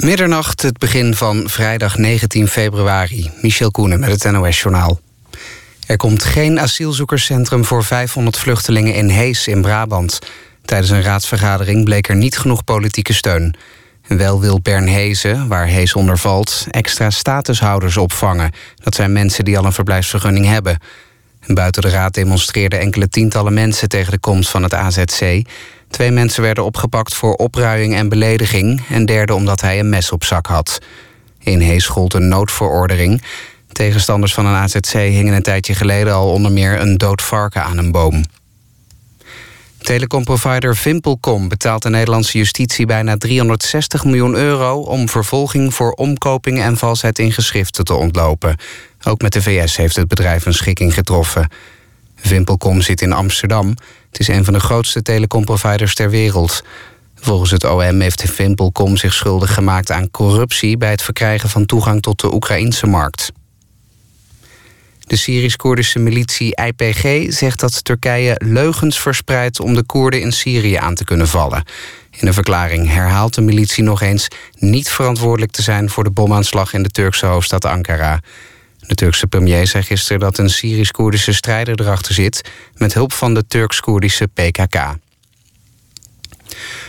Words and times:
Middernacht, 0.00 0.62
het 0.62 0.78
begin 0.78 1.14
van 1.14 1.48
vrijdag 1.48 1.98
19 1.98 2.48
februari. 2.48 3.30
Michel 3.42 3.70
Koenen 3.70 4.00
met 4.00 4.22
het 4.22 4.32
NOS-journaal. 4.32 5.00
Er 5.86 5.96
komt 5.96 6.24
geen 6.24 6.60
asielzoekerscentrum 6.60 7.64
voor 7.64 7.84
500 7.84 8.38
vluchtelingen 8.38 8.94
in 8.94 9.08
Hees 9.08 9.48
in 9.48 9.62
Brabant. 9.62 10.18
Tijdens 10.64 10.90
een 10.90 11.02
raadsvergadering 11.02 11.84
bleek 11.84 12.08
er 12.08 12.16
niet 12.16 12.38
genoeg 12.38 12.64
politieke 12.64 13.12
steun. 13.12 13.54
Wel 14.06 14.40
wil 14.40 14.60
Bernhezen, 14.60 15.48
waar 15.48 15.66
Hees 15.66 15.94
onder 15.94 16.18
valt, 16.18 16.66
extra 16.70 17.10
statushouders 17.10 17.96
opvangen. 17.96 18.52
Dat 18.74 18.94
zijn 18.94 19.12
mensen 19.12 19.44
die 19.44 19.58
al 19.58 19.64
een 19.64 19.72
verblijfsvergunning 19.72 20.46
hebben. 20.46 20.78
Buiten 21.46 21.82
de 21.82 21.88
raad 21.88 22.14
demonstreerden 22.14 22.80
enkele 22.80 23.08
tientallen 23.08 23.54
mensen 23.54 23.88
tegen 23.88 24.12
de 24.12 24.18
komst 24.18 24.50
van 24.50 24.62
het 24.62 24.74
AZC. 24.74 25.42
Twee 25.90 26.10
mensen 26.10 26.42
werden 26.42 26.64
opgepakt 26.64 27.14
voor 27.14 27.34
opruiing 27.34 27.94
en 27.94 28.08
belediging... 28.08 28.82
en 28.88 29.06
derde 29.06 29.34
omdat 29.34 29.60
hij 29.60 29.78
een 29.78 29.88
mes 29.88 30.12
op 30.12 30.24
zak 30.24 30.46
had. 30.46 30.78
In 31.38 31.60
Hees 31.60 31.86
gold 31.86 32.14
een 32.14 32.28
noodverordening. 32.28 33.22
Tegenstanders 33.72 34.34
van 34.34 34.46
een 34.46 34.54
AZC 34.54 34.92
hingen 34.92 35.34
een 35.34 35.42
tijdje 35.42 35.74
geleden 35.74 36.14
al 36.14 36.32
onder 36.32 36.52
meer 36.52 36.80
een 36.80 36.98
dood 36.98 37.22
varken 37.22 37.62
aan 37.62 37.78
een 37.78 37.92
boom. 37.92 38.24
Telecomprovider 39.78 40.76
Vimpelcom 40.76 41.48
betaalt 41.48 41.82
de 41.82 41.90
Nederlandse 41.90 42.38
justitie 42.38 42.86
bijna 42.86 43.16
360 43.16 44.04
miljoen 44.04 44.34
euro 44.34 44.80
om 44.80 45.08
vervolging 45.08 45.74
voor 45.74 45.92
omkoping 45.92 46.60
en 46.60 46.76
valsheid 46.76 47.18
in 47.18 47.32
geschriften 47.32 47.84
te 47.84 47.94
ontlopen. 47.94 48.56
Ook 49.02 49.22
met 49.22 49.32
de 49.32 49.42
VS 49.42 49.76
heeft 49.76 49.96
het 49.96 50.08
bedrijf 50.08 50.46
een 50.46 50.54
schikking 50.54 50.94
getroffen. 50.94 51.48
Vimpelcom 52.16 52.80
zit 52.80 53.00
in 53.00 53.12
Amsterdam. 53.12 53.74
Het 54.10 54.20
is 54.20 54.28
een 54.28 54.44
van 54.44 54.52
de 54.52 54.60
grootste 54.60 55.02
telecomproviders 55.02 55.94
ter 55.94 56.10
wereld. 56.10 56.62
Volgens 57.14 57.50
het 57.50 57.64
OM 57.64 58.00
heeft 58.00 58.22
Vimpelcom 58.30 58.96
zich 58.96 59.12
schuldig 59.12 59.54
gemaakt 59.54 59.90
aan 59.90 60.10
corruptie 60.10 60.76
bij 60.76 60.90
het 60.90 61.02
verkrijgen 61.02 61.48
van 61.48 61.66
toegang 61.66 62.02
tot 62.02 62.20
de 62.20 62.34
Oekraïnse 62.34 62.86
markt. 62.86 63.32
De 65.10 65.16
Syrisch-Koerdische 65.16 65.98
militie 65.98 66.56
IPG 66.56 67.32
zegt 67.32 67.60
dat 67.60 67.84
Turkije 67.84 68.34
leugens 68.44 69.00
verspreidt 69.00 69.60
om 69.60 69.74
de 69.74 69.82
Koerden 69.82 70.20
in 70.20 70.32
Syrië 70.32 70.74
aan 70.74 70.94
te 70.94 71.04
kunnen 71.04 71.28
vallen. 71.28 71.64
In 72.18 72.26
een 72.26 72.34
verklaring 72.34 72.88
herhaalt 72.88 73.34
de 73.34 73.40
militie 73.40 73.84
nog 73.84 74.02
eens 74.02 74.28
niet 74.58 74.88
verantwoordelijk 74.88 75.52
te 75.52 75.62
zijn 75.62 75.90
voor 75.90 76.04
de 76.04 76.10
bomaanslag 76.10 76.72
in 76.72 76.82
de 76.82 76.88
Turkse 76.88 77.26
hoofdstad 77.26 77.64
Ankara. 77.64 78.20
De 78.90 78.96
Turkse 78.96 79.26
premier 79.26 79.66
zei 79.66 79.82
gisteren 79.82 80.20
dat 80.20 80.38
een 80.38 80.50
Syrisch-Koerdische 80.50 81.32
strijder 81.32 81.80
erachter 81.80 82.14
zit 82.14 82.50
met 82.76 82.94
hulp 82.94 83.12
van 83.12 83.34
de 83.34 83.46
Turks-Koerdische 83.46 84.26
PKK. 84.26 84.94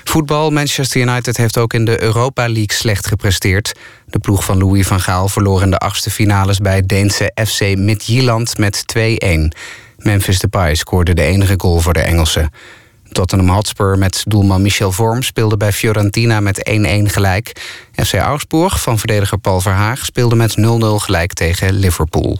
Voetbal. 0.03 0.49
Manchester 0.49 1.01
United 1.01 1.37
heeft 1.37 1.57
ook 1.57 1.73
in 1.73 1.85
de 1.85 2.01
Europa 2.01 2.41
League 2.41 2.73
slecht 2.73 3.07
gepresteerd. 3.07 3.71
De 4.05 4.19
ploeg 4.19 4.43
van 4.43 4.57
Louis 4.57 4.87
van 4.87 4.99
Gaal 4.99 5.27
verloor 5.27 5.61
in 5.61 5.71
de 5.71 5.77
achtste 5.77 6.09
finales 6.09 6.57
bij 6.57 6.81
Deense 6.81 7.31
FC 7.45 7.77
Midtjylland 7.77 8.57
met 8.57 8.83
2-1. 8.97 8.99
Memphis 9.97 10.39
Depay 10.39 10.75
scoorde 10.75 11.13
de 11.13 11.23
enige 11.23 11.55
goal 11.57 11.79
voor 11.79 11.93
de 11.93 12.01
Engelsen. 12.01 12.51
Tottenham 13.11 13.49
Hotspur 13.49 13.97
met 13.97 14.23
doelman 14.27 14.61
Michel 14.61 14.91
Vorm 14.91 15.21
speelde 15.23 15.57
bij 15.57 15.71
Fiorentina 15.71 16.39
met 16.39 16.69
1-1 16.69 16.73
gelijk. 17.03 17.61
FC 18.05 18.13
Augsburg 18.13 18.81
van 18.81 18.99
verdediger 18.99 19.37
Paul 19.37 19.61
Verhaag 19.61 20.05
speelde 20.05 20.35
met 20.35 20.57
0-0 20.59 20.63
gelijk 20.95 21.33
tegen 21.33 21.73
Liverpool. 21.73 22.39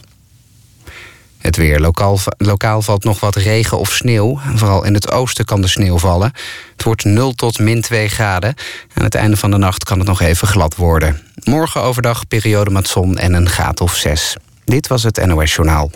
Het 1.38 1.56
weer. 1.56 1.80
Lokaal, 1.80 2.18
lokaal 2.36 2.82
valt 2.82 3.04
nog 3.04 3.20
wat 3.20 3.36
regen 3.36 3.78
of 3.78 3.92
sneeuw. 3.92 4.40
Vooral 4.54 4.84
in 4.84 4.94
het 4.94 5.10
oosten 5.10 5.44
kan 5.44 5.60
de 5.60 5.68
sneeuw 5.68 5.98
vallen. 5.98 6.32
Het 6.72 6.82
wordt 6.82 7.04
0 7.04 7.32
tot 7.32 7.58
min 7.58 7.80
2 7.80 8.08
graden. 8.08 8.54
Aan 8.94 9.04
het 9.04 9.14
einde 9.14 9.36
van 9.36 9.50
de 9.50 9.56
nacht 9.56 9.84
kan 9.84 9.98
het 9.98 10.08
nog 10.08 10.20
even 10.20 10.48
glad 10.48 10.76
worden. 10.76 11.20
Morgen 11.44 11.82
overdag 11.82 12.28
periode 12.28 12.70
met 12.70 12.88
zon 12.88 13.18
en 13.18 13.32
een 13.32 13.48
graad 13.48 13.80
of 13.80 13.94
6. 13.94 14.36
Dit 14.64 14.86
was 14.86 15.02
het 15.02 15.26
NOS 15.26 15.54
Journaal. 15.54 15.90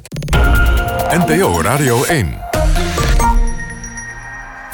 NPO 1.11 1.61
Radio 1.61 2.05
1. 2.05 2.55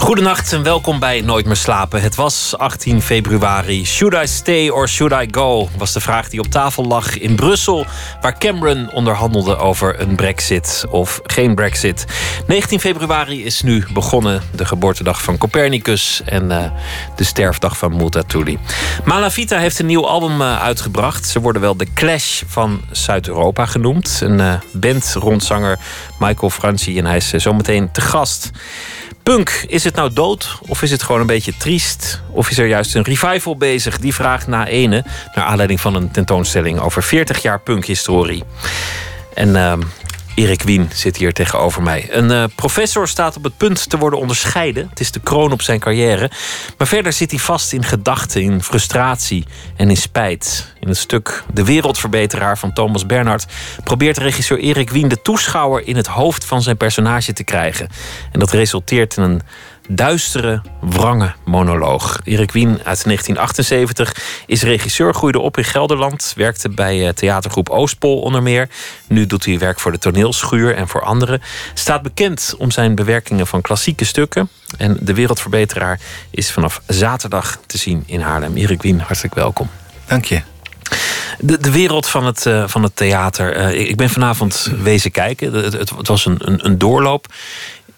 Goedenacht 0.00 0.52
en 0.52 0.62
welkom 0.62 0.98
bij 0.98 1.20
Nooit 1.20 1.46
meer 1.46 1.56
slapen. 1.56 2.02
Het 2.02 2.14
was 2.14 2.54
18 2.58 3.02
februari. 3.02 3.84
Should 3.86 4.14
I 4.14 4.26
stay 4.26 4.68
or 4.68 4.88
should 4.88 5.12
I 5.22 5.28
go? 5.30 5.68
Was 5.76 5.92
de 5.92 6.00
vraag 6.00 6.28
die 6.28 6.40
op 6.40 6.46
tafel 6.46 6.84
lag 6.84 7.18
in 7.18 7.34
Brussel, 7.34 7.86
waar 8.20 8.38
Cameron 8.38 8.92
onderhandelde 8.92 9.56
over 9.56 10.00
een 10.00 10.14
Brexit 10.14 10.84
of 10.90 11.20
geen 11.24 11.54
Brexit. 11.54 12.04
19 12.46 12.80
februari 12.80 13.44
is 13.44 13.62
nu 13.62 13.84
begonnen, 13.92 14.42
de 14.54 14.64
geboortedag 14.64 15.22
van 15.22 15.38
Copernicus 15.38 16.22
en 16.24 16.44
uh, 16.50 16.64
de 17.16 17.24
sterfdag 17.24 17.78
van 17.78 17.96
Multatuli. 17.96 18.58
Malavita 19.04 19.58
heeft 19.58 19.78
een 19.78 19.86
nieuw 19.86 20.06
album 20.06 20.40
uh, 20.40 20.62
uitgebracht. 20.62 21.28
Ze 21.28 21.40
worden 21.40 21.62
wel 21.62 21.76
de 21.76 21.92
Clash 21.94 22.42
van 22.46 22.80
Zuid-Europa 22.90 23.66
genoemd. 23.66 24.20
Een 24.22 24.38
uh, 24.38 24.54
band 24.72 25.14
rond 25.18 25.44
zanger 25.44 25.78
Michael 26.18 26.50
Franci 26.50 26.98
en 26.98 27.06
hij 27.06 27.16
is 27.16 27.28
zometeen 27.28 27.92
te 27.92 28.00
gast. 28.00 28.50
Punk, 29.30 29.64
is 29.66 29.84
het 29.84 29.94
nou 29.94 30.12
dood 30.12 30.58
of 30.66 30.82
is 30.82 30.90
het 30.90 31.02
gewoon 31.02 31.20
een 31.20 31.26
beetje 31.26 31.56
triest? 31.56 32.20
Of 32.30 32.50
is 32.50 32.58
er 32.58 32.66
juist 32.66 32.94
een 32.94 33.02
revival 33.02 33.56
bezig? 33.56 33.98
Die 33.98 34.14
vraagt 34.14 34.46
na 34.46 34.66
ene, 34.66 35.04
naar 35.34 35.44
aanleiding 35.44 35.80
van 35.80 35.94
een 35.94 36.10
tentoonstelling 36.10 36.80
over 36.80 37.02
40 37.02 37.42
jaar 37.42 37.60
punkhistorie. 37.60 38.44
En 39.34 39.48
uh, 39.48 39.72
Erik 40.40 40.62
Wien 40.62 40.88
zit 40.92 41.16
hier 41.16 41.32
tegenover 41.32 41.82
mij. 41.82 42.08
Een 42.10 42.30
uh, 42.30 42.44
professor 42.54 43.08
staat 43.08 43.36
op 43.36 43.44
het 43.44 43.56
punt 43.56 43.90
te 43.90 43.98
worden 43.98 44.18
onderscheiden. 44.18 44.86
Het 44.90 45.00
is 45.00 45.12
de 45.12 45.20
kroon 45.20 45.52
op 45.52 45.62
zijn 45.62 45.80
carrière. 45.80 46.30
Maar 46.78 46.86
verder 46.86 47.12
zit 47.12 47.30
hij 47.30 47.40
vast 47.40 47.72
in 47.72 47.84
gedachten, 47.84 48.42
in 48.42 48.62
frustratie 48.62 49.44
en 49.76 49.90
in 49.90 49.96
spijt. 49.96 50.74
In 50.80 50.88
het 50.88 50.96
stuk 50.96 51.42
De 51.52 51.64
Wereldverbeteraar 51.64 52.58
van 52.58 52.72
Thomas 52.72 53.06
Bernhard 53.06 53.46
probeert 53.84 54.18
regisseur 54.18 54.58
Erik 54.58 54.90
Wien 54.90 55.08
de 55.08 55.22
toeschouwer 55.22 55.86
in 55.86 55.96
het 55.96 56.06
hoofd 56.06 56.44
van 56.44 56.62
zijn 56.62 56.76
personage 56.76 57.32
te 57.32 57.44
krijgen. 57.44 57.88
En 58.32 58.40
dat 58.40 58.50
resulteert 58.50 59.16
in 59.16 59.22
een 59.22 59.40
duistere, 59.94 60.62
wrange 60.80 61.32
monoloog. 61.44 62.20
Erik 62.24 62.52
Wien 62.52 62.68
uit 62.68 63.04
1978 63.04 64.14
is 64.46 64.62
regisseur, 64.62 65.14
groeide 65.14 65.38
op 65.38 65.56
in 65.56 65.64
Gelderland, 65.64 66.32
werkte 66.36 66.68
bij 66.68 67.06
eh, 67.06 67.12
theatergroep 67.12 67.68
Oostpol 67.68 68.20
onder 68.20 68.42
meer. 68.42 68.68
Nu 69.06 69.26
doet 69.26 69.44
hij 69.44 69.58
werk 69.58 69.80
voor 69.80 69.92
de 69.92 69.98
toneelschuur 69.98 70.74
en 70.74 70.88
voor 70.88 71.02
anderen. 71.02 71.42
Staat 71.74 72.02
bekend 72.02 72.54
om 72.58 72.70
zijn 72.70 72.94
bewerkingen 72.94 73.46
van 73.46 73.60
klassieke 73.60 74.04
stukken. 74.04 74.48
En 74.76 74.96
De 75.00 75.14
Wereldverbeteraar 75.14 76.00
is 76.30 76.50
vanaf 76.50 76.80
zaterdag 76.86 77.58
te 77.66 77.78
zien 77.78 78.02
in 78.06 78.20
Haarlem. 78.20 78.56
Erik 78.56 78.82
Wien, 78.82 79.00
hartelijk 79.00 79.34
welkom. 79.34 79.70
Dank 80.06 80.24
je. 80.24 80.42
De, 81.38 81.58
de 81.58 81.70
wereld 81.70 82.06
van 82.06 82.26
het, 82.26 82.46
uh, 82.46 82.64
van 82.66 82.82
het 82.82 82.96
theater. 82.96 83.56
Uh, 83.56 83.88
ik 83.88 83.96
ben 83.96 84.10
vanavond 84.10 84.72
wezen 84.82 85.10
kijken. 85.10 85.52
Het, 85.52 85.72
het, 85.72 85.90
het 85.90 86.08
was 86.08 86.26
een, 86.26 86.36
een, 86.38 86.66
een 86.66 86.78
doorloop 86.78 87.26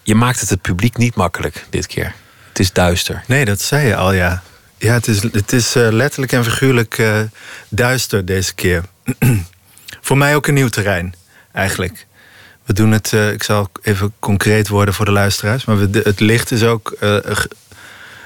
je 0.03 0.15
maakt 0.15 0.39
het 0.39 0.49
het 0.49 0.61
publiek 0.61 0.97
niet 0.97 1.15
makkelijk 1.15 1.65
dit 1.69 1.87
keer. 1.87 2.13
Het 2.49 2.59
is 2.59 2.71
duister. 2.71 3.23
Nee, 3.27 3.45
dat 3.45 3.61
zei 3.61 3.87
je 3.87 3.95
al, 3.95 4.13
ja. 4.13 4.43
Ja, 4.77 4.93
het 4.93 5.07
is, 5.07 5.21
het 5.21 5.53
is 5.53 5.75
uh, 5.75 5.87
letterlijk 5.91 6.31
en 6.31 6.43
figuurlijk 6.43 6.97
uh, 6.97 7.19
duister 7.69 8.25
deze 8.25 8.53
keer. 8.53 8.83
voor 10.01 10.17
mij 10.17 10.35
ook 10.35 10.47
een 10.47 10.53
nieuw 10.53 10.67
terrein, 10.67 11.15
eigenlijk. 11.51 12.05
We 12.65 12.73
doen 12.73 12.91
het, 12.91 13.11
uh, 13.11 13.31
ik 13.31 13.43
zal 13.43 13.69
even 13.81 14.13
concreet 14.19 14.67
worden 14.67 14.93
voor 14.93 15.05
de 15.05 15.11
luisteraars... 15.11 15.65
maar 15.65 15.77
het 15.77 16.19
licht 16.19 16.51
is 16.51 16.63
ook 16.63 16.97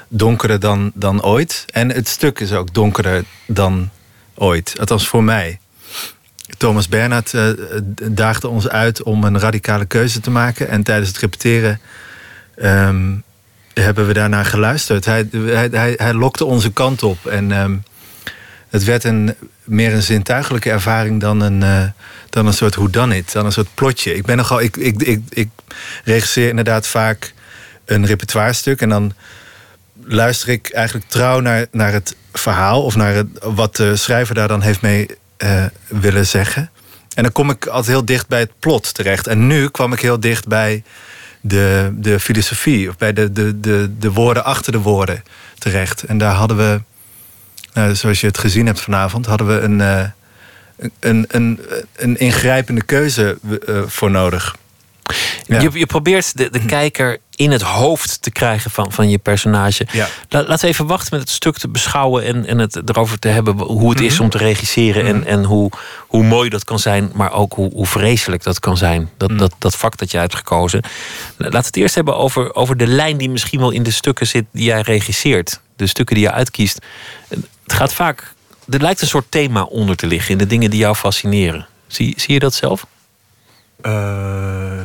donkerder 0.08 0.60
dan, 0.60 0.90
dan 0.94 1.22
ooit. 1.22 1.64
En 1.70 1.92
het 1.92 2.08
stuk 2.08 2.40
is 2.40 2.52
ook 2.52 2.74
donkerder 2.74 3.24
dan 3.46 3.90
ooit. 4.34 4.74
Althans 4.78 5.08
voor 5.08 5.24
mij. 5.24 5.58
Thomas 6.58 6.88
Bernhard 6.88 7.32
uh, 7.32 7.48
daagde 8.02 8.48
ons 8.48 8.68
uit 8.68 9.02
om 9.02 9.24
een 9.24 9.38
radicale 9.38 9.84
keuze 9.84 10.20
te 10.20 10.30
maken. 10.30 10.68
En 10.68 10.82
tijdens 10.82 11.08
het 11.08 11.18
repeteren 11.18 11.80
um, 12.62 13.22
hebben 13.74 14.06
we 14.06 14.12
daarnaar 14.12 14.44
geluisterd. 14.44 15.04
Hij, 15.04 15.28
hij, 15.32 15.68
hij, 15.72 15.94
hij 15.96 16.12
lokte 16.12 16.44
onze 16.44 16.72
kant 16.72 17.02
op. 17.02 17.26
En 17.26 17.50
um, 17.50 17.82
het 18.68 18.84
werd 18.84 19.04
een, 19.04 19.34
meer 19.64 19.92
een 19.92 20.02
zintuigelijke 20.02 20.70
ervaring 20.70 21.20
dan 21.20 21.40
een, 21.40 21.60
uh, 21.60 21.84
dan 22.30 22.46
een 22.46 22.52
soort 22.52 22.74
whodunit. 22.74 23.32
Dan 23.32 23.44
een 23.44 23.52
soort 23.52 23.74
plotje. 23.74 24.14
Ik, 24.14 24.26
ben 24.26 24.36
nogal, 24.36 24.60
ik, 24.60 24.76
ik, 24.76 25.02
ik, 25.02 25.22
ik 25.28 25.48
regisseer 26.04 26.48
inderdaad 26.48 26.86
vaak 26.86 27.32
een 27.84 28.06
repertoirestuk. 28.06 28.80
En 28.80 28.88
dan 28.88 29.12
luister 30.04 30.48
ik 30.48 30.70
eigenlijk 30.70 31.08
trouw 31.08 31.40
naar, 31.40 31.66
naar 31.70 31.92
het 31.92 32.16
verhaal. 32.32 32.82
Of 32.82 32.96
naar 32.96 33.14
het, 33.14 33.26
wat 33.40 33.76
de 33.76 33.96
schrijver 33.96 34.34
daar 34.34 34.48
dan 34.48 34.62
heeft 34.62 34.80
mee 34.80 35.06
uh, 35.44 35.64
willen 35.86 36.26
zeggen. 36.26 36.70
En 37.14 37.22
dan 37.22 37.32
kom 37.32 37.50
ik 37.50 37.66
altijd 37.66 37.86
heel 37.86 38.04
dicht 38.04 38.28
bij 38.28 38.40
het 38.40 38.52
plot 38.58 38.94
terecht. 38.94 39.26
En 39.26 39.46
nu 39.46 39.68
kwam 39.68 39.92
ik 39.92 40.00
heel 40.00 40.20
dicht 40.20 40.48
bij 40.48 40.82
de, 41.40 41.90
de 41.94 42.20
filosofie, 42.20 42.88
of 42.88 42.96
bij 42.96 43.12
de, 43.12 43.32
de, 43.32 43.60
de, 43.60 43.90
de 43.98 44.12
woorden 44.12 44.44
achter 44.44 44.72
de 44.72 44.78
woorden 44.78 45.22
terecht. 45.58 46.02
En 46.02 46.18
daar 46.18 46.34
hadden 46.34 46.56
we. 46.56 46.80
nou, 47.72 47.94
zoals 47.94 48.20
je 48.20 48.26
het 48.26 48.38
gezien 48.38 48.66
hebt 48.66 48.80
vanavond, 48.80 49.26
hadden 49.26 49.46
we 49.46 49.60
een, 49.60 49.78
uh, 49.78 50.04
een, 51.00 51.24
een, 51.28 51.60
een 51.96 52.16
ingrijpende 52.16 52.82
keuze 52.82 53.38
uh, 53.68 53.82
voor 53.86 54.10
nodig. 54.10 54.56
Ja. 55.46 55.60
Je, 55.60 55.70
je, 55.78 55.86
probeert 55.86 56.36
de, 56.36 56.50
de 56.50 56.64
kijker 56.64 57.18
in 57.38 57.50
het 57.50 57.62
hoofd 57.62 58.22
te 58.22 58.30
krijgen 58.30 58.70
van, 58.70 58.92
van 58.92 59.08
je 59.10 59.18
personage. 59.18 59.86
Ja. 59.92 60.08
laten 60.28 60.58
we 60.60 60.66
even 60.66 60.86
wachten 60.86 61.08
met 61.10 61.20
het 61.20 61.30
stuk 61.30 61.58
te 61.58 61.68
beschouwen 61.68 62.24
en, 62.24 62.46
en 62.46 62.58
het 62.58 62.88
erover 62.90 63.18
te 63.18 63.28
hebben 63.28 63.56
hoe 63.58 63.90
het 63.90 64.00
is 64.00 64.14
Mhm. 64.14 64.22
om 64.22 64.28
te 64.30 64.38
regisseren. 64.38 65.06
En, 65.06 65.24
en 65.26 65.44
hoe, 65.44 65.70
hoe 66.06 66.22
mooi 66.24 66.48
dat 66.50 66.64
kan 66.64 66.78
zijn, 66.78 67.10
maar 67.14 67.32
ook 67.32 67.52
hoe, 67.52 67.72
hoe 67.72 67.86
vreselijk 67.86 68.42
dat 68.42 68.60
kan 68.60 68.76
zijn. 68.76 69.10
Dat, 69.16 69.28
Mhm. 69.30 69.38
dat, 69.38 69.54
dat 69.58 69.76
vak 69.76 69.96
dat 69.96 70.10
je 70.10 70.18
hebt 70.18 70.34
gekozen. 70.34 70.82
Laten 71.36 71.60
we 71.60 71.66
het 71.66 71.76
eerst 71.76 71.94
hebben 71.94 72.16
over, 72.16 72.54
over 72.54 72.76
de 72.76 72.86
lijn 72.86 73.16
die 73.16 73.30
misschien 73.30 73.60
wel 73.60 73.70
in 73.70 73.82
de 73.82 73.90
stukken 73.90 74.26
zit 74.26 74.44
die 74.52 74.64
jij 74.64 74.80
regisseert. 74.80 75.60
De 75.76 75.86
stukken 75.86 76.14
die 76.16 76.24
je 76.24 76.32
uitkiest. 76.32 76.78
Het 77.28 77.72
gaat 77.72 77.92
vaak. 77.92 78.32
Er 78.68 78.80
lijkt 78.80 79.00
een 79.00 79.08
soort 79.08 79.30
thema 79.30 79.62
onder 79.62 79.96
te 79.96 80.06
liggen 80.06 80.30
in 80.32 80.38
de 80.38 80.46
dingen 80.46 80.70
die 80.70 80.78
jou 80.80 80.94
fascineren. 80.94 81.66
Zie, 81.86 82.14
zie 82.16 82.34
je 82.34 82.40
dat 82.40 82.54
zelf? 82.54 82.86
Uh, 83.86 84.80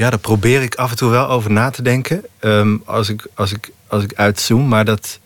ja, 0.00 0.10
daar 0.10 0.18
probeer 0.18 0.62
ik 0.62 0.74
af 0.74 0.90
en 0.90 0.96
toe 0.96 1.10
wel 1.10 1.28
over 1.28 1.50
na 1.50 1.70
te 1.70 1.82
denken. 1.82 2.24
Um, 2.40 2.82
als, 2.84 3.08
ik, 3.08 3.26
als, 3.34 3.52
ik, 3.52 3.70
als 3.86 4.02
ik 4.02 4.14
uitzoom. 4.14 4.68
Maar 4.68 4.84
dat, 4.84 5.18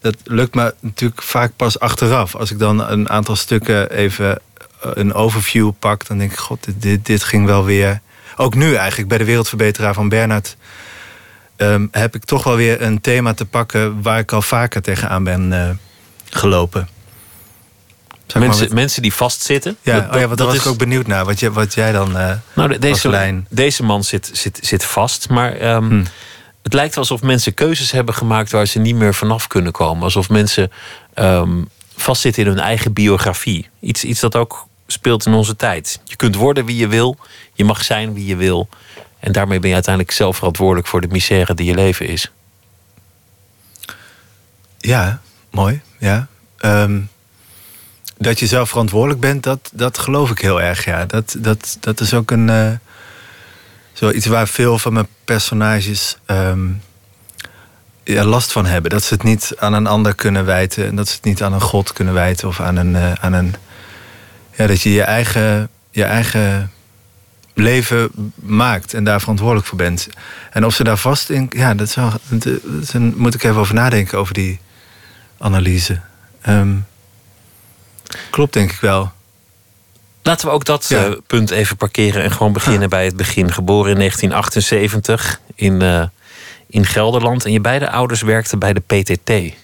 dat 0.00 0.16
lukt 0.24 0.54
me 0.54 0.74
natuurlijk 0.80 1.22
vaak 1.22 1.52
pas 1.56 1.78
achteraf. 1.78 2.34
Als 2.34 2.50
ik 2.50 2.58
dan 2.58 2.88
een 2.90 3.08
aantal 3.08 3.36
stukken 3.36 3.90
even 3.90 4.40
een 4.80 5.14
overview 5.14 5.70
pak, 5.78 6.06
dan 6.06 6.18
denk 6.18 6.32
ik: 6.32 6.38
God, 6.38 6.64
dit, 6.64 6.82
dit, 6.82 7.06
dit 7.06 7.24
ging 7.24 7.46
wel 7.46 7.64
weer. 7.64 8.00
Ook 8.36 8.54
nu 8.54 8.74
eigenlijk 8.74 9.08
bij 9.08 9.18
de 9.18 9.24
Wereldverbeteraar 9.24 9.94
van 9.94 10.08
Bernhard. 10.08 10.56
Um, 11.56 11.88
heb 11.90 12.14
ik 12.14 12.24
toch 12.24 12.44
wel 12.44 12.56
weer 12.56 12.82
een 12.82 13.00
thema 13.00 13.34
te 13.34 13.44
pakken 13.44 14.02
waar 14.02 14.18
ik 14.18 14.32
al 14.32 14.42
vaker 14.42 14.82
tegenaan 14.82 15.24
ben 15.24 15.52
uh, 15.52 15.70
gelopen. 16.30 16.88
Mensen, 18.34 18.64
met... 18.64 18.72
mensen 18.72 19.02
die 19.02 19.12
vastzitten. 19.12 19.76
Ja, 19.82 20.00
dat, 20.00 20.14
oh 20.14 20.20
ja 20.20 20.28
wat 20.28 20.38
daar 20.38 20.46
was 20.46 20.56
is... 20.56 20.62
ik 20.62 20.68
ook 20.68 20.78
benieuwd 20.78 21.06
naar. 21.06 21.24
Wat, 21.24 21.40
je, 21.40 21.52
wat 21.52 21.74
jij 21.74 21.92
dan. 21.92 22.16
Uh, 22.16 22.32
nou, 22.54 22.68
de, 22.68 22.78
deze, 22.78 23.08
lijn... 23.08 23.46
deze 23.50 23.82
man 23.82 24.04
zit, 24.04 24.30
zit, 24.32 24.58
zit 24.62 24.84
vast. 24.84 25.28
Maar 25.28 25.74
um, 25.74 25.88
hmm. 25.88 26.04
het 26.62 26.72
lijkt 26.72 26.96
alsof 26.96 27.22
mensen 27.22 27.54
keuzes 27.54 27.90
hebben 27.90 28.14
gemaakt 28.14 28.50
waar 28.50 28.66
ze 28.66 28.78
niet 28.78 28.94
meer 28.94 29.14
vanaf 29.14 29.46
kunnen 29.46 29.72
komen. 29.72 30.02
Alsof 30.02 30.28
mensen 30.28 30.72
um, 31.14 31.68
vastzitten 31.96 32.42
in 32.42 32.48
hun 32.48 32.60
eigen 32.60 32.92
biografie. 32.92 33.68
Iets, 33.80 34.04
iets 34.04 34.20
dat 34.20 34.36
ook 34.36 34.66
speelt 34.86 35.26
in 35.26 35.32
onze 35.32 35.56
tijd. 35.56 36.00
Je 36.04 36.16
kunt 36.16 36.34
worden 36.34 36.64
wie 36.64 36.76
je 36.76 36.88
wil. 36.88 37.16
Je 37.52 37.64
mag 37.64 37.84
zijn 37.84 38.14
wie 38.14 38.26
je 38.26 38.36
wil. 38.36 38.68
En 39.20 39.32
daarmee 39.32 39.58
ben 39.58 39.68
je 39.68 39.74
uiteindelijk 39.74 40.14
zelf 40.14 40.36
verantwoordelijk 40.36 40.86
voor 40.86 41.00
de 41.00 41.08
misère 41.08 41.54
die 41.54 41.66
je 41.66 41.74
leven 41.74 42.06
is. 42.06 42.30
Ja, 44.78 45.20
mooi. 45.50 45.80
Ja. 45.98 46.26
Um, 46.60 47.08
dat 48.18 48.38
je 48.38 48.46
zelf 48.46 48.68
verantwoordelijk 48.68 49.20
bent, 49.20 49.42
dat, 49.42 49.70
dat 49.72 49.98
geloof 49.98 50.30
ik 50.30 50.38
heel 50.38 50.60
erg. 50.60 50.84
Ja. 50.84 51.04
Dat, 51.04 51.36
dat, 51.38 51.76
dat 51.80 52.00
is 52.00 52.14
ook 52.14 52.30
een. 52.30 52.48
Uh, 52.48 52.70
zoiets 53.92 54.26
waar 54.26 54.48
veel 54.48 54.78
van 54.78 54.92
mijn 54.92 55.08
personages 55.24 56.18
um, 56.26 56.82
ja, 58.04 58.24
last 58.24 58.52
van 58.52 58.66
hebben. 58.66 58.90
Dat 58.90 59.02
ze 59.02 59.14
het 59.14 59.22
niet 59.22 59.52
aan 59.58 59.72
een 59.72 59.86
ander 59.86 60.14
kunnen 60.14 60.44
wijten. 60.44 60.86
En 60.86 60.96
dat 60.96 61.08
ze 61.08 61.14
het 61.14 61.24
niet 61.24 61.42
aan 61.42 61.52
een 61.52 61.60
God 61.60 61.92
kunnen 61.92 62.14
wijten. 62.14 62.48
Of 62.48 62.60
aan 62.60 62.76
een. 62.76 62.92
Uh, 62.92 63.12
aan 63.12 63.32
een 63.32 63.54
ja, 64.56 64.66
dat 64.66 64.82
je 64.82 64.92
je 64.92 65.02
eigen, 65.02 65.68
je 65.90 66.04
eigen 66.04 66.70
leven 67.54 68.10
maakt 68.34 68.94
en 68.94 69.04
daar 69.04 69.20
verantwoordelijk 69.20 69.66
voor 69.66 69.78
bent. 69.78 70.08
En 70.50 70.64
of 70.64 70.74
ze 70.74 70.84
daar 70.84 70.96
vast 70.96 71.30
in. 71.30 71.46
Ja, 71.50 71.74
dat, 71.74 71.96
is 72.80 72.92
een, 72.92 73.14
moet 73.16 73.34
ik 73.34 73.42
even 73.42 73.56
over 73.56 73.74
nadenken, 73.74 74.18
over 74.18 74.34
die 74.34 74.60
analyse. 75.38 76.00
Um, 76.48 76.86
Klopt, 78.30 78.52
denk 78.52 78.72
ik 78.72 78.80
wel. 78.80 79.12
Laten 80.26 80.46
we 80.46 80.52
ook 80.52 80.64
dat 80.64 80.86
ja. 80.88 81.06
uh, 81.06 81.14
punt 81.26 81.50
even 81.50 81.76
parkeren 81.76 82.22
en 82.22 82.32
gewoon 82.32 82.52
beginnen 82.52 82.80
ja. 82.80 82.88
bij 82.88 83.04
het 83.04 83.16
begin. 83.16 83.52
Geboren 83.52 83.90
in 83.90 83.98
1978 83.98 85.40
in, 85.54 85.82
uh, 85.82 86.04
in 86.66 86.86
Gelderland. 86.86 87.44
En 87.44 87.52
je 87.52 87.60
beide 87.60 87.90
ouders 87.90 88.22
werkten 88.22 88.58
bij 88.58 88.72
de 88.72 88.80
PTT. 88.80 89.54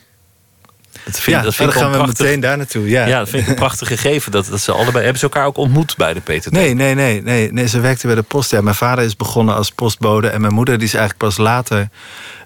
Dat 1.05 1.21
vind, 1.21 1.37
ja, 1.37 1.43
dat 1.43 1.55
vind 1.55 1.73
dan 1.73 1.81
gaan 1.81 1.91
we 1.91 1.97
prachtig, 1.97 2.19
meteen 2.19 2.41
daar 2.41 2.57
naartoe. 2.57 2.89
Ja. 2.89 3.07
ja, 3.07 3.19
dat 3.19 3.29
vind 3.29 3.43
ik 3.43 3.49
een 3.49 3.55
prachtig 3.55 3.89
gegeven. 3.89 4.33
Dat, 4.33 4.47
dat 4.47 4.61
ze 4.61 4.73
allebei, 4.73 4.99
hebben 4.99 5.19
ze 5.19 5.25
elkaar 5.25 5.47
ook 5.47 5.57
ontmoet 5.57 5.97
bij 5.97 6.15
de 6.15 6.21
PTT? 6.21 6.51
Nee, 6.51 6.75
nee, 6.75 6.95
nee. 6.95 7.23
nee, 7.23 7.53
nee 7.53 7.69
ze 7.69 7.81
werkten 7.81 8.07
bij 8.07 8.17
de 8.17 8.23
post. 8.23 8.51
Ja, 8.51 8.61
mijn 8.61 8.75
vader 8.75 9.05
is 9.05 9.17
begonnen 9.17 9.55
als 9.55 9.71
postbode. 9.71 10.29
En 10.29 10.41
mijn 10.41 10.55
moeder 10.55 10.79
die 10.79 10.87
is 10.87 10.95
eigenlijk 10.95 11.25
pas 11.25 11.37
later... 11.37 11.89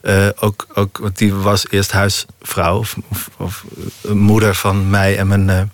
Uh, 0.02 0.28
ook, 0.38 0.66
ook, 0.74 0.98
want 0.98 1.18
die 1.18 1.34
was 1.34 1.66
eerst 1.70 1.92
huisvrouw. 1.92 2.78
Of, 2.78 2.96
of, 3.08 3.28
of 3.36 3.64
moeder 4.08 4.54
van 4.54 4.90
mij 4.90 5.18
en 5.18 5.26
mijn, 5.26 5.70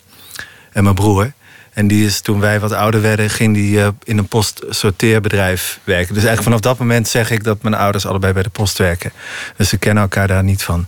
en 0.72 0.82
mijn 0.82 0.94
broer. 0.94 1.32
En 1.72 1.86
die 1.86 2.06
is 2.06 2.20
toen 2.20 2.40
wij 2.40 2.60
wat 2.60 2.72
ouder 2.72 3.00
werden, 3.00 3.30
ging 3.30 3.54
die 3.54 3.76
uh, 3.76 3.88
in 4.04 4.19
een 4.19 4.28
postsorteerbedrijf 4.28 5.80
werken. 5.84 6.14
Dus 6.14 6.24
eigenlijk 6.24 6.42
vanaf 6.42 6.60
dat 6.60 6.78
moment 6.78 7.08
zeg 7.08 7.30
ik 7.30 7.44
dat 7.44 7.62
mijn 7.62 7.74
ouders 7.74 8.06
allebei 8.06 8.32
bij 8.32 8.42
de 8.42 8.48
post 8.48 8.78
werken. 8.78 9.12
Dus 9.56 9.69
ze 9.69 9.78
kennen 9.78 10.02
elkaar 10.02 10.28
daar 10.28 10.44
niet 10.44 10.62
van. 10.62 10.86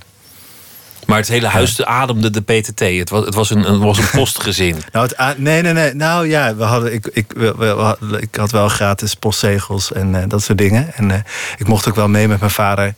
Maar 1.06 1.18
het 1.18 1.28
hele 1.28 1.46
huis 1.46 1.76
ja. 1.76 1.84
ademde 1.84 2.30
de 2.30 2.40
PTT. 2.40 2.80
Het 2.80 3.10
was, 3.10 3.24
het 3.24 3.34
was, 3.34 3.50
een, 3.50 3.62
het 3.62 3.78
was 3.78 3.98
een 3.98 4.10
postgezin. 4.20 4.76
nou, 4.92 5.08
het, 5.16 5.38
nee, 5.38 5.62
nee, 5.62 5.72
nee. 5.72 5.94
Nou 5.94 6.28
ja, 6.28 6.56
we 6.56 6.64
hadden, 6.64 6.92
ik, 6.92 7.06
ik, 7.12 7.32
we, 7.36 7.56
we, 7.56 8.20
ik 8.20 8.34
had 8.34 8.50
wel 8.50 8.68
gratis 8.68 9.14
postzegels 9.14 9.92
en 9.92 10.14
uh, 10.14 10.22
dat 10.28 10.42
soort 10.42 10.58
dingen. 10.58 10.94
En 10.94 11.10
uh, 11.10 11.16
ik 11.56 11.66
mocht 11.66 11.88
ook 11.88 11.94
wel 11.94 12.08
mee 12.08 12.28
met 12.28 12.40
mijn 12.40 12.52
vader 12.52 12.94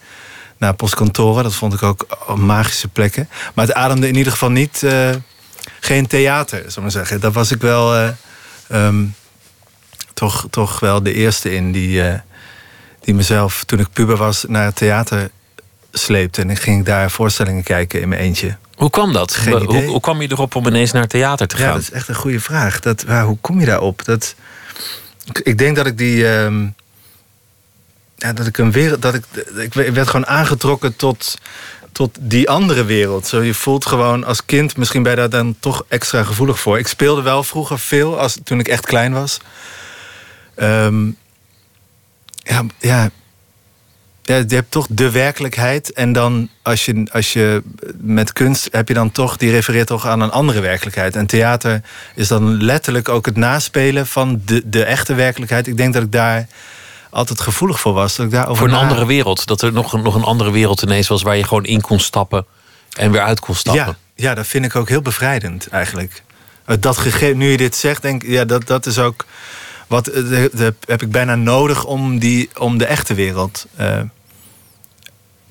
naar 0.57 0.75
postkantoren. 0.75 1.43
Dat 1.43 1.55
vond 1.55 1.75
ik 1.75 1.83
ook 1.83 2.07
magische 2.37 2.89
plekken. 2.89 3.29
Maar 3.55 3.67
het 3.67 3.75
ademde 3.75 4.09
in 4.09 4.17
ieder 4.17 4.33
geval 4.33 4.51
niet... 4.51 4.87
Geen 5.81 6.07
theater, 6.07 6.59
zou 6.59 6.71
ik 6.71 6.83
maar 6.83 6.91
zeggen. 6.91 7.21
Daar 7.21 7.33
was 7.33 7.51
ik 7.51 7.61
wel 7.61 7.97
uh, 7.97 8.09
um, 8.73 9.15
toch, 10.15 10.47
toch 10.51 10.81
wel 10.81 11.03
de 11.03 11.13
eerste 11.13 11.55
in 11.55 11.73
die, 11.73 12.03
uh, 12.03 12.15
die 13.01 13.15
mezelf, 13.15 13.65
toen 13.65 13.79
ik 13.79 13.93
puber 13.93 14.17
was, 14.17 14.45
naar 14.49 14.65
het 14.65 14.77
theater 14.77 15.31
sleepte. 15.93 16.41
En 16.41 16.51
ik 16.51 16.59
ging 16.59 16.85
daar 16.85 17.11
voorstellingen 17.11 17.63
kijken 17.63 18.01
in 18.01 18.09
mijn 18.09 18.21
eentje. 18.21 18.57
Hoe 18.75 18.91
kwam 18.91 19.13
dat? 19.13 19.35
Geen 19.35 19.65
hoe, 19.65 19.85
hoe 19.85 20.01
kwam 20.01 20.23
je 20.23 20.31
erop 20.31 20.55
om 20.55 20.67
ineens 20.67 20.93
naar 20.93 21.07
theater 21.07 21.47
te 21.47 21.57
gaan? 21.57 21.67
Ja, 21.67 21.73
dat 21.73 21.83
is 21.83 21.91
echt 21.91 22.09
een 22.09 22.15
goede 22.15 22.41
vraag. 22.41 22.81
Dat, 22.81 23.03
waar, 23.03 23.25
hoe 23.25 23.39
kom 23.41 23.61
je 23.61 23.67
daarop? 23.67 24.05
Dat, 24.05 24.35
ik, 25.25 25.39
ik 25.39 25.59
denk 25.59 25.77
dat 25.77 25.87
ik 25.87 25.99
die. 25.99 26.27
Um, 26.27 26.75
ja, 28.17 28.33
dat 28.33 28.47
ik 28.47 28.59
een 28.59 28.73
wereld. 28.73 29.03
Dat 29.03 29.15
ik, 29.15 29.25
ik 29.57 29.73
werd 29.73 30.09
gewoon 30.09 30.27
aangetrokken 30.27 30.97
tot 30.97 31.39
tot 31.97 32.19
die 32.21 32.51
andere 32.51 32.85
wereld. 32.85 33.27
Zo, 33.27 33.43
je 33.43 33.55
voelt 33.55 33.87
gewoon 33.87 34.25
als 34.25 34.45
kind, 34.45 34.77
misschien 34.77 35.03
ben 35.03 35.13
je 35.13 35.19
daar 35.19 35.31
dan 35.31 35.57
toch 35.61 35.85
extra 35.89 36.23
gevoelig 36.23 36.61
voor. 36.61 36.79
Ik 36.79 36.87
speelde 36.87 37.23
wel 37.23 37.43
vroeger 37.43 37.79
veel, 37.79 38.19
als, 38.19 38.39
toen 38.45 38.59
ik 38.59 38.69
echt 38.69 38.87
klein 38.87 39.13
was. 39.13 39.41
Ja, 40.57 40.91
ja, 42.79 43.11
ja, 44.23 44.37
je 44.49 44.55
hebt 44.55 44.71
toch 44.71 44.87
de 44.91 45.11
werkelijkheid. 45.11 45.93
En 45.93 46.13
dan 46.13 46.49
als 46.63 46.85
je, 46.85 47.07
als 47.13 47.33
je 47.33 47.63
met 48.01 48.33
kunst 48.33 48.69
heb 48.73 48.89
je 48.89 48.95
dan 48.95 49.13
toch, 49.13 49.37
die 49.37 49.51
refereert 49.51 49.87
toch 49.87 50.07
aan 50.07 50.21
een 50.21 50.31
andere 50.31 50.61
werkelijkheid. 50.61 51.17
En 51.17 51.27
theater 51.27 51.83
is 52.15 52.29
dan 52.29 52.63
letterlijk 52.63 53.09
ook 53.09 53.27
het 53.27 53.37
naspelen 53.37 54.07
van 54.07 54.43
de, 54.45 54.69
de 54.69 54.85
echte 54.85 55.15
werkelijkheid. 55.15 55.67
Ik 55.67 55.77
denk 55.77 55.93
dat 55.93 56.03
ik 56.03 56.13
daar 56.13 56.47
altijd 57.17 57.41
gevoelig 57.41 57.81
voor 57.81 57.93
was. 57.93 58.17
Dat 58.17 58.27
ik 58.27 58.33
daarover 58.33 58.57
voor 58.57 58.67
een 58.67 58.73
na... 58.73 58.81
andere 58.81 59.07
wereld. 59.07 59.47
Dat 59.47 59.63
er 59.63 59.73
nog 59.73 59.93
een, 59.93 60.03
nog 60.03 60.15
een 60.15 60.23
andere 60.23 60.51
wereld 60.51 60.83
ineens 60.83 61.09
was 61.09 61.23
waar 61.23 61.37
je 61.37 61.45
gewoon 61.45 61.65
in 61.65 61.81
kon 61.81 62.01
stappen 62.01 62.47
en 62.93 63.11
weer 63.11 63.21
uit 63.21 63.41
kon 63.41 63.55
stappen. 63.55 63.85
Ja, 63.85 63.97
ja 64.15 64.35
dat 64.35 64.47
vind 64.47 64.65
ik 64.65 64.77
ook 64.77 64.89
heel 64.89 65.03
bevrijdend 65.03 65.69
eigenlijk. 65.69 66.23
Dat 66.81 66.97
gegeven, 66.97 67.37
nu 67.37 67.51
je 67.51 67.57
dit 67.57 67.77
zegt, 67.77 68.03
denk 68.03 68.23
ik, 68.23 68.29
ja, 68.29 68.45
dat, 68.45 68.67
dat 68.67 68.87
is 68.87 68.99
ook 68.99 69.25
wat 69.87 70.05
de, 70.05 70.51
de, 70.53 70.75
heb 70.85 71.03
ik 71.03 71.11
bijna 71.11 71.35
nodig 71.35 71.85
om, 71.85 72.19
die, 72.19 72.51
om 72.59 72.79
de 72.79 72.87
echte 72.87 73.15
wereld 73.15 73.67
uh, 73.81 74.01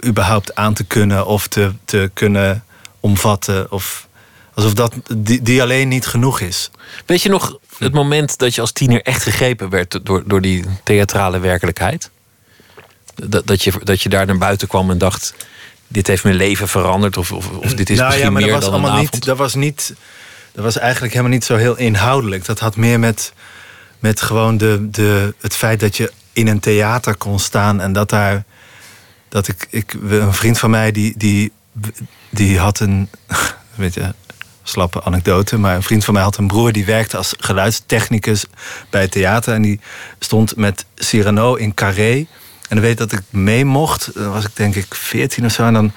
überhaupt 0.05 0.55
aan 0.55 0.73
te 0.73 0.83
kunnen 0.83 1.25
of 1.25 1.47
te, 1.47 1.71
te 1.85 2.11
kunnen 2.13 2.63
omvatten. 2.99 3.71
Of 3.71 4.07
alsof 4.55 4.73
dat 4.73 4.93
die, 5.15 5.41
die 5.41 5.61
alleen 5.61 5.87
niet 5.87 6.05
genoeg 6.05 6.39
is. 6.39 6.71
Weet 7.05 7.21
je 7.21 7.29
nog 7.29 7.57
het 7.77 7.93
moment 7.93 8.37
dat 8.37 8.55
je 8.55 8.61
als 8.61 8.71
tiener 8.71 9.01
echt 9.01 9.23
gegrepen 9.23 9.69
werd 9.69 9.99
door, 10.05 10.23
door 10.25 10.41
die 10.41 10.65
theatrale 10.83 11.39
werkelijkheid? 11.39 12.09
Dat, 13.15 13.47
dat, 13.47 13.63
je, 13.63 13.73
dat 13.83 14.01
je 14.01 14.09
daar 14.09 14.25
naar 14.25 14.37
buiten 14.37 14.67
kwam 14.67 14.91
en 14.91 14.97
dacht: 14.97 15.33
dit 15.87 16.07
heeft 16.07 16.23
mijn 16.23 16.35
leven 16.35 16.67
veranderd, 16.67 17.17
of, 17.17 17.31
of, 17.31 17.49
of 17.49 17.73
dit 17.73 17.89
is 17.89 17.97
nou, 17.97 18.07
misschien 18.07 18.25
ja, 18.25 18.31
maar 18.31 18.41
meer 18.41 18.51
dat 18.51 18.61
was 18.61 18.71
dan 18.71 18.73
allemaal 18.73 18.97
een 18.97 19.09
niet. 19.11 19.25
Dat 19.25 19.37
was, 19.37 19.55
niet, 19.55 19.93
dat 20.51 20.63
was 20.63 20.77
eigenlijk 20.77 21.13
helemaal 21.13 21.33
niet 21.33 21.45
zo 21.45 21.55
heel 21.55 21.77
inhoudelijk. 21.77 22.45
Dat 22.45 22.59
had 22.59 22.75
meer 22.75 22.99
met, 22.99 23.33
met 23.99 24.21
gewoon 24.21 24.57
de, 24.57 24.87
de, 24.89 25.33
het 25.39 25.55
feit 25.55 25.79
dat 25.79 25.97
je 25.97 26.11
in 26.33 26.47
een 26.47 26.59
theater 26.59 27.15
kon 27.15 27.39
staan 27.39 27.81
en 27.81 27.93
dat 27.93 28.09
daar. 28.09 28.43
Dat 29.29 29.47
ik, 29.47 29.67
ik, 29.69 29.93
een 30.09 30.33
vriend 30.33 30.59
van 30.59 30.69
mij 30.69 30.91
die, 30.91 31.13
die, 31.17 31.51
die 32.29 32.59
had 32.59 32.79
een. 32.79 33.09
Weet 33.75 33.93
je, 33.93 34.13
slappe 34.67 35.03
anekdote. 35.03 35.57
Maar 35.57 35.75
een 35.75 35.83
vriend 35.83 36.05
van 36.05 36.13
mij 36.13 36.23
had 36.23 36.37
een 36.37 36.47
broer 36.47 36.71
die 36.71 36.85
werkte 36.85 37.17
als 37.17 37.33
geluidstechnicus 37.39 38.45
bij 38.89 39.01
het 39.01 39.11
theater. 39.11 39.53
En 39.53 39.61
die 39.61 39.79
stond 40.19 40.55
met 40.55 40.85
Cyrano 40.95 41.55
in 41.55 41.73
Carré. 41.73 42.15
En 42.69 42.75
dan 42.75 42.81
weet 42.81 42.97
dat 42.97 43.11
ik 43.11 43.21
mee 43.29 43.65
mocht. 43.65 44.11
Dan 44.13 44.31
was 44.31 44.45
ik 44.45 44.55
denk 44.55 44.75
ik 44.75 44.95
14 44.95 45.45
of 45.45 45.51
zo. 45.51 45.65
En 45.65 45.73
dan 45.73 45.91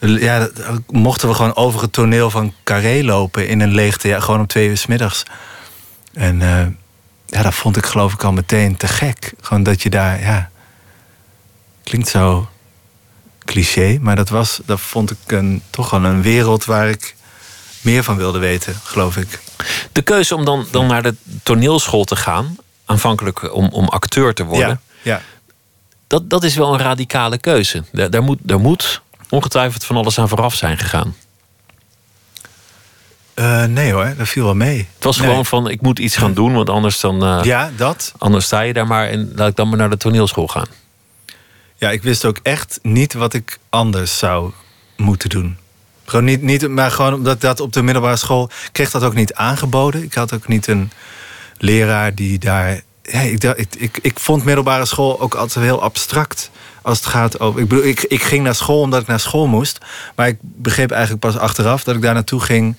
Ja, 0.00 0.48
mochten 0.86 1.28
we 1.28 1.34
gewoon 1.34 1.56
over 1.56 1.80
het 1.82 1.92
toneel 1.92 2.30
van 2.30 2.54
Carré 2.64 3.04
lopen 3.04 3.48
in 3.48 3.60
een 3.60 3.74
leegte, 3.74 4.08
ja, 4.08 4.20
gewoon 4.20 4.40
om 4.40 4.46
twee 4.46 4.68
uur 4.68 4.76
's 4.76 4.86
middags. 4.86 5.22
En 6.12 6.42
eh, 6.42 6.66
ja, 7.26 7.42
dat 7.42 7.54
vond 7.54 7.76
ik 7.76 7.86
geloof 7.86 8.12
ik 8.12 8.24
al 8.24 8.32
meteen 8.32 8.76
te 8.76 8.86
gek. 8.86 9.32
Gewoon 9.40 9.62
dat 9.62 9.82
je 9.82 9.90
daar, 9.90 10.20
ja. 10.20 10.50
Klinkt 11.82 12.08
zo 12.08 12.48
cliché, 13.44 13.98
maar 14.00 14.16
dat 14.16 14.28
was, 14.28 14.60
dat 14.64 14.80
vond 14.80 15.10
ik 15.10 15.18
een, 15.26 15.62
toch 15.70 15.90
wel 15.90 16.04
een 16.04 16.22
wereld 16.22 16.64
waar 16.64 16.88
ik 16.88 17.14
meer 17.90 18.02
van 18.04 18.16
wilde 18.16 18.38
weten, 18.38 18.74
geloof 18.84 19.16
ik. 19.16 19.40
De 19.92 20.02
keuze 20.02 20.34
om 20.34 20.44
dan, 20.44 20.66
dan 20.70 20.86
naar 20.86 21.02
de 21.02 21.14
toneelschool 21.42 22.04
te 22.04 22.16
gaan, 22.16 22.56
aanvankelijk 22.84 23.54
om, 23.54 23.68
om 23.68 23.88
acteur 23.88 24.34
te 24.34 24.44
worden, 24.44 24.80
Ja, 25.02 25.12
ja. 25.12 25.20
dat, 26.06 26.30
dat 26.30 26.44
is 26.44 26.54
wel 26.56 26.72
een 26.72 26.78
radicale 26.80 27.38
keuze. 27.38 27.84
Daar, 27.92 28.10
daar, 28.10 28.22
moet, 28.22 28.38
daar 28.42 28.60
moet 28.60 29.00
ongetwijfeld 29.28 29.84
van 29.84 29.96
alles 29.96 30.18
aan 30.18 30.28
vooraf 30.28 30.54
zijn 30.54 30.78
gegaan. 30.78 31.14
Eh, 33.34 33.64
nee 33.64 33.92
hoor, 33.92 34.14
dat 34.16 34.28
viel 34.28 34.44
wel 34.44 34.54
mee. 34.54 34.88
Het 34.94 35.04
was 35.04 35.16
Nee. 35.18 35.28
gewoon 35.28 35.46
van, 35.46 35.68
ik 35.70 35.80
moet 35.80 35.98
iets 35.98 36.16
gaan 36.16 36.34
doen, 36.34 36.54
want 36.54 36.70
anders, 36.70 37.00
dan, 37.00 37.24
eh, 37.24 37.44
Ja, 37.44 37.70
dat. 37.76 38.12
anders 38.18 38.44
sta 38.44 38.60
je 38.60 38.72
daar 38.72 38.86
maar 38.86 39.08
en 39.08 39.32
laat 39.34 39.48
ik 39.48 39.56
dan 39.56 39.68
maar 39.68 39.78
naar 39.78 39.90
de 39.90 39.96
toneelschool 39.96 40.48
gaan. 40.48 40.66
Ja, 41.76 41.90
ik 41.90 42.02
wist 42.02 42.24
ook 42.24 42.38
echt 42.42 42.78
niet 42.82 43.12
wat 43.14 43.34
ik 43.34 43.58
anders 43.68 44.18
zou 44.18 44.52
moeten 44.96 45.28
doen. 45.28 45.56
Gewoon 46.08 46.24
niet, 46.24 46.42
niet 46.42 46.68
maar 46.68 46.90
gewoon 46.90 47.14
omdat 47.14 47.40
dat 47.40 47.60
op 47.60 47.72
de 47.72 47.82
middelbare 47.82 48.16
school... 48.16 48.50
Kreeg 48.72 48.90
dat 48.90 49.02
ook 49.02 49.14
niet 49.14 49.34
aangeboden. 49.34 50.02
Ik 50.02 50.14
had 50.14 50.34
ook 50.34 50.48
niet 50.48 50.66
een 50.66 50.90
leraar 51.58 52.14
die 52.14 52.38
daar... 52.38 52.80
Ja, 53.02 53.20
ik, 53.20 53.42
ik, 53.42 53.74
ik, 53.76 53.98
ik 54.02 54.18
vond 54.18 54.44
middelbare 54.44 54.84
school 54.84 55.20
ook 55.20 55.34
altijd 55.34 55.64
heel 55.64 55.82
abstract. 55.82 56.50
Als 56.82 56.98
het 56.98 57.06
gaat 57.06 57.40
over... 57.40 57.60
Ik, 57.60 57.68
bedoel, 57.68 57.84
ik, 57.84 58.02
ik 58.02 58.22
ging 58.22 58.44
naar 58.44 58.54
school 58.54 58.80
omdat 58.80 59.00
ik 59.00 59.06
naar 59.06 59.20
school 59.20 59.46
moest. 59.46 59.78
Maar 60.14 60.28
ik 60.28 60.38
begreep 60.40 60.90
eigenlijk 60.90 61.20
pas 61.20 61.36
achteraf 61.38 61.84
dat 61.84 61.94
ik 61.94 62.02
daar 62.02 62.14
naartoe 62.14 62.40
ging... 62.40 62.76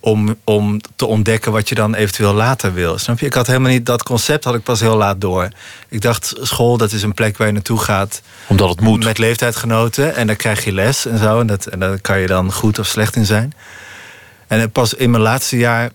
Om, 0.00 0.36
om 0.44 0.80
te 0.96 1.06
ontdekken 1.06 1.52
wat 1.52 1.68
je 1.68 1.74
dan 1.74 1.94
eventueel 1.94 2.32
later 2.32 2.74
wil. 2.74 2.98
Snap 2.98 3.18
je? 3.18 3.26
Ik 3.26 3.34
had 3.34 3.46
helemaal 3.46 3.70
niet... 3.70 3.86
Dat 3.86 4.02
concept 4.02 4.44
had 4.44 4.54
ik 4.54 4.62
pas 4.62 4.80
heel 4.80 4.96
laat 4.96 5.20
door. 5.20 5.48
Ik 5.88 6.00
dacht, 6.00 6.34
school, 6.40 6.76
dat 6.76 6.92
is 6.92 7.02
een 7.02 7.14
plek 7.14 7.36
waar 7.36 7.46
je 7.46 7.52
naartoe 7.52 7.78
gaat... 7.78 8.22
Omdat 8.46 8.68
het 8.68 8.80
moet. 8.80 9.04
Met 9.04 9.18
leeftijdgenoten. 9.18 10.14
En 10.14 10.26
daar 10.26 10.36
krijg 10.36 10.64
je 10.64 10.72
les 10.72 11.06
en 11.06 11.18
zo. 11.18 11.40
En, 11.40 11.46
dat, 11.46 11.66
en 11.66 11.78
daar 11.78 12.00
kan 12.00 12.20
je 12.20 12.26
dan 12.26 12.52
goed 12.52 12.78
of 12.78 12.86
slecht 12.86 13.16
in 13.16 13.26
zijn. 13.26 13.52
En 14.46 14.70
pas 14.70 14.94
in 14.94 15.10
mijn 15.10 15.22
laatste 15.22 15.56
jaar... 15.56 15.90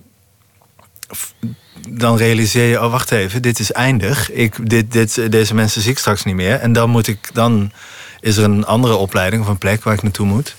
dan 1.90 2.18
realiseer 2.18 2.70
je, 2.70 2.82
oh 2.82 2.92
wacht 2.92 3.12
even, 3.12 3.42
dit 3.42 3.60
is 3.60 3.72
eindig. 3.72 4.32
Ik, 4.32 4.70
dit, 4.70 4.92
dit, 4.92 5.32
deze 5.32 5.54
mensen 5.54 5.82
zie 5.82 5.92
ik 5.92 6.00
straks 6.00 6.24
niet 6.24 6.36
meer. 6.36 6.60
En 6.60 6.74
dan, 6.74 6.90
moet 6.90 7.08
ik, 7.08 7.30
dan 7.34 7.72
is 8.20 8.38
er 8.38 8.44
een 8.44 8.66
andere 8.66 8.96
opleiding 8.96 9.42
of 9.42 9.48
een 9.48 9.58
plek 9.58 9.84
waar 9.84 9.94
ik 9.94 10.04
naartoe 10.04 10.28
moet. 10.28 10.56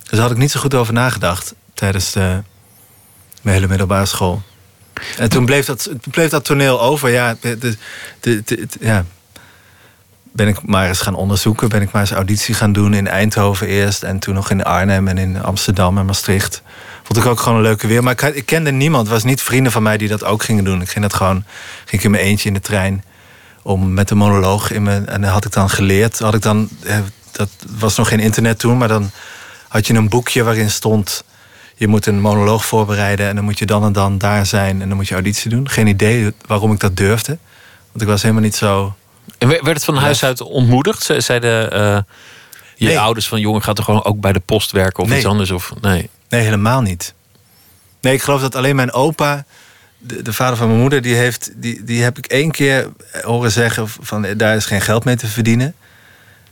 Dus 0.00 0.10
daar 0.10 0.20
had 0.20 0.30
ik 0.30 0.36
niet 0.36 0.50
zo 0.50 0.60
goed 0.60 0.74
over 0.74 0.92
nagedacht 0.92 1.54
tijdens 1.76 2.12
de, 2.12 2.42
mijn 3.42 3.54
hele 3.56 3.68
middelbare 3.68 4.06
school. 4.06 4.42
En 5.18 5.28
toen 5.28 5.44
bleef 5.44 5.66
dat, 5.66 5.88
bleef 6.10 6.30
dat 6.30 6.44
toneel 6.44 6.80
over. 6.80 7.10
Ja, 7.10 7.36
de, 7.40 7.58
de, 7.58 7.76
de- 8.20 8.42
de- 8.44 8.68
ja, 8.80 9.04
ben 10.32 10.48
ik 10.48 10.62
maar 10.66 10.88
eens 10.88 11.00
gaan 11.00 11.14
onderzoeken. 11.14 11.68
Ben 11.68 11.82
ik 11.82 11.90
maar 11.92 12.02
eens 12.02 12.10
auditie 12.10 12.54
gaan 12.54 12.72
doen 12.72 12.94
in 12.94 13.08
Eindhoven 13.08 13.66
eerst. 13.66 14.02
En 14.02 14.18
toen 14.18 14.34
nog 14.34 14.50
in 14.50 14.64
Arnhem 14.64 15.08
en 15.08 15.18
in 15.18 15.42
Amsterdam 15.42 15.98
en 15.98 16.06
Maastricht. 16.06 16.62
Vond 17.02 17.18
ik 17.18 17.26
ook 17.26 17.40
gewoon 17.40 17.56
een 17.56 17.64
leuke 17.64 17.86
weer. 17.86 18.02
Maar 18.02 18.12
ik, 18.12 18.34
ik 18.34 18.46
kende 18.46 18.70
niemand. 18.72 19.02
Het 19.02 19.12
was 19.12 19.24
niet 19.24 19.42
vrienden 19.42 19.72
van 19.72 19.82
mij 19.82 19.96
die 19.96 20.08
dat 20.08 20.24
ook 20.24 20.42
gingen 20.42 20.64
doen. 20.64 20.80
Ik 20.82 20.88
ging 20.88 21.04
dat 21.04 21.14
gewoon 21.14 21.44
ging 21.84 21.92
ik 22.00 22.04
in 22.04 22.10
mijn 22.10 22.22
eentje 22.22 22.48
in 22.48 22.54
de 22.54 22.60
trein. 22.60 23.04
Om 23.62 23.94
met 23.94 24.10
een 24.10 24.16
monoloog 24.16 24.70
in 24.70 24.82
mijn. 24.82 25.06
En 25.08 25.20
dat 25.20 25.30
had 25.30 25.44
ik 25.44 25.52
dan 25.52 25.70
geleerd. 25.70 26.18
Had 26.18 26.34
ik 26.34 26.42
dan, 26.42 26.68
eh, 26.84 26.98
dat 27.32 27.48
was 27.78 27.96
nog 27.96 28.08
geen 28.08 28.20
internet 28.20 28.58
toen. 28.58 28.78
Maar 28.78 28.88
dan 28.88 29.10
had 29.68 29.86
je 29.86 29.94
een 29.94 30.08
boekje 30.08 30.42
waarin 30.42 30.70
stond. 30.70 31.24
Je 31.78 31.86
moet 31.88 32.06
een 32.06 32.20
monoloog 32.20 32.64
voorbereiden. 32.66 33.28
En 33.28 33.34
dan 33.34 33.44
moet 33.44 33.58
je 33.58 33.66
dan 33.66 33.84
en 33.84 33.92
dan 33.92 34.18
daar 34.18 34.46
zijn. 34.46 34.82
En 34.82 34.88
dan 34.88 34.96
moet 34.96 35.08
je 35.08 35.14
auditie 35.14 35.50
doen. 35.50 35.68
Geen 35.68 35.86
idee 35.86 36.32
waarom 36.46 36.72
ik 36.72 36.80
dat 36.80 36.96
durfde. 36.96 37.38
Want 37.90 38.02
ik 38.02 38.06
was 38.06 38.22
helemaal 38.22 38.42
niet 38.42 38.56
zo. 38.56 38.94
En 39.38 39.48
werd 39.48 39.66
het 39.66 39.84
van 39.84 39.96
huis 39.96 40.24
uit 40.24 40.40
ontmoedigd? 40.40 41.02
Ze- 41.02 41.20
Zeiden 41.20 41.72
eh, 41.72 41.98
je 42.76 42.86
Nee. 42.86 42.98
ouders 42.98 43.28
van 43.28 43.40
jongen 43.40 43.62
gaat 43.62 43.78
er 43.78 43.84
gewoon 43.84 44.04
ook 44.04 44.20
bij 44.20 44.32
de 44.32 44.40
post 44.40 44.70
werken 44.72 45.02
of 45.02 45.08
Nee. 45.08 45.18
iets 45.18 45.26
anders? 45.26 45.50
Of, 45.50 45.72
nee. 45.80 46.10
Nee, 46.28 46.42
helemaal 46.42 46.80
niet. 46.82 47.14
Nee, 48.00 48.14
ik 48.14 48.22
geloof 48.22 48.40
dat 48.40 48.54
alleen 48.54 48.76
mijn 48.76 48.92
opa, 48.92 49.44
de, 49.98 50.22
de 50.22 50.32
vader 50.32 50.56
van 50.56 50.66
mijn 50.68 50.80
moeder, 50.80 51.02
die, 51.02 51.14
heeft, 51.14 51.50
die, 51.56 51.84
die 51.84 52.02
heb 52.02 52.18
ik 52.18 52.26
één 52.26 52.50
keer 52.50 52.88
horen 53.22 53.50
zeggen 53.52 53.88
van 53.88 54.26
daar 54.36 54.56
is 54.56 54.64
geen 54.64 54.80
geld 54.80 55.04
mee 55.04 55.16
te 55.16 55.26
verdienen. 55.26 55.74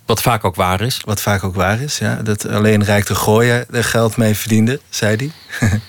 Wat 0.07 0.23
vaak 0.23 0.45
ook 0.45 0.55
waar 0.55 0.81
is. 0.81 1.01
Wat 1.05 1.21
vaak 1.21 1.45
ook 1.45 1.55
waar 1.55 1.81
is, 1.81 1.99
ja. 1.99 2.15
Dat 2.23 2.49
alleen 2.49 2.85
Rijk 2.85 3.07
de 3.07 3.15
Gooier 3.15 3.67
er 3.71 3.85
geld 3.85 4.17
mee 4.17 4.35
verdiende, 4.35 4.81
zei 4.89 5.17
hij. 5.17 5.31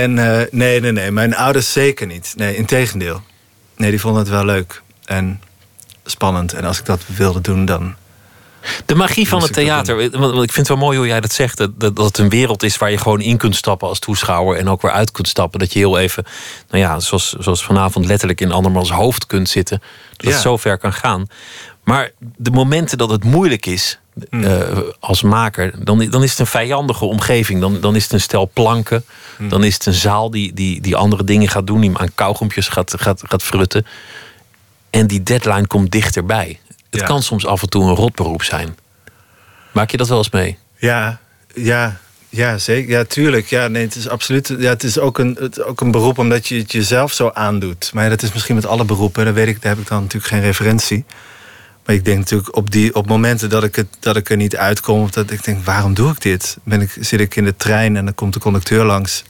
en 0.00 0.18
eh, 0.18 0.46
nee, 0.50 0.80
nee, 0.80 0.92
nee, 0.92 1.10
mijn 1.10 1.36
ouders 1.36 1.72
zeker 1.72 2.06
niet. 2.06 2.32
Nee, 2.36 2.56
integendeel. 2.56 3.22
Nee, 3.76 3.90
die 3.90 4.00
vonden 4.00 4.20
het 4.20 4.30
wel 4.30 4.44
leuk 4.44 4.82
en 5.04 5.40
spannend. 6.04 6.52
En 6.52 6.64
als 6.64 6.78
ik 6.78 6.84
dat 6.84 7.00
wilde 7.06 7.40
doen, 7.40 7.64
dan... 7.64 7.94
De 8.86 8.94
magie 8.94 9.28
van 9.28 9.42
het 9.42 9.52
theater. 9.52 10.10
Want 10.10 10.32
ik 10.32 10.52
vind 10.52 10.56
het 10.56 10.68
wel 10.68 10.76
mooi 10.76 10.98
hoe 10.98 11.06
jij 11.06 11.20
dat 11.20 11.32
zegt. 11.32 11.56
Dat, 11.58 11.80
dat 11.80 11.96
dat 11.96 12.04
het 12.06 12.18
een 12.18 12.28
wereld 12.28 12.62
is 12.62 12.76
waar 12.76 12.90
je 12.90 12.98
gewoon 12.98 13.20
in 13.20 13.36
kunt 13.36 13.56
stappen 13.56 13.88
als 13.88 13.98
toeschouwer. 13.98 14.58
En 14.58 14.68
ook 14.68 14.82
weer 14.82 14.90
uit 14.90 15.10
kunt 15.10 15.28
stappen. 15.28 15.58
Dat 15.58 15.72
je 15.72 15.78
heel 15.78 15.98
even, 15.98 16.24
nou 16.68 16.82
ja, 16.82 17.00
zoals, 17.00 17.32
zoals 17.32 17.64
vanavond 17.64 18.06
letterlijk 18.06 18.40
in 18.40 18.52
andermans 18.52 18.90
hoofd 18.90 19.26
kunt 19.26 19.48
zitten. 19.48 19.82
Dat 20.16 20.26
Ja. 20.26 20.32
het 20.32 20.40
zo 20.42 20.56
ver 20.56 20.78
kan 20.78 20.92
gaan. 20.92 21.26
Maar 21.84 22.10
de 22.36 22.50
momenten 22.50 22.98
dat 22.98 23.10
het 23.10 23.24
moeilijk 23.24 23.66
is 23.66 23.98
Hmm. 24.30 24.44
eh, 24.44 24.78
als 25.00 25.22
maker, 25.22 25.84
dan, 25.84 26.10
dan 26.10 26.22
is 26.22 26.30
het 26.30 26.38
een 26.38 26.46
vijandige 26.46 27.04
omgeving. 27.04 27.60
Dan, 27.60 27.80
dan 27.80 27.96
is 27.96 28.02
het 28.02 28.12
een 28.12 28.20
stel 28.20 28.50
planken. 28.52 29.04
Hmm. 29.36 29.48
Dan 29.48 29.64
is 29.64 29.74
het 29.74 29.86
een 29.86 29.92
zaal 29.92 30.30
die, 30.30 30.52
die, 30.52 30.80
die 30.80 30.96
andere 30.96 31.24
dingen 31.24 31.48
gaat 31.48 31.66
doen. 31.66 31.80
Die 31.80 31.98
aan 31.98 32.14
kauwgompjes 32.14 32.68
gaat, 32.68 32.94
gaat, 33.00 33.22
gaat 33.26 33.42
frutten. 33.42 33.86
En 34.90 35.06
die 35.06 35.22
deadline 35.22 35.66
komt 35.66 35.90
dichterbij. 35.90 36.58
Het 36.90 37.00
Ja. 37.00 37.06
kan 37.06 37.22
soms 37.22 37.46
af 37.46 37.62
en 37.62 37.68
toe 37.68 37.84
een 37.84 37.94
rotberoep 37.94 38.42
zijn. 38.42 38.76
Maak 39.72 39.90
je 39.90 39.96
dat 39.96 40.08
wel 40.08 40.18
eens 40.18 40.30
mee? 40.30 40.58
Ja, 40.76 41.18
ja, 41.54 41.96
ja, 42.28 42.58
zeker. 42.58 42.90
Ja, 42.90 43.04
tuurlijk. 43.04 43.46
Ja, 43.46 43.68
nee, 43.68 43.84
het 43.84 43.94
is 43.94 44.08
absoluut. 44.08 44.54
Ja, 44.58 44.68
het 44.68 44.82
is 44.84 44.98
ook 44.98 45.18
een, 45.18 45.36
het, 45.40 45.62
ook 45.62 45.80
een 45.80 45.90
beroep 45.90 46.18
omdat 46.18 46.46
je 46.46 46.58
het 46.58 46.72
jezelf 46.72 47.12
zo 47.12 47.30
aandoet. 47.34 47.90
Maar 47.94 48.04
ja, 48.04 48.10
dat 48.10 48.22
is 48.22 48.32
misschien 48.32 48.54
met 48.54 48.66
alle 48.66 48.84
beroepen. 48.84 49.24
Daar 49.24 49.34
weet 49.34 49.48
ik, 49.48 49.62
daar 49.62 49.72
heb 49.72 49.80
ik 49.82 49.88
dan 49.88 50.02
natuurlijk 50.02 50.32
geen 50.32 50.40
referentie. 50.42 51.04
Maar 51.84 51.94
ik 51.94 52.04
denk 52.04 52.18
natuurlijk 52.18 52.56
op, 52.56 52.70
die, 52.70 52.94
op 52.94 53.06
momenten 53.06 53.48
dat 53.48 53.64
ik, 53.64 53.76
het, 53.76 53.86
dat 54.00 54.16
ik 54.16 54.30
er 54.30 54.36
niet 54.36 54.56
uitkom, 54.56 55.02
of 55.02 55.10
dat 55.10 55.30
ik 55.30 55.44
denk, 55.44 55.64
waarom 55.64 55.94
doe 55.94 56.10
ik 56.10 56.20
dit? 56.20 56.56
Ben 56.62 56.80
ik, 56.80 56.96
zit 57.00 57.20
ik 57.20 57.36
in 57.36 57.44
de 57.44 57.56
trein 57.56 57.96
en 57.96 58.04
dan 58.04 58.14
komt 58.14 58.32
de 58.32 58.40
conducteur 58.40 58.84
langs. 58.84 59.24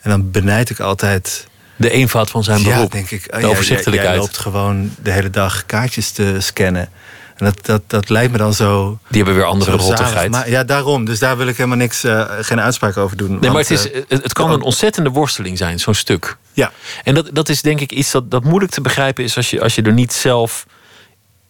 En 0.00 0.10
dan 0.10 0.30
benijd 0.30 0.70
ik 0.70 0.80
altijd. 0.80 1.46
De 1.76 1.90
eenvoud 1.90 2.30
van 2.30 2.44
zijn 2.44 2.60
ja, 2.60 2.74
beroep. 2.74 2.92
denk 2.92 3.10
ik. 3.10 3.28
oh, 3.30 3.40
de 3.40 3.46
ja, 3.46 3.52
overzichtelijkheid. 3.52 4.14
Jij 4.14 4.20
loopt 4.20 4.38
gewoon 4.38 4.94
de 5.02 5.10
hele 5.10 5.30
dag 5.30 5.66
kaartjes 5.66 6.10
te 6.10 6.36
scannen. 6.38 6.88
En 7.36 7.44
dat, 7.44 7.66
dat, 7.66 7.82
dat 7.86 8.08
lijkt 8.08 8.32
me 8.32 8.38
dan 8.38 8.54
zo. 8.54 8.98
Die 9.08 9.16
hebben 9.16 9.34
weer 9.34 9.44
andere 9.44 9.70
rottigheid. 9.70 10.30
Maar, 10.30 10.50
ja, 10.50 10.64
daarom. 10.64 11.04
Dus 11.04 11.18
daar 11.18 11.36
wil 11.36 11.46
ik 11.46 11.56
helemaal 11.56 11.78
niks, 11.78 12.04
eh, 12.04 12.30
geen 12.40 12.60
uitspraak 12.60 12.96
over 12.96 13.16
doen. 13.16 13.38
nee, 13.40 13.50
maar 13.50 13.60
het, 13.60 13.70
is, 13.70 13.90
eh, 13.90 14.00
het, 14.08 14.22
het 14.22 14.32
kan 14.32 14.50
een 14.50 14.62
ontzettende 14.62 15.10
worsteling 15.10 15.58
zijn, 15.58 15.80
zo'n 15.80 15.94
stuk. 15.94 16.36
ja, 16.52 16.72
En 17.04 17.14
dat, 17.14 17.28
dat 17.32 17.48
is 17.48 17.62
denk 17.62 17.80
ik 17.80 17.92
iets 17.92 18.10
dat, 18.10 18.30
dat 18.30 18.44
moeilijk 18.44 18.72
te 18.72 18.80
begrijpen 18.80 19.24
is 19.24 19.36
als 19.36 19.50
je, 19.50 19.60
als 19.62 19.74
je 19.74 19.82
er 19.82 19.92
niet 19.92 20.12
zelf 20.12 20.66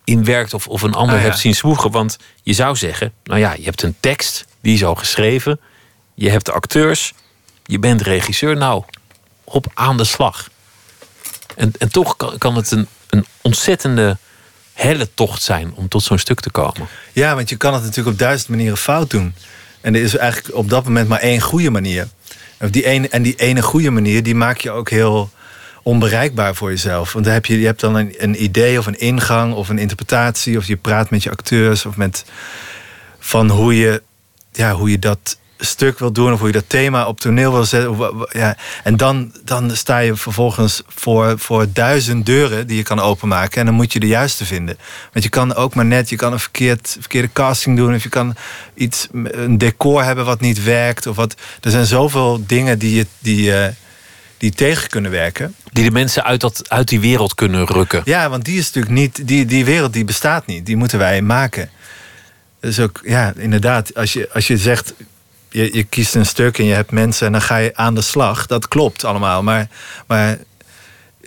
in 0.06 0.24
werkt 0.24 0.54
of, 0.54 0.68
of 0.68 0.82
een 0.82 0.94
ander 0.94 1.14
Ah, 1.14 1.20
ja. 1.20 1.26
hebt 1.26 1.38
zien 1.38 1.54
zwoegen. 1.54 1.90
Want 1.90 2.16
je 2.42 2.52
zou 2.52 2.76
zeggen, 2.76 3.12
nou 3.24 3.40
ja, 3.40 3.52
je 3.52 3.64
hebt 3.64 3.82
een 3.82 3.96
tekst, 4.00 4.44
die 4.60 4.74
is 4.74 4.84
al 4.84 4.94
geschreven. 4.94 5.60
Je 6.14 6.30
hebt 6.30 6.46
de 6.46 6.52
acteurs, 6.52 7.12
je 7.64 7.78
bent 7.78 8.02
regisseur. 8.02 8.56
Nou, 8.56 8.82
op 9.44 9.66
aan 9.74 9.96
de 9.96 10.04
slag. 10.04 10.48
En, 11.56 11.72
en 11.78 11.92
toch 11.92 12.16
kan, 12.16 12.38
kan 12.38 12.56
het 12.56 12.70
een, 12.70 12.86
een 13.10 13.26
ontzettende 13.40 14.16
helle 14.72 15.08
tocht 15.14 15.42
zijn 15.42 15.72
om 15.74 15.88
tot 15.88 16.02
zo'n 16.02 16.18
stuk 16.18 16.40
te 16.40 16.50
komen. 16.50 16.88
ja, 17.12 17.34
want 17.34 17.48
je 17.48 17.56
kan 17.56 17.74
het 17.74 17.82
natuurlijk 17.82 18.08
op 18.08 18.18
duizend 18.18 18.48
manieren 18.48 18.76
fout 18.76 19.10
doen. 19.10 19.34
En 19.80 19.94
er 19.94 20.02
is 20.02 20.16
eigenlijk 20.16 20.56
op 20.56 20.68
dat 20.68 20.84
moment 20.84 21.08
maar 21.08 21.20
één 21.20 21.40
goede 21.40 21.70
manier. 21.70 22.08
Of 22.60 22.70
die 22.70 22.86
ene, 22.86 23.08
en 23.08 23.22
die 23.22 23.34
ene 23.34 23.62
goede 23.62 23.90
manier, 23.90 24.22
die 24.22 24.34
maak 24.34 24.58
je 24.58 24.70
ook 24.70 24.90
heel 24.90 25.30
onbereikbaar 25.86 26.54
voor 26.54 26.70
jezelf. 26.70 27.12
Want 27.12 27.24
dan 27.24 27.34
heb 27.34 27.46
je, 27.46 27.60
je 27.60 27.66
hebt 27.66 27.80
dan 27.80 27.94
een, 27.94 28.14
een 28.18 28.42
idee 28.42 28.78
of 28.78 28.86
een 28.86 28.98
ingang 28.98 29.54
of 29.54 29.68
een 29.68 29.78
interpretatie... 29.78 30.56
of 30.56 30.66
je 30.66 30.76
praat 30.76 31.10
met 31.10 31.22
je 31.22 31.30
acteurs 31.30 31.86
of 31.86 31.96
met... 31.96 32.24
van 33.18 33.50
hoe 33.50 33.76
je, 33.76 34.02
ja, 34.52 34.72
hoe 34.72 34.90
je 34.90 34.98
dat 34.98 35.38
stuk 35.58 35.98
wil 35.98 36.12
doen... 36.12 36.32
of 36.32 36.38
hoe 36.38 36.46
je 36.46 36.52
dat 36.52 36.68
thema 36.68 37.06
op 37.06 37.20
toneel 37.20 37.52
wil 37.52 37.64
zetten. 37.64 38.26
Ja. 38.32 38.56
En 38.82 38.96
dan, 38.96 39.32
dan 39.44 39.76
sta 39.76 39.98
je 39.98 40.16
vervolgens 40.16 40.82
voor, 40.86 41.38
voor 41.38 41.66
duizend 41.72 42.26
deuren 42.26 42.66
die 42.66 42.76
je 42.76 42.82
kan 42.82 43.00
openmaken... 43.00 43.60
en 43.60 43.66
dan 43.66 43.74
moet 43.74 43.92
je 43.92 44.00
de 44.00 44.06
juiste 44.06 44.44
vinden. 44.44 44.78
Want 45.12 45.24
je 45.24 45.30
kan 45.30 45.54
ook 45.54 45.74
maar 45.74 45.86
net, 45.86 46.08
je 46.08 46.16
kan 46.16 46.32
een 46.32 46.40
verkeerd, 46.40 46.96
verkeerde 47.00 47.30
casting 47.32 47.76
doen... 47.76 47.94
of 47.94 48.02
je 48.02 48.08
kan 48.08 48.36
iets, 48.74 49.08
een 49.12 49.58
decor 49.58 50.04
hebben 50.04 50.24
wat 50.24 50.40
niet 50.40 50.62
werkt. 50.62 51.06
Of 51.06 51.16
wat, 51.16 51.34
er 51.60 51.70
zijn 51.70 51.86
zoveel 51.86 52.44
dingen 52.46 52.78
die, 52.78 52.94
je, 52.94 53.06
die, 53.18 53.54
eh, 53.54 53.72
die 54.38 54.50
tegen 54.50 54.88
kunnen 54.88 55.10
werken. 55.10 55.54
Die 55.76 55.84
de 55.84 55.90
mensen 55.90 56.24
uit, 56.24 56.40
dat, 56.40 56.62
uit 56.68 56.88
die 56.88 57.00
wereld 57.00 57.34
kunnen 57.34 57.66
rukken. 57.66 58.02
Ja, 58.04 58.28
want 58.28 58.44
die 58.44 58.58
is 58.58 58.64
natuurlijk 58.64 58.94
niet, 58.94 59.28
die, 59.28 59.44
die 59.44 59.64
wereld 59.64 59.92
die 59.92 60.04
bestaat 60.04 60.46
niet. 60.46 60.66
Die 60.66 60.76
moeten 60.76 60.98
wij 60.98 61.22
maken. 61.22 61.70
Dus 62.60 62.80
ook, 62.80 63.00
ja, 63.04 63.32
inderdaad, 63.36 63.94
als 63.94 64.12
je, 64.12 64.28
als 64.32 64.46
je 64.46 64.56
zegt, 64.56 64.94
je, 65.50 65.74
je 65.74 65.84
kiest 65.84 66.14
een 66.14 66.26
stuk 66.26 66.58
en 66.58 66.64
je 66.64 66.74
hebt 66.74 66.90
mensen 66.90 67.26
en 67.26 67.32
dan 67.32 67.42
ga 67.42 67.56
je 67.56 67.76
aan 67.76 67.94
de 67.94 68.00
slag. 68.00 68.46
Dat 68.46 68.68
klopt 68.68 69.04
allemaal. 69.04 69.42
Maar, 69.42 69.68
maar 70.06 70.38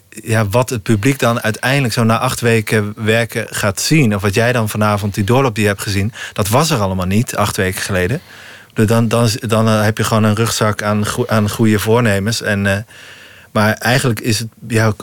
ja, 0.10 0.48
wat 0.48 0.70
het 0.70 0.84
publiek 0.84 1.20
dan 1.20 1.42
uiteindelijk 1.42 1.94
zo 1.94 2.04
na 2.04 2.20
acht 2.20 2.40
weken 2.40 2.94
werken 2.96 3.48
gaat 3.50 3.82
zien, 3.82 4.16
of 4.16 4.22
wat 4.22 4.34
jij 4.34 4.52
dan 4.52 4.70
vanavond 4.70 5.14
die 5.14 5.24
doorloop 5.24 5.56
die 5.56 5.68
hebt 5.68 5.82
gezien, 5.82 6.14
dat 6.34 6.48
was 6.48 6.70
er 6.70 6.80
allemaal 6.80 7.08
niet 7.08 7.36
acht 7.36 7.58
weken 7.58 7.82
geleden. 7.82 8.22
Dan, 8.74 9.08
dan, 9.08 9.30
dan 9.40 9.68
eh, 9.68 9.84
heb 9.84 9.98
je 9.98 10.04
gewoon 10.04 10.24
een 10.24 10.36
rugzak 10.36 10.84
aan, 10.84 11.04
aan 11.28 11.50
goede 11.50 11.80
voornemens. 11.80 12.42
En, 12.42 12.66
uh, 12.66 12.78
maar 13.52 13.74
eigenlijk 13.74 14.20
is, 14.20 14.40
het, 14.40 14.48
ja, 14.68 14.94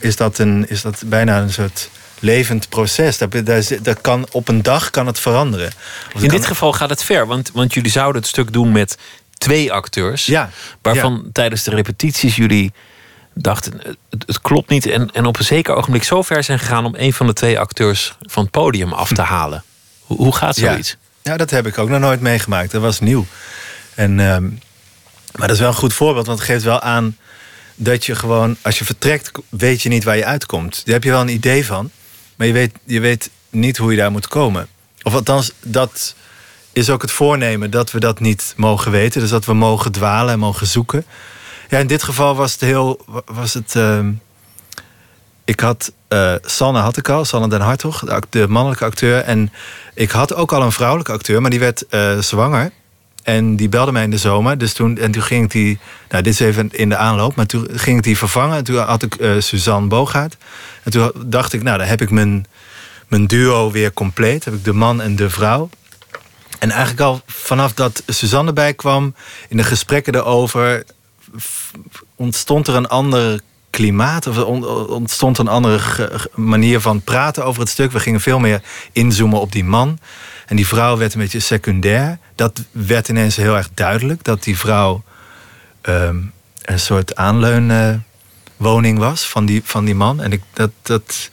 is, 0.00 0.16
dat 0.16 0.38
een, 0.38 0.68
is 0.68 0.82
dat 0.82 1.02
bijna 1.06 1.40
een 1.40 1.52
soort 1.52 1.90
levend 2.18 2.68
proces. 2.68 3.18
Dat, 3.18 3.32
dat, 3.44 3.72
dat 3.82 4.00
kan, 4.00 4.26
op 4.30 4.48
een 4.48 4.62
dag 4.62 4.90
kan 4.90 5.06
het 5.06 5.18
veranderen. 5.18 5.72
Of 6.14 6.22
In 6.22 6.28
dit 6.28 6.46
geval 6.46 6.72
gaat 6.72 6.90
het 6.90 7.04
ver, 7.04 7.26
want, 7.26 7.50
want 7.52 7.74
jullie 7.74 7.90
zouden 7.90 8.20
het 8.20 8.30
stuk 8.30 8.52
doen 8.52 8.72
met 8.72 8.98
twee 9.38 9.72
acteurs. 9.72 10.26
Ja, 10.26 10.50
waarvan 10.82 11.28
tijdens 11.32 11.62
de 11.62 11.70
repetities 11.70 12.36
jullie 12.36 12.72
dachten: 13.34 13.80
het, 14.10 14.24
het, 14.26 14.40
klopt 14.40 14.68
niet. 14.68 14.86
En, 14.86 15.10
en 15.12 15.26
op 15.26 15.38
een 15.38 15.44
zeker 15.44 15.74
ogenblik 15.74 16.04
zo 16.04 16.22
ver 16.22 16.44
zijn 16.44 16.58
gegaan 16.58 16.84
om 16.84 16.94
een 16.96 17.12
van 17.12 17.26
de 17.26 17.32
twee 17.32 17.58
acteurs 17.58 18.14
van 18.20 18.42
het 18.42 18.52
podium 18.52 18.92
af 18.92 19.12
te 19.12 19.22
halen. 19.22 19.64
Hoe, 20.00 20.16
hoe 20.16 20.34
gaat 20.34 20.56
zoiets? 20.56 20.96
Ja. 21.22 21.36
dat 21.36 21.50
heb 21.50 21.66
ik 21.66 21.78
ook 21.78 21.88
nog 21.88 22.00
nooit 22.00 22.20
meegemaakt. 22.20 22.70
Dat 22.70 22.82
was 22.82 23.00
nieuw. 23.00 23.26
En, 23.94 24.18
um, 24.18 24.60
maar 25.36 25.46
dat 25.46 25.56
is 25.56 25.62
wel 25.62 25.68
een 25.68 25.74
goed 25.74 25.92
voorbeeld, 25.92 26.26
want 26.26 26.38
het 26.38 26.48
geeft 26.48 26.64
wel 26.64 26.80
aan 26.80 27.16
dat 27.78 28.06
je 28.06 28.14
gewoon, 28.14 28.56
als 28.62 28.78
je 28.78 28.84
vertrekt, 28.84 29.30
weet 29.48 29.82
je 29.82 29.88
niet 29.88 30.04
waar 30.04 30.16
je 30.16 30.24
uitkomt. 30.24 30.82
Daar 30.84 30.94
heb 30.94 31.04
je 31.04 31.10
wel 31.10 31.20
een 31.20 31.28
idee 31.28 31.66
van. 31.66 31.90
Maar 32.36 32.46
je 32.46 32.52
weet, 32.52 32.72
je 32.84 33.00
weet 33.00 33.30
niet 33.50 33.76
hoe 33.76 33.90
je 33.90 33.96
daar 33.96 34.10
moet 34.10 34.28
komen. 34.28 34.68
Of 35.02 35.14
althans, 35.14 35.52
dat 35.62 36.14
is 36.72 36.90
ook 36.90 37.02
het 37.02 37.10
voornemen 37.10 37.70
dat 37.70 37.90
we 37.90 38.00
dat 38.00 38.20
niet 38.20 38.52
mogen 38.56 38.90
weten. 38.90 39.20
Dus 39.20 39.30
dat 39.30 39.44
we 39.44 39.54
mogen 39.54 39.92
dwalen 39.92 40.32
en 40.32 40.38
mogen 40.38 40.66
zoeken. 40.66 41.04
Ja, 41.68 41.78
in 41.78 41.86
dit 41.86 42.02
geval 42.02 42.34
was 42.34 42.52
het 42.52 42.60
heel. 42.60 43.04
Was 43.24 43.54
het, 43.54 43.74
uh, 43.74 44.06
ik 45.44 45.60
had. 45.60 45.92
Uh, 46.08 46.34
Sanne 46.42 46.78
had 46.78 46.96
ik 46.96 47.08
al, 47.08 47.24
Sanne 47.24 47.48
den 47.48 47.60
Hartog, 47.60 48.04
de, 48.30 48.48
mannelijke 48.48 48.84
acteur. 48.84 49.20
En 49.20 49.52
ik 49.94 50.10
had 50.10 50.34
ook 50.34 50.52
al 50.52 50.62
een 50.62 50.72
vrouwelijke 50.72 51.12
acteur, 51.12 51.40
maar 51.40 51.50
die 51.50 51.60
werd 51.60 51.84
uh, 51.90 52.18
zwanger. 52.18 52.70
En 53.22 53.56
die 53.56 53.68
belde 53.68 53.92
mij 53.92 54.02
in 54.02 54.10
de 54.10 54.18
zomer. 54.18 54.58
Dus 54.58 54.72
toen, 54.72 54.98
en 54.98 55.10
toen 55.10 55.22
ging 55.22 55.44
ik 55.44 55.50
die. 55.50 55.78
Nou, 56.08 56.22
dit 56.22 56.32
is 56.32 56.40
even 56.40 56.70
in 56.72 56.88
de 56.88 56.96
aanloop. 56.96 57.34
Maar 57.34 57.46
toen 57.46 57.68
ging 57.72 57.96
ik 57.96 58.04
die 58.04 58.18
vervangen. 58.18 58.56
En 58.56 58.64
toen 58.64 58.76
had 58.76 59.02
ik 59.02 59.20
uh, 59.20 59.40
Suzanne 59.40 59.88
Bogaert. 59.88 60.36
En 60.82 60.90
toen 60.90 61.12
dacht 61.24 61.52
ik, 61.52 61.62
nou, 61.62 61.78
dan 61.78 61.86
heb 61.86 62.00
ik 62.00 62.10
mijn, 62.10 62.46
mijn 63.08 63.26
duo 63.26 63.70
weer 63.70 63.92
compleet. 63.92 64.44
Heb 64.44 64.54
ik 64.54 64.64
de 64.64 64.72
man 64.72 65.00
en 65.00 65.16
de 65.16 65.30
vrouw. 65.30 65.68
En 66.58 66.70
eigenlijk 66.70 67.00
al 67.00 67.20
vanaf 67.26 67.72
dat 67.72 68.02
Suzanne 68.06 68.48
erbij 68.48 68.74
kwam, 68.74 69.14
in 69.48 69.56
de 69.56 69.62
gesprekken 69.62 70.14
erover, 70.14 70.84
ontstond 72.16 72.66
er 72.66 72.74
een 72.74 72.88
ander 72.88 73.40
klimaat. 73.70 74.26
Of 74.26 74.38
ontstond 74.88 75.38
een 75.38 75.48
andere 75.48 76.10
manier 76.34 76.80
van 76.80 77.02
praten 77.02 77.44
over 77.44 77.60
het 77.60 77.70
stuk. 77.70 77.92
We 77.92 78.00
gingen 78.00 78.20
veel 78.20 78.38
meer 78.38 78.62
inzoomen 78.92 79.40
op 79.40 79.52
die 79.52 79.64
man. 79.64 79.98
En 80.48 80.56
die 80.56 80.66
vrouw 80.66 80.96
werd 80.96 81.14
een 81.14 81.20
beetje 81.20 81.40
secundair. 81.40 82.18
Dat 82.34 82.62
werd 82.70 83.08
ineens 83.08 83.36
heel 83.36 83.56
erg 83.56 83.68
duidelijk. 83.74 84.24
Dat 84.24 84.42
die 84.42 84.58
vrouw 84.58 85.02
um, 85.82 86.32
een 86.62 86.80
soort 86.80 87.16
aanleunwoning 87.16 88.98
was 88.98 89.26
van 89.26 89.46
die, 89.46 89.62
van 89.64 89.84
die 89.84 89.94
man. 89.94 90.22
En 90.22 90.32
ik, 90.32 90.42
dat, 90.52 90.70
dat, 90.82 91.30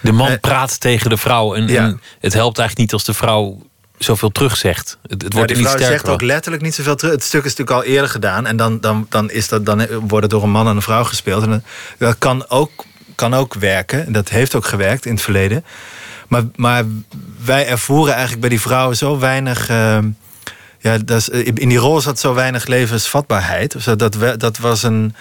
de 0.00 0.12
man 0.12 0.30
uh, 0.30 0.38
praat 0.40 0.80
tegen 0.80 1.10
de 1.10 1.16
vrouw. 1.16 1.54
En, 1.54 1.68
ja. 1.68 1.84
en, 1.84 2.00
het 2.20 2.32
helpt 2.32 2.58
eigenlijk 2.58 2.78
niet 2.78 2.92
als 2.92 3.04
de 3.04 3.14
vrouw 3.14 3.62
zoveel 3.98 4.30
terugzegt. 4.30 4.98
Het, 5.02 5.22
het 5.22 5.32
wordt 5.32 5.50
ja, 5.50 5.56
die 5.56 5.66
vrouw 5.66 5.78
zegt 5.78 6.08
ook 6.08 6.22
letterlijk 6.22 6.62
niet 6.62 6.74
zoveel 6.74 6.96
terug. 6.96 7.12
Het 7.12 7.24
stuk 7.24 7.44
is 7.44 7.56
natuurlijk 7.56 7.76
al 7.76 7.92
eerder 7.92 8.10
gedaan. 8.10 8.46
En 8.46 8.56
dan, 8.56 8.80
dan, 8.80 9.06
dan, 9.08 9.30
is 9.30 9.48
dat, 9.48 9.66
dan 9.66 9.86
wordt 9.86 10.22
het 10.22 10.30
door 10.30 10.42
een 10.42 10.50
man 10.50 10.68
en 10.68 10.76
een 10.76 10.82
vrouw 10.82 11.04
gespeeld. 11.04 11.42
En 11.42 11.64
dat 11.98 12.18
kan 12.18 12.48
ook, 12.48 12.84
kan 13.14 13.34
ook 13.34 13.54
werken. 13.54 14.12
Dat 14.12 14.28
heeft 14.28 14.54
ook 14.54 14.66
gewerkt 14.66 15.06
in 15.06 15.12
het 15.12 15.22
verleden. 15.22 15.64
Maar, 16.28 16.42
maar 16.56 16.84
wij 17.44 17.66
ervoeren 17.66 18.12
eigenlijk 18.12 18.40
bij 18.40 18.50
die 18.50 18.60
vrouwen 18.60 18.96
zo 18.96 19.18
weinig. 19.18 19.70
Uh, 19.70 19.98
ja, 20.78 20.98
dat 20.98 21.18
is, 21.18 21.28
in 21.28 21.68
die 21.68 21.78
rol 21.78 22.00
zat 22.00 22.18
zo 22.18 22.34
weinig 22.34 22.66
levensvatbaarheid. 22.66 23.72
Dus 23.72 23.84
dat, 23.84 24.16
dat, 24.40 24.58
was 24.58 24.82
een. 24.82 25.14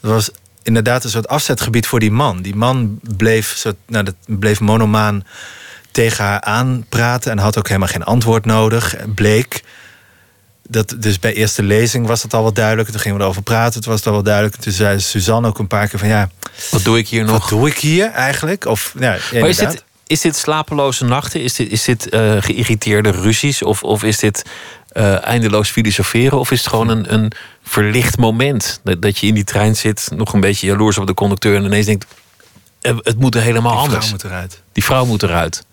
Dat 0.00 0.10
was 0.10 0.30
inderdaad 0.62 1.04
een 1.04 1.10
soort 1.10 1.28
afzetgebied 1.28 1.86
voor 1.86 2.00
die 2.00 2.10
man. 2.10 2.42
Die 2.42 2.54
man 2.54 3.00
bleef, 3.16 3.52
soort, 3.56 3.76
nou, 3.86 4.04
dat 4.04 4.14
bleef 4.26 4.60
monomaan 4.60 5.24
tegen 5.90 6.24
haar 6.24 6.40
aanpraten 6.40 7.30
en 7.30 7.38
had 7.38 7.58
ook 7.58 7.66
helemaal 7.66 7.88
geen 7.88 8.04
antwoord 8.04 8.44
nodig. 8.44 8.96
Bleek. 9.14 9.62
Dat, 10.68 10.94
dus 10.98 11.18
bij 11.18 11.34
eerste 11.34 11.62
lezing 11.62 12.06
was 12.06 12.22
dat 12.22 12.34
al 12.34 12.42
wel 12.42 12.52
duidelijk. 12.52 12.88
Toen 12.88 13.00
gingen 13.00 13.16
we 13.18 13.22
erover 13.22 13.42
praten, 13.42 13.80
toen 13.80 13.90
was 13.90 14.00
het 14.00 14.08
al 14.08 14.14
wel 14.14 14.22
duidelijk. 14.22 14.56
Toen 14.56 14.72
zei 14.72 15.00
Suzanne 15.00 15.48
ook 15.48 15.58
een 15.58 15.66
paar 15.66 15.88
keer 15.88 15.98
van 15.98 16.08
ja... 16.08 16.30
Wat 16.70 16.84
doe 16.84 16.98
ik 16.98 17.08
hier 17.08 17.24
nog? 17.24 17.38
Wat 17.38 17.48
doe 17.48 17.68
ik 17.68 17.78
hier 17.78 18.10
eigenlijk? 18.10 18.64
Of, 18.64 18.94
ja, 18.98 19.16
maar 19.32 19.48
is 19.48 19.56
dit, 19.56 19.84
is 20.10 20.20
dit 20.20 20.36
slapeloze 20.36 21.04
nachten? 21.04 21.40
Is 21.40 21.54
dit, 21.54 21.70
is 21.70 21.84
dit 21.84 22.14
uh, 22.14 22.36
geïrriteerde 22.42 23.10
ruzies? 23.10 23.62
Of, 23.62 23.82
of 23.82 24.02
is 24.02 24.18
dit 24.18 24.44
uh, 24.92 25.26
eindeloos 25.26 25.70
filosoferen? 25.70 26.38
Of 26.38 26.50
is 26.50 26.58
het 26.58 26.68
gewoon 26.68 26.88
een, 26.88 27.12
een 27.12 27.32
verlicht 27.62 28.16
moment? 28.16 28.80
Dat, 28.84 29.02
dat 29.02 29.18
je 29.18 29.26
in 29.26 29.34
die 29.34 29.44
trein 29.44 29.76
zit, 29.76 30.08
nog 30.14 30.32
een 30.32 30.40
beetje 30.40 30.66
jaloers 30.66 30.98
op 30.98 31.06
de 31.06 31.14
conducteur... 31.14 31.56
en 31.56 31.64
ineens 31.64 31.86
denkt, 31.86 32.06
eh, 32.80 32.96
het 33.02 33.18
moet 33.18 33.34
er 33.34 33.42
helemaal 33.42 33.72
die 33.72 33.80
anders. 33.80 34.06
Vrouw 34.06 34.10
moet 34.10 34.24
eruit. 34.24 34.62
Die 34.72 34.84
vrouw 34.84 35.04
moet 35.04 35.22
eruit. 35.22 35.64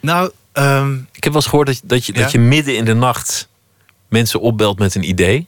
Nou, 0.00 0.30
um, 0.52 1.08
ik 1.12 1.24
heb 1.24 1.32
wel 1.32 1.42
eens 1.42 1.50
gehoord 1.50 1.66
dat, 1.66 1.80
dat, 1.84 2.06
je, 2.06 2.14
ja? 2.14 2.20
dat 2.20 2.30
je 2.30 2.38
midden 2.38 2.76
in 2.76 2.84
de 2.84 2.94
nacht 2.94 3.48
mensen 4.08 4.40
opbelt 4.40 4.78
met 4.78 4.94
een 4.94 5.08
idee. 5.08 5.46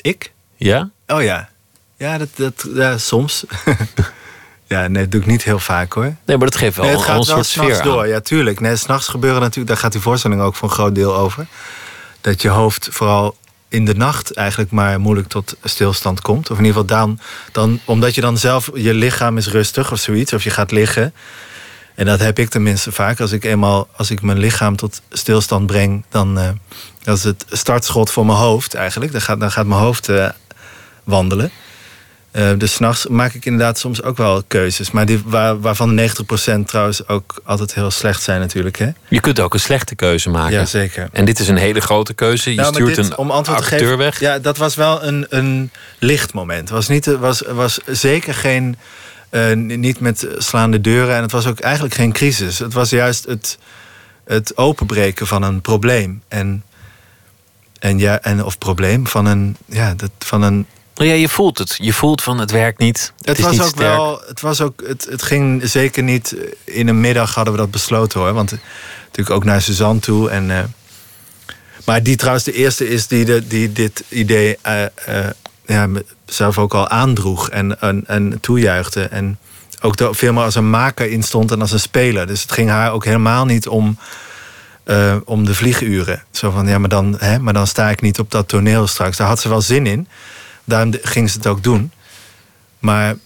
Ik? 0.00 0.32
Ja? 0.56 0.90
Oh 1.06 1.22
ja. 1.22 1.48
Ja, 1.96 2.18
dat, 2.18 2.28
dat, 2.34 2.66
ja 2.74 2.98
soms. 2.98 3.44
ja, 4.70 4.88
nee, 4.88 5.02
dat 5.02 5.10
doe 5.10 5.20
ik 5.20 5.26
niet 5.26 5.44
heel 5.44 5.58
vaak 5.58 5.92
hoor. 5.92 6.04
Nee, 6.04 6.36
maar 6.36 6.38
dat 6.38 6.56
geeft 6.56 6.76
wel 6.76 6.84
nee, 6.84 6.94
het 6.94 7.04
gaat 7.04 7.16
een 7.16 7.24
soort 7.24 7.46
sfeer 7.46 7.82
door. 7.82 8.00
aan. 8.00 8.08
Ja, 8.08 8.20
tuurlijk. 8.20 8.60
Nee, 8.60 8.76
s'nachts 8.76 9.08
gebeuren 9.08 9.40
natuurlijk, 9.40 9.68
daar 9.68 9.76
gaat 9.76 9.92
die 9.92 10.00
voorstelling 10.00 10.40
ook 10.40 10.56
voor 10.56 10.68
een 10.68 10.74
groot 10.74 10.94
deel 10.94 11.16
over. 11.16 11.46
Dat 12.20 12.42
je 12.42 12.48
hoofd 12.48 12.88
vooral 12.90 13.36
in 13.68 13.84
de 13.84 13.94
nacht 13.94 14.34
eigenlijk 14.34 14.70
maar 14.70 15.00
moeilijk 15.00 15.28
tot 15.28 15.56
stilstand 15.62 16.20
komt. 16.20 16.50
Of 16.50 16.58
in 16.58 16.64
ieder 16.64 16.80
geval 16.80 16.98
dan, 16.98 17.20
dan 17.52 17.80
omdat 17.84 18.14
je 18.14 18.20
dan 18.20 18.38
zelf, 18.38 18.70
je 18.74 18.94
lichaam 18.94 19.36
is 19.36 19.48
rustig 19.48 19.92
of 19.92 19.98
zoiets. 19.98 20.32
Of 20.32 20.44
je 20.44 20.50
gaat 20.50 20.70
liggen. 20.70 21.14
En 21.94 22.06
dat 22.06 22.20
heb 22.20 22.38
ik 22.38 22.48
tenminste 22.48 22.92
vaak. 22.92 23.20
Als 23.20 23.32
ik 23.32 23.44
eenmaal, 23.44 23.88
als 23.96 24.10
ik 24.10 24.22
mijn 24.22 24.38
lichaam 24.38 24.76
tot 24.76 25.02
stilstand 25.10 25.66
breng, 25.66 26.04
dan 26.08 26.38
uh, 26.38 26.48
dat 27.02 27.16
is 27.16 27.24
het 27.24 27.44
startschot 27.48 28.10
voor 28.10 28.26
mijn 28.26 28.38
hoofd 28.38 28.74
eigenlijk. 28.74 29.12
Dan 29.12 29.20
gaat, 29.20 29.40
dan 29.40 29.50
gaat 29.50 29.66
mijn 29.66 29.80
hoofd 29.80 30.08
uh, 30.08 30.28
wandelen. 31.04 31.50
Uh, 32.32 32.50
dus 32.58 32.74
s'nachts 32.74 33.06
maak 33.06 33.32
ik 33.32 33.44
inderdaad 33.44 33.78
soms 33.78 34.02
ook 34.02 34.16
wel 34.16 34.42
keuzes. 34.46 34.90
Maar 34.90 35.06
die, 35.06 35.22
waar, 35.24 35.60
waarvan 35.60 36.00
90% 36.00 36.02
trouwens 36.64 37.08
ook 37.08 37.40
altijd 37.44 37.74
heel 37.74 37.90
slecht 37.90 38.22
zijn 38.22 38.40
natuurlijk. 38.40 38.78
Hè? 38.78 38.90
Je 39.08 39.20
kunt 39.20 39.40
ook 39.40 39.54
een 39.54 39.60
slechte 39.60 39.94
keuze 39.94 40.30
maken. 40.30 40.52
Ja, 40.52 40.64
zeker. 40.64 41.08
En 41.12 41.24
dit 41.24 41.38
is 41.38 41.48
een 41.48 41.56
hele 41.56 41.80
grote 41.80 42.14
keuze. 42.14 42.50
Je 42.50 42.56
nou, 42.56 42.72
stuurt 42.74 42.94
dit, 42.94 43.06
een 43.06 43.16
om 43.16 43.30
acteur 43.30 43.62
geven, 43.62 43.98
weg. 43.98 44.20
Ja, 44.20 44.38
dat 44.38 44.56
was 44.56 44.74
wel 44.74 45.04
een, 45.04 45.26
een 45.28 45.70
lichtmoment. 45.98 46.68
Was, 46.68 46.88
niet, 46.88 47.06
was, 47.06 47.42
was 47.48 47.78
zeker 47.86 48.34
geen... 48.34 48.76
Uh, 49.30 49.52
niet 49.54 50.00
met 50.00 50.26
slaande 50.38 50.80
deuren. 50.80 51.14
En 51.16 51.22
het 51.22 51.32
was 51.32 51.46
ook 51.46 51.60
eigenlijk 51.60 51.94
geen 51.94 52.12
crisis. 52.12 52.58
Het 52.58 52.72
was 52.72 52.90
juist 52.90 53.24
het, 53.24 53.58
het 54.24 54.56
openbreken 54.56 55.26
van 55.26 55.42
een 55.42 55.60
probleem. 55.60 56.22
En, 56.28 56.64
en 57.78 57.98
ja, 57.98 58.20
en, 58.20 58.44
of 58.44 58.58
probleem 58.58 59.06
van 59.06 59.26
een, 59.26 59.56
ja, 59.66 59.94
dat, 59.94 60.10
van 60.18 60.42
een 60.42 60.66
nou 61.00 61.12
ja, 61.12 61.18
je 61.18 61.28
voelt 61.28 61.58
het. 61.58 61.76
Je 61.78 61.92
voelt 61.92 62.22
van 62.22 62.38
het 62.38 62.50
werkt 62.50 62.78
niet. 62.78 63.12
Het, 63.16 63.26
het 63.26 63.38
is 63.38 63.44
was 63.44 63.52
niet 63.52 63.62
ook 63.62 63.68
sterk. 63.68 63.96
wel. 63.96 64.22
Het, 64.26 64.40
was 64.40 64.60
ook, 64.60 64.82
het, 64.86 65.06
het 65.10 65.22
ging 65.22 65.68
zeker 65.68 66.02
niet. 66.02 66.36
In 66.64 66.88
een 66.88 67.00
middag 67.00 67.34
hadden 67.34 67.54
we 67.54 67.60
dat 67.60 67.70
besloten 67.70 68.20
hoor. 68.20 68.32
Want 68.32 68.50
natuurlijk 69.04 69.36
ook 69.36 69.44
naar 69.44 69.62
Suzanne 69.62 70.00
toe. 70.00 70.30
En, 70.30 70.48
uh, 70.48 70.58
maar 71.84 72.02
die 72.02 72.16
trouwens 72.16 72.44
de 72.44 72.52
eerste 72.52 72.88
is 72.88 73.06
die, 73.06 73.24
de, 73.24 73.46
die 73.46 73.72
dit 73.72 74.04
idee 74.08 74.58
uh, 74.66 74.82
uh, 75.08 75.26
ja, 75.66 75.88
zelf 76.26 76.58
ook 76.58 76.74
al 76.74 76.88
aandroeg 76.88 77.50
en, 77.50 77.80
en, 77.80 78.04
en 78.06 78.40
toejuichte. 78.40 79.02
En 79.02 79.38
ook 79.80 79.96
de, 79.96 80.14
veel 80.14 80.32
meer 80.32 80.44
als 80.44 80.54
een 80.54 80.70
maker 80.70 81.10
instond 81.10 81.50
en 81.50 81.60
als 81.60 81.72
een 81.72 81.80
speler. 81.80 82.26
Dus 82.26 82.42
het 82.42 82.52
ging 82.52 82.70
haar 82.70 82.92
ook 82.92 83.04
helemaal 83.04 83.44
niet 83.44 83.68
om. 83.68 83.98
Uh, 84.84 85.16
om 85.24 85.44
de 85.44 85.54
vlieguren. 85.54 86.22
Zo 86.30 86.50
van 86.50 86.68
ja, 86.68 86.78
maar 86.78 86.88
dan, 86.88 87.16
hè, 87.18 87.38
maar 87.38 87.52
dan 87.52 87.66
sta 87.66 87.90
ik 87.90 88.00
niet 88.00 88.18
op 88.18 88.30
dat 88.30 88.48
toneel 88.48 88.86
straks. 88.86 89.16
Daar 89.16 89.26
had 89.26 89.40
ze 89.40 89.48
wel 89.48 89.60
zin 89.60 89.86
in. 89.86 90.08
Daarom 90.64 90.94
ging 91.02 91.30
ze 91.30 91.36
het 91.36 91.46
ook 91.46 91.62
doen. 91.62 91.92
Maar 92.78 93.16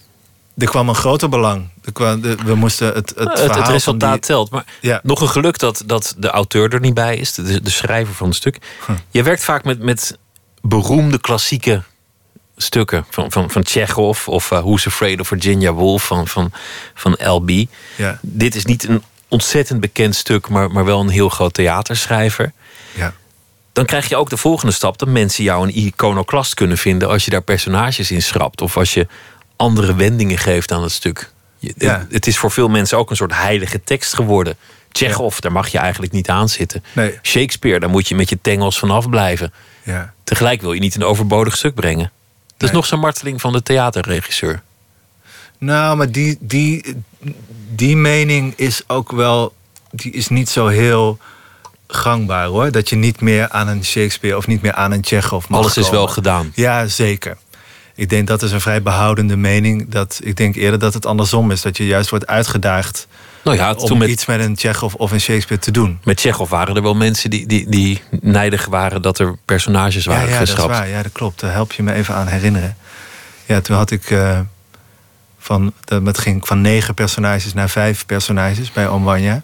er 0.57 0.67
kwam 0.67 0.89
een 0.89 0.95
groter 0.95 1.29
belang. 1.29 1.67
Er 1.83 2.19
we 2.45 2.55
moesten 2.55 2.87
het, 2.87 3.13
het, 3.15 3.39
het, 3.39 3.55
het 3.55 3.67
resultaat 3.67 4.11
die... 4.11 4.21
telt. 4.21 4.49
Maar 4.49 4.65
ja. 4.81 4.99
nog 5.03 5.21
een 5.21 5.29
geluk 5.29 5.59
dat, 5.59 5.83
dat 5.85 6.15
de 6.17 6.29
auteur 6.29 6.73
er 6.73 6.79
niet 6.79 6.93
bij 6.93 7.17
is, 7.17 7.33
de, 7.33 7.61
de 7.61 7.69
schrijver 7.69 8.13
van 8.13 8.27
het 8.27 8.35
stuk. 8.35 8.57
Hm. 8.85 8.91
Je 9.09 9.23
werkt 9.23 9.43
vaak 9.43 9.63
met, 9.63 9.79
met 9.79 10.17
beroemde 10.61 11.19
klassieke 11.19 11.83
stukken 12.57 13.05
van, 13.09 13.31
van, 13.31 13.49
van 13.49 13.65
Chekhov 13.65 14.27
of 14.27 14.51
uh, 14.51 14.59
Who's 14.59 14.87
Afraid 14.87 15.19
of 15.19 15.27
Virginia 15.27 15.73
Woolf 15.73 16.05
van, 16.05 16.27
van, 16.27 16.51
van 16.93 17.11
L.B. 17.11 17.51
Ja. 17.95 18.19
Dit 18.21 18.55
is 18.55 18.65
niet 18.65 18.87
een 18.87 19.03
ontzettend 19.27 19.79
bekend 19.79 20.15
stuk, 20.15 20.49
maar, 20.49 20.71
maar 20.71 20.85
wel 20.85 20.99
een 20.99 21.09
heel 21.09 21.29
groot 21.29 21.53
theaterschrijver. 21.53 22.51
Ja. 22.95 23.13
Dan 23.75 23.85
krijg 23.85 24.09
je 24.09 24.15
ook 24.15 24.29
de 24.29 24.37
volgende 24.37 24.73
stap 24.73 24.97
dat 24.97 25.07
mensen 25.07 25.43
jou 25.43 25.63
een 25.67 25.77
iconoclast 25.77 26.53
kunnen 26.53 26.77
vinden 26.77 27.07
als 27.09 27.25
je 27.25 27.31
daar 27.31 27.41
personages 27.41 28.11
in 28.11 28.21
schrapt. 28.21 28.61
Of 28.61 28.77
als 28.77 28.93
je 28.93 29.07
andere 29.55 29.95
wendingen 29.95 30.37
geeft 30.37 30.71
aan 30.71 30.81
het 30.83 30.91
stuk. 30.91 31.31
Je- 31.57 31.73
Ja. 31.77 32.07
Het 32.09 32.27
is 32.27 32.37
voor 32.37 32.51
veel 32.51 32.67
mensen 32.67 32.97
ook 32.97 33.09
een 33.09 33.15
soort 33.15 33.33
heilige 33.35 33.83
tekst 33.83 34.13
geworden. 34.13 34.55
Tsjechov, 34.91 35.37
daar 35.39 35.51
mag 35.51 35.67
je 35.67 35.77
eigenlijk 35.77 36.11
niet 36.11 36.29
aan 36.29 36.49
zitten. 36.49 36.83
Nee. 36.93 37.19
Shakespeare, 37.23 37.79
daar 37.79 37.89
moet 37.89 38.07
je 38.07 38.15
met 38.15 38.29
je 38.29 38.37
tengels 38.41 38.79
vanaf 38.79 39.09
blijven. 39.09 39.53
Ja. 39.83 40.13
Tegelijk 40.23 40.61
wil 40.61 40.73
je 40.73 40.79
niet 40.79 40.95
een 40.95 41.03
overbodig 41.03 41.57
stuk 41.57 41.73
brengen. 41.75 42.11
Dat 42.57 42.69
is 42.69 42.75
nog 42.75 42.85
zo'n 42.85 42.99
marteling 42.99 43.41
van 43.41 43.51
de 43.51 43.63
theaterregisseur. 43.63 44.61
Nou, 45.57 45.97
maar 45.97 46.11
die, 46.11 46.37
die, 46.39 46.95
die 47.75 47.95
mening 47.97 48.53
is 48.55 48.81
ook 48.87 49.11
wel. 49.11 49.53
Die 49.91 50.11
is 50.11 50.27
niet 50.27 50.49
zo 50.49 50.67
heel 50.67 51.17
gangbaar 51.87 52.45
hoor. 52.45 52.71
Dat 52.71 52.89
je 52.89 52.95
niet 52.95 53.21
meer 53.21 53.49
aan 53.49 53.67
een 53.67 53.85
Shakespeare 53.85 54.37
of 54.37 54.47
niet 54.47 54.61
meer 54.61 54.73
aan 54.73 54.91
een 54.91 55.03
Chekhov 55.05 55.47
mag 55.47 55.59
Alles 55.59 55.77
is 55.77 55.89
wel 55.89 56.07
gedaan. 56.07 56.51
Ja, 56.55 56.87
zeker. 56.87 57.37
Ik 57.95 58.09
denk 58.09 58.27
dat 58.27 58.41
is 58.41 58.51
een 58.51 58.61
vrij 58.61 58.81
behoudende 58.81 59.37
mening. 59.37 59.89
Dat, 59.89 60.19
ik 60.23 60.35
denk 60.35 60.55
eerder 60.55 60.79
dat 60.79 60.93
het 60.93 61.05
andersom 61.05 61.51
is. 61.51 61.61
Dat 61.61 61.77
je 61.77 61.85
juist 61.85 62.09
wordt 62.09 62.27
uitgedaagd 62.27 63.07
Nou 63.43 63.57
ja, 63.57 63.73
om 63.73 63.97
met, 63.97 64.09
iets 64.09 64.25
met 64.25 64.39
een 64.39 64.57
Chekhov 64.57 64.93
of 64.93 65.11
een 65.11 65.19
Shakespeare 65.21 65.61
te 65.61 65.71
doen. 65.71 65.99
met 66.03 66.17
Tsjechov 66.17 66.49
waren 66.49 66.75
er 66.75 66.81
wel 66.81 66.95
mensen 66.95 67.29
die, 67.29 67.47
die, 67.47 67.69
die 67.69 68.01
nijdig 68.21 68.65
waren 68.65 69.01
dat 69.01 69.19
er 69.19 69.35
personages 69.45 70.03
Ja, 70.03 70.11
waren 70.11 70.29
ja 70.29 70.33
dat 70.39 70.47
is 70.47 70.53
geschrapt. 70.53 70.77
waar. 70.77 70.87
Ja, 70.89 71.03
dat 71.03 71.11
klopt. 71.11 71.39
Daar 71.39 71.51
help 71.51 71.71
je 71.71 71.83
me 71.83 71.93
even 71.93 72.15
aan 72.15 72.27
herinneren. 72.27 72.77
Ja, 73.45 73.61
toen 73.61 73.75
had 73.75 73.91
ik 73.91 74.11
eh, 74.11 74.39
van, 75.39 75.73
dat 75.83 76.05
het 76.05 76.17
ging 76.17 76.47
van 76.47 76.61
negen 76.61 76.93
personages 76.93 77.53
naar 77.53 77.69
vijf 77.69 78.05
personages 78.05 78.71
bij 78.71 78.87
Omwanya. 78.87 79.41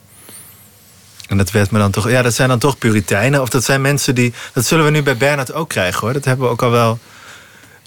En 1.32 1.38
dat 1.38 1.52
werd 1.52 1.72
me 1.72 1.80
dan 1.80 1.92
toch. 1.92 2.10
Ja, 2.10 2.22
dat 2.22 2.34
zijn 2.34 2.50
dan 2.50 2.60
toch 2.60 2.78
puriteinen. 2.78 3.42
Of 3.42 3.50
dat 3.50 3.64
zijn 3.64 3.82
mensen 3.82 4.16
die. 4.16 4.34
Dat 4.54 4.66
zullen 4.66 4.86
we 4.86 4.92
nu 4.92 5.04
bij 5.04 5.18
Bernard 5.18 5.54
ook 5.54 5.70
krijgen 5.70 6.00
hoor. 6.00 6.14
Dat 6.14 6.26
hebben 6.26 6.46
we 6.46 6.52
ook 6.52 6.62
al 6.62 6.72
wel. 6.72 7.00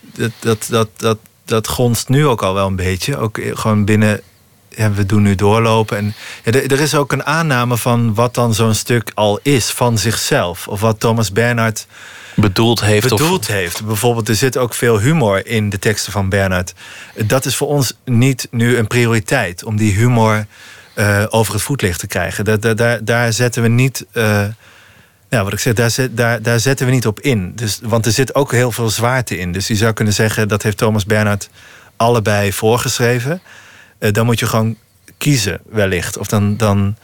Dat, 0.01 0.31
dat, 0.39 0.67
dat, 0.69 0.89
dat, 0.97 1.19
dat 1.45 1.69
gonst 1.69 2.09
nu 2.09 2.27
ook 2.27 2.43
al 2.43 2.55
wel 2.55 2.67
een 2.67 2.77
beetje. 2.77 3.17
Ook 3.17 3.41
gewoon 3.53 3.85
binnen. 3.85 4.21
Ja, 4.69 4.93
we 4.93 5.07
doen 5.07 5.23
nu 5.23 5.35
doorlopen. 5.35 5.97
En 5.97 6.15
ja, 6.45 6.53
er, 6.53 6.73
er 6.73 6.81
is 6.81 6.95
ook 6.95 7.13
een 7.13 7.25
aanname 7.25 7.77
van 7.77 8.15
wat 8.15 8.35
dan 8.35 8.55
zo'n 8.55 8.75
stuk 8.75 9.11
al 9.15 9.39
is 9.43 9.71
van 9.71 9.99
zichzelf. 9.99 10.69
Of 10.69 10.81
wat 10.81 11.01
Thomas 11.01 11.33
Bernhard 11.33 11.87
Bedoeld 12.37 12.81
heeft 12.81 13.09
bedoeld 13.09 13.41
of 13.41 13.47
heeft. 13.47 13.85
Bijvoorbeeld, 13.85 14.29
er 14.29 14.35
zit 14.35 14.57
ook 14.57 14.75
veel 14.75 15.01
humor 15.01 15.47
in 15.47 15.71
de 15.71 15.79
teksten 15.79 16.13
van 16.13 16.29
Bernhard. 16.29 16.73
Dat 17.27 17.45
is 17.45 17.57
voor 17.57 17.69
ons 17.69 17.95
niet 18.05 18.49
nu 18.51 18.77
een 18.77 18.87
prioriteit 18.87 19.65
om 19.65 19.77
die 19.77 19.93
humor 19.93 20.47
eh, 20.95 21.25
over 21.29 21.53
het 21.55 21.63
voetlicht 21.63 21.99
te 21.99 22.07
krijgen. 22.07 22.45
Daar, 22.45 22.77
daar, 22.77 23.05
daar, 23.05 23.33
zetten 23.33 23.63
we 23.63 23.69
niet. 23.69 24.07
eh, 24.13 24.45
ja, 25.29 25.45
wat 25.45 25.53
ik 25.53 25.59
zeg, 25.59 25.75
daar, 25.75 25.91
daar, 26.11 26.43
daar 26.43 26.61
zetten 26.61 26.87
we 26.87 26.93
niet 26.93 27.07
op 27.07 27.21
in. 27.21 27.53
Dus, 27.55 27.81
want 27.83 28.07
er 28.07 28.13
zit 28.13 28.35
ook 28.35 28.53
heel 28.53 28.73
veel 28.73 28.91
zwaarte 28.91 29.39
in. 29.39 29.53
Dus 29.53 29.67
je 29.67 29.77
zou 29.77 29.93
kunnen 29.93 30.15
zeggen, 30.15 30.49
dat 30.49 30.63
heeft 30.63 30.77
Thomas 30.77 31.07
Bernhard 31.07 31.49
allebei 31.97 32.53
voorgeschreven. 32.53 33.43
Eh, 33.99 34.13
dan 34.13 34.27
moet 34.27 34.39
je 34.39 34.47
gewoon 34.47 34.77
kiezen, 35.19 35.61
wellicht. 35.69 36.19
Of 36.19 36.27
dan, 36.27 36.57
dan, 36.57 36.97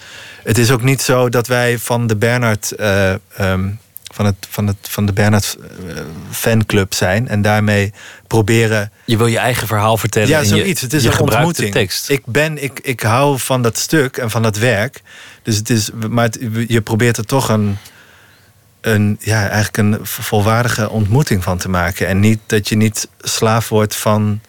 het 0.43 0.59
is 0.59 0.71
ook 0.71 0.83
niet 0.83 1.03
zo 1.03 1.29
dat 1.29 1.47
wij 1.47 1.79
van 1.79 2.07
de 2.07 2.17
Bernhard. 2.17 2.73
eh, 2.73 3.13
ehm, 3.37 3.69
van, 4.11 4.25
het, 4.25 4.35
van, 4.51 4.67
het, 4.67 4.77
van 4.81 5.07
de 5.07 5.13
Bernhard 5.13 5.57
eh, 5.89 5.95
fanclub 6.31 6.95
zijn. 6.95 7.29
En 7.29 7.43
daarmee 7.43 7.93
proberen 8.27 8.93
je 9.05 9.17
wil 9.17 9.27
je 9.27 9.39
eigen 9.39 9.67
verhaal 9.67 9.97
vertellen. 9.97 10.29
ja, 10.29 10.45
zoiets. 10.45 10.81
Je, 10.81 10.87
het 10.87 10.95
is 10.95 11.05
een 11.05 11.19
ontmoeting. 11.21 11.73
tekst. 11.73 12.09
Ik, 12.11 12.27
ben, 12.27 12.63
ik, 12.63 12.81
ik 12.83 13.01
hou 13.01 13.39
van 13.39 13.63
dat 13.63 13.79
stuk 13.79 14.17
en 14.17 14.31
van 14.31 14.43
dat 14.43 14.57
werk. 14.57 15.01
Dus 15.43 15.57
het 15.57 15.71
is, 15.71 15.91
maar 16.11 16.25
het- 16.25 16.39
je 16.69 16.81
probeert 16.81 17.17
er 17.17 17.27
toch 17.27 17.49
een, 17.49 17.77
een, 18.81 19.17
ja, 19.21 19.49
eigenlijk 19.49 19.77
een 19.77 19.99
volwaardige 20.03 20.91
ontmoeting 20.91 21.43
van 21.43 21.59
te 21.59 21.69
maken. 21.69 22.07
En 22.07 22.21
niet 22.21 22.39
dat 22.47 22.69
je 22.69 22.77
niet 22.77 23.09
slaaf 23.21 23.69
wordt 23.69 23.97
van, 23.97 24.41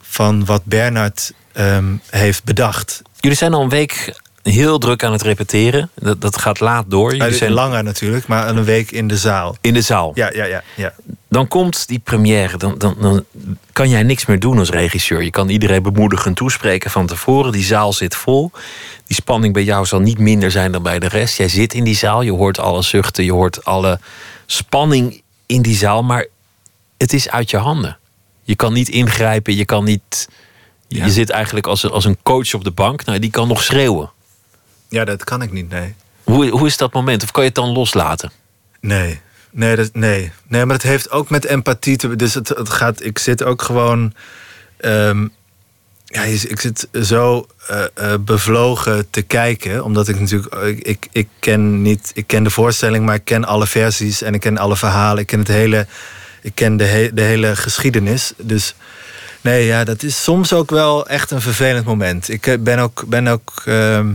van 0.00 0.44
wat 0.44 0.64
Bernard 0.64 1.32
ehm, 1.52 1.96
heeft 2.10 2.44
bedacht. 2.44 3.02
Jullie 3.20 3.36
zijn 3.36 3.54
al 3.54 3.62
een 3.62 3.68
week 3.68 4.20
heel 4.42 4.78
druk 4.78 5.04
aan 5.04 5.12
het 5.12 5.22
repeteren. 5.22 5.90
Dat, 5.94 6.20
dat 6.20 6.38
gaat 6.38 6.60
laat 6.60 6.84
door. 6.88 7.14
Jullie 7.16 7.34
zijn 7.34 7.52
Langer 7.52 7.84
natuurlijk, 7.84 8.26
maar 8.26 8.48
een 8.48 8.64
week 8.64 8.90
in 8.90 9.08
de 9.08 9.16
zaal. 9.16 9.56
in 9.60 9.74
de 9.74 9.80
zaal. 9.80 10.12
Ja, 10.14 10.30
ja, 10.34 10.44
ja. 10.44 10.62
ja. 10.76 10.92
Dan 11.28 11.48
komt 11.48 11.88
die 11.88 11.98
première. 11.98 12.56
Dan, 12.56 12.74
dan, 12.78 12.96
dan 13.00 13.24
kan 13.72 13.88
jij 13.88 14.02
niks 14.02 14.26
meer 14.26 14.38
doen 14.40 14.58
als 14.58 14.70
regisseur. 14.70 15.22
Je 15.22 15.30
kan 15.30 15.48
iedereen 15.48 15.82
bemoedigend 15.82 16.36
toespreken 16.36 16.90
van 16.90 17.06
tevoren. 17.06 17.52
Die 17.52 17.64
zaal 17.64 17.92
zit 17.92 18.14
vol. 18.16 18.50
Die 19.06 19.16
spanning 19.16 19.54
bij 19.54 19.64
jou 19.64 19.86
zal 19.86 20.00
niet 20.00 20.18
minder 20.18 20.50
zijn 20.50 20.72
dan 20.72 20.82
bij 20.82 20.98
de 20.98 21.08
rest. 21.08 21.36
Jij 21.36 21.48
zit 21.48 21.74
in 21.74 21.84
die 21.84 21.96
zaal. 21.96 22.22
Je 22.22 22.32
hoort 22.32 22.58
alle 22.58 22.82
zuchten. 22.82 23.24
Je 23.24 23.32
hoort 23.32 23.64
alle 23.64 23.98
spanning 24.46 25.22
in 25.46 25.62
die 25.62 25.76
zaal. 25.76 26.02
Maar 26.02 26.26
het 26.98 27.12
is 27.12 27.28
uit 27.30 27.50
je 27.50 27.56
handen. 27.56 27.98
Je 28.42 28.54
kan 28.56 28.72
niet 28.72 28.88
ingrijpen. 28.88 29.56
Je 29.56 29.64
kan 29.64 29.84
niet. 29.84 30.28
Je 30.88 31.10
zit 31.10 31.30
eigenlijk 31.30 31.66
als, 31.66 31.82
een- 31.82 31.90
als 31.90 32.04
een 32.04 32.18
coach 32.22 32.54
op 32.54 32.64
de 32.64 32.70
bank. 32.70 33.04
Nou, 33.04 33.18
die 33.18 33.30
kan 33.30 33.48
nog 33.48 33.62
schreeuwen. 33.62 34.10
Ja, 34.92 35.04
dat 35.04 35.24
kan 35.24 35.42
ik 35.42 35.52
niet, 35.52 35.68
nee. 35.70 35.94
Hoe, 36.22 36.48
hoe 36.48 36.66
is 36.66 36.76
dat 36.76 36.92
moment? 36.92 37.22
Of 37.22 37.30
kan 37.30 37.42
je 37.42 37.48
het 37.48 37.58
dan 37.58 37.72
loslaten? 37.72 38.30
Nee. 38.80 39.20
Nee, 39.50 39.76
dat, 39.76 39.90
nee. 39.92 40.32
nee, 40.48 40.64
maar 40.64 40.74
het 40.74 40.84
heeft 40.84 41.10
ook 41.10 41.30
met 41.30 41.44
empathie 41.44 41.96
te 41.96 42.16
Dus 42.16 42.34
het, 42.34 42.48
het 42.48 42.68
gaat. 42.70 43.04
Ik 43.04 43.18
zit 43.18 43.42
ook 43.44 43.62
gewoon. 43.62 44.14
ehm, 44.76 45.26
ja, 46.04 46.22
ik 46.22 46.60
zit 46.60 46.88
zo 47.02 47.46
eh, 47.66 47.84
eh, 47.94 48.14
bevlogen 48.20 49.10
te 49.10 49.22
kijken. 49.22 49.84
Omdat 49.84 50.08
ik 50.08 50.20
natuurlijk. 50.20 50.54
Ik, 50.54 50.86
ik, 50.86 51.08
ik 51.12 51.28
ken 51.38 51.82
niet. 51.82 52.10
Ik 52.14 52.26
ken 52.26 52.44
de 52.44 52.50
voorstelling, 52.50 53.04
maar 53.06 53.14
ik 53.14 53.24
ken 53.24 53.44
alle 53.44 53.66
versies 53.66 54.22
en 54.22 54.34
ik 54.34 54.40
ken 54.40 54.58
alle 54.58 54.76
verhalen. 54.76 55.18
Ik 55.20 55.26
ken 55.26 55.38
het 55.38 55.48
hele. 55.48 55.86
Ik 56.42 56.54
ken 56.54 56.76
de, 56.76 56.84
he- 56.84 57.10
de 57.14 57.22
hele 57.22 57.56
geschiedenis. 57.56 58.32
Dus. 58.36 58.74
Nee, 59.40 59.66
ja, 59.66 59.84
dat 59.84 60.02
is 60.02 60.22
soms 60.22 60.52
ook 60.52 60.70
wel 60.70 61.06
echt 61.06 61.30
een 61.30 61.40
vervelend 61.40 61.84
moment. 61.84 62.28
Ik 62.28 62.46
eh, 62.46 62.58
ben 62.60 62.78
ook. 62.78 63.04
Ben 63.06 63.28
ook 63.28 63.62
ehm, 63.64 64.14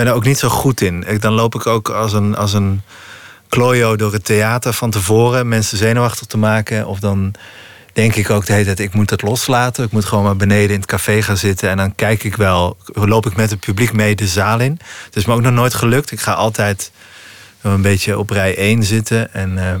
ben 0.00 0.08
er 0.08 0.14
ook 0.14 0.24
niet 0.24 0.38
zo 0.38 0.48
goed 0.48 0.80
in. 0.80 1.04
Dan 1.18 1.32
loop 1.32 1.54
ik 1.54 1.66
ook 1.66 1.88
als 1.88 2.12
een, 2.12 2.36
als 2.36 2.52
een 2.52 2.82
klojo 3.48 3.96
door 3.96 4.12
het 4.12 4.24
theater 4.24 4.72
van 4.72 4.90
tevoren 4.90 5.48
mensen 5.48 5.78
zenuwachtig 5.78 6.26
te 6.26 6.38
maken. 6.38 6.86
Of 6.86 6.98
dan 6.98 7.34
denk 7.92 8.14
ik 8.14 8.30
ook 8.30 8.46
de 8.46 8.52
hele 8.52 8.64
tijd, 8.64 8.80
ik 8.80 8.94
moet 8.94 9.10
het 9.10 9.22
loslaten. 9.22 9.84
Ik 9.84 9.90
moet 9.90 10.04
gewoon 10.04 10.24
maar 10.24 10.36
beneden 10.36 10.70
in 10.70 10.80
het 10.80 10.86
café 10.86 11.22
gaan 11.22 11.36
zitten. 11.36 11.68
En 11.70 11.76
dan 11.76 11.94
kijk 11.94 12.24
ik 12.24 12.36
wel, 12.36 12.76
loop 12.84 13.26
ik 13.26 13.36
met 13.36 13.50
het 13.50 13.60
publiek 13.60 13.92
mee 13.92 14.14
de 14.14 14.26
zaal 14.26 14.60
in. 14.60 14.78
Het 15.04 15.16
is 15.16 15.24
me 15.24 15.32
ook 15.32 15.40
nog 15.40 15.52
nooit 15.52 15.74
gelukt. 15.74 16.10
Ik 16.10 16.20
ga 16.20 16.32
altijd 16.32 16.92
een 17.60 17.82
beetje 17.82 18.18
op 18.18 18.30
rij 18.30 18.56
1 18.56 18.82
zitten. 18.82 19.32
En 19.32 19.58
eh, 19.58 19.74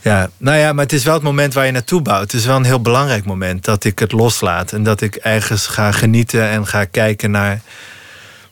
ja, 0.00 0.30
nou 0.36 0.58
ja, 0.58 0.72
maar 0.72 0.84
het 0.84 0.92
is 0.92 1.04
wel 1.04 1.14
het 1.14 1.22
moment 1.22 1.54
waar 1.54 1.66
je 1.66 1.72
naartoe 1.72 2.02
bouwt. 2.02 2.22
Het 2.22 2.32
is 2.32 2.46
wel 2.46 2.56
een 2.56 2.64
heel 2.64 2.82
belangrijk 2.82 3.24
moment 3.24 3.64
dat 3.64 3.84
ik 3.84 3.98
het 3.98 4.12
loslaat. 4.12 4.72
En 4.72 4.82
dat 4.82 5.00
ik 5.00 5.14
ergens 5.14 5.66
ga 5.66 5.92
genieten 5.92 6.48
en 6.48 6.66
ga 6.66 6.84
kijken 6.84 7.30
naar 7.30 7.60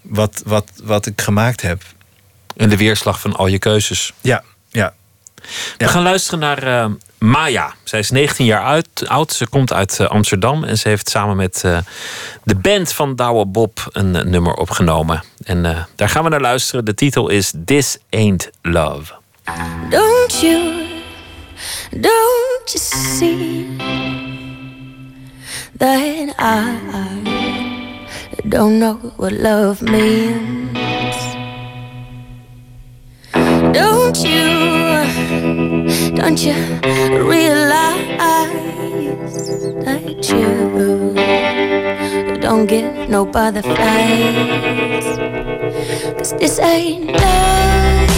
wat, 0.09 0.43
wat, 0.47 0.71
wat 0.83 1.07
ik 1.07 1.21
gemaakt 1.21 1.63
heb. 1.63 1.83
En 2.57 2.69
de 2.69 2.77
weerslag 2.77 3.21
van 3.21 3.37
al 3.37 3.47
je 3.47 3.59
keuzes. 3.59 4.13
Ja, 4.21 4.43
ja. 4.71 4.95
We 5.77 5.89
gaan 5.89 6.03
luisteren 6.03 6.39
naar 6.39 6.63
eh, 6.63 6.91
Maya. 7.19 7.75
Zij 7.85 7.99
is 7.99 8.11
19 8.11 8.45
jaar 8.47 8.63
uit- 8.65 9.05
oud. 9.09 9.33
Ze 9.33 9.47
komt 9.47 9.73
uit 9.73 10.01
eh, 10.01 10.07
Amsterdam. 10.07 10.65
En 10.65 10.79
ze 10.79 10.89
heeft 10.89 11.09
samen 11.11 11.37
met 11.37 11.65
eh, 11.65 11.79
de 12.45 12.55
band 12.55 12.93
van 12.93 13.17
Douwe 13.17 13.47
Bob 13.47 13.89
een 13.93 14.11
nummer 14.11 14.55
opgenomen. 14.55 15.23
En 15.45 15.65
eh, 15.67 15.85
daar 15.97 16.09
gaan 16.09 16.23
we 16.25 16.29
naar 16.29 16.41
luisteren. 16.41 16.85
De 16.85 16.95
titel 16.95 17.29
is 17.29 17.53
This 17.65 17.99
Ain't 18.11 18.51
Love. 18.63 19.13
Don't 19.91 20.41
you, 20.41 20.87
don't 21.91 22.73
you 22.73 22.79
see 22.79 23.77
that 25.79 26.35
I 26.41 27.48
don't 28.47 28.79
know 28.79 28.95
what 29.17 29.33
love 29.33 29.83
means? 29.83 30.77
Don't 33.75 34.17
you, 34.23 36.13
don't 36.15 36.39
you 36.43 36.55
realize 37.29 38.07
that 39.85 40.29
you 40.31 41.15
don't 42.41 42.67
get 42.67 43.11
no 43.11 43.27
butterflies? 43.27 45.05
Cause 46.17 46.33
this 46.39 46.59
ain't 46.61 47.13
love. 47.13 48.09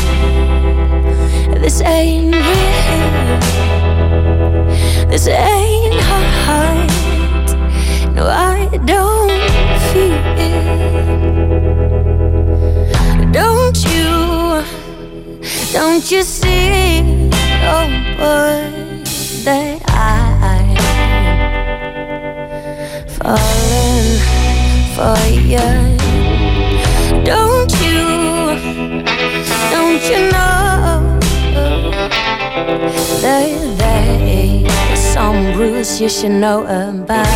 This 1.60 1.80
ain't 1.82 2.34
real. 2.34 3.40
This 5.08 5.28
ain't 5.28 5.94
heart. 6.00 6.99
Don't 13.32 13.78
you? 13.84 14.62
Don't 15.72 16.10
you 16.10 16.22
see? 16.22 17.30
Oh, 17.64 17.88
boy, 18.18 18.60
that 19.44 19.80
I'm 19.88 20.76
falling 23.16 24.18
for 24.94 25.16
you. 25.40 25.68
Don't 27.24 27.72
you? 27.80 28.00
Don't 29.70 30.02
you 30.10 30.18
know? 30.30 31.19
That 33.22 33.50
there 33.78 34.18
is 34.22 34.98
some 34.98 35.58
rules 35.58 36.00
you 36.00 36.08
should 36.08 36.32
know 36.32 36.62
about? 36.62 37.26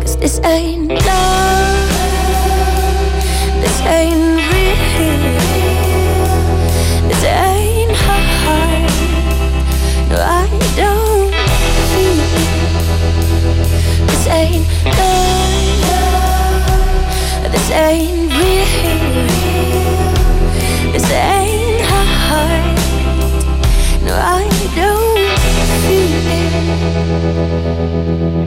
Cause 0.00 0.16
this 0.16 0.40
ain't 0.44 0.88
love, 0.88 1.90
this 3.62 3.80
ain't 3.86 4.40
real, 4.52 4.74
this 7.08 7.24
ain't 7.24 7.92
hard. 8.04 8.90
No, 10.10 10.16
I 10.20 10.46
don't 10.76 11.32
feel. 11.90 12.26
This 14.06 14.26
ain't 14.26 14.66
love, 15.84 17.52
this 17.52 17.70
ain't 17.70 18.17
it. 27.24 28.38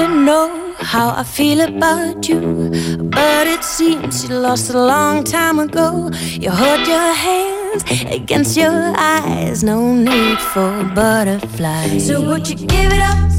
You 0.00 0.08
know 0.08 0.74
how 0.78 1.10
I 1.10 1.24
feel 1.24 1.60
about 1.60 2.28
you, 2.28 2.70
but 3.10 3.46
it 3.46 3.62
seems 3.62 4.24
you 4.24 4.34
lost 4.34 4.70
a 4.70 4.78
long 4.78 5.24
time 5.24 5.58
ago. 5.58 6.10
You 6.40 6.50
hold 6.50 6.86
your 6.86 7.12
hands 7.12 7.84
against 8.10 8.56
your 8.56 8.94
eyes, 8.96 9.62
no 9.62 9.92
need 9.92 10.38
for 10.38 10.84
butterflies. 10.94 12.06
So 12.06 12.20
would 12.26 12.48
you 12.48 12.56
give 12.56 12.92
it 12.92 13.02
up? 13.02 13.30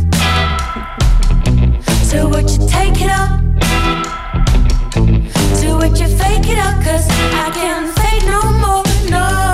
So 2.04 2.28
would 2.28 2.50
you 2.52 2.68
take 2.68 3.02
it 3.02 3.10
up? 3.10 3.42
So 5.56 5.78
would 5.78 5.98
you 5.98 6.08
fake 6.08 6.48
it 6.48 6.60
up? 6.60 6.84
Cause 6.84 7.08
I 7.10 7.50
can't 7.56 7.90
fake 7.98 8.26
no 8.28 8.42
more, 8.62 8.84
no 9.10 9.51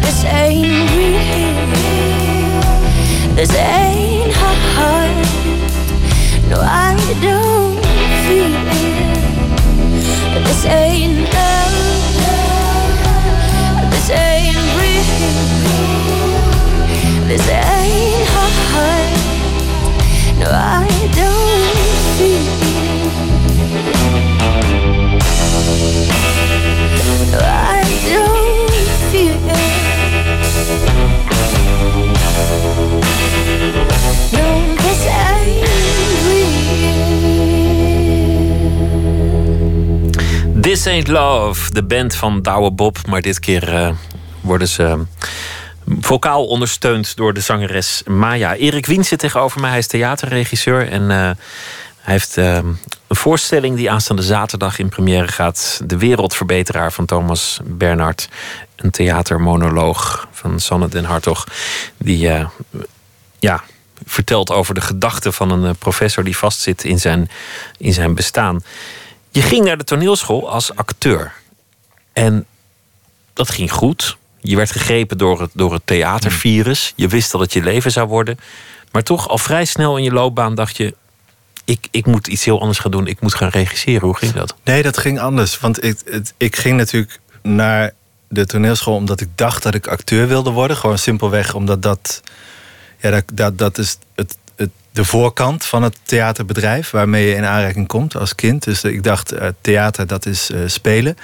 this 0.00 0.24
ain't 0.24 0.90
real, 0.96 1.74
this 3.34 3.54
ain't 3.54 4.32
hard. 4.34 5.26
No, 6.48 6.60
I 6.60 6.96
don't 7.20 7.41
This 40.82 40.92
Ain't 40.92 41.08
Love, 41.08 41.72
de 41.72 41.82
band 41.82 42.14
van 42.14 42.42
Douwe 42.42 42.70
Bob. 42.70 43.06
Maar 43.06 43.22
dit 43.22 43.40
keer 43.40 43.74
eh, 43.74 43.90
worden 44.40 44.68
ze 44.68 44.84
eh, 44.84 44.98
vocaal 46.00 46.46
ondersteund 46.46 47.16
door 47.16 47.34
de 47.34 47.40
zangeres 47.40 48.02
Maya. 48.06 48.54
Erik 48.54 48.86
Wien 48.86 49.04
zit 49.04 49.18
tegenover 49.18 49.60
mij. 49.60 49.70
Hij 49.70 49.78
is 49.78 49.86
theaterregisseur. 49.86 50.88
En 50.88 51.10
eh, 51.10 51.16
hij 51.98 52.14
heeft 52.14 52.36
eh, 52.36 52.54
een 52.54 52.76
voorstelling 53.08 53.76
die 53.76 53.90
aanstaande 53.90 54.22
zaterdag 54.22 54.78
in 54.78 54.88
première 54.88 55.28
gaat. 55.28 55.80
De 55.84 55.98
Wereldverbeteraar 55.98 56.92
van 56.92 57.06
Thomas 57.06 57.60
Bernhard. 57.64 58.28
Een 58.76 58.90
theatermonoloog 58.90 60.28
van 60.32 60.60
Sanne 60.60 60.88
den 60.88 61.04
Hartog. 61.04 61.46
Die 61.96 62.28
eh, 62.28 62.46
ja, 63.38 63.62
vertelt 64.06 64.50
over 64.50 64.74
de 64.74 64.80
gedachten 64.80 65.32
van 65.32 65.50
een 65.50 65.76
professor 65.76 66.24
die 66.24 66.36
vastzit 66.36 66.84
in 66.84 66.98
zijn, 66.98 67.30
in 67.78 67.92
zijn 67.92 68.14
bestaan. 68.14 68.62
Je 69.32 69.42
ging 69.42 69.64
naar 69.64 69.78
de 69.78 69.84
toneelschool 69.84 70.50
als 70.50 70.74
acteur. 70.74 71.32
En 72.12 72.46
dat 73.32 73.50
ging 73.50 73.72
goed. 73.72 74.16
Je 74.40 74.56
werd 74.56 74.70
gegrepen 74.70 75.18
door 75.18 75.40
het, 75.40 75.50
door 75.54 75.72
het 75.72 75.82
theatervirus. 75.84 76.92
Je 76.96 77.08
wist 77.08 77.32
dat 77.32 77.40
het 77.40 77.52
je 77.52 77.62
leven 77.62 77.92
zou 77.92 78.08
worden. 78.08 78.38
Maar 78.90 79.02
toch, 79.02 79.28
al 79.28 79.38
vrij 79.38 79.64
snel 79.64 79.96
in 79.96 80.02
je 80.02 80.12
loopbaan 80.12 80.54
dacht 80.54 80.76
je... 80.76 80.94
Ik, 81.64 81.88
ik 81.90 82.06
moet 82.06 82.26
iets 82.26 82.44
heel 82.44 82.60
anders 82.60 82.78
gaan 82.78 82.90
doen. 82.90 83.06
Ik 83.06 83.20
moet 83.20 83.34
gaan 83.34 83.48
regisseren. 83.48 84.00
Hoe 84.00 84.16
ging 84.16 84.32
dat? 84.32 84.54
Nee, 84.64 84.82
dat 84.82 84.98
ging 84.98 85.20
anders. 85.20 85.60
Want 85.60 85.84
ik, 85.84 85.98
het, 86.04 86.34
ik 86.36 86.56
ging 86.56 86.76
natuurlijk 86.76 87.20
naar 87.42 87.92
de 88.28 88.46
toneelschool 88.46 88.94
omdat 88.94 89.20
ik 89.20 89.28
dacht 89.34 89.62
dat 89.62 89.74
ik 89.74 89.86
acteur 89.86 90.28
wilde 90.28 90.50
worden. 90.50 90.76
Gewoon 90.76 90.98
simpelweg 90.98 91.54
omdat 91.54 91.82
dat. 91.82 92.20
Ja, 93.00 93.10
dat, 93.10 93.24
dat, 93.32 93.58
dat 93.58 93.78
is 93.78 93.90
het, 93.90 93.98
het, 94.14 94.36
de 94.92 95.04
voorkant 95.04 95.64
van 95.64 95.82
het 95.82 95.96
theaterbedrijf 96.02 96.90
waarmee 96.90 97.26
je 97.26 97.34
in 97.34 97.44
aanraking 97.44 97.88
komt 97.88 98.16
als 98.16 98.34
kind. 98.34 98.64
Dus 98.64 98.84
ik 98.84 99.02
dacht, 99.02 99.32
eh, 99.32 99.48
theater, 99.60 100.06
dat 100.06 100.26
is 100.26 100.50
eh, 100.50 100.60
spelen. 100.66 101.16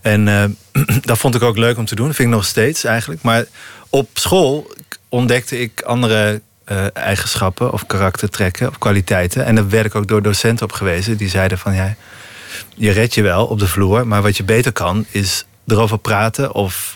En 0.00 0.28
eh, 0.28 0.44
dat 1.00 1.18
vond 1.18 1.34
ik 1.34 1.42
ook 1.42 1.56
leuk 1.56 1.78
om 1.78 1.84
te 1.84 1.94
doen. 1.94 2.06
Dat 2.06 2.16
vind 2.16 2.28
ik 2.28 2.34
nog 2.34 2.44
steeds 2.44 2.84
eigenlijk. 2.84 3.22
Maar 3.22 3.44
op 3.90 4.08
school 4.12 4.70
ontdekte 5.08 5.60
ik 5.60 5.82
andere 5.82 6.40
eigenschappen 6.92 7.72
of 7.72 7.86
karaktertrekken 7.86 8.68
of 8.68 8.78
kwaliteiten. 8.78 9.44
En 9.44 9.54
daar 9.54 9.68
werd 9.68 9.86
ik 9.86 9.94
ook 9.94 10.08
door 10.08 10.22
docenten 10.22 10.66
op 10.66 10.72
gewezen. 10.72 11.16
Die 11.16 11.28
zeiden 11.28 11.58
van 11.58 11.74
ja, 11.74 11.94
je 12.74 12.90
redt 12.90 13.14
je 13.14 13.22
wel 13.22 13.46
op 13.46 13.58
de 13.58 13.66
vloer. 13.66 14.06
Maar 14.06 14.22
wat 14.22 14.36
je 14.36 14.44
beter 14.44 14.72
kan 14.72 15.06
is 15.10 15.46
erover 15.66 15.98
praten 15.98 16.54
of 16.54 16.95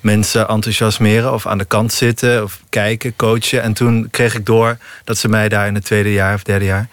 mensen 0.00 0.48
enthousiasmeren 0.48 1.32
of 1.32 1.46
aan 1.46 1.58
de 1.58 1.64
kant 1.64 1.92
zitten 1.92 2.42
of 2.42 2.60
kijken, 2.68 3.16
coachen. 3.16 3.62
En 3.62 3.72
toen 3.72 4.08
kreeg 4.10 4.34
ik 4.34 4.46
door 4.46 4.78
dat 5.04 5.18
ze 5.18 5.28
mij 5.28 5.48
daar 5.48 5.66
in 5.66 5.74
het 5.74 5.84
tweede 5.84 6.12
jaar 6.12 6.34
of 6.34 6.42
derde 6.42 6.64
jaar 6.64 6.88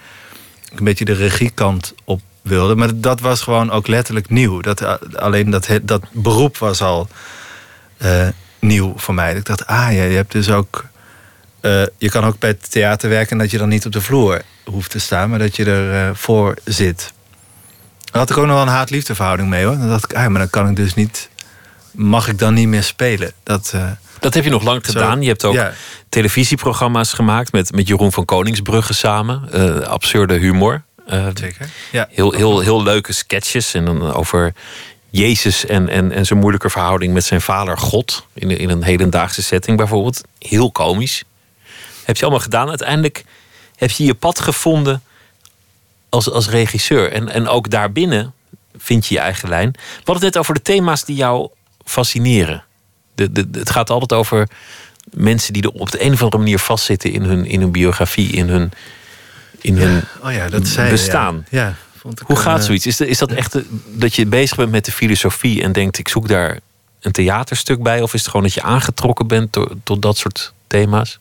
een 0.76 0.84
beetje 0.84 1.06
de 1.06 1.14
regiekant 1.14 1.94
op 2.04 2.22
wilden. 2.42 2.78
Maar 2.78 2.90
dat 3.00 3.20
was 3.20 3.42
gewoon 3.42 3.72
ook 3.72 3.88
letterlijk 3.88 4.30
nieuw. 4.30 4.62
Dat, 4.62 4.82
eh, 4.82 4.94
alleen 5.16 5.50
dat, 5.50 5.70
dat 5.82 6.04
beroep 6.12 6.58
was 6.58 6.82
al 6.82 7.08
eh, 7.98 8.28
nieuw 8.60 8.94
voor 8.98 9.14
mij. 9.14 9.36
Ik 9.36 9.46
dacht, 9.46 9.66
ah 9.66 9.94
ja, 9.94 10.04
je 10.04 10.16
hebt 10.16 10.32
dus 10.32 10.50
ook. 10.50 10.86
eh, 11.62 11.84
je 11.98 12.10
kan 12.10 12.24
ook 12.24 12.40
bij 12.40 12.50
het 12.50 12.72
theater 12.72 13.10
werken 13.10 13.32
en 13.32 13.38
dat 13.38 13.52
je 13.52 13.58
dan 13.58 13.70
niet 13.70 13.86
op 13.86 13.92
de 13.92 14.02
vloer 14.02 14.42
hoeft 14.64 14.92
te 14.92 15.00
staan, 15.00 15.30
maar 15.30 15.40
dat 15.40 15.56
je 15.56 15.66
ervoor 15.66 16.16
voor 16.16 16.58
zit. 16.64 17.14
Daar 18.12 18.22
had 18.22 18.30
ik 18.30 18.38
ook 18.38 18.46
nog 18.46 18.54
wel 18.54 18.64
een 18.64 18.68
haat-liefde 18.72 19.16
verhouding 19.16 19.50
mee 19.50 19.66
hoor. 19.66 19.78
Dan 19.78 19.88
dacht 19.88 20.04
ik, 20.04 20.14
ah, 20.18 20.28
maar 20.28 20.40
dan 20.40 20.50
kan 20.50 20.70
ik 20.70 20.76
dus 20.76 20.94
niet. 20.94 21.30
Mag 21.96 22.28
ik 22.28 22.40
dan 22.40 22.54
niet 22.54 22.68
meer 22.68 22.84
spelen? 22.84 23.32
Dat, 23.44 23.72
eh, 23.74 23.92
Dat 24.20 24.34
heb 24.34 24.44
je 24.44 24.50
nog 24.50 24.64
lang 24.64 24.86
Zo, 24.86 24.92
gedaan. 24.92 25.22
Je 25.22 25.28
hebt 25.28 25.46
ook 25.46 25.54
ja. 25.54 25.74
televisieprogramma's 26.10 27.14
gemaakt 27.14 27.52
met, 27.52 27.72
met 27.72 27.88
Jeroen 27.88 28.12
van 28.12 28.26
Koningsbrugge 28.26 28.94
samen. 28.94 29.52
Eh, 29.52 29.80
absurde 29.80 30.34
humor. 30.34 30.84
Eh, 31.08 31.28
zeker. 31.34 31.70
Ja. 31.92 32.08
heel, 32.12 32.32
heel, 32.32 32.60
heel 32.60 32.84
leuke 32.84 33.14
sketches. 33.14 33.74
En 33.74 33.86
dan 33.86 34.14
over 34.14 34.54
Jezus 35.10 35.66
en, 35.66 35.90
en, 35.90 36.12
en 36.12 36.26
zijn 36.26 36.40
moeilijke 36.40 36.70
verhouding 36.70 37.14
met 37.14 37.24
zijn 37.24 37.42
vader 37.42 37.78
God. 37.78 38.26
In, 38.34 38.50
in 38.50 38.70
een 38.70 38.84
hedendaagse 38.84 39.44
setting 39.44 39.78
bijvoorbeeld. 39.78 40.22
Heel 40.40 40.72
komisch. 40.72 41.24
Heb 42.04 42.16
je 42.16 42.22
allemaal 42.22 42.44
gedaan. 42.44 42.70
Uiteindelijk 42.70 43.26
heb 43.76 43.92
je 43.92 44.04
je 44.04 44.14
pad 44.14 44.40
gevonden 44.40 45.02
als, 46.10 46.32
als 46.32 46.50
regisseur. 46.50 47.12
En, 47.12 47.30
en 47.30 47.48
ook 47.48 47.70
daarbinnen 47.70 48.34
vind 48.78 49.06
je 49.06 49.14
je 49.14 49.20
eigen 49.20 49.50
lijn. 49.50 49.72
We 49.72 49.80
hadden 49.96 50.14
het 50.14 50.24
net 50.24 50.38
over 50.38 50.54
de 50.54 50.62
thema's 50.62 51.06
die 51.06 51.16
jou 51.16 51.50
fascineren. 51.86 52.64
De, 53.16 53.32
de, 53.32 53.48
het 53.52 53.70
gaat 53.70 53.90
altijd 53.90 54.14
over 54.14 54.48
mensen 55.14 55.54
die 55.54 55.64
er 55.64 55.70
op 55.70 55.92
de 55.92 56.04
een 56.04 56.14
of 56.14 56.22
andere 56.22 56.42
manier 56.42 56.60
vastzitten 56.60 57.12
in 57.12 57.22
hun, 57.22 57.46
in 57.46 57.60
hun 57.60 57.72
biografie, 57.72 58.32
in 58.32 58.50
hun, 58.50 58.72
in 59.62 59.78
hun 59.78 60.04
Oh 60.24 60.32
ja, 60.32 60.50
dat 60.50 60.68
zei 60.68 60.90
bestaan. 60.90 61.46
Ja. 61.50 61.76
Vond 61.96 62.22
ik 62.22 62.28
Hoe 62.28 62.36
gaat 62.36 62.60
eh, 62.60 62.66
zoiets? 62.66 62.86
Is, 62.86 63.02
is 63.02 63.18
dat 63.18 63.32
echt 63.32 63.58
dat 63.86 64.16
je 64.16 64.26
bezig 64.26 64.58
bent 64.58 64.72
met 64.72 64.86
de 64.86 64.92
filosofie 64.92 65.64
en 65.64 65.72
denkt: 65.72 65.98
ik 65.98 66.08
zoek 66.08 66.28
daar 66.28 66.60
een 67.00 67.12
theaterstuk 67.12 67.84
bij? 67.84 68.02
Of 68.02 68.14
is 68.14 68.20
het 68.20 68.30
gewoon 68.30 68.46
dat 68.46 68.54
je 68.54 68.62
aangetrokken 68.62 69.28
bent 69.28 69.52
tot, 69.52 69.74
tot 69.84 70.02
dat 70.02 70.18
soort 70.18 70.54
thema's? 70.68 71.20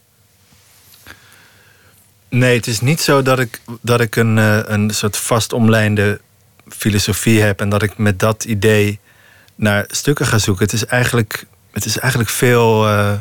Nee, 2.29 2.57
het 2.57 2.67
is 2.67 2.81
niet 2.81 3.01
zo 3.01 3.23
dat 3.23 3.39
ik, 3.39 3.61
dat 3.81 4.01
ik 4.01 4.17
een, 4.17 4.39
eh, 4.39 4.61
een 4.65 4.91
soort 4.91 5.17
vastomlijnde 5.17 6.21
filosofie 6.69 7.41
heb 7.41 7.61
en 7.61 7.69
dat 7.69 7.83
ik 7.83 7.99
met 7.99 8.19
dat 8.19 8.45
idee 8.45 8.99
naar 9.55 9.85
stukken 9.89 10.27
ga 10.27 10.39
zoeken. 10.39 10.65
Het 10.65 10.75
is 10.75 10.87
eigenlijk, 10.87 11.47
het 11.73 11.85
is 11.85 11.99
eigenlijk 11.99 12.31
veel, 12.31 12.89
eh, 12.89 13.13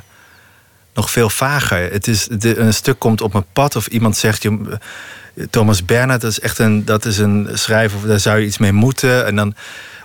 nog 0.94 1.12
veel 1.12 1.30
vager. 1.30 1.92
Het 1.92 2.08
is, 2.08 2.28
de, 2.28 2.58
een 2.58 2.74
stuk 2.74 3.00
komt 3.00 3.22
op 3.22 3.34
mijn 3.34 3.46
pad 3.54 3.76
of 3.76 3.88
iemand 3.88 4.18
zegt... 4.18 4.44
Je, 4.44 4.80
Thomas 5.50 5.86
Bernhard, 5.86 6.22
dat 6.22 6.32
is 6.32 6.40
echt 6.40 6.60
een, 6.60 6.86
dat 6.86 7.06
is 7.06 7.18
een 7.18 7.50
schrijver, 7.54 8.08
daar 8.08 8.20
zou 8.20 8.40
je 8.40 8.46
iets 8.46 8.58
mee 8.58 8.72
moeten. 8.72 9.26
En 9.26 9.36
dan, 9.36 9.56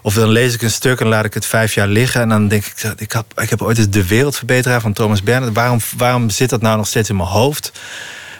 of 0.02 0.14
dan 0.14 0.28
lees 0.28 0.54
ik 0.54 0.62
een 0.62 0.70
stuk 0.70 1.00
en 1.00 1.06
laat 1.06 1.24
ik 1.24 1.34
het 1.34 1.46
vijf 1.46 1.74
jaar 1.74 1.88
liggen. 1.88 2.20
En 2.20 2.28
dan 2.28 2.48
denk 2.48 2.64
ik, 2.64 2.92
ik 2.96 3.12
heb, 3.12 3.24
ik 3.40 3.50
heb 3.50 3.62
ooit 3.62 3.78
eens 3.78 3.90
De 3.90 4.06
Wereldverbeteraar 4.06 4.80
van 4.80 4.92
Thomas 4.92 5.22
Bernhard. 5.22 5.54
Waarom, 5.54 5.78
waarom 5.96 6.30
zit 6.30 6.50
dat 6.50 6.60
nou 6.60 6.76
nog 6.76 6.86
steeds 6.86 7.08
in 7.08 7.16
mijn 7.16 7.28
hoofd? 7.28 7.72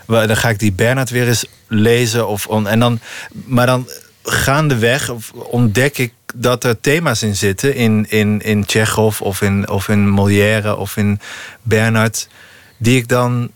Dan 0.06 0.36
ga 0.36 0.48
ik 0.48 0.58
die 0.58 0.72
Bernard 0.72 1.10
weer 1.10 1.28
eens 1.28 1.44
lezen. 1.66 2.28
Of 2.28 2.46
en 2.66 2.78
dan, 2.78 3.00
maar 3.44 3.66
dan 3.66 3.88
gaandeweg 4.22 5.10
ontdek 5.32 5.98
ik 5.98 6.12
dat 6.34 6.64
er 6.64 6.80
thema's 6.80 7.22
in 7.22 7.36
zitten. 7.36 7.74
In, 7.74 8.06
in, 8.08 8.40
in 8.40 8.64
Chekhov 8.66 9.20
of 9.20 9.42
in, 9.42 9.68
of 9.68 9.88
in 9.88 10.08
Molière 10.08 10.76
of 10.76 10.96
in 10.96 11.20
Bernard. 11.62 12.28
Die 12.76 12.96
ik 12.96 13.08
dan 13.08 13.50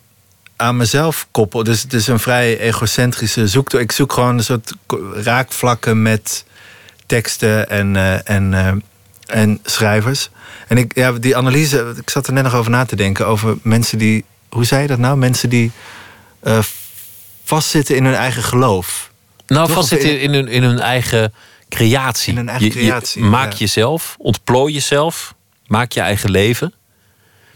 aan 0.56 0.76
mezelf 0.76 1.26
koppel. 1.30 1.64
Dus 1.64 1.82
het 1.82 1.92
is 1.92 2.06
een 2.06 2.18
vrij 2.18 2.58
egocentrische 2.58 3.48
zoektocht. 3.48 3.82
Ik 3.82 3.92
zoek 3.92 4.12
gewoon 4.12 4.38
een 4.38 4.44
soort 4.44 4.72
raakvlakken 5.14 6.02
met 6.02 6.44
teksten 7.06 7.70
en, 7.70 7.96
eh, 7.96 8.28
en, 8.30 8.54
eh, 8.54 8.72
en 9.26 9.58
schrijvers. 9.64 10.30
En 10.68 10.78
ik, 10.78 10.94
ja, 10.94 11.12
die 11.12 11.36
analyse, 11.36 11.94
ik 12.00 12.10
zat 12.10 12.26
er 12.26 12.32
net 12.32 12.44
nog 12.44 12.54
over 12.54 12.70
na 12.70 12.84
te 12.84 12.96
denken. 12.96 13.26
Over 13.26 13.56
mensen 13.62 13.98
die, 13.98 14.24
hoe 14.48 14.64
zei 14.64 14.82
je 14.82 14.88
dat 14.88 14.98
nou? 14.98 15.16
Mensen 15.16 15.48
die 15.48 15.72
eh, 16.40 16.58
vastzitten 17.44 17.96
in 17.96 18.04
hun 18.04 18.14
eigen 18.14 18.42
geloof. 18.42 19.11
Nou, 19.52 19.66
Toch 19.66 19.76
vastzitten 19.76 20.10
in- 20.10 20.20
in 20.20 20.32
hun, 20.34 20.48
in 20.48 20.62
hun 20.62 20.78
eigen 20.80 21.32
creatie. 21.68 22.30
In 22.32 22.36
hun 22.38 22.48
eigen 22.48 22.66
Je- 22.66 22.72
je 22.74 22.78
creatie, 22.78 23.22
maak 23.22 23.52
ja. 23.52 23.58
jezelf, 23.58 24.14
ontplooi 24.18 24.72
jezelf, 24.74 25.34
maak 25.66 25.92
je 25.92 26.00
eigen 26.00 26.30
leven. 26.30 26.74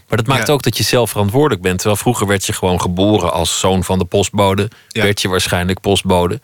Maar 0.07 0.17
dat 0.17 0.27
maakt 0.27 0.47
Ja. 0.47 0.53
ook 0.53 0.63
dat 0.63 0.77
je 0.77 0.83
zelf 0.83 1.09
verantwoordelijk 1.09 1.61
bent. 1.61 1.75
Terwijl 1.77 1.99
vroeger 1.99 2.27
werd 2.27 2.45
je 2.45 2.53
gewoon 2.53 2.81
geboren 2.81 3.33
als 3.33 3.59
zoon 3.59 3.83
van 3.83 3.99
de 3.99 4.05
postbode. 4.05 4.69
Ja. 4.87 5.03
Werd 5.03 5.21
je 5.21 5.27
waarschijnlijk 5.27 5.79
postbode. 5.81 6.39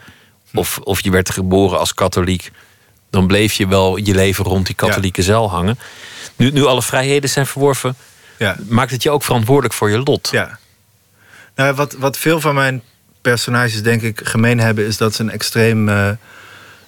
Of, 0.53 0.77
of 0.83 1.01
je 1.03 1.11
werd 1.11 1.29
geboren 1.29 1.79
als 1.79 1.93
katholiek. 1.93 2.51
Dan 3.09 3.27
bleef 3.27 3.53
je 3.53 3.67
wel 3.67 3.97
je 3.97 4.13
leven 4.15 4.45
rond 4.45 4.65
die 4.65 4.75
katholieke 4.75 5.21
zeil 5.21 5.49
hangen. 5.49 5.79
Nu, 6.35 6.51
nu 6.51 6.65
alle 6.65 6.81
vrijheden 6.81 7.29
zijn 7.29 7.45
verworven, 7.47 7.95
Ja. 8.39 8.55
maakt 8.69 8.91
het 8.91 9.03
je 9.03 9.09
ook 9.11 9.23
verantwoordelijk 9.23 9.73
voor 9.73 9.89
je 9.89 9.99
lot. 9.99 10.29
Ja. 10.31 10.59
Nou, 11.55 11.73
wat, 11.73 11.93
wat 11.93 12.17
veel 12.17 12.39
van 12.39 12.55
mijn 12.55 12.83
personages 13.23 13.83
denk 13.83 14.01
ik 14.01 14.21
gemeen 14.23 14.59
hebben... 14.59 14.85
is 14.85 14.97
dat 14.97 15.15
ze 15.15 15.21
een 15.21 15.29
extreem 15.31 15.89
eh, 15.89 16.09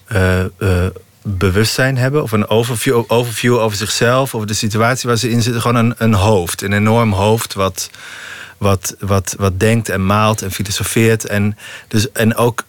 eh, 0.05 0.39
eh, 0.39 0.85
bewustzijn 1.21 1.97
hebben. 1.97 2.23
Of 2.23 2.31
een 2.31 2.47
overview, 2.47 3.03
overview 3.07 3.57
over 3.57 3.77
zichzelf, 3.77 4.35
over 4.35 4.47
de 4.47 4.53
situatie 4.53 5.09
waar 5.09 5.17
ze 5.17 5.29
in 5.29 5.41
zitten. 5.41 5.61
Gewoon 5.61 5.85
een, 5.85 5.95
een 5.97 6.13
hoofd, 6.13 6.61
een 6.61 6.73
enorm 6.73 7.11
hoofd 7.11 7.53
wat, 7.53 7.89
wat, 8.57 8.95
wat, 8.99 9.35
wat 9.37 9.59
denkt 9.59 9.89
en 9.89 10.05
maalt 10.05 10.41
en 10.41 10.51
filosofeert. 10.51 11.25
En, 11.25 11.57
dus, 11.87 12.11
en 12.11 12.35
ook 12.35 12.63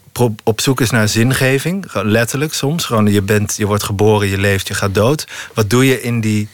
op 0.45 0.61
zoek 0.61 0.81
is 0.81 0.91
naar 0.91 1.09
zingeving. 1.09 1.93
Letterlijk 1.93 2.55
soms. 2.55 2.85
Gewoon, 2.85 3.07
je, 3.07 3.23
bent, 3.23 3.57
je 3.57 3.67
wordt 3.67 3.83
geboren, 3.83 4.29
je 4.29 4.39
leeft, 4.39 4.69
je 4.69 4.75
gaat 4.75 4.95
dood. 4.95 5.27
Wat 5.55 5.71
doe 5.71 5.87
je 5.87 6.03
in 6.03 6.21
die 6.21 6.49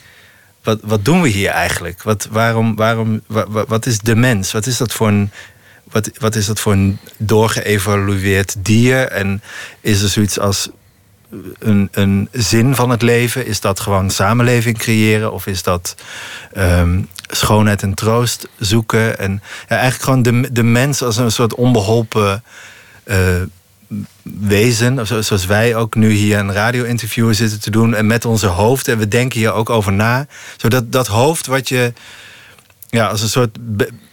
wat, 0.62 0.78
wat 0.82 1.04
doen 1.04 1.22
we 1.22 1.28
hier 1.28 1.50
eigenlijk? 1.50 2.02
Wat, 2.02 2.28
waarom, 2.30 2.76
waarom, 2.76 3.20
wa- 3.26 3.48
wa- 3.48 3.64
wat 3.68 3.86
is 3.86 3.98
de 3.98 4.16
mens? 4.16 4.52
Wat 4.52 4.66
is 4.66 4.76
dat 4.76 4.92
voor 4.92 5.08
een, 5.08 5.30
wat, 5.92 6.10
wat 6.18 6.34
is 6.34 6.46
dat 6.46 6.60
voor 6.60 6.72
een 6.72 6.98
doorgeëvalueerd 7.16 8.54
dier? 8.58 9.08
En 9.08 9.42
is 9.80 10.02
er 10.02 10.08
zoiets 10.08 10.38
als 10.38 10.68
een, 11.58 11.88
een 11.92 12.28
zin 12.32 12.74
van 12.74 12.90
het 12.90 13.02
leven? 13.02 13.46
Is 13.46 13.60
dat 13.60 13.80
gewoon 13.80 14.10
samenleving 14.10 14.78
creëren? 14.78 15.32
Of 15.32 15.46
is 15.46 15.62
dat 15.62 15.94
ehm, 16.52 17.00
schoonheid 17.26 17.82
en 17.82 17.94
troost 17.94 18.48
zoeken? 18.58 19.18
En 19.18 19.42
ja, 19.68 19.76
eigenlijk 19.76 20.02
gewoon 20.02 20.22
de, 20.22 20.52
de 20.52 20.62
mens 20.62 21.02
als 21.02 21.16
een 21.16 21.32
soort 21.32 21.54
onbeholpen 21.54 22.42
eh, 23.04 23.42
wezen, 24.40 25.06
zoals 25.06 25.46
wij 25.46 25.76
ook 25.76 25.94
nu 25.94 26.10
hier 26.10 26.38
een 26.38 26.52
radio-interview 26.52 27.34
zitten 27.34 27.60
te 27.60 27.70
doen, 27.70 27.94
en 27.94 28.06
met 28.06 28.24
onze 28.24 28.46
hoofd, 28.46 28.88
en 28.88 28.98
we 28.98 29.08
denken 29.08 29.38
hier 29.38 29.52
ook 29.52 29.70
over 29.70 29.92
na. 29.92 30.26
Zodat 30.56 30.92
dat 30.92 31.06
hoofd 31.06 31.46
wat 31.46 31.68
je, 31.68 31.92
ja, 32.92 33.06
als 33.06 33.22
een 33.22 33.28
soort, 33.28 33.58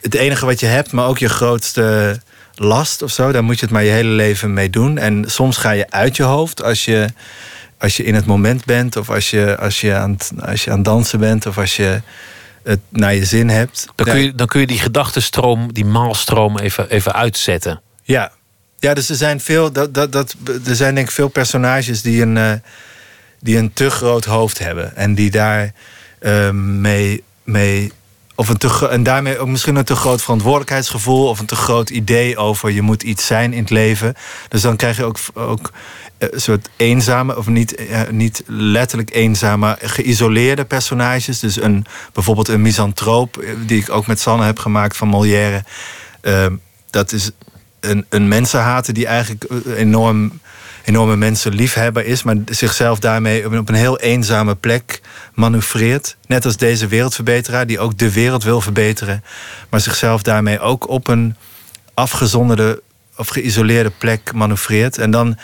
het 0.02 0.14
enige 0.14 0.46
wat 0.46 0.60
je 0.60 0.66
hebt, 0.66 0.92
maar 0.92 1.08
ook 1.08 1.18
je 1.18 1.30
grootste 1.30 2.20
last 2.56 3.02
of 3.02 3.12
zo, 3.12 3.32
daar 3.32 3.44
moet 3.44 3.60
je 3.60 3.66
het 3.66 3.74
maar 3.74 3.84
je 3.84 3.92
hele 3.92 4.10
leven 4.10 4.54
mee 4.54 4.70
doen. 4.70 4.98
En 4.98 5.24
soms 5.28 5.58
ga 5.58 5.72
je 5.72 5.92
uit 5.92 6.16
je 6.16 6.24
hoofd 6.24 6.64
als 6.64 6.86
je, 6.86 7.08
als 7.78 7.98
je 7.98 8.04
in 8.04 8.16
het 8.16 8.26
moment 8.26 8.66
bent, 8.66 8.96
of 8.96 9.10
als 9.10 9.30
je, 9.30 9.58
als 9.58 9.82
je, 9.82 9.94
aan, 9.94 10.12
het, 10.12 10.32
als 10.46 10.64
je 10.64 10.70
aan 10.70 10.76
het 10.76 10.86
dansen 10.86 11.20
bent, 11.20 11.46
of 11.46 11.58
als 11.58 11.76
je 11.76 12.02
het 12.64 12.80
naar 12.90 13.14
je 13.14 13.26
zin 13.26 13.50
hebt. 13.50 13.88
Dan, 13.96 14.06
kun 14.06 14.20
je, 14.20 14.36
dan 14.36 14.48
kun 14.48 14.60
je 14.60 14.68
die 14.68 14.80
gedachtenstroom, 14.80 15.74
die 15.74 15.86
maalstroom 15.86 16.60
even, 16.60 16.90
even 16.90 17.14
uitzetten. 17.14 17.82
Ja. 18.04 18.32
Ja, 18.80 18.94
dus 18.94 19.10
er 19.10 19.16
zijn 19.16 19.40
veel, 19.40 19.72
dat, 19.72 19.94
dat, 19.94 20.12
dat, 20.12 20.36
er 20.66 20.76
zijn 20.76 20.96
denk 20.96 21.08
ik 21.08 21.14
veel 21.14 21.28
personages 21.28 22.02
die 22.02 22.22
een, 22.22 22.38
eh, 22.38 22.52
die 23.40 23.58
een 23.58 23.74
te 23.74 23.90
groot 23.90 24.26
hoofd 24.26 24.60
hebben. 24.60 24.96
En 24.96 25.16
die 25.16 25.32
daar 25.32 25.74
eh, 26.20 26.50
mee, 26.52 27.24
mee 27.44 27.92
of 28.40 28.50
een 28.50 28.58
te, 28.58 28.88
en 28.90 29.04
daarmee 29.04 29.40
ook 29.40 29.48
misschien 29.48 29.76
een 29.76 29.84
te 29.84 29.96
groot 29.96 30.22
verantwoordelijkheidsgevoel 30.22 31.28
of 31.28 31.40
een 31.40 31.46
te 31.46 31.56
groot 31.56 31.90
idee 31.90 32.38
over 32.38 32.72
je 32.72 32.82
moet 32.82 33.04
iets 33.04 33.26
zijn 33.26 33.54
in 33.54 33.60
het 33.60 33.70
leven. 33.70 34.14
Dus 34.48 34.62
dan 34.62 34.76
krijg 34.76 34.98
je 34.98 35.04
ook, 35.04 35.18
ook 35.34 35.72
eh, 36.18 36.28
een 36.32 36.42
soort 36.42 36.70
eenzame, 36.76 37.38
of 37.38 37.48
niet, 37.48 37.76
eh, 37.76 38.02
niet 38.10 38.44
letterlijk 38.48 39.14
eenzame, 39.14 39.78
geïsoleerde 39.82 40.66
personages. 40.66 41.40
Dus 41.40 41.62
een, 41.62 41.86
bijvoorbeeld 42.14 42.48
een 42.48 42.62
misantroop, 42.62 43.38
eh, 43.38 43.50
die 43.66 43.82
ik 43.82 43.90
ook 43.90 44.08
met 44.08 44.20
Sanne 44.20 44.46
heb 44.46 44.60
gemaakt 44.60 44.98
van 44.98 45.08
Molière. 45.08 45.64
Eh, 46.22 46.46
dat 46.90 47.12
is 47.12 47.32
een, 47.80 48.06
een 48.10 48.28
mensenhater 48.28 48.94
die 48.94 49.08
eigenlijk 49.08 49.46
enorm, 49.76 50.40
enorme 50.90 51.16
mensenliefhebber 51.16 52.06
is, 52.06 52.24
maar 52.24 52.36
zichzelf 52.46 53.00
daarmee 53.00 53.46
op 53.46 53.52
een- 53.52 53.60
op 53.60 53.70
een 53.70 53.76
heel 53.76 54.00
eenzame 54.00 54.56
plek 54.56 55.02
manoeuvreert. 55.34 56.18
Net 56.28 56.46
als 56.46 56.58
deze 56.58 56.88
wereldverbeteraar, 56.88 57.68
die 57.68 57.80
ook 57.80 57.98
de 57.98 58.12
wereld 58.12 58.44
wil 58.44 58.62
verbeteren, 58.62 59.24
maar 59.70 59.80
zichzelf 59.82 60.22
daarmee 60.22 60.60
ook 60.60 60.90
op 60.90 61.08
een 61.08 61.36
afgezonderde 61.94 62.82
of 63.18 63.28
geïsoleerde 63.28 63.92
plek 63.98 64.34
manoeuvreert. 64.34 64.98
En 64.98 65.12
dan 65.12 65.38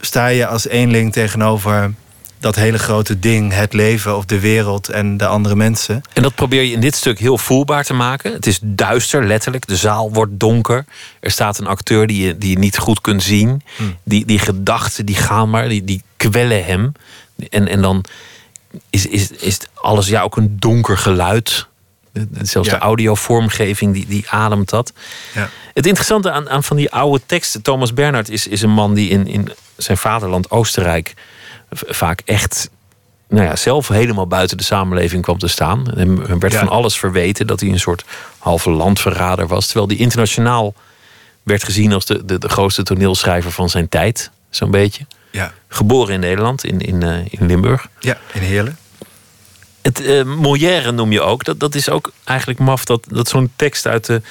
sta 0.00 0.26
je 0.26 0.46
als 0.46 0.66
eenling 0.68 1.12
tegenover 1.12 1.92
dat 2.40 2.54
hele 2.54 2.78
grote 2.78 3.18
ding, 3.18 3.52
het 3.52 3.72
leven 3.72 4.16
of 4.16 4.24
de 4.24 4.40
wereld 4.40 4.88
en 4.88 5.16
de 5.16 5.26
andere 5.26 5.54
mensen. 5.56 6.02
En 6.12 6.22
dat 6.22 6.34
probeer 6.34 6.62
je 6.62 6.72
in 6.72 6.80
dit 6.80 6.94
stuk 6.94 7.18
heel 7.18 7.38
voelbaar 7.38 7.84
te 7.84 7.94
maken. 7.94 8.32
Het 8.32 8.46
is 8.46 8.58
duister, 8.62 9.26
letterlijk. 9.26 9.66
De 9.66 9.76
zaal 9.76 10.12
wordt 10.12 10.32
donker. 10.34 10.84
Er 11.20 11.30
staat 11.30 11.58
een 11.58 11.66
acteur 11.66 12.06
die 12.06 12.26
je, 12.26 12.38
die 12.38 12.50
je 12.50 12.58
niet 12.58 12.78
goed 12.78 13.00
kunt 13.00 13.22
zien. 13.22 13.62
Die, 14.02 14.24
die 14.26 14.38
gedachten 14.38 15.06
die 15.06 15.16
gaan 15.16 15.50
maar, 15.50 15.68
die, 15.68 15.84
die 15.84 16.02
kwellen 16.16 16.64
hem. 16.64 16.92
En, 17.50 17.68
en 17.68 17.82
dan 17.82 18.04
is, 18.90 19.06
is, 19.06 19.30
is 19.30 19.58
alles 19.74 20.06
ja, 20.06 20.22
ook 20.22 20.36
een 20.36 20.56
donker 20.58 20.98
geluid. 20.98 21.66
Zelfs 22.42 22.68
Ja. 22.68 22.74
de 22.74 22.80
audiovormgeving 22.80 23.94
die, 23.94 24.06
die 24.06 24.24
ademt 24.30 24.68
dat. 24.68 24.92
Ja. 25.34 25.50
Het 25.74 25.86
interessante 25.86 26.30
aan, 26.30 26.50
aan 26.50 26.64
van 26.64 26.76
die 26.76 26.90
oude 26.92 27.20
teksten. 27.26 27.62
Thomas 27.62 27.94
Bernhard 27.94 28.28
is, 28.30 28.46
is 28.46 28.62
een 28.62 28.70
man 28.70 28.94
die 28.94 29.08
in, 29.10 29.26
in 29.26 29.52
zijn 29.76 29.96
vaderland 29.98 30.50
Oostenrijk 30.50 31.14
vaak 31.70 32.20
echt 32.24 32.70
nou 33.28 33.44
ja, 33.44 33.56
zelf 33.56 33.88
helemaal 33.88 34.26
buiten 34.26 34.56
de 34.56 34.62
samenleving 34.62 35.22
kwam 35.22 35.38
te 35.38 35.48
staan. 35.48 35.86
Hem 35.96 36.38
werd 36.38 36.52
Ja. 36.52 36.58
van 36.58 36.68
alles 36.68 36.98
verweten 36.98 37.46
dat 37.46 37.60
hij 37.60 37.68
een 37.68 37.80
soort 37.80 38.04
halve 38.38 38.70
landverrader 38.70 39.46
was. 39.46 39.66
Terwijl 39.66 39.88
hij 39.88 39.96
internationaal 39.96 40.74
werd 41.42 41.64
gezien 41.64 41.92
als 41.92 42.04
de, 42.04 42.24
de, 42.24 42.38
de 42.38 42.48
grootste 42.48 42.82
toneelschrijver 42.82 43.52
van 43.52 43.68
zijn 43.70 43.88
tijd. 43.88 44.30
Zo'n 44.50 44.70
beetje. 44.70 45.06
Ja, 45.30 45.52
Geboren 45.68 46.14
in 46.14 46.20
Nederland, 46.20 46.64
in, 46.64 46.80
in, 46.80 47.02
eh, 47.02 47.18
in 47.30 47.46
Limburg. 47.46 47.88
ja 48.00 48.16
in 48.32 48.40
Heerlen. 48.42 48.78
Het 49.82 50.00
eh, 50.00 50.22
Molière 50.24 50.92
noem 50.92 51.12
je 51.12 51.20
ook. 51.20 51.44
Dat, 51.44 51.60
dat 51.60 51.74
is 51.74 51.88
ook 51.90 52.12
eigenlijk 52.24 52.58
maf 52.58 52.84
dat, 52.84 53.04
dat 53.08 53.28
zo'n 53.28 53.52
tekst 53.56 53.86
uit 53.86 54.06
de, 54.06 54.22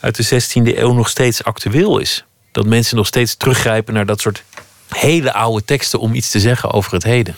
uit 0.00 0.16
de 0.16 0.42
16e 0.42 0.78
eeuw 0.78 0.92
nog 0.92 1.08
steeds 1.08 1.44
actueel 1.44 1.98
is. 1.98 2.24
Dat 2.52 2.66
mensen 2.66 2.96
nog 2.96 3.06
steeds 3.06 3.34
teruggrijpen 3.34 3.94
naar 3.94 4.06
dat 4.06 4.20
soort 4.20 4.42
hele 4.88 5.32
oude 5.32 5.64
teksten 5.64 5.98
om 5.98 6.14
iets 6.14 6.30
te 6.30 6.40
zeggen 6.40 6.70
over 6.72 6.92
het 6.92 7.04
heden. 7.04 7.34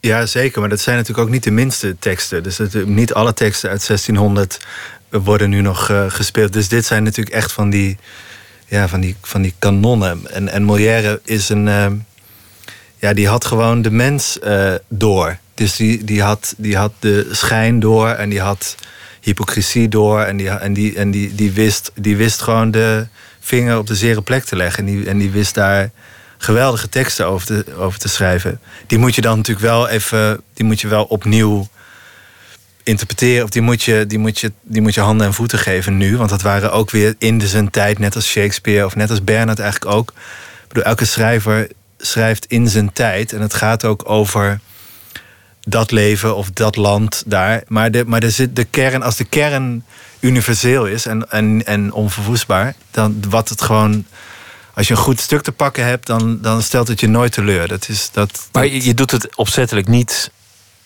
Ja, 0.00 0.26
zeker. 0.26 0.60
Maar 0.60 0.68
dat 0.68 0.80
zijn 0.80 0.96
natuurlijk 0.96 1.26
ook 1.26 1.32
niet 1.32 1.44
de 1.44 1.50
minste 1.50 1.96
teksten. 1.98 2.42
Dus 2.42 2.58
niet 2.84 3.14
alle 3.14 3.34
teksten 3.34 3.70
uit 3.70 3.86
1600 3.86 4.58
worden 5.10 5.50
nu 5.50 5.60
nog 5.60 5.90
eh, 5.90 6.04
gespeeld. 6.08 6.52
Dus 6.52 6.68
dit 6.68 6.84
zijn 6.84 7.02
natuurlijk 7.02 7.36
echt 7.36 7.52
van 7.52 7.70
die, 7.70 7.98
ja, 8.66 8.88
van 8.88 9.00
die, 9.00 9.16
van 9.22 9.42
die 9.42 9.54
kanonnen. 9.58 10.20
En, 10.30 10.48
en 10.48 10.62
Molière 10.62 11.20
is 11.24 11.48
een. 11.48 11.68
eh, 11.68 11.86
ja, 12.98 13.12
die 13.12 13.28
had 13.28 13.44
gewoon 13.44 13.82
de 13.82 13.90
mens 13.90 14.38
eh, 14.38 14.74
door. 14.88 15.38
Dus 15.54 15.76
die, 15.76 16.04
die, 16.04 16.22
had, 16.22 16.54
die 16.56 16.76
had 16.76 16.92
de 16.98 17.28
schijn 17.32 17.80
door 17.80 18.08
en 18.08 18.28
die 18.28 18.40
had 18.40 18.76
hypocrisie 19.20 19.88
door. 19.88 20.20
En 20.20 20.36
die, 20.36 20.50
en 20.50 20.72
die, 20.72 20.96
en 20.96 21.10
die, 21.10 21.34
die, 21.34 21.52
wist, 21.52 21.92
die 21.94 22.16
wist 22.16 22.42
gewoon 22.42 22.70
de 22.70 23.06
vinger 23.40 23.78
op 23.78 23.86
de 23.86 23.94
zere 23.94 24.22
plek 24.22 24.44
te 24.44 24.56
leggen. 24.56 24.86
En 24.86 24.96
die, 24.96 25.08
en 25.08 25.18
die 25.18 25.30
wist 25.30 25.54
daar 25.54 25.90
geweldige 26.42 26.88
teksten 26.88 27.26
over 27.26 27.46
te, 27.46 27.64
over 27.76 27.98
te 27.98 28.08
schrijven. 28.08 28.60
Die 28.86 28.98
moet 28.98 29.14
je 29.14 29.20
dan 29.20 29.36
natuurlijk 29.36 29.66
wel 29.66 29.88
even, 29.88 30.40
die 30.54 30.64
moet 30.64 30.80
je 30.80 30.88
wel 30.88 31.04
opnieuw 31.04 31.68
interpreteren. 32.82 33.44
Of 33.44 33.50
die 33.50 33.62
moet, 33.62 33.82
je, 33.82 34.06
die, 34.06 34.18
moet 34.18 34.40
je, 34.40 34.52
die 34.62 34.82
moet 34.82 34.94
je 34.94 35.00
handen 35.00 35.26
en 35.26 35.34
voeten 35.34 35.58
geven 35.58 35.96
nu. 35.96 36.16
Want 36.16 36.30
dat 36.30 36.42
waren 36.42 36.72
ook 36.72 36.90
weer 36.90 37.14
in 37.18 37.38
de 37.38 37.48
zijn 37.48 37.70
tijd, 37.70 37.98
net 37.98 38.14
als 38.14 38.28
Shakespeare 38.28 38.84
of 38.84 38.96
net 38.96 39.10
als 39.10 39.24
Bernard 39.24 39.58
eigenlijk 39.58 39.94
ook. 39.94 40.12
Ik 40.62 40.68
bedoel, 40.68 40.84
elke 40.84 41.04
schrijver 41.04 41.68
schrijft 41.98 42.46
in 42.46 42.68
zijn 42.68 42.92
tijd. 42.92 43.32
En 43.32 43.40
het 43.40 43.54
gaat 43.54 43.84
ook 43.84 44.10
over 44.10 44.60
dat 45.60 45.90
leven 45.90 46.36
of 46.36 46.50
dat 46.50 46.76
land 46.76 47.22
daar. 47.26 47.62
Maar, 47.66 47.90
de, 47.90 48.04
maar 48.06 48.22
er 48.22 48.30
zit 48.30 48.56
de 48.56 48.64
kern, 48.64 49.02
als 49.02 49.16
de 49.16 49.24
kern 49.24 49.84
universeel 50.20 50.86
is 50.86 51.06
en, 51.06 51.30
en, 51.30 51.66
en 51.66 51.92
onverwoestbaar, 51.92 52.74
dan 52.90 53.22
wat 53.28 53.48
het 53.48 53.62
gewoon. 53.62 54.04
Als 54.74 54.86
je 54.88 54.94
een 54.94 55.00
goed 55.00 55.20
stuk 55.20 55.42
te 55.42 55.52
pakken 55.52 55.84
hebt, 55.84 56.06
dan, 56.06 56.38
dan 56.40 56.62
stelt 56.62 56.88
het 56.88 57.00
je 57.00 57.08
nooit 57.08 57.32
teleur. 57.32 57.68
Dat 57.68 57.88
is, 57.88 58.08
dat, 58.12 58.48
Maar 58.52 58.66
je, 58.66 58.84
je 58.84 58.94
doet 58.94 59.10
het 59.10 59.36
opzettelijk 59.36 59.88
niet 59.88 60.30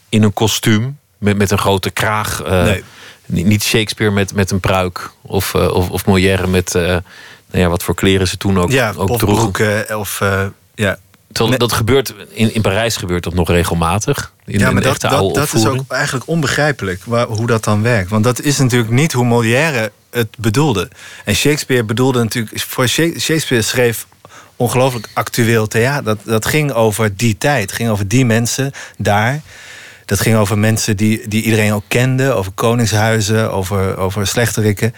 in 0.08 0.22
een 0.22 0.32
kostuum 0.32 0.98
met, 1.18 1.36
met 1.36 1.50
een 1.50 1.58
grote 1.58 1.90
kraag. 1.90 2.42
eh, 2.42 2.62
Nee. 2.62 2.82
Niet 3.26 3.46
niet 3.46 3.62
Shakespeare 3.62 4.12
met, 4.12 4.34
met 4.34 4.50
een 4.50 4.60
pruik. 4.60 5.10
Of, 5.22 5.54
eh, 5.54 5.74
of, 5.74 5.90
of 5.90 6.06
Molière 6.06 6.46
met 6.46 6.74
eh, 6.74 6.82
nou 6.82 7.02
ja, 7.50 7.68
wat 7.68 7.82
voor 7.82 7.94
kleren 7.94 8.28
ze 8.28 8.36
toen 8.36 8.58
ook, 8.58 8.70
ja, 8.70 8.92
ook 8.96 9.08
of 9.08 9.18
droegen. 9.18 9.50
broeken 9.50 9.98
of 9.98 10.20
ja. 10.74 10.98
Terwijl 11.32 11.58
dat 11.58 11.72
gebeurt 11.72 12.14
in, 12.30 12.54
in 12.54 12.60
Parijs 12.62 12.96
gebeurt 12.96 13.24
dat 13.24 13.34
nog 13.34 13.48
regelmatig. 13.48 14.32
In, 14.44 14.58
ja, 14.58 14.70
maar 14.70 14.82
dat, 14.82 15.00
dat, 15.00 15.34
dat 15.34 15.54
is 15.54 15.66
ook 15.66 15.84
eigenlijk 15.88 16.28
onbegrijpelijk 16.28 17.04
waar, 17.04 17.26
hoe 17.26 17.46
dat 17.46 17.64
dan 17.64 17.82
werkt. 17.82 18.10
Want 18.10 18.24
dat 18.24 18.40
is 18.40 18.58
natuurlijk 18.58 18.90
niet 18.90 19.12
hoe 19.12 19.24
Molière 19.24 19.92
het 20.16 20.28
bedoelde. 20.38 20.88
En 21.24 21.34
Shakespeare 21.34 21.84
bedoelde 21.84 22.22
natuurlijk. 22.22 22.60
Voor 22.60 22.88
Sha- 22.88 23.18
Shakespeare 23.18 23.62
schreef 23.62 24.06
ongelooflijk 24.56 25.08
actueel 25.14 25.66
theater. 25.66 26.04
Dat, 26.04 26.18
dat 26.24 26.46
ging 26.46 26.72
over 26.72 27.16
die 27.16 27.38
tijd, 27.38 27.72
ging 27.72 27.88
over 27.90 28.08
die 28.08 28.24
mensen 28.24 28.72
daar. 28.98 29.40
Dat 30.04 30.20
ging 30.20 30.36
over 30.36 30.58
mensen 30.58 30.96
die, 30.96 31.28
die 31.28 31.42
iedereen 31.42 31.72
ook 31.72 31.84
kende, 31.88 32.32
over 32.32 32.52
koningshuizen, 32.52 33.52
over, 33.52 33.96
over 33.96 34.26
slechterikken. 34.26 34.94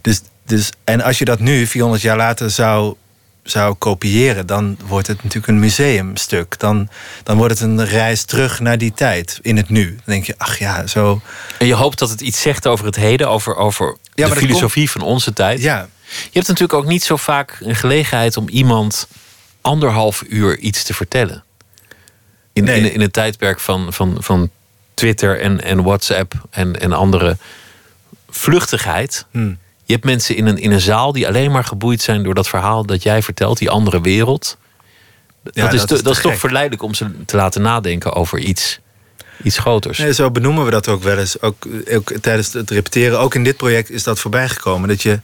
Dus, 0.00 0.20
dus, 0.46 0.70
en 0.84 1.00
als 1.02 1.18
je 1.18 1.24
dat 1.24 1.40
nu, 1.40 1.66
400 1.66 2.02
jaar 2.02 2.16
later, 2.16 2.50
zou, 2.50 2.94
zou 3.42 3.74
kopiëren, 3.74 4.46
dan 4.46 4.78
wordt 4.86 5.06
het 5.06 5.16
natuurlijk 5.16 5.46
een 5.46 5.58
museumstuk. 5.58 6.58
Dan, 6.58 6.88
dan 7.22 7.36
wordt 7.36 7.58
het 7.58 7.68
een 7.68 7.84
reis 7.84 8.24
terug 8.24 8.60
naar 8.60 8.78
die 8.78 8.92
tijd, 8.92 9.38
in 9.42 9.56
het 9.56 9.68
nu. 9.68 9.86
Dan 9.86 10.02
denk 10.04 10.24
je, 10.24 10.34
ach 10.38 10.58
ja, 10.58 10.86
zo. 10.86 11.20
En 11.58 11.66
je 11.66 11.74
hoopt 11.74 11.98
dat 11.98 12.10
het 12.10 12.20
iets 12.20 12.40
zegt 12.40 12.66
over 12.66 12.86
het 12.86 12.96
heden, 12.96 13.28
over, 13.28 13.56
over 13.56 13.96
de 14.14 14.36
filosofie 14.36 14.90
van 14.90 15.00
onze 15.00 15.32
tijd. 15.32 15.60
Ja, 15.60 15.88
Je 16.06 16.30
hebt 16.32 16.48
natuurlijk 16.48 16.78
ook 16.78 16.86
niet 16.86 17.02
zo 17.02 17.16
vaak 17.16 17.58
een 17.60 17.76
gelegenheid 17.76 18.36
om 18.36 18.48
iemand 18.48 19.08
anderhalf 19.60 20.22
uur 20.28 20.58
iets 20.58 20.82
te 20.82 20.94
vertellen. 20.94 21.44
In, 22.52 22.64
Nee. 22.64 22.80
in, 22.80 22.92
in 22.92 23.00
het 23.00 23.12
tijdperk 23.12 23.60
van, 23.60 23.92
van, 23.92 24.16
van 24.20 24.50
Twitter 24.94 25.40
en, 25.40 25.62
en 25.62 25.82
WhatsApp 25.82 26.34
en, 26.50 26.80
en 26.80 26.92
andere 26.92 27.36
vluchtigheid. 28.30 29.26
Hm. 29.30 29.52
Je 29.90 29.96
hebt 29.96 30.08
mensen 30.08 30.36
in 30.36 30.46
een, 30.46 30.58
in 30.58 30.70
een 30.72 30.80
zaal 30.80 31.12
die 31.12 31.26
alleen 31.26 31.50
maar 31.50 31.64
geboeid 31.64 32.02
zijn 32.02 32.22
door 32.22 32.34
dat 32.34 32.48
verhaal 32.48 32.86
dat 32.86 33.02
jij 33.02 33.22
vertelt, 33.22 33.58
die 33.58 33.70
andere 33.70 34.00
wereld. 34.00 34.56
Ja, 35.44 35.62
dat 35.62 35.72
is, 35.72 35.78
dat 35.80 35.88
te- 35.88 35.94
is 35.94 36.00
te 36.00 36.06
dat 36.06 36.16
is 36.16 36.22
toch 36.22 36.38
verleidelijk 36.38 36.82
om 36.82 36.94
ze 36.94 37.24
te 37.26 37.36
laten 37.36 37.62
nadenken 37.62 38.12
over 38.12 38.38
iets, 38.38 38.80
iets 39.42 39.58
groters. 39.58 39.98
Nee, 39.98 40.14
zo 40.14 40.30
benoemen 40.30 40.64
we 40.64 40.70
dat 40.70 40.88
ook 40.88 41.02
wel 41.02 41.18
eens. 41.18 41.40
Ook, 41.42 41.66
ook 41.92 42.12
tijdens 42.20 42.52
het 42.52 42.70
repeteren. 42.70 43.20
Ook 43.20 43.34
in 43.34 43.44
dit 43.44 43.56
project 43.56 43.90
is 43.90 44.02
dat 44.02 44.18
voorbijgekomen. 44.18 44.88
Dat 44.88 45.02
je. 45.02 45.20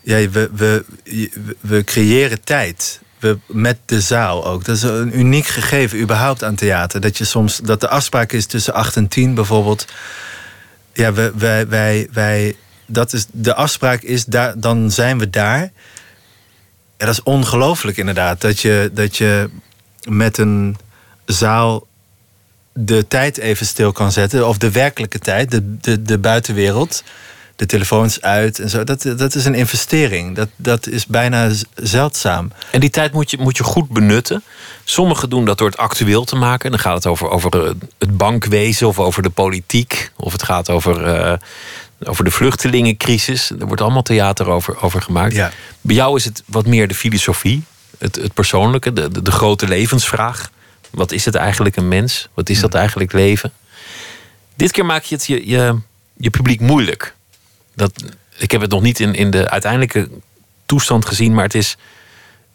Ja, 0.00 0.28
we, 0.28 0.50
we, 0.54 0.84
we, 1.04 1.30
we 1.60 1.84
creëren 1.84 2.44
tijd. 2.44 3.00
We, 3.18 3.38
met 3.46 3.78
de 3.84 4.00
zaal 4.00 4.46
ook. 4.46 4.64
Dat 4.64 4.76
is 4.76 4.82
een 4.82 5.18
uniek 5.18 5.46
gegeven 5.46 6.00
überhaupt 6.00 6.44
aan 6.44 6.54
theater. 6.54 7.00
Dat 7.00 7.18
je 7.18 7.24
soms. 7.24 7.56
Dat 7.56 7.80
de 7.80 7.88
afspraak 7.88 8.32
is 8.32 8.46
tussen 8.46 8.74
8 8.74 8.96
en 8.96 9.08
10 9.08 9.34
bijvoorbeeld. 9.34 9.86
Ja, 10.92 11.12
we, 11.12 11.32
wij, 11.36 11.68
wij, 11.68 12.08
wij. 12.12 12.56
Dat 12.90 13.12
is, 13.12 13.26
de 13.30 13.54
afspraak 13.54 14.02
is 14.02 14.24
daar, 14.24 14.60
dan 14.60 14.90
zijn 14.90 15.18
we 15.18 15.30
daar. 15.30 15.60
Ja, 16.96 17.06
dat 17.06 17.08
is 17.08 17.22
ongelooflijk 17.22 17.96
inderdaad. 17.96 18.40
Dat 18.40 18.60
je, 18.60 18.90
dat 18.94 19.16
je 19.16 19.50
met 20.08 20.38
een 20.38 20.76
zaal 21.24 21.86
de 22.72 23.06
tijd 23.08 23.38
even 23.38 23.66
stil 23.66 23.92
kan 23.92 24.12
zetten. 24.12 24.48
Of 24.48 24.58
de 24.58 24.70
werkelijke 24.70 25.18
tijd, 25.18 25.50
de, 25.50 25.78
de, 25.78 26.02
de 26.02 26.18
buitenwereld. 26.18 27.02
De 27.56 27.66
telefoons 27.66 28.20
uit 28.20 28.58
en 28.58 28.70
zo. 28.70 28.84
Dat, 28.84 29.02
dat 29.16 29.34
is 29.34 29.44
een 29.44 29.54
investering. 29.54 30.36
Dat, 30.36 30.48
dat 30.56 30.86
is 30.86 31.06
bijna 31.06 31.50
zeldzaam. 31.74 32.52
En 32.70 32.80
die 32.80 32.90
tijd 32.90 33.12
moet 33.12 33.30
je, 33.30 33.38
moet 33.38 33.56
je 33.56 33.62
goed 33.62 33.88
benutten. 33.88 34.42
Sommigen 34.84 35.30
doen 35.30 35.44
dat 35.44 35.58
door 35.58 35.68
het 35.68 35.76
actueel 35.76 36.24
te 36.24 36.36
maken. 36.36 36.70
Dan 36.70 36.80
gaat 36.80 36.94
het 36.94 37.06
over, 37.06 37.28
over 37.28 37.64
eh, 37.64 37.70
het 37.98 38.16
bankwezen 38.16 38.88
of 38.88 38.98
over 38.98 39.22
de 39.22 39.30
politiek. 39.30 40.10
Of 40.16 40.32
het 40.32 40.42
gaat 40.42 40.70
over, 40.70 41.04
eh, 41.04 41.32
over 42.04 42.24
de 42.24 42.30
vluchtelingencrisis. 42.30 43.50
Er 43.50 43.66
wordt 43.66 43.80
allemaal 43.80 44.02
theater 44.02 44.46
over, 44.48 44.82
over 44.82 45.02
gemaakt. 45.02 45.34
Ja. 45.34 45.50
Bij 45.80 45.94
jou 45.94 46.16
is 46.16 46.24
het 46.24 46.42
wat 46.46 46.66
meer 46.66 46.88
de 46.88 46.94
filosofie. 46.94 47.62
Het, 47.98 48.14
het 48.16 48.34
persoonlijke, 48.34 48.92
de, 48.92 49.08
de, 49.08 49.22
de 49.22 49.30
grote 49.30 49.68
levensvraag. 49.68 50.50
Wat 50.90 51.12
is 51.12 51.24
het 51.24 51.34
eigenlijk 51.34 51.76
een 51.76 51.88
mens? 51.88 52.28
Wat 52.34 52.48
is 52.48 52.60
dat 52.60 52.74
eigenlijk 52.74 53.12
leven? 53.12 53.52
Dit 54.54 54.70
keer 54.72 54.86
maak 54.86 55.02
je 55.02 55.14
het 55.14 55.26
je, 55.26 55.48
je, 55.48 55.78
je 56.16 56.30
publiek 56.30 56.60
moeilijk. 56.60 57.14
Dat, 57.74 57.92
ik 58.36 58.50
heb 58.50 58.60
het 58.60 58.70
nog 58.70 58.82
niet 58.82 59.00
in, 59.00 59.14
in 59.14 59.30
de 59.30 59.50
uiteindelijke 59.50 60.08
toestand 60.66 61.06
gezien, 61.06 61.34
maar 61.34 61.44
het 61.44 61.54
is 61.54 61.76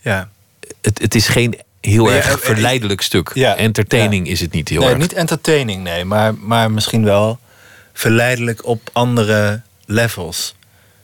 Ja. 0.01 0.29
het, 0.81 0.99
het 1.01 1.15
is 1.15 1.27
geen 1.27 1.59
heel 1.81 2.11
erg 2.11 2.25
eh, 2.25 2.31
eh, 2.31 2.37
verleidelijk 2.39 3.01
stuk. 3.01 3.31
ja, 3.33 3.55
Entertaining 3.55 4.27
is 4.27 4.39
het 4.39 4.51
niet 4.51 4.69
heel 4.69 4.79
nee, 4.79 4.89
erg. 4.89 4.97
niet 4.99 5.13
entertaining, 5.13 5.83
nee. 5.83 6.05
Maar, 6.05 6.35
maar 6.35 6.71
misschien 6.71 7.03
wel 7.03 7.39
verleidelijk 7.93 8.65
op 8.65 8.89
andere 8.93 9.61
levels. 9.85 10.55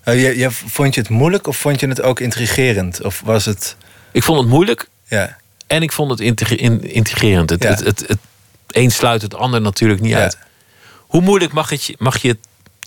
Eh, 0.04 0.22
je, 0.24 0.38
je, 0.38 0.52
vond 0.52 0.96
je 0.96 1.02
het 1.02 1.10
moeilijk 1.10 1.48
of 1.48 1.58
vond 1.58 1.80
je 1.80 1.88
het 1.88 2.02
ook 2.02 2.20
intrigerend? 2.20 3.02
Of 3.04 3.22
was 3.26 3.46
het... 3.46 3.76
Ik 4.12 4.24
vond 4.24 4.40
het 4.40 4.48
moeilijk 4.50 4.88
Ja, 5.08 5.38
en 5.68 5.82
ik 5.82 5.92
vond 5.92 6.12
het 6.12 6.20
integre- 6.20 6.56
in- 6.56 6.84
integrerend. 6.84 7.50
Het, 7.50 7.64
Ja. 7.64 7.70
het, 7.70 7.80
het, 7.80 8.04
het 8.08 8.18
een 8.68 8.92
sluit 8.92 9.22
het 9.22 9.36
ander 9.36 9.62
natuurlijk 9.62 10.02
niet 10.02 10.12
Ja. 10.12 10.20
uit. 10.22 10.38
Hoe 10.98 11.22
moeilijk 11.22 11.52
mag, 11.54 11.70
het 11.70 11.84
je, 11.84 11.96
mag 11.98 12.18
je 12.22 12.28
het, 12.28 12.38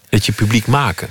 het 0.09 0.27
je 0.27 0.33
publiek 0.33 0.67
maken? 0.67 1.09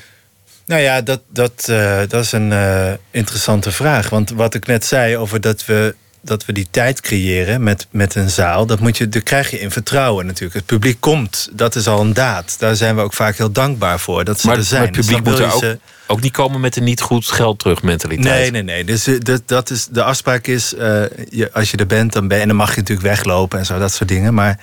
Nou 0.65 0.81
ja, 0.81 1.01
dat, 1.01 1.21
dat, 1.27 1.67
eh, 1.69 1.99
dat 2.07 2.23
is 2.23 2.31
een 2.31 2.51
eh, 2.51 2.91
interessante 3.11 3.71
vraag. 3.71 4.09
Want 4.09 4.29
wat 4.29 4.53
ik 4.53 4.65
net 4.67 4.85
zei 4.85 5.17
over 5.17 5.41
dat 5.41 5.65
we, 5.65 5.95
dat 6.21 6.45
we 6.45 6.53
die 6.53 6.67
tijd 6.71 7.01
creëren 7.01 7.63
met, 7.63 7.87
met 7.91 8.15
een 8.15 8.29
zaal, 8.29 8.65
dat, 8.65 8.79
moet 8.79 8.97
je, 8.97 9.09
dat 9.09 9.23
krijg 9.23 9.51
je 9.51 9.59
in 9.59 9.71
vertrouwen 9.71 10.25
natuurlijk. 10.25 10.55
Het 10.55 10.65
publiek 10.65 10.97
komt, 10.99 11.49
dat 11.51 11.75
is 11.75 11.87
al 11.87 12.01
een 12.01 12.13
daad. 12.13 12.55
Daar 12.59 12.75
zijn 12.75 12.95
we 12.95 13.01
ook 13.01 13.13
vaak 13.13 13.37
heel 13.37 13.51
dankbaar 13.51 13.99
voor. 13.99 14.23
Dat 14.23 14.39
ze 14.39 14.47
Maar, 14.47 14.57
er 14.57 14.63
zijn. 14.63 14.79
maar 14.79 14.87
het 14.87 14.97
Dus 14.97 15.05
publiek 15.05 15.25
dan 15.25 15.49
moet 15.49 15.61
er 15.61 15.79
ook, 16.07 16.21
niet 16.21 16.31
komen 16.31 16.59
met 16.59 16.75
een 16.75 16.83
niet 16.83 17.01
goed 17.01 17.25
geld 17.25 17.59
terug 17.59 17.81
mentaliteit. 17.81 18.39
Nee, 18.39 18.51
nee, 18.51 18.63
nee. 18.63 18.83
Dus 18.83 19.07
eh, 19.07 19.19
dat, 19.19 19.41
dat 19.45 19.69
is, 19.69 19.87
de 19.87 20.03
afspraak 20.03 20.47
is, 20.47 20.73
eh, 20.73 21.03
je, 21.29 21.53
als 21.53 21.71
je 21.71 21.77
er 21.77 21.87
bent, 21.87 22.13
dan 22.13 22.27
ben 22.27 22.41
en 22.41 22.47
dan 22.47 22.57
mag 22.57 22.69
je 22.69 22.79
natuurlijk 22.79 23.07
weglopen 23.07 23.59
en 23.59 23.65
zo, 23.65 23.79
dat 23.79 23.93
soort 23.93 24.09
dingen. 24.09 24.33
Maar 24.33 24.51
ik 24.51 24.57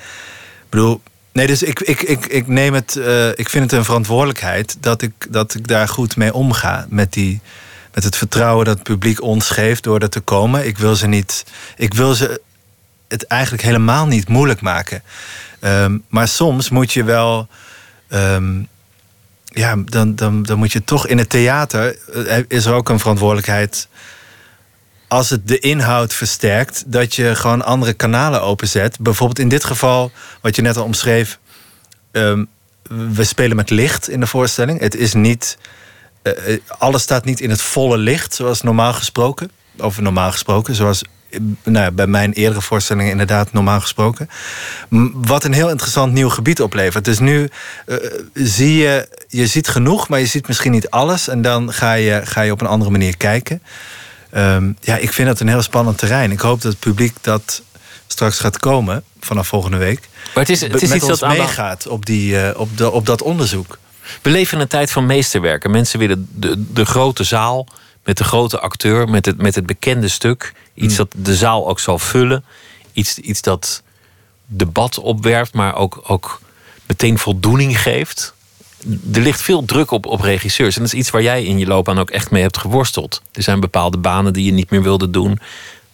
bedoel, 0.68 1.00
nee, 1.32 1.46
dus 1.46 1.62
ik, 1.62 1.80
ik, 1.80 2.02
ik, 2.02 2.26
ik 2.26 2.46
neem 2.46 2.74
het, 2.74 2.96
eh, 2.96 3.28
ik 3.28 3.48
vind 3.48 3.64
het 3.64 3.72
een 3.72 3.84
verantwoordelijkheid 3.84 4.76
dat 4.80 5.02
ik, 5.02 5.12
dat 5.28 5.54
ik 5.54 5.66
daar 5.66 5.88
goed 5.88 6.16
mee 6.16 6.34
omga. 6.34 6.86
Met, 6.88 7.12
die, 7.12 7.40
met 7.98 8.06
het 8.06 8.16
vertrouwen 8.16 8.64
dat 8.64 8.74
het 8.74 8.82
publiek 8.82 9.22
ons 9.22 9.50
geeft 9.50 9.82
door 9.82 9.98
er 10.00 10.08
te 10.08 10.20
komen. 10.20 10.66
Ik 10.66 10.78
wil 10.78 10.96
ze 10.96 11.06
niet, 11.06 11.44
ik 11.76 11.94
wil 11.94 12.14
ze 12.14 12.40
het 13.08 13.26
eigenlijk 13.26 13.62
helemaal 13.62 14.06
niet 14.06 14.28
moeilijk 14.28 14.60
maken. 14.60 15.02
Ehm, 15.60 15.98
maar 16.08 16.28
soms 16.28 16.68
moet 16.68 16.92
je 16.92 17.04
wel. 17.04 17.48
ehm, 18.08 18.62
ja, 19.44 19.76
dan, 19.84 20.14
dan, 20.14 20.42
dan 20.42 20.58
moet 20.58 20.72
je 20.72 20.84
toch 20.84 21.06
in 21.06 21.18
het 21.18 21.28
theater. 21.28 21.98
eh, 22.26 22.38
is 22.48 22.64
er 22.66 22.72
ook 22.74 22.88
een 22.88 22.98
verantwoordelijkheid. 22.98 23.88
Als 25.08 25.30
het 25.30 25.48
de 25.48 25.58
inhoud 25.58 26.14
versterkt, 26.14 26.82
dat 26.86 27.14
je 27.14 27.34
gewoon 27.34 27.64
andere 27.64 27.92
kanalen 27.92 28.42
openzet. 28.42 28.98
Bijvoorbeeld 29.00 29.38
in 29.38 29.48
dit 29.48 29.64
geval, 29.64 30.12
wat 30.40 30.56
je 30.56 30.62
net 30.62 30.76
al 30.76 30.84
omschreef. 30.84 31.38
ehm, 32.10 32.44
we 33.14 33.24
spelen 33.24 33.56
met 33.56 33.70
licht 33.70 34.08
in 34.08 34.20
de 34.20 34.26
voorstelling. 34.26 34.80
Het 34.80 34.94
is 34.94 35.14
niet. 35.14 35.58
Eh, 36.22 36.54
eh, 36.54 36.60
alles 36.78 37.02
staat 37.02 37.24
niet 37.24 37.40
in 37.40 37.50
het 37.50 37.60
volle 37.60 37.98
licht, 37.98 38.34
zoals 38.34 38.62
normaal 38.62 38.92
gesproken. 38.92 39.50
Of 39.78 40.00
normaal 40.00 40.30
gesproken, 40.30 40.74
zoals 40.74 41.02
eh, 41.30 41.40
nou 41.62 41.84
ja, 41.84 41.90
bij 41.90 42.06
mijn 42.06 42.32
eerdere 42.32 42.60
voorstellingen 42.60 43.10
inderdaad 43.10 43.52
normaal 43.52 43.80
gesproken. 43.80 44.28
Wat 45.12 45.44
een 45.44 45.52
heel 45.52 45.70
interessant 45.70 46.12
nieuw 46.12 46.28
gebied 46.28 46.62
oplevert. 46.62 47.04
Dus 47.04 47.18
nu 47.18 47.48
zie 48.34 48.76
je, 48.76 49.08
je 49.28 49.46
ziet 49.46 49.68
genoeg, 49.68 50.08
maar 50.08 50.20
je 50.20 50.26
ziet 50.26 50.48
misschien 50.48 50.72
niet 50.72 50.90
alles. 50.90 51.28
En 51.28 51.42
dan 51.42 51.72
ga 51.72 51.92
je, 51.92 52.20
ga 52.24 52.40
je 52.40 52.52
op 52.52 52.60
een 52.60 52.66
andere 52.66 52.90
manier 52.90 53.16
kijken. 53.16 53.62
Ehm, 54.30 54.72
ja, 54.80 54.96
ik 54.96 55.12
vind 55.12 55.28
dat 55.28 55.40
een 55.40 55.48
heel 55.48 55.62
spannend 55.62 55.98
terrein. 55.98 56.30
Ik 56.30 56.40
hoop 56.40 56.62
dat 56.62 56.72
het 56.72 56.80
publiek 56.80 57.14
dat 57.20 57.62
straks 58.06 58.38
gaat 58.38 58.58
komen 58.58 59.02
vanaf 59.20 59.48
volgende 59.48 59.76
week. 59.76 60.00
Maar 60.34 60.44
het 60.44 60.52
is, 60.52 60.60
het 60.60 60.82
is 60.82 60.88
met 60.88 60.96
iets 60.96 61.10
ons 61.10 61.18
dat 61.18 61.28
meegaat 61.36 61.86
op, 61.86 62.06
die, 62.06 62.58
op, 62.58 62.76
de, 62.76 62.90
op 62.90 63.06
dat 63.06 63.22
onderzoek. 63.22 63.78
We 64.22 64.30
leven 64.30 64.54
in 64.56 64.62
een 64.62 64.68
tijd 64.68 64.90
van 64.90 65.06
meesterwerken. 65.06 65.70
Mensen 65.70 65.98
willen 65.98 66.28
de, 66.34 66.64
de 66.72 66.84
grote 66.84 67.24
zaal 67.24 67.66
met 68.04 68.16
de 68.16 68.24
grote 68.24 68.58
acteur, 68.60 69.08
met 69.08 69.26
het, 69.26 69.38
met 69.42 69.54
het 69.54 69.66
bekende 69.66 70.08
stuk. 70.08 70.52
Iets 70.74 70.96
Hmm. 70.96 71.06
dat 71.12 71.24
de 71.24 71.36
zaal 71.36 71.68
ook 71.68 71.80
zal 71.80 71.98
vullen. 71.98 72.44
Iets, 72.92 73.18
iets 73.18 73.42
dat 73.42 73.82
debat 74.46 74.98
opwerpt, 74.98 75.52
maar 75.54 75.74
ook, 75.76 76.00
ook 76.06 76.40
meteen 76.86 77.18
voldoening 77.18 77.80
geeft. 77.82 78.34
Er 79.12 79.20
ligt 79.20 79.40
veel 79.42 79.64
druk 79.64 79.90
op, 79.90 80.06
op 80.06 80.20
regisseurs. 80.20 80.76
En 80.76 80.82
dat 80.82 80.92
is 80.92 80.98
iets 80.98 81.10
waar 81.10 81.22
jij 81.22 81.44
in 81.44 81.58
je 81.58 81.66
loopbaan 81.66 81.98
ook 81.98 82.10
echt 82.10 82.30
mee 82.30 82.42
hebt 82.42 82.58
geworsteld. 82.58 83.22
Er 83.32 83.42
zijn 83.42 83.60
bepaalde 83.60 83.98
banen 83.98 84.32
die 84.32 84.44
je 84.44 84.52
niet 84.52 84.70
meer 84.70 84.82
wilde 84.82 85.10
doen. 85.10 85.40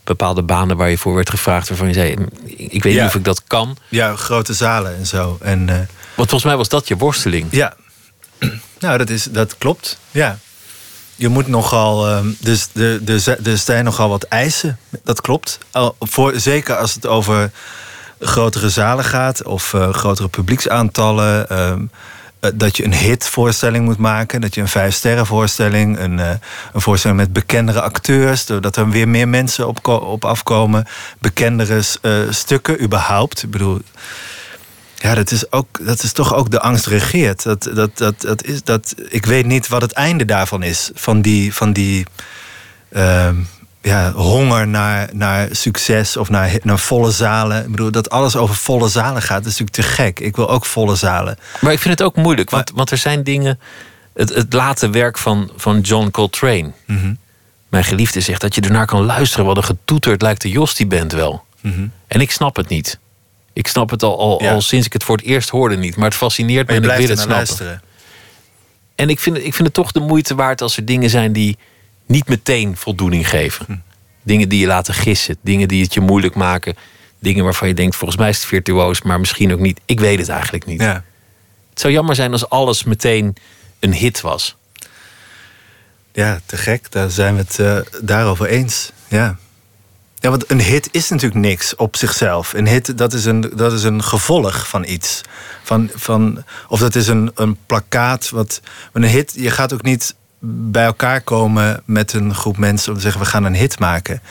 bepaalde 0.04 0.42
banen 0.42 0.76
waar 0.76 0.90
je 0.90 0.98
voor 0.98 1.14
werd 1.14 1.30
gevraagd, 1.30 1.68
waarvan 1.68 1.86
je 1.88 1.94
zei: 1.94 2.16
Ik 2.56 2.82
weet 2.82 2.94
Ja. 2.94 3.00
niet 3.00 3.08
of 3.08 3.14
ik 3.14 3.24
dat 3.24 3.42
kan. 3.46 3.76
Ja, 3.88 4.16
grote 4.16 4.52
zalen 4.54 4.96
en 4.96 5.06
zo. 5.06 5.38
En, 5.40 5.68
eh, 5.68 5.76
Want 6.14 6.28
volgens 6.28 6.44
mij 6.44 6.56
was 6.56 6.68
dat 6.68 6.88
je 6.88 6.96
worsteling. 6.96 7.46
ja, 7.50 7.74
nou, 8.78 8.98
dat, 8.98 9.10
is, 9.10 9.24
dat 9.24 9.58
klopt. 9.58 9.98
Ja. 10.10 10.38
Je 11.16 11.28
moet 11.28 11.46
nogal. 11.48 12.08
ehm, 12.08 12.26
dus 12.40 12.68
er, 12.74 13.20
zi- 13.20 13.36
er 13.44 13.58
zijn 13.58 13.84
nogal 13.84 14.08
wat 14.08 14.22
eisen. 14.22 14.78
Dat 15.04 15.20
klopt. 15.20 15.58
Voor, 16.00 16.32
zeker 16.36 16.76
als 16.76 16.94
het 16.94 17.06
over 17.06 17.50
grotere 18.20 18.68
zalen 18.70 19.04
gaat 19.04 19.42
of 19.44 19.74
eh, 19.74 19.92
grotere 19.92 20.28
publieksaantallen. 20.28 21.48
ehm, 21.48 21.82
eh, 22.40 22.50
dat 22.54 22.76
je 22.76 22.84
een 22.84 22.94
hitvoorstelling 22.94 23.84
moet 23.84 23.98
maken. 23.98 24.40
Dat 24.40 24.54
je 24.54 24.60
een 24.60 24.68
vijfsterrenvoorstelling, 24.68 25.98
een, 25.98 26.18
eh, 26.18 26.30
een 26.72 26.80
voorstelling 26.80 27.18
met 27.20 27.32
bekendere 27.32 27.80
acteurs. 27.80 28.46
Dat 28.46 28.76
er 28.76 28.88
weer 28.90 29.08
meer 29.08 29.28
mensen 29.28 29.68
op, 29.68 29.88
op 29.88 30.24
afkomen. 30.24 30.86
Bekendere 31.18 31.82
stukken 32.30 32.82
überhaupt. 32.82 33.42
Ik 33.42 33.50
bedoel, 33.50 33.80
ja, 35.04 35.14
dat 35.14 35.30
is, 35.30 35.52
ook, 35.52 35.86
dat 35.86 36.02
is 36.02 36.12
toch 36.12 36.34
ook 36.34 36.50
de 36.50 36.60
angst 36.60 36.86
regeert. 36.86 37.42
Dat, 37.42 37.70
dat, 37.74 37.98
dat, 37.98 38.20
dat 38.20 38.44
is, 38.44 38.62
dat, 38.62 38.94
ik 39.08 39.26
weet 39.26 39.46
niet 39.46 39.68
wat 39.68 39.82
het 39.82 39.92
einde 39.92 40.24
daarvan 40.24 40.62
is. 40.62 40.90
Van 40.94 41.22
die, 41.22 41.54
van 41.54 41.72
die 41.72 42.06
ehm, 42.92 43.36
ja, 43.80 44.12
honger 44.12 44.68
naar, 44.68 45.08
naar 45.12 45.48
succes 45.50 46.16
of 46.16 46.28
naar, 46.28 46.58
naar 46.62 46.78
volle 46.78 47.10
zalen. 47.10 47.64
Ik 47.64 47.70
bedoel, 47.70 47.90
dat 47.90 48.10
alles 48.10 48.36
over 48.36 48.54
volle 48.54 48.88
zalen 48.88 49.22
gaat, 49.22 49.40
is 49.40 49.58
natuurlijk 49.58 49.70
te 49.70 49.82
gek. 49.82 50.20
Ik 50.20 50.36
wil 50.36 50.50
ook 50.50 50.64
volle 50.64 50.96
zalen. 50.96 51.38
Maar 51.60 51.72
ik 51.72 51.80
vind 51.80 51.98
het 51.98 52.08
ook 52.08 52.16
moeilijk, 52.16 52.50
want, 52.50 52.70
want 52.74 52.90
er 52.90 52.98
zijn 52.98 53.22
dingen. 53.22 53.58
Het, 54.14 54.34
het 54.34 54.52
late 54.52 54.90
werk 54.90 55.18
van, 55.18 55.50
van 55.56 55.80
John 55.80 56.10
Coltrane. 56.10 56.72
Mhm. 56.86 57.14
Mijn 57.68 57.84
geliefde 57.84 58.20
zegt 58.20 58.40
dat 58.40 58.54
je 58.54 58.60
ernaar 58.60 58.86
kan 58.86 59.04
luisteren. 59.04 59.46
Wat 59.46 59.56
een 59.56 59.64
getoeterd 59.64 60.22
lijkt 60.22 60.42
de 60.42 60.50
Jos 60.50 60.74
die 60.74 60.86
band 60.86 61.12
wel. 61.12 61.44
Mhm. 61.60 61.86
En 62.06 62.20
ik 62.20 62.30
snap 62.30 62.56
het 62.56 62.68
niet. 62.68 62.98
Ik 63.54 63.66
snap 63.66 63.90
het 63.90 64.02
al, 64.02 64.18
al, 64.18 64.42
Ja. 64.42 64.52
al 64.52 64.60
sinds 64.60 64.86
ik 64.86 64.92
het 64.92 65.04
voor 65.04 65.16
het 65.16 65.24
eerst 65.26 65.48
hoorde 65.48 65.76
niet. 65.76 65.96
Maar 65.96 66.04
het 66.08 66.14
fascineert 66.14 66.66
me 66.68 66.80
Maar 66.80 66.90
en 66.90 66.90
ik 66.90 66.98
wil 66.98 67.08
het 67.08 67.18
snappen. 67.18 67.36
luisteren. 67.36 67.82
En 68.94 69.08
ik 69.08 69.20
vind, 69.20 69.36
het- 69.36 69.44
ik 69.46 69.54
vind 69.54 69.66
het 69.66 69.76
toch 69.76 69.92
de 69.92 70.00
moeite 70.00 70.34
waard 70.34 70.60
als 70.62 70.76
er 70.76 70.84
dingen 70.84 71.10
zijn 71.10 71.32
die 71.32 71.56
niet 72.06 72.28
meteen 72.28 72.76
voldoening 72.76 73.28
geven. 73.28 73.64
Hm. 73.66 73.76
Dingen 74.22 74.48
die 74.48 74.60
je 74.60 74.66
laten 74.66 74.94
gissen. 74.94 75.36
Dingen 75.40 75.68
die 75.68 75.82
het 75.82 75.94
je 75.94 76.00
moeilijk 76.00 76.34
maken. 76.34 76.74
Dingen 77.18 77.44
waarvan 77.44 77.68
je 77.68 77.74
denkt, 77.74 77.96
volgens 77.96 78.18
mij 78.20 78.28
is 78.28 78.36
het 78.36 78.46
virtuoos, 78.46 79.02
maar 79.02 79.20
misschien 79.20 79.52
ook 79.52 79.58
niet. 79.58 79.80
Ik 79.84 80.00
weet 80.00 80.18
het 80.18 80.28
eigenlijk 80.28 80.66
niet. 80.66 80.80
Ja. 80.80 81.04
Het 81.70 81.80
zou 81.80 81.92
jammer 81.92 82.14
zijn 82.14 82.32
als 82.32 82.48
alles 82.48 82.84
meteen 82.84 83.36
een 83.80 83.92
hit 83.94 84.20
was. 84.20 84.56
Ja, 86.12 86.40
te 86.46 86.56
gek. 86.56 86.90
Daar 86.92 87.10
zijn 87.10 87.34
we 87.34 87.40
het 87.40 87.58
eh, 87.58 87.78
daarover 88.02 88.46
eens. 88.46 88.92
Ja. 89.08 89.36
Ja, 90.24 90.30
want 90.30 90.50
een 90.50 90.60
hit 90.60 90.88
is 90.90 91.08
natuurlijk 91.08 91.40
niks 91.40 91.76
op 91.76 91.96
zichzelf. 91.96 92.52
Een 92.52 92.66
hit, 92.66 92.98
dat 92.98 93.12
is 93.12 93.24
een, 93.24 93.40
dat 93.54 93.72
is 93.72 93.82
een 93.82 94.02
gevolg 94.02 94.68
van 94.68 94.84
iets. 94.84 95.20
Van, 95.62 95.90
van, 95.94 96.44
of 96.68 96.80
dat 96.80 96.94
is 96.94 97.08
een, 97.08 97.30
een 97.34 97.56
plakkaat. 97.66 98.30
Wat, 98.30 98.60
een 98.92 99.04
hit, 99.04 99.32
je 99.36 99.50
gaat 99.50 99.72
ook 99.72 99.82
niet 99.82 100.14
bij 100.38 100.84
elkaar 100.84 101.20
komen 101.20 101.82
met 101.84 102.12
een 102.12 102.34
groep 102.34 102.56
mensen... 102.56 102.88
om 102.88 102.96
te 102.96 103.02
zeggen, 103.02 103.20
we 103.20 103.26
gaan 103.26 103.44
een 103.44 103.54
hit 103.54 103.78
maken. 103.78 104.22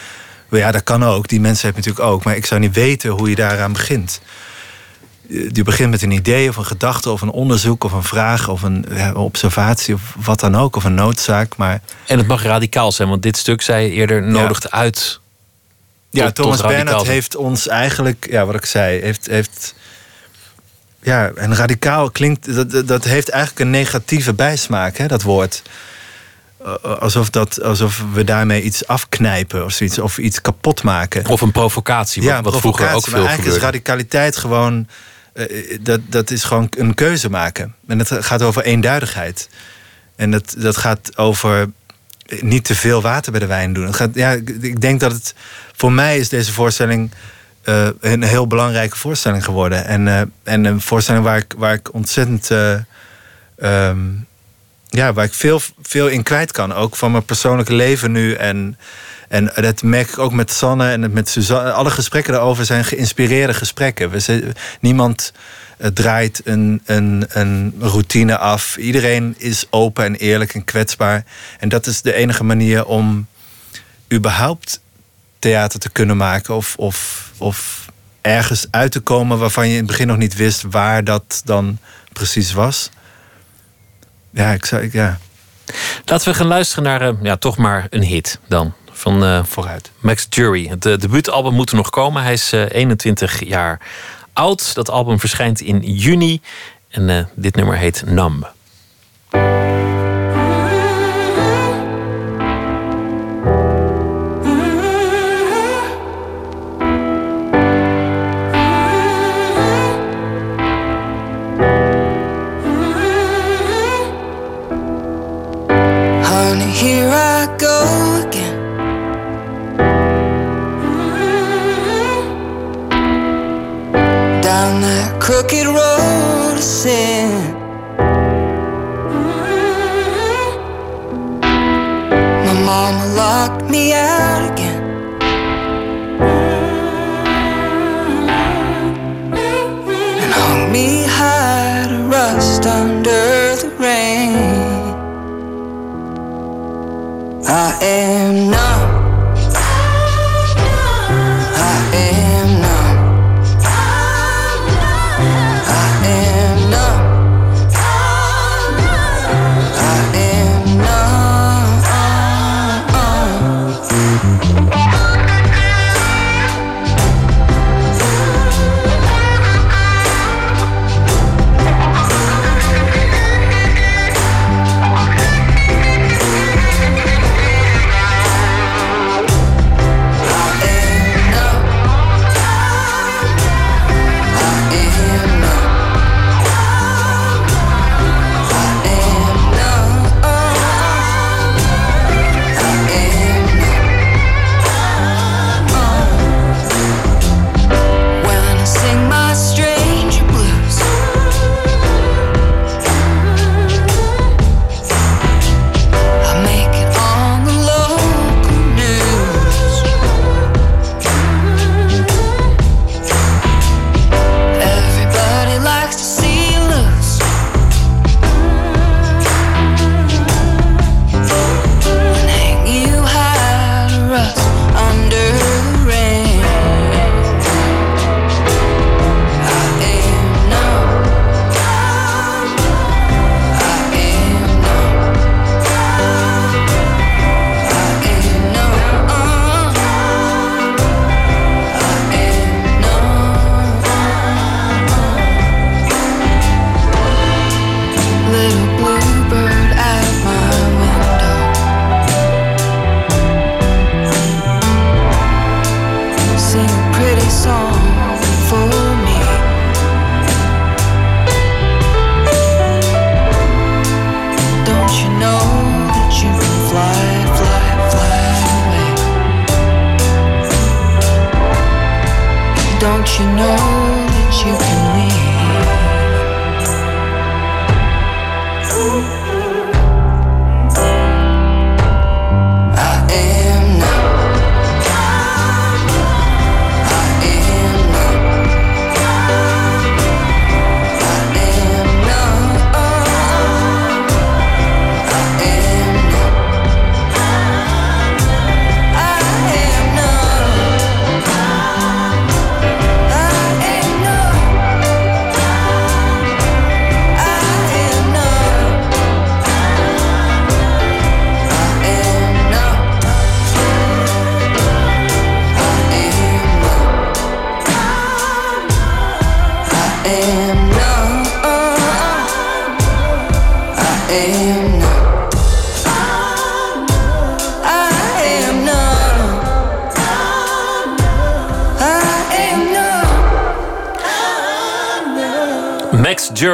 Maar 0.49 0.59
Ja, 0.59 0.71
dat 0.71 0.83
kan 0.83 1.03
ook. 1.03 1.27
Die 1.27 1.39
mensen 1.39 1.65
heb 1.65 1.75
je 1.75 1.81
natuurlijk 1.89 2.13
ook. 2.13 2.23
Maar 2.23 2.35
ik 2.35 2.45
zou 2.45 2.61
niet 2.61 2.75
weten 2.75 3.09
hoe 3.09 3.29
je 3.29 3.35
daaraan 3.35 3.73
begint. 3.73 4.21
Je 5.27 5.63
begint 5.63 5.89
met 5.89 6.01
een 6.01 6.11
idee 6.11 6.49
of 6.49 6.55
een 6.55 6.65
gedachte 6.65 7.09
of 7.09 7.21
een 7.21 7.31
onderzoek 7.31 7.83
of 7.83 7.91
een 7.91 8.03
vraag 8.03 8.49
of 8.49 8.61
een 8.61 8.85
ja, 8.89 9.13
observatie 9.13 9.93
of 9.93 10.15
wat 10.23 10.39
dan 10.39 10.55
ook, 10.55 10.75
of 10.75 10.83
een 10.83 10.95
noodzaak. 10.95 11.55
Maar 11.57 11.81
En 12.07 12.17
het 12.17 12.27
mag 12.27 12.43
radicaal 12.43 12.91
zijn, 12.91 13.09
want 13.09 13.21
dit 13.21 13.37
stuk, 13.37 13.61
zei 13.61 13.85
je 13.85 13.91
eerder, 13.91 14.23
nodigt 14.23 14.71
uit. 14.71 15.21
Ja, 16.21 16.25
tot- 16.25 16.35
Thomas 16.35 16.57
tot 16.57 16.67
Bernhard 16.67 17.07
heeft 17.07 17.35
ons 17.35 17.67
eigenlijk, 17.67 18.27
ja, 18.29 18.45
wat 18.45 18.55
ik 18.55 18.65
zei, 18.65 19.01
heeft. 19.01 19.25
heeft 19.27 19.75
ja, 21.01 21.31
en 21.35 21.55
radicaal 21.55 22.11
klinkt, 22.11 22.55
dat, 22.55 22.71
dat- 22.71 22.87
dat 22.87 23.03
heeft 23.03 23.29
eigenlijk 23.29 23.65
een 23.65 23.69
negatieve 23.71 24.33
bijsmaak, 24.33 24.97
hè, 24.97 25.07
dat 25.07 25.21
woord. 25.21 25.61
Uh, 26.65 26.73
Alsof, 26.99 27.29
dat, 27.29 27.61
alsof 27.61 28.03
we 28.13 28.23
daarmee 28.23 28.61
iets 28.61 28.87
afknijpen 28.87 29.63
of 29.65 29.71
zoiets, 29.71 29.99
of 29.99 30.17
iets 30.17 30.41
kapot 30.41 30.83
maken. 30.83 31.25
Of 31.27 31.41
een 31.41 31.51
provocatie, 31.51 32.21
wat, 32.21 32.31
ja, 32.31 32.41
wat 32.41 32.57
vroeger 32.59 32.85
ook 32.85 32.89
provocatie, 32.89 33.11
maar 33.11 33.19
veel 33.19 33.27
eigenlijk 33.29 33.57
gebeurde. 33.57 33.77
is 33.77 33.81
radicaliteit 33.81 34.37
gewoon... 34.37 34.87
eh, 35.33 35.77
dat, 35.81 35.99
dat 36.05 36.31
is 36.31 36.43
gewoon 36.43 36.67
een 36.77 36.93
keuze 36.93 37.29
maken. 37.29 37.75
En 37.87 37.99
het 37.99 38.11
gaat 38.19 38.41
over 38.41 38.63
eenduidigheid. 38.63 39.49
En 40.15 40.31
dat, 40.31 40.55
dat 40.57 40.77
gaat 40.77 41.17
over 41.17 41.69
niet 42.41 42.63
te 42.63 42.75
veel 42.75 43.01
water 43.01 43.31
bij 43.31 43.41
de 43.41 43.47
wijn 43.47 43.73
doen. 43.73 43.93
Gaat, 43.93 44.09
ja, 44.13 44.31
ik 44.61 44.81
denk 44.81 44.99
dat 44.99 45.11
het... 45.11 45.33
Voor 45.75 45.91
mij 45.91 46.17
is 46.17 46.29
deze 46.29 46.53
voorstelling 46.53 47.11
eh, 47.63 47.87
een 47.99 48.23
heel 48.23 48.47
belangrijke 48.47 48.97
voorstelling 48.97 49.43
geworden. 49.43 49.85
En, 49.85 50.07
eh, 50.07 50.21
en 50.43 50.65
een 50.65 50.81
voorstelling 50.81 51.23
waar 51.23 51.37
ik, 51.37 51.53
waar 51.57 51.73
ik 51.73 51.93
ontzettend... 51.93 52.51
eh, 52.51 52.73
ehm, 53.57 53.99
ja, 54.89 55.13
waar 55.13 55.25
ik 55.25 55.33
veel, 55.33 55.61
veel 55.81 56.07
in 56.07 56.23
kwijt 56.23 56.51
kan. 56.51 56.73
Ook 56.73 56.95
van 56.95 57.11
mijn 57.11 57.25
persoonlijke 57.25 57.73
leven 57.73 58.11
nu. 58.11 58.33
En, 58.33 58.77
en 59.27 59.51
dat 59.55 59.83
merk 59.83 60.09
ik 60.09 60.17
ook 60.17 60.33
met 60.33 60.51
Sanne 60.51 60.91
en 60.91 61.13
met 61.13 61.29
Suzanne. 61.29 61.71
Alle 61.71 61.89
gesprekken 61.89 62.33
daarover 62.33 62.65
zijn 62.65 62.85
geïnspireerde 62.85 63.53
gesprekken. 63.53 64.09
We 64.09 64.53
niemand 64.79 65.33
draait 65.93 66.41
een, 66.43 66.81
een, 66.85 67.25
een 67.27 67.75
routine 67.79 68.37
af. 68.37 68.77
Iedereen 68.77 69.35
is 69.37 69.65
open 69.69 70.05
en 70.05 70.15
eerlijk 70.15 70.53
en 70.53 70.63
kwetsbaar. 70.63 71.25
En 71.59 71.69
dat 71.69 71.85
is 71.85 72.01
de 72.01 72.13
enige 72.13 72.43
manier 72.43 72.85
om 72.85 73.27
überhaupt 74.13 74.81
theater 75.39 75.79
te 75.79 75.89
kunnen 75.89 76.17
maken. 76.17 76.55
Of, 76.55 76.75
of, 76.77 77.29
of 77.37 77.85
ergens 78.21 78.67
uit 78.71 78.91
te 78.91 78.99
komen 78.99 79.39
waarvan 79.39 79.65
je 79.67 79.71
in 79.71 79.77
het 79.77 79.87
begin 79.87 80.07
nog 80.07 80.17
niet 80.17 80.35
wist 80.35 80.63
waar 80.69 81.03
dat 81.03 81.41
dan 81.45 81.77
precies 82.13 82.53
was. 82.53 82.89
Ja, 84.29 84.51
ik 84.51 84.65
zou, 84.65 84.89
ja, 84.91 85.19
Laten 86.05 86.31
we 86.31 86.33
gaan 86.33 86.47
luisteren 86.47 86.83
naar 86.83 87.01
eh, 87.01 87.13
ja, 87.21 87.37
toch 87.37 87.57
maar 87.57 87.87
een 87.89 88.03
hit 88.03 88.39
dan. 88.47 88.73
Van 88.91 89.23
eh, 89.23 89.43
vooruit. 89.43 89.91
Max 89.99 90.27
Jury. 90.29 90.67
Het 90.67 90.85
eh, 90.85 90.97
debuutalbum 90.97 91.53
moet 91.53 91.69
er 91.69 91.75
nog 91.75 91.89
komen. 91.89 92.23
Hij 92.23 92.33
is 92.33 92.51
eh, 92.53 92.65
21 92.69 93.45
jaar 93.45 93.79
oud. 94.33 94.73
Dat 94.75 94.89
album 94.89 95.19
verschijnt 95.19 95.61
in 95.61 95.79
juni. 95.79 96.41
En 96.89 97.09
eh, 97.09 97.25
dit 97.35 97.55
nummer 97.55 97.77
heet 97.77 98.03
Numb. 98.05 98.53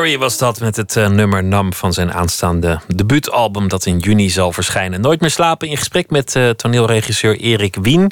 Jury 0.10 0.22
was 0.22 0.38
dat 0.38 0.60
met 0.60 0.76
het 0.76 0.96
eh, 0.96 1.08
nummer 1.08 1.44
Nam 1.44 1.74
van 1.74 1.94
zijn 1.94 2.14
aanstaande 2.14 2.80
debuutalbum 2.96 3.68
dat 3.68 3.86
in 3.86 3.98
juni 3.98 4.30
zal 4.30 4.52
verschijnen. 4.52 5.02
Nooit 5.02 5.22
meer 5.22 5.30
slapen 5.30 5.68
in 5.68 5.78
gesprek 5.78 6.10
met 6.10 6.36
eh, 6.36 6.50
toneelregisseur 6.50 7.36
Erik 7.36 7.76
Wien. 7.82 8.12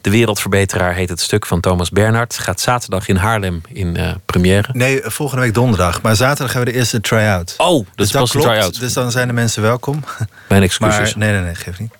De 0.00 0.10
Wereldverbeteraar 0.10 0.94
heet 0.94 1.08
het 1.08 1.20
stuk 1.20 1.46
van 1.46 1.60
Thomas 1.60 1.90
Bernhard. 1.90 2.38
Gaat 2.38 2.60
zaterdag 2.60 3.08
in 3.08 3.16
Haarlem 3.16 3.60
in 3.68 3.96
eh, 3.96 4.10
première. 4.24 4.68
Nee, 4.72 5.00
volgende 5.04 5.42
week 5.42 5.54
donderdag. 5.54 6.02
Maar 6.02 6.16
zaterdag 6.16 6.52
hebben 6.52 6.66
we 6.66 6.72
de 6.72 6.78
eerste 6.78 7.00
try-out. 7.00 7.54
Oh, 7.56 7.66
dat 7.66 7.86
dus 7.94 8.06
is 8.06 8.12
pas 8.12 8.34
een 8.34 8.40
klopt. 8.40 8.54
try-out. 8.54 8.80
Dus 8.80 8.92
dan 8.92 9.10
zijn 9.10 9.28
de 9.28 9.34
mensen 9.34 9.62
welkom. 9.62 10.04
Mijn 10.48 10.62
excuses. 10.62 11.14
Maar 11.14 11.26
nee, 11.26 11.32
nee, 11.32 11.42
nee, 11.42 11.54
geef 11.54 11.78
niet. 11.78 11.92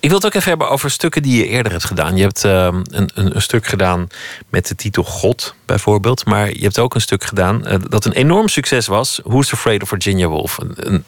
Ik 0.00 0.08
wil 0.08 0.18
het 0.18 0.26
ook 0.26 0.34
even 0.34 0.48
hebben 0.48 0.68
over 0.70 0.90
stukken 0.90 1.22
die 1.22 1.36
je 1.36 1.46
eerder 1.48 1.72
hebt 1.72 1.84
gedaan. 1.84 2.16
Je 2.16 2.22
hebt 2.22 2.44
ehm, 2.44 2.74
een, 2.90 3.10
een, 3.14 3.34
een 3.36 3.42
stuk 3.42 3.66
gedaan 3.66 4.06
met 4.48 4.68
de 4.68 4.74
titel 4.74 5.02
God, 5.04 5.54
bijvoorbeeld. 5.66 6.24
Maar 6.24 6.48
je 6.48 6.62
hebt 6.62 6.78
ook 6.78 6.94
een 6.94 7.00
stuk 7.00 7.24
gedaan 7.24 7.66
eh, 7.66 7.78
dat 7.88 8.04
een 8.04 8.12
enorm 8.12 8.48
succes 8.48 8.86
was. 8.86 9.20
Who's 9.24 9.52
Afraid 9.52 9.82
of 9.82 9.88
Virginia 9.88 10.26
Woolf? 10.26 10.58
Een, 10.58 10.72
een 10.76 11.04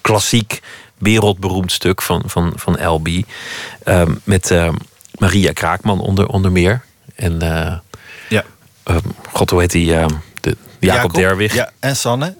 klassiek, 0.00 0.60
wereldberoemd 0.98 1.72
stuk 1.72 2.02
van, 2.02 2.22
van, 2.26 2.52
van 2.56 2.86
LB. 2.86 3.08
Ehm, 3.84 4.14
met 4.24 4.50
ehm, 4.50 4.74
Maria 5.18 5.52
Kraakman 5.52 6.00
onder, 6.00 6.26
onder 6.26 6.52
meer. 6.52 6.84
En 7.14 7.42
eh, 7.42 7.74
Ja. 8.28 8.44
god, 9.32 9.50
hoe 9.50 9.60
heet 9.60 9.70
die? 9.70 9.86
de, 10.40 10.56
Jacob, 10.80 11.14
Derwig. 11.14 11.54
Ja, 11.54 11.70
en 11.80 11.96
Sanne. 11.96 12.36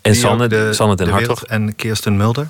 en 0.00 0.14
Sanne, 0.14 0.46
de- 0.46 0.72
Sanne 0.72 0.96
den 0.96 1.06
de 1.06 1.12
Hartog. 1.12 1.44
En 1.44 1.76
Kirsten 1.76 2.16
Mulder. 2.16 2.48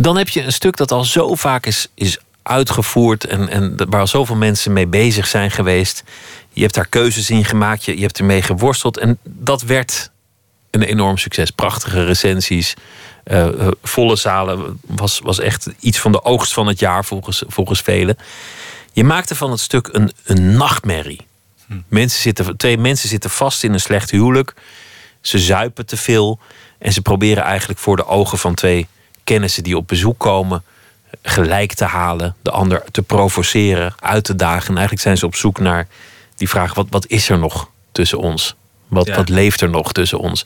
Dan 0.00 0.16
heb 0.16 0.28
je 0.28 0.42
een 0.42 0.52
stuk 0.52 0.76
dat 0.76 0.92
al 0.92 1.04
zo 1.04 1.34
vaak 1.34 1.66
is, 1.66 1.88
is 1.94 2.18
uitgevoerd 2.42 3.24
en, 3.26 3.48
en 3.48 3.76
waar 3.88 4.00
al 4.00 4.06
zoveel 4.06 4.36
mensen 4.36 4.72
mee 4.72 4.86
bezig 4.86 5.26
zijn 5.26 5.50
geweest. 5.50 6.04
Je 6.52 6.62
hebt 6.62 6.74
daar 6.74 6.88
keuzes 6.88 7.30
in 7.30 7.44
gemaakt, 7.44 7.84
je, 7.84 7.94
je 7.94 8.02
hebt 8.02 8.18
ermee 8.18 8.42
geworsteld 8.42 8.98
en 8.98 9.18
dat 9.22 9.62
werd 9.62 10.10
een 10.70 10.82
enorm 10.82 11.18
succes. 11.18 11.50
Prachtige 11.50 12.04
recensies, 12.04 12.74
eh, 13.24 13.46
eh, 13.46 13.68
volle 13.82 14.16
zalen, 14.16 14.80
was, 14.86 15.20
was 15.22 15.40
echt 15.40 15.68
iets 15.80 15.98
van 15.98 16.12
de 16.12 16.24
oogst 16.24 16.52
van 16.52 16.66
het 16.66 16.78
jaar 16.78 17.04
volgens, 17.04 17.42
volgens 17.46 17.80
velen. 17.80 18.16
Je 18.92 19.04
maakte 19.04 19.34
van 19.34 19.50
het 19.50 19.60
stuk 19.60 19.88
een, 19.92 20.12
een 20.24 20.56
nachtmerrie. 20.56 21.26
Mensen 21.88 22.20
zitten, 22.20 22.56
twee 22.56 22.78
mensen 22.78 23.08
zitten 23.08 23.30
vast 23.30 23.64
in 23.64 23.72
een 23.72 23.80
slecht 23.80 24.10
huwelijk. 24.10 24.54
Ze 25.20 25.38
zuipen 25.38 25.86
te 25.86 25.96
veel. 25.96 26.38
En 26.78 26.92
ze 26.92 27.02
proberen 27.02 27.42
eigenlijk 27.42 27.80
voor 27.80 27.96
de 27.96 28.06
ogen 28.06 28.38
van 28.38 28.54
twee 28.54 28.86
kennissen 29.28 29.62
die 29.62 29.76
op 29.76 29.88
bezoek 29.88 30.18
komen. 30.18 30.62
gelijk 31.22 31.72
te 31.74 31.84
halen. 31.84 32.34
De 32.42 32.50
ander 32.50 32.82
te 32.90 33.02
provoceren, 33.02 33.94
uit 34.00 34.24
te 34.24 34.34
dagen. 34.36 34.68
En 34.68 34.74
eigenlijk 34.74 35.02
zijn 35.02 35.16
ze 35.16 35.26
op 35.26 35.34
zoek 35.34 35.58
naar 35.60 35.86
die 36.36 36.48
vraag: 36.48 36.74
wat, 36.74 36.86
wat 36.90 37.06
is 37.06 37.28
er 37.28 37.38
nog 37.38 37.70
tussen 37.92 38.18
ons? 38.18 38.54
Wat, 38.88 39.06
Ja. 39.06 39.16
wat 39.16 39.28
leeft 39.28 39.60
er 39.60 39.68
nog 39.70 39.92
tussen 39.92 40.18
ons? 40.18 40.44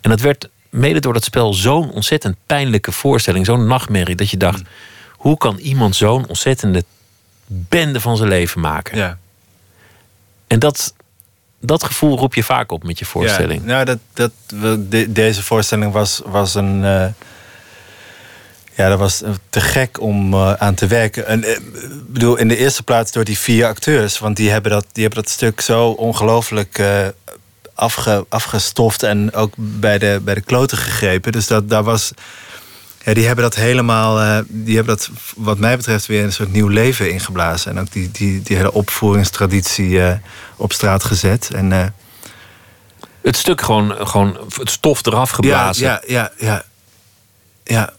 En 0.00 0.10
dat 0.10 0.20
werd 0.20 0.48
mede 0.70 1.00
door 1.00 1.12
dat 1.12 1.24
spel 1.24 1.54
zo'n 1.54 1.90
ontzettend 1.90 2.36
pijnlijke 2.46 2.92
voorstelling. 2.92 3.46
Zo'n 3.46 3.66
nachtmerrie. 3.66 4.14
Dat 4.16 4.30
je 4.30 4.36
dacht: 4.36 4.62
hoe 5.10 5.36
kan 5.36 5.56
iemand 5.58 5.96
zo'n 5.96 6.28
ontzettende 6.28 6.84
bende 7.46 8.00
van 8.00 8.16
zijn 8.16 8.28
leven 8.28 8.60
maken? 8.60 8.96
Ja. 8.96 9.18
En 10.46 10.58
dat, 10.58 10.94
dat 11.60 11.84
gevoel 11.84 12.18
roep 12.18 12.34
je 12.34 12.42
vaak 12.42 12.72
op 12.72 12.84
met 12.84 12.98
je 12.98 13.04
voorstelling. 13.04 13.60
Ja, 13.60 13.66
nou, 13.66 13.84
dat, 13.84 13.98
dat, 14.12 14.32
de- 14.90 15.12
deze 15.12 15.42
voorstelling 15.42 15.92
was, 15.92 16.20
was 16.24 16.54
een. 16.54 16.84
eh, 16.84 17.06
ja, 18.76 18.88
dat 18.88 18.98
was 18.98 19.22
te 19.50 19.60
gek 19.60 20.00
om 20.00 20.34
eh, 20.34 20.52
aan 20.52 20.74
te 20.74 20.86
werken. 20.86 21.26
En, 21.26 21.44
eh, 21.44 21.50
ik 21.52 22.12
bedoel, 22.12 22.36
in 22.36 22.48
de 22.48 22.56
eerste 22.56 22.82
plaats 22.82 23.12
door 23.12 23.24
die 23.24 23.38
vier 23.38 23.66
acteurs. 23.66 24.18
Want 24.18 24.36
die 24.36 24.50
hebben 24.50 24.70
dat, 24.70 24.86
die 24.92 25.02
hebben 25.04 25.22
dat 25.22 25.32
stuk 25.32 25.60
zo 25.60 25.88
ongelooflijk 25.88 26.78
eh, 26.78 27.06
afge, 27.74 28.26
afgestoft. 28.28 29.02
En 29.02 29.32
ook 29.34 29.52
bij 29.56 29.98
de, 29.98 30.20
bij 30.24 30.34
de 30.34 30.40
kloten 30.40 30.78
gegrepen. 30.78 31.32
Dus 31.32 31.46
dat, 31.46 31.68
daar 31.70 31.82
was. 31.82 32.10
Ja, 33.04 33.14
die 33.14 33.26
hebben 33.26 33.44
dat 33.44 33.54
helemaal. 33.54 34.20
eh, 34.20 34.38
die 34.48 34.76
hebben 34.76 34.96
dat, 34.96 35.10
wat 35.36 35.58
mij 35.58 35.76
betreft, 35.76 36.06
weer 36.06 36.24
een 36.24 36.32
soort 36.32 36.52
nieuw 36.52 36.68
leven 36.68 37.10
ingeblazen. 37.10 37.70
En 37.70 37.80
ook 37.80 37.92
die, 37.92 38.10
die, 38.10 38.42
die 38.42 38.56
hele 38.56 38.72
opvoeringstraditie 38.72 40.02
eh, 40.02 40.14
op 40.56 40.72
straat 40.72 41.04
gezet. 41.04 41.50
En. 41.54 41.72
eh, 41.72 41.84
Het 43.22 43.36
stuk 43.36 43.60
gewoon, 43.62 44.06
gewoon 44.08 44.38
het 44.58 44.70
stof 44.70 45.06
eraf 45.06 45.30
geblazen. 45.30 45.86
ja, 45.86 46.02
ja, 46.06 46.30
ja, 46.38 46.46
ja. 46.46 46.64
Ja, 47.64 47.92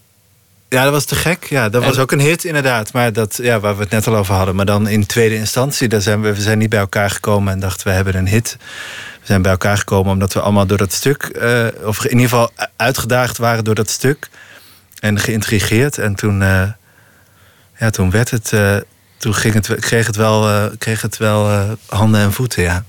ja 0.68 0.82
dat 0.82 0.92
was 0.92 1.04
te 1.04 1.14
gek. 1.14 1.44
Ja, 1.44 1.68
dat 1.68 1.82
En- 1.82 1.88
was 1.88 1.98
ook 1.98 2.12
een 2.12 2.20
hit 2.20 2.44
inderdaad. 2.44 2.92
Maar 2.92 3.12
dat, 3.12 3.38
ja, 3.42 3.60
waar 3.60 3.76
we 3.76 3.82
het 3.82 3.90
net 3.90 4.06
al 4.06 4.16
over 4.16 4.34
hadden. 4.34 4.54
Maar 4.56 4.64
dan 4.66 4.88
in 4.88 5.06
tweede 5.06 5.34
instantie, 5.34 5.88
daar 5.88 6.00
zijn 6.00 6.20
we, 6.22 6.34
we 6.34 6.40
zijn 6.40 6.58
niet 6.58 6.68
bij 6.68 6.78
elkaar 6.78 7.10
gekomen 7.10 7.52
en 7.52 7.60
dachten 7.60 7.86
we 7.86 7.92
hebben 7.92 8.16
een 8.16 8.28
hit. 8.28 8.56
We 9.20 9.26
zijn 9.26 9.42
bij 9.42 9.50
elkaar 9.50 9.78
gekomen 9.78 10.12
omdat 10.12 10.32
we 10.32 10.40
allemaal 10.40 10.66
door 10.66 10.78
dat 10.78 10.92
stuk, 10.92 11.22
eh, 11.22 11.66
of 11.84 12.04
in 12.04 12.10
ieder 12.10 12.28
geval 12.28 12.50
uitgedaagd 12.76 13.38
waren 13.38 13.64
door 13.64 13.74
dat 13.74 13.90
stuk. 13.90 14.28
En 14.98 15.18
geïntrigeerd. 15.18 15.98
En 15.98 16.14
toen, 16.14 16.42
eh, 16.42 16.62
ja, 17.78 17.90
toen 17.90 18.10
werd 18.10 18.30
het, 18.30 18.52
eh, 18.52 18.76
toen 19.16 19.34
ging 19.34 19.54
het, 19.54 19.74
kreeg 19.80 20.06
het 20.06 20.16
wel, 20.16 20.70
kreeg 20.78 21.02
het 21.02 21.16
wel 21.16 21.76
handen 21.86 22.20
en 22.20 22.32
voeten, 22.32 22.62
ja. 22.62 22.84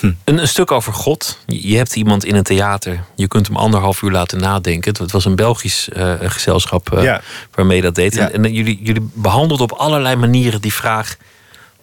Een, 0.00 0.16
een 0.24 0.48
stuk 0.48 0.70
over 0.70 0.92
God. 0.92 1.38
Je 1.46 1.76
hebt 1.76 1.96
iemand 1.96 2.24
in 2.24 2.34
een 2.34 2.42
theater. 2.42 3.04
Je 3.16 3.28
kunt 3.28 3.46
hem 3.46 3.56
anderhalf 3.56 4.02
uur 4.02 4.10
laten 4.10 4.38
nadenken. 4.40 4.94
Het 4.98 5.12
was 5.12 5.24
een 5.24 5.36
Belgisch 5.36 5.88
eh, 5.88 6.14
gezelschap 6.20 6.98
Ja. 7.00 7.20
waarmee 7.54 7.80
dat 7.82 7.94
deed. 7.94 8.14
Ja. 8.14 8.30
En, 8.30 8.44
en 8.44 8.52
jullie, 8.52 8.78
jullie 8.82 9.10
behandelden 9.14 9.70
op 9.70 9.78
allerlei 9.78 10.16
manieren 10.16 10.60
die 10.60 10.72
vraag... 10.74 11.16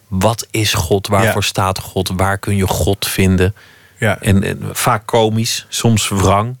wat 0.08 0.46
is 0.50 0.74
God? 0.74 1.06
Waarvoor 1.06 1.42
Ja. 1.42 1.48
staat 1.48 1.78
God? 1.78 2.10
Waar 2.16 2.38
kun 2.38 2.56
je 2.56 2.66
God 2.66 3.06
vinden? 3.06 3.54
ja. 3.98 4.18
En, 4.20 4.42
en 4.44 4.60
vaak 4.72 5.06
komisch, 5.06 5.66
soms 5.68 6.08
wrang. 6.08 6.56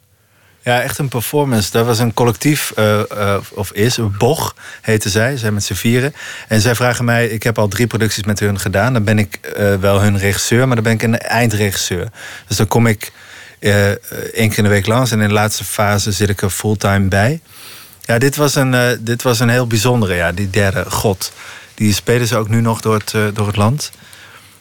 Ja, 0.62 0.82
echt 0.82 0.98
een 0.98 1.08
performance. 1.08 1.70
Dat 1.70 1.86
was 1.86 1.98
een 1.98 2.14
collectief, 2.14 2.72
eh, 2.76 3.00
eh, 3.10 3.40
of 3.50 3.72
is, 3.72 3.96
een 3.96 4.14
Boch 4.18 4.54
heette 4.80 5.08
zij. 5.08 5.36
Zij 5.36 5.50
met 5.50 5.64
z'n 5.64 5.74
vieren. 5.74 6.14
En 6.48 6.60
zij 6.60 6.74
vragen 6.74 7.04
mij, 7.04 7.26
ik 7.26 7.42
heb 7.42 7.58
al 7.58 7.68
drie 7.68 7.86
producties 7.86 8.24
met 8.24 8.40
hun 8.40 8.60
gedaan. 8.60 8.92
Dan 8.92 9.04
ben 9.04 9.18
ik 9.18 9.36
eh, 9.36 9.74
wel 9.74 10.00
hun 10.00 10.18
regisseur, 10.18 10.66
maar 10.66 10.74
dan 10.74 10.84
ben 10.84 10.92
ik 10.92 11.02
een 11.02 11.18
eindregisseur. 11.18 12.08
Dus 12.46 12.56
dan 12.56 12.68
kom 12.68 12.86
ik 12.86 13.12
één 13.60 14.48
keer 14.48 14.58
in 14.58 14.64
de 14.64 14.68
week 14.68 14.86
langs. 14.86 15.10
En 15.10 15.20
in 15.20 15.28
de 15.28 15.34
laatste 15.34 15.64
fase 15.64 16.12
zit 16.12 16.28
ik 16.28 16.42
er 16.42 16.50
fulltime 16.50 17.08
bij. 17.08 17.40
Ja, 18.00 18.18
dit 18.18 18.36
was 18.36 18.54
een, 18.54 18.98
dit 19.00 19.22
was 19.22 19.40
een 19.40 19.48
heel 19.48 19.66
bijzondere, 19.66 20.14
ja, 20.14 20.32
die 20.32 20.50
derde 20.50 20.84
God. 20.90 21.32
Die 21.74 21.94
spelen 21.94 22.26
ze 22.26 22.36
ook 22.36 22.48
nu 22.48 22.60
nog 22.60 22.80
door 22.80 22.94
het, 22.94 23.34
door 23.34 23.46
het 23.46 23.56
land. 23.56 23.90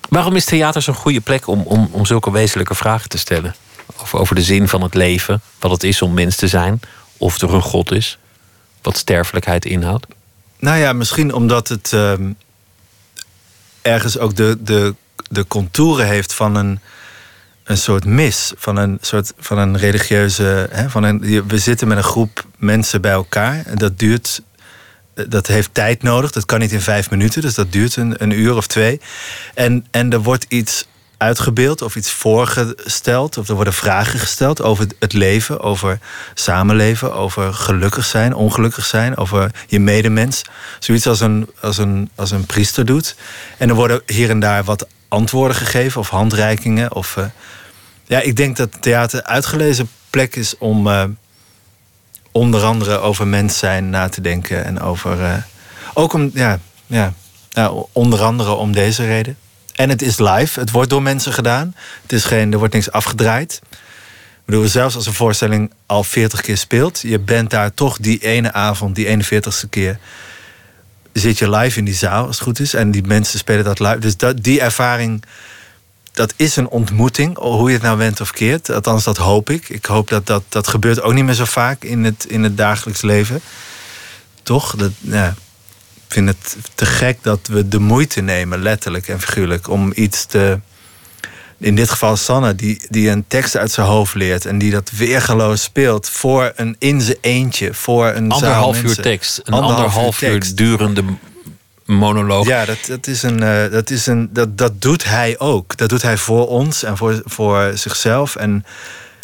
Waarom 0.10 0.36
is 0.36 0.45
theater 0.45 0.82
zo'n 0.82 0.93
goede 0.93 1.22
plek 1.22 1.47
om, 1.47 1.62
om, 1.62 1.89
om 1.91 2.06
zulke 2.06 2.32
wezenlijke 2.32 2.76
vragen 2.76 3.10
te 3.10 3.18
stellen? 3.18 3.56
Over, 3.98 4.20
over 4.20 4.36
de 4.36 4.44
zin 4.44 4.68
van 4.68 4.82
het 4.82 4.94
leven, 4.94 5.42
wat 5.60 5.72
het 5.72 5.84
is 5.84 6.02
om 6.02 6.14
mens 6.14 6.36
te 6.36 6.48
zijn, 6.48 6.80
of 7.18 7.42
er 7.42 7.54
een 7.54 7.62
God 7.62 7.92
is, 7.92 8.18
wat 8.82 8.98
sterfelijkheid 8.98 9.66
inhoudt. 9.66 10.06
Nou 10.60 10.78
ja, 10.78 10.94
misschien 10.94 11.34
omdat 11.34 11.68
het 11.68 11.94
ehm, 11.94 12.32
ergens 13.82 14.18
ook 14.18 14.36
de, 14.36 14.58
de, 14.60 14.96
de 15.30 15.48
contouren 15.48 16.08
heeft 16.08 16.34
van 16.34 16.56
een, 16.56 16.80
een 17.64 17.78
soort 17.78 18.06
mis. 18.06 18.54
Van 18.58 18.76
een 18.76 18.98
soort 19.02 19.34
van 19.38 19.58
een 19.58 19.78
religieuze. 19.78 20.68
Hè, 20.72 20.90
van 20.90 21.04
een, 21.04 21.48
we 21.48 21.58
zitten 21.58 21.88
met 21.88 21.98
een 21.98 22.04
groep 22.04 22.46
mensen 22.58 23.02
bij 23.02 23.12
elkaar. 23.12 23.66
En 23.66 23.78
dat 23.78 24.00
duurt. 24.00 24.42
Dat 25.28 25.48
heeft 25.48 25.74
tijd 25.74 26.04
nodig. 26.04 26.32
Dat 26.32 26.46
kan 26.46 26.60
niet 26.60 26.72
in 26.72 26.82
vijf 26.82 27.10
minuten. 27.10 27.42
Dus 27.42 27.54
dat 27.54 27.72
duurt 27.72 27.96
een, 27.96 28.24
een 28.24 28.32
uur 28.32 28.56
of 28.56 28.68
twee. 28.68 29.02
En, 29.54 29.86
en 29.92 30.12
er 30.12 30.22
wordt 30.22 30.46
iets 30.48 30.88
uitgebeeld 31.20 31.82
of 31.82 31.95
iets 31.95 32.11
voorgesteld. 32.11 33.38
Of 33.38 33.49
er 33.49 33.55
worden 33.55 33.74
vragen 33.74 34.20
gesteld 34.20 34.61
over 34.61 34.88
het 34.99 35.13
leven, 35.13 35.59
over 35.59 35.99
samenleven, 36.34 37.13
over 37.13 37.53
gelukkig 37.53 38.05
zijn, 38.05 38.34
ongelukkig 38.34 38.86
zijn, 38.86 39.17
over 39.17 39.51
je 39.67 39.80
medemens. 39.80 40.41
Zoiets 40.80 41.07
als 41.07 41.20
een, 41.20 41.49
als 41.61 41.78
een, 41.78 42.09
als 42.15 42.32
een 42.32 42.45
priester 42.45 42.86
doet. 42.86 43.15
En 43.57 43.70
er 43.70 43.76
worden 43.76 44.01
hier 44.05 44.30
en 44.30 44.39
daar 44.39 44.63
wat 44.63 44.88
antwoorden 45.07 45.57
gegeven 45.57 46.01
of 46.01 46.09
handreikingen. 46.09 46.95
Of, 46.95 47.15
uh, 47.15 47.26
ja, 48.05 48.20
ik 48.20 48.36
denk 48.36 48.57
dat 48.57 48.82
theater 48.82 49.24
uitgelezen 49.24 49.89
plek 50.09 50.36
is 50.36 50.57
om 50.57 50.88
uh, 50.88 51.03
onder 52.32 52.63
andere 52.63 52.97
over 52.97 53.28
mens 53.28 53.57
zijn 53.57 53.89
na 53.89 54.09
te 54.09 54.22
denken. 54.22 54.65
En 54.65 54.82
over. 54.82 55.20
Uh, 55.20 55.34
ook 55.93 56.13
om, 56.13 56.32
ja, 56.34 56.59
ja, 56.86 57.13
nou, 57.51 57.86
onder 57.91 58.22
andere 58.22 58.51
om 58.51 58.72
deze 58.72 59.05
reden. 59.05 59.38
En 59.80 59.89
het 59.89 60.01
is 60.01 60.17
live. 60.17 60.59
Het 60.59 60.71
wordt 60.71 60.89
door 60.89 61.01
mensen 61.01 61.34
gedaan. 61.34 61.75
Het 62.01 62.13
is 62.13 62.23
geen, 62.23 62.51
er 62.51 62.57
wordt 62.57 62.73
niks 62.73 62.91
afgedraaid. 62.91 63.61
Ik 63.71 64.45
bedoel, 64.45 64.67
zelfs 64.67 64.95
als 64.95 65.05
een 65.05 65.13
voorstelling 65.13 65.71
al 65.86 66.03
40 66.03 66.41
keer 66.41 66.57
speelt, 66.57 66.99
je 66.99 67.19
bent 67.19 67.49
daar 67.49 67.73
toch 67.73 67.97
die 67.97 68.19
ene 68.19 68.53
avond, 68.53 68.95
die 68.95 69.23
41ste 69.23 69.69
keer, 69.69 69.99
zit 71.13 71.38
je 71.38 71.49
live 71.49 71.80
in 71.80 71.86
die 71.86 71.93
zaal, 71.93 72.25
als 72.25 72.36
het 72.36 72.45
goed 72.45 72.59
is. 72.59 72.73
En 72.73 72.91
die 72.91 73.03
mensen 73.03 73.39
spelen 73.39 73.63
dat 73.63 73.80
live. 73.80 73.99
Dus 73.99 74.17
dat, 74.17 74.43
die 74.43 74.61
ervaring, 74.61 75.23
dat 76.11 76.34
is 76.36 76.55
een 76.55 76.67
ontmoeting, 76.67 77.38
hoe 77.38 77.67
je 77.67 77.73
het 77.73 77.84
nou 77.84 77.97
went 77.97 78.21
of 78.21 78.32
keert. 78.32 78.69
Althans, 78.69 79.03
dat 79.03 79.17
hoop 79.17 79.49
ik. 79.49 79.69
Ik 79.69 79.86
hoop 79.86 80.07
dat 80.07 80.27
dat, 80.27 80.43
dat 80.49 80.67
gebeurt 80.67 81.01
ook 81.01 81.13
niet 81.13 81.25
meer 81.25 81.34
zo 81.34 81.45
vaak 81.45 81.84
in 81.84 82.03
het, 82.03 82.25
in 82.25 82.43
het 82.43 82.57
dagelijks 82.57 83.01
leven. 83.01 83.41
Toch? 84.43 84.75
Dat, 84.75 84.91
ja 84.99 85.36
vind 86.14 86.28
het 86.28 86.57
te 86.76 86.86
gek 86.86 87.18
dat 87.22 87.39
we 87.47 87.68
de 87.68 87.80
moeite 87.80 88.22
nemen, 88.22 88.62
letterlijk 88.62 89.07
en 89.07 89.20
figuurlijk, 89.22 89.70
om 89.70 89.91
iets 89.95 90.26
te. 90.26 90.60
In 91.57 91.76
dit 91.76 91.89
geval 91.89 92.16
Sanne, 92.18 92.55
die, 92.55 92.82
die 92.89 93.10
een 93.10 93.26
tekst 93.28 93.57
uit 93.57 93.72
zijn 93.72 93.88
hoofd 93.88 94.14
leert 94.14 94.45
en 94.45 94.57
die 94.57 94.72
dat 94.72 94.91
weergeloos 94.91 95.64
speelt 95.64 96.10
voor 96.10 96.51
een 96.55 96.76
in 96.80 97.01
zijn 97.01 97.18
eentje, 97.22 97.74
voor 97.74 98.07
een 98.07 98.32
anderhalf 98.32 98.84
uur 98.84 98.95
tekst, 98.95 99.41
een 99.43 99.53
anderhalf, 99.53 100.22
uur, 100.22 100.30
uur 100.32 100.55
durende 100.55 101.03
monoloog. 101.86 102.47
Ja, 102.47 102.66
dat, 102.66 102.78
dat, 102.88 103.07
is 103.07 103.24
een, 103.24 103.41
uh, 103.41 103.72
dat, 103.72 103.89
is 103.89 104.05
een, 104.05 104.30
dat, 104.34 104.57
dat 104.57 104.82
doet 104.82 105.03
hij 105.03 105.39
ook. 105.39 105.78
Dat 105.78 105.89
doet 105.89 106.01
hij 106.01 106.18
voor 106.18 106.47
ons 106.47 106.84
en 106.84 106.97
voor, 106.97 107.22
voor 107.26 107.72
zichzelf. 107.74 108.36
En 108.36 108.66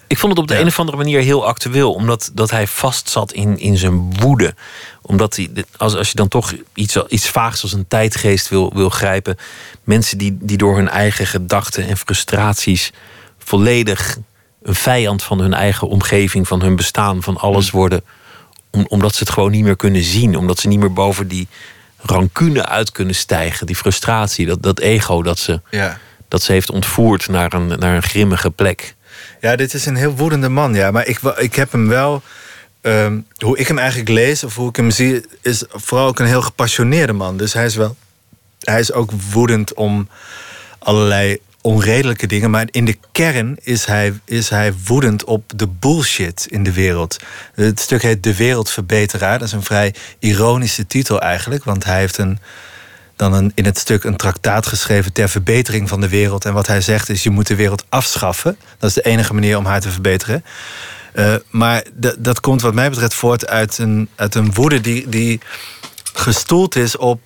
ik 0.07 0.17
vond 0.17 0.31
het 0.31 0.41
op 0.41 0.47
de 0.47 0.59
een 0.59 0.67
of 0.67 0.79
andere 0.79 0.97
manier 0.97 1.21
heel 1.21 1.45
actueel, 1.45 1.93
omdat 1.93 2.31
dat 2.33 2.51
hij 2.51 2.67
vastzat 2.67 3.31
in, 3.31 3.59
in 3.59 3.77
zijn 3.77 4.19
woede. 4.19 4.53
Omdat 5.01 5.35
hij, 5.35 5.49
als, 5.77 5.95
als 5.95 6.07
je 6.09 6.15
dan 6.15 6.27
toch 6.27 6.53
iets, 6.73 6.97
iets 7.07 7.29
vaags 7.29 7.61
als 7.61 7.73
een 7.73 7.87
tijdgeest 7.87 8.49
wil, 8.49 8.71
wil 8.73 8.89
grijpen, 8.89 9.37
mensen 9.83 10.17
die, 10.17 10.37
die 10.41 10.57
door 10.57 10.75
hun 10.75 10.89
eigen 10.89 11.27
gedachten 11.27 11.87
en 11.87 11.97
frustraties 11.97 12.91
volledig 13.37 14.17
een 14.63 14.75
vijand 14.75 15.23
van 15.23 15.39
hun 15.39 15.53
eigen 15.53 15.87
omgeving, 15.87 16.47
van 16.47 16.61
hun 16.61 16.75
bestaan, 16.75 17.23
van 17.23 17.37
alles 17.37 17.71
mm. 17.71 17.79
worden, 17.79 18.03
om, 18.69 18.85
omdat 18.87 19.15
ze 19.15 19.23
het 19.23 19.33
gewoon 19.33 19.51
niet 19.51 19.63
meer 19.63 19.75
kunnen 19.75 20.03
zien, 20.03 20.37
omdat 20.37 20.59
ze 20.59 20.67
niet 20.67 20.79
meer 20.79 20.93
boven 20.93 21.27
die 21.27 21.47
rancune 21.97 22.65
uit 22.65 22.91
kunnen 22.91 23.15
stijgen, 23.15 23.65
die 23.65 23.75
frustratie, 23.75 24.45
dat, 24.45 24.63
dat 24.63 24.79
ego 24.79 25.21
dat 25.21 25.39
ze, 25.39 25.61
ja. 25.69 25.99
dat 26.27 26.41
ze 26.41 26.51
heeft 26.51 26.71
ontvoerd 26.71 27.27
naar 27.27 27.53
een, 27.53 27.67
naar 27.67 27.95
een 27.95 28.03
grimmige 28.03 28.51
plek. 28.51 28.95
Ja, 29.45 29.55
dit 29.55 29.73
is 29.73 29.85
een 29.85 29.95
heel 29.95 30.15
woedende 30.15 30.49
man, 30.49 30.73
ja. 30.73 30.91
Maar 30.91 31.07
ik, 31.07 31.19
ik 31.37 31.55
heb 31.55 31.71
hem 31.71 31.87
wel... 31.87 32.21
Ehm, 32.81 33.19
hoe 33.37 33.57
ik 33.57 33.67
hem 33.67 33.77
eigenlijk 33.77 34.09
lees, 34.09 34.43
of 34.43 34.55
hoe 34.55 34.69
ik 34.69 34.75
hem 34.75 34.91
zie... 34.91 35.25
is 35.41 35.63
vooral 35.69 36.07
ook 36.07 36.19
een 36.19 36.25
heel 36.25 36.41
gepassioneerde 36.41 37.13
man. 37.13 37.37
Dus 37.37 37.53
hij 37.53 37.65
is 37.65 37.75
wel... 37.75 37.95
Hij 38.59 38.79
is 38.79 38.91
ook 38.91 39.11
woedend 39.31 39.73
om 39.73 40.09
allerlei 40.79 41.37
onredelijke 41.61 42.27
dingen. 42.27 42.49
Maar 42.49 42.67
in 42.71 42.85
de 42.85 42.97
kern 43.11 43.57
is 43.61 43.85
hij, 43.85 44.13
is 44.25 44.49
hij 44.49 44.73
woedend 44.85 45.23
op 45.23 45.51
de 45.55 45.67
bullshit 45.67 46.47
in 46.49 46.63
de 46.63 46.73
wereld. 46.73 47.17
Het 47.53 47.79
stuk 47.79 48.01
heet 48.01 48.23
De 48.23 48.35
Wereldverbeteraar. 48.35 49.39
Dat 49.39 49.47
is 49.47 49.53
een 49.53 49.63
vrij 49.63 49.93
ironische 50.19 50.87
titel 50.87 51.21
eigenlijk. 51.21 51.63
Want 51.63 51.83
hij 51.83 51.99
heeft 51.99 52.17
een 52.17 52.39
dan 53.16 53.34
een, 53.34 53.51
in 53.55 53.66
het 53.66 53.78
stuk 53.78 54.03
een 54.03 54.16
traktaat 54.16 54.68
geschreven 54.68 55.13
ter 55.13 55.30
verbetering 55.30 55.89
van 55.89 56.01
de 56.01 56.09
wereld. 56.09 56.45
En 56.45 56.53
wat 56.53 56.68
hij 56.68 56.82
zegt 56.82 57.09
is: 57.09 57.24
je 57.24 57.30
moet 57.30 57.47
de 57.47 57.55
wereld 57.55 57.86
afschaffen. 57.89 58.57
Dat 58.78 58.89
is 58.89 58.95
de 58.95 59.01
enige 59.01 59.34
manier 59.34 59.57
om 59.57 59.66
haar 59.66 59.82
te 59.82 59.91
verbeteren. 59.91 60.43
Uh, 61.13 61.36
maar 61.49 61.84
dat 62.18 62.39
komt, 62.39 62.61
wat 62.61 62.74
mij 62.74 62.89
betreft, 62.89 63.13
voort 63.13 63.47
uit 63.47 63.78
een, 63.78 64.09
uit 64.16 64.36
een 64.36 64.53
woede 64.53 64.82
die, 64.82 65.09
die 65.09 65.39
gestoeld 66.13 66.76
is 66.76 66.97
op, 66.97 67.22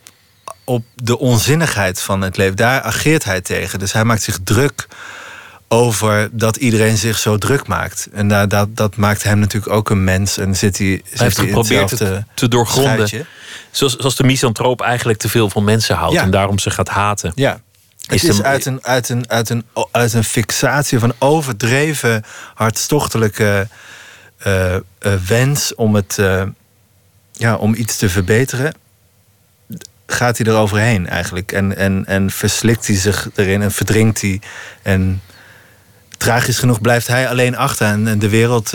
op 0.64 0.86
de 0.96 1.20
onzinnigheid 1.20 2.02
van 2.02 2.22
het 2.22 2.38
leven. 2.38 2.56
Daar 2.56 2.82
ageert 2.82 3.24
hij 3.24 3.42
tegen. 3.42 3.80
Dus 3.80 3.92
hij 3.92 4.04
maakt 4.04 4.22
zich 4.22 4.40
druk 4.44 4.88
over 5.72 6.30
dat 6.32 6.56
iedereen 6.56 6.98
zich 6.98 7.18
zo 7.18 7.38
druk 7.38 7.68
maakt. 7.68 8.08
En 8.12 8.28
dat, 8.28 8.50
dat, 8.50 8.76
dat 8.76 8.96
maakt 8.96 9.24
hem 9.24 9.40
natuurlijk 9.40 9.74
ook 9.74 9.90
een 9.90 10.04
mens. 10.04 10.38
En 10.38 10.56
zit 10.56 10.78
hij, 10.78 10.88
hij 10.88 11.02
heeft 11.26 11.40
geprobeerd 11.40 11.90
het 11.90 12.24
te 12.34 12.48
doorgronden. 12.48 13.28
Zoals, 13.72 13.96
zoals 13.96 14.16
de 14.16 14.24
misantroop 14.24 14.82
eigenlijk 14.82 15.20
te 15.20 15.30
veel 15.30 15.50
van 15.50 15.64
mensen 15.64 15.96
houdt 15.96 16.18
en 16.18 16.32
daarom 16.32 16.60
ze 16.60 16.70
gaat 16.70 16.90
haten. 16.90 17.32
Ja. 17.36 17.62
Het 18.06 18.24
is, 18.24 18.42
uit, 18.42 18.66
een, 18.66 18.86
uit, 18.86 19.10
een, 19.10 19.30
uit, 19.30 19.50
een, 19.50 19.66
uit 19.92 20.14
een 20.14 20.24
fixatie 20.24 21.00
van 21.00 21.14
overdreven 21.20 22.24
hartstochtelijke 22.54 23.68
uh, 24.48 24.74
uh, 24.74 25.14
wens 25.28 25.76
om, 25.76 25.96
het, 25.96 26.18
uh, 26.20 26.44
ja, 27.32 27.56
om 27.56 27.74
iets 27.74 27.98
te 27.98 28.10
verbeteren. 28.10 28.74
Gaat 30.08 30.38
hij 30.38 30.48
eroverheen 30.48 31.08
eigenlijk. 31.08 31.52
En, 31.52 31.78
en, 31.78 32.06
en 32.06 32.32
verslikt 32.32 32.88
hij 32.88 32.96
zich 32.96 33.30
erin 33.36 33.62
en 33.62 33.72
verdrinkt 33.72 34.22
hij. 34.22 34.42
En 34.82 35.22
tragisch 36.20 36.60
genoeg 36.60 36.82
blijft 36.82 37.08
hij 37.08 37.30
alleen 37.30 37.58
achter. 37.58 37.88
En, 37.88 38.20
de 38.20 38.30
wereld 38.30 38.74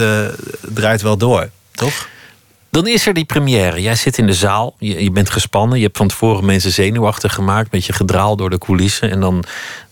draait 0.74 1.03
wel 1.03 1.16
door, 1.16 1.49
toch? 1.72 2.09
Dan 2.74 2.86
is 2.86 3.07
er 3.07 3.14
die 3.14 3.24
première. 3.24 3.82
Jij 3.82 3.95
zit 3.95 4.18
in 4.18 4.26
de 4.26 4.34
zaal, 4.34 4.74
je, 4.78 5.03
je, 5.03 5.11
bent 5.11 5.30
gespannen. 5.30 5.78
Je 5.78 5.84
hebt 5.84 5.97
van 5.97 6.09
tevoren 6.09 6.45
mensen 6.45 6.70
zenuwachtig 6.70 7.34
gemaakt. 7.34 7.72
Met 7.72 7.84
je 7.84 7.92
gedraal 7.92 8.36
door 8.36 8.51
de 8.51 8.59
coulissen. 8.59 9.11
En 9.11 9.20
dan, 9.20 9.45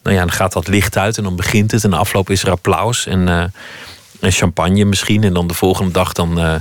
nou 0.02 0.16
ja, 0.16 0.22
dan 0.22 0.32
gaat 0.32 0.52
dat 0.52 0.68
licht 0.68 0.96
uit 0.96 1.16
en 1.16 1.22
dan 1.22 1.36
begint 1.36 1.70
het. 1.70 1.84
En 1.84 1.92
afloop 1.92 2.30
is 2.30 2.42
er 2.42 2.50
applaus 2.50 3.06
en, 3.06 3.20
uh, 3.28 3.44
en 4.20 4.32
champagne 4.32 4.84
misschien. 4.84 5.22
En 5.22 5.34
dan 5.34 5.46
de 5.46 5.54
volgende 5.54 5.92
dag 5.92 6.12
dan, 6.12 6.38
uh, 6.38 6.54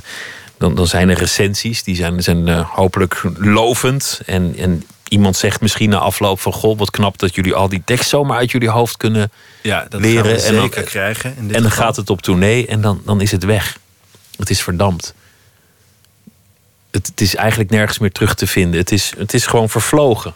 dan, 0.58 0.76
dan 0.76 0.88
zijn 0.88 1.10
er 1.10 1.18
recensies. 1.18 1.84
Die 1.84 1.96
zijn, 1.96 2.24
zijn 2.24 2.50
hopelijk 2.50 3.24
lovend. 3.38 4.22
En, 4.26 4.56
en 4.58 4.84
iemand 5.12 5.38
zegt 5.38 5.62
misschien 5.62 5.90
na 5.90 5.98
afloop 5.98 6.40
van... 6.40 6.54
Goh, 6.54 6.78
wat 6.78 6.92
knap 6.92 7.20
dat 7.20 7.36
jullie 7.36 7.54
al 7.54 7.70
die 7.70 7.82
tekst 7.86 8.10
zomaar 8.10 8.38
uit 8.38 8.52
jullie 8.52 8.70
hoofd 8.70 8.98
kunnen 8.98 9.32
ja, 9.62 9.86
dat 9.90 10.02
leren. 10.02 10.44
en 10.44 10.56
dan, 10.56 10.70
krijgen. 10.70 11.36
en 11.38 11.62
dan 11.62 11.72
gaat 11.72 11.96
het 11.96 12.10
op 12.10 12.22
tournee 12.22 12.68
en 12.68 12.82
dan, 12.82 13.02
dan 13.06 13.22
is 13.22 13.32
het 13.32 13.44
weg. 13.44 13.78
Het 14.38 14.50
is 14.50 14.62
verdampt 14.62 15.14
het, 16.92 17.08
het, 17.08 17.22
is 17.22 17.36
eigenlijk 17.36 17.70
nergens 17.70 18.00
meer 18.00 18.12
terug 18.12 18.36
te 18.36 18.48
vinden. 18.48 18.80
Het 18.80 18.92
is, 18.92 19.14
het 19.18 19.34
is 19.34 19.46
gewoon 19.46 19.70
vervlogen. 19.70 20.34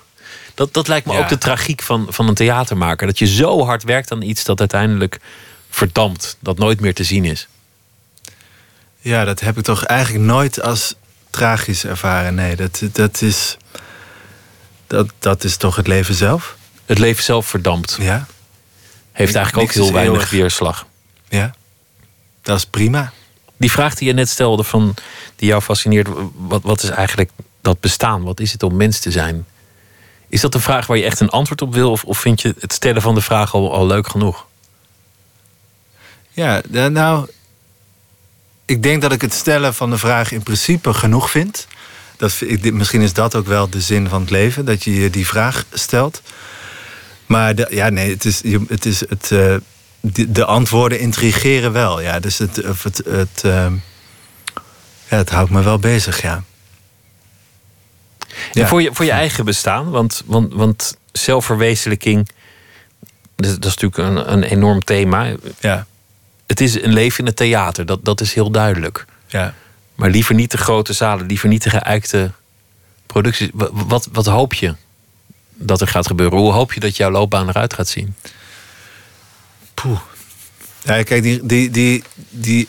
Dat, 0.53 0.73
dat 0.73 0.87
lijkt 0.87 1.05
me 1.05 1.17
ook 1.17 1.29
de 1.29 1.37
tragiek 1.37 1.81
van, 1.81 2.07
van 2.09 2.27
een 2.27 2.33
theatermaker. 2.33 3.07
Dat 3.07 3.19
je 3.19 3.27
zo 3.27 3.65
hard 3.65 3.83
werkt 3.83 4.11
aan 4.11 4.21
iets 4.21 4.43
dat 4.43 4.59
uiteindelijk 4.59 5.19
verdampt. 5.69 6.37
Dat 6.39 6.57
nooit 6.57 6.79
meer 6.79 6.93
te 6.93 7.03
zien 7.03 7.25
is. 7.25 7.47
Ja, 8.99 9.25
dat 9.25 9.39
heb 9.39 9.57
ik 9.57 9.63
toch 9.63 9.83
eigenlijk 9.83 10.25
nooit 10.25 10.61
als 10.61 10.95
tragisch 11.29 11.85
ervaren. 11.85 12.35
Nee, 12.35 12.55
dat, 12.55 12.81
dat, 12.91 13.21
is, 13.21 13.57
dat, 14.87 15.07
dat 15.19 15.43
is 15.43 15.57
toch 15.57 15.75
het 15.75 15.87
leven 15.87 16.15
zelf? 16.15 16.55
Het 16.85 16.99
leven 16.99 17.23
zelf 17.23 17.47
verdampt. 17.47 17.97
Ja. 17.99 18.25
Heeft 19.11 19.35
eigenlijk 19.35 19.69
ook 19.69 19.75
heel 19.75 19.93
weinig 19.93 20.29
weerslag. 20.29 20.85
Ja, 21.29 21.55
dat 22.41 22.57
is 22.57 22.65
prima. 22.65 23.13
Die 23.57 23.71
vraag 23.71 23.95
die 23.95 24.07
je 24.07 24.13
net 24.13 24.29
stelde, 24.29 24.63
van, 24.63 24.95
die 25.35 25.47
jou 25.47 25.61
fascineert, 25.61 26.07
wat, 26.35 26.61
wat 26.63 26.83
is 26.83 26.89
eigenlijk 26.89 27.29
dat 27.61 27.79
bestaan? 27.79 28.23
Wat 28.23 28.39
is 28.39 28.51
het 28.51 28.63
om 28.63 28.75
mens 28.75 28.99
te 28.99 29.11
zijn? 29.11 29.45
Is 30.27 30.41
dat 30.41 30.53
een 30.53 30.61
vraag 30.61 30.87
waar 30.87 30.97
je 30.97 31.03
echt 31.03 31.19
een 31.19 31.29
antwoord 31.29 31.61
op 31.61 31.73
wil? 31.73 31.91
Of, 31.91 32.03
of 32.03 32.17
vind 32.17 32.41
je 32.41 32.55
het 32.59 32.73
stellen 32.73 33.01
van 33.01 33.15
de 33.15 33.21
vraag 33.21 33.53
al, 33.53 33.73
al 33.73 33.85
leuk 33.87 34.07
genoeg? 34.07 34.45
Ja, 36.31 36.61
nou, 36.69 37.29
ik 38.65 38.83
denk 38.83 39.01
dat 39.01 39.11
ik 39.11 39.21
het 39.21 39.33
stellen 39.33 39.73
van 39.73 39.89
de 39.89 39.97
vraag 39.97 40.31
in 40.31 40.43
principe 40.43 40.93
genoeg 40.93 41.29
vind. 41.29 41.67
Dat, 42.17 42.41
ik, 42.45 42.73
misschien 42.73 43.01
is 43.01 43.13
dat 43.13 43.35
ook 43.35 43.47
wel 43.47 43.69
de 43.69 43.81
zin 43.81 44.09
van 44.09 44.21
het 44.21 44.29
leven, 44.29 44.65
dat 44.65 44.83
je 44.83 44.95
je 44.95 45.09
die 45.09 45.27
vraag 45.27 45.65
stelt. 45.73 46.21
Maar 47.25 47.55
de, 47.55 47.67
ja, 47.69 47.89
nee, 47.89 48.09
het 48.09 48.25
is 48.25 48.43
het, 48.67 48.85
is 48.85 48.99
het, 48.99 49.29
uh, 49.31 49.55
de, 49.99 50.31
de, 50.31 50.45
antwoorden 50.45 50.99
intrigeren 50.99 51.71
wel. 51.71 52.01
Ja, 52.01 52.19
dus 52.19 52.37
het, 52.37 52.55
het, 52.55 53.01
het, 53.05 53.41
uh, 53.45 53.67
ja, 55.09 55.17
het 55.17 55.29
houdt 55.29 55.51
me 55.51 55.63
wel 55.63 55.79
bezig, 55.79 56.21
ja. 56.21 56.43
ja. 58.51 58.67
voor, 58.67 58.81
je, 58.81 58.89
voor 58.93 59.05
je 59.05 59.11
eigen 59.11 59.45
bestaan, 59.45 59.89
want, 59.89 60.23
want, 60.25 60.53
want 60.53 60.97
zelfverwezenlijking, 61.11 62.29
dat, 63.35 63.61
dat 63.61 63.65
is 63.65 63.77
natuurlijk 63.77 63.97
een, 63.97 64.31
een 64.31 64.43
enorm 64.43 64.83
thema. 64.83 65.35
Ja. 65.59 65.85
Het 66.47 66.61
is 66.61 66.81
een 66.81 66.93
leven 66.93 67.19
in 67.19 67.25
het 67.25 67.35
theater, 67.35 67.85
dat, 67.85 68.05
dat 68.05 68.21
is 68.21 68.33
heel 68.33 68.51
duidelijk. 68.51 69.05
Ja. 69.27 69.53
Maar 69.95 70.09
liever 70.09 70.35
niet 70.35 70.51
de 70.51 70.57
grote 70.57 70.93
zalen, 70.93 71.25
liever 71.25 71.49
niet 71.49 71.63
de 71.63 71.69
geuikte 71.69 72.31
producties. 73.05 73.49
Wat, 73.71 74.07
wat, 74.11 74.25
hoop 74.25 74.53
je 74.53 74.75
dat 75.53 75.81
er 75.81 75.87
gaat 75.87 76.07
gebeuren? 76.07 76.37
Hoe 76.37 76.51
hoop 76.51 76.73
je 76.73 76.79
dat 76.79 76.97
jouw 76.97 77.09
loopbaan 77.09 77.49
eruit 77.49 77.73
gaat 77.73 77.87
zien? 77.87 78.15
Poeh. 79.73 79.99
Ja, 80.81 81.03
kijk, 81.03 81.23
die, 81.23 81.45
die, 81.45 81.69
die, 81.69 82.03
die 82.29 82.67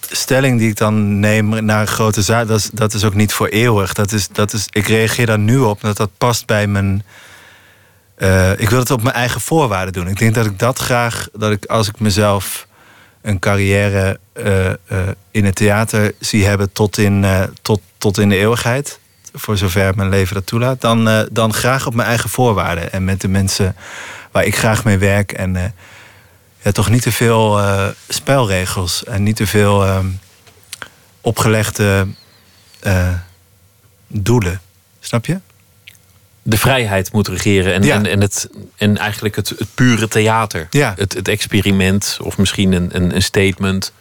stelling 0.00 0.58
die 0.58 0.68
ik 0.68 0.76
dan 0.76 1.20
neem 1.20 1.64
naar 1.64 1.86
grote 1.86 2.22
zaak, 2.22 2.46
dat 2.46 2.58
is, 2.58 2.70
dat 2.72 2.94
is 2.94 3.04
ook 3.04 3.14
niet 3.14 3.32
voor 3.32 3.48
eeuwig. 3.48 3.92
Dat 3.92 4.12
is, 4.12 4.28
dat 4.28 4.52
is, 4.52 4.66
ik 4.70 4.86
reageer 4.86 5.26
daar 5.26 5.38
nu 5.38 5.58
op, 5.58 5.80
dat 5.80 5.96
dat 5.96 6.10
past 6.18 6.46
bij 6.46 6.66
mijn. 6.66 7.04
Uh, 8.18 8.60
ik 8.60 8.70
wil 8.70 8.78
het 8.78 8.90
op 8.90 9.02
mijn 9.02 9.14
eigen 9.14 9.40
voorwaarden 9.40 9.92
doen. 9.92 10.08
Ik 10.08 10.18
denk 10.18 10.34
dat 10.34 10.46
ik 10.46 10.58
dat 10.58 10.78
graag, 10.78 11.28
dat 11.32 11.50
ik 11.50 11.64
als 11.64 11.88
ik 11.88 11.98
mezelf 12.00 12.65
een 13.26 13.38
carrière 13.38 14.18
uh, 14.34 14.66
uh, 14.66 14.72
in 15.30 15.44
het 15.44 15.54
theater 15.54 16.14
zie 16.20 16.46
hebben 16.46 16.72
tot 16.72 16.98
in, 16.98 17.24
tot, 17.62 17.80
tot 17.98 18.18
in 18.18 18.28
de 18.28 18.36
eeuwigheid, 18.36 18.98
voor 19.32 19.56
zover 19.56 19.96
mijn 19.96 20.08
leven 20.08 20.34
dat 20.34 20.46
toelaat, 20.46 20.80
dan, 20.80 21.26
dan 21.32 21.52
graag 21.52 21.86
op 21.86 21.94
mijn 21.94 22.08
eigen 22.08 22.30
voorwaarden 22.30 22.92
en 22.92 23.04
met 23.04 23.20
de 23.20 23.28
mensen 23.28 23.76
waar 24.30 24.44
ik 24.44 24.56
graag 24.56 24.84
mee 24.84 24.98
werk. 24.98 25.32
En 25.32 25.74
ja, 26.62 26.72
toch 26.72 26.90
niet 26.90 27.02
te 27.02 27.12
veel 27.12 27.60
spelregels 28.08 29.04
en 29.04 29.22
niet 29.22 29.36
te 29.36 29.46
veel 29.46 29.86
uh, 29.86 29.98
opgelegde 31.20 32.06
doelen. 34.08 34.60
Snap 35.00 35.26
je? 35.26 35.40
De 36.48 36.58
vrijheid 36.58 37.12
moet 37.12 37.28
regeren 37.28 37.74
en, 37.74 37.82
en, 37.82 38.06
en, 38.06 38.20
het, 38.20 38.48
en 38.76 38.96
eigenlijk 38.96 39.36
het, 39.36 39.48
het 39.48 39.68
pure 39.74 40.08
theater. 40.08 40.66
Ja. 40.70 40.94
Het, 40.96 41.12
het 41.12 41.28
experiment 41.28 42.18
of 42.22 42.38
misschien 42.38 42.72
een, 42.72 42.96
een, 42.96 43.14
een 43.14 43.22
statement 43.22 43.92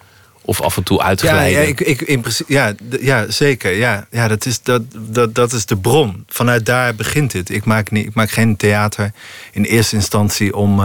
of 0.42 0.62
af 0.62 0.78
en 0.78 0.84
toe 0.84 1.02
uitglijden. 1.02 1.52
Ja, 1.52 1.60
ja, 1.60 1.68
ik, 1.68 1.82
ik, 1.82 2.02
in 2.02 2.22
principe, 2.22 2.54
ja, 2.54 2.74
ja 3.00 3.32
zeker. 3.32 3.72
Ja, 3.76 4.08
ja, 4.12 4.28
dat, 4.28 4.46
is, 4.46 4.62
dat, 4.62 4.82
dat, 4.96 5.36
dat 5.36 5.52
is 5.52 5.66
de 5.66 5.78
bron. 5.78 6.24
Vanuit 6.28 6.66
daar 6.66 6.96
begint 6.96 7.34
het. 7.34 7.50
Ik 7.50 7.66
maak, 7.66 7.92
niet, 7.92 8.06
ik 8.06 8.14
maak 8.14 8.32
geen 8.32 8.56
theater 8.56 9.12
in 9.52 9.64
eerste 9.64 9.96
instantie 9.96 10.56
om 10.56 10.82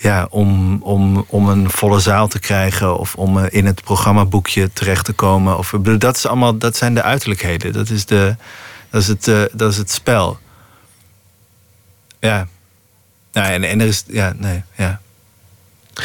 ja, 0.00 0.26
om, 0.30 0.82
om, 0.82 1.24
om 1.28 1.48
een 1.48 1.70
volle 1.70 2.00
zaal 2.00 2.28
te 2.28 2.38
krijgen 2.38 2.98
of 2.98 3.14
om 3.14 3.38
eh, 3.38 3.44
in 3.48 3.66
het 3.66 3.82
programmaboekje 3.82 4.70
terecht 4.72 5.04
te 5.04 5.12
komen. 5.12 5.58
Of, 5.58 5.74
dat, 5.98 6.16
is 6.16 6.26
allemaal, 6.26 6.58
dat 6.58 6.76
zijn 6.76 6.94
de 6.94 7.02
uiterlijkheden. 7.02 7.72
Dat 7.72 7.90
is, 7.90 8.06
de, 8.06 8.36
dat 8.90 9.00
is, 9.00 9.08
het, 9.08 9.26
uh, 9.26 9.42
dat 9.52 9.70
is 9.70 9.76
het 9.76 9.90
spel. 9.90 10.38
Ja. 12.20 12.46
Nou, 13.32 13.52
en, 13.52 13.64
en 13.64 13.80
er 13.80 13.86
is. 13.86 14.04
Ja, 14.06 14.32
nee, 14.36 14.62
ja. 14.76 15.00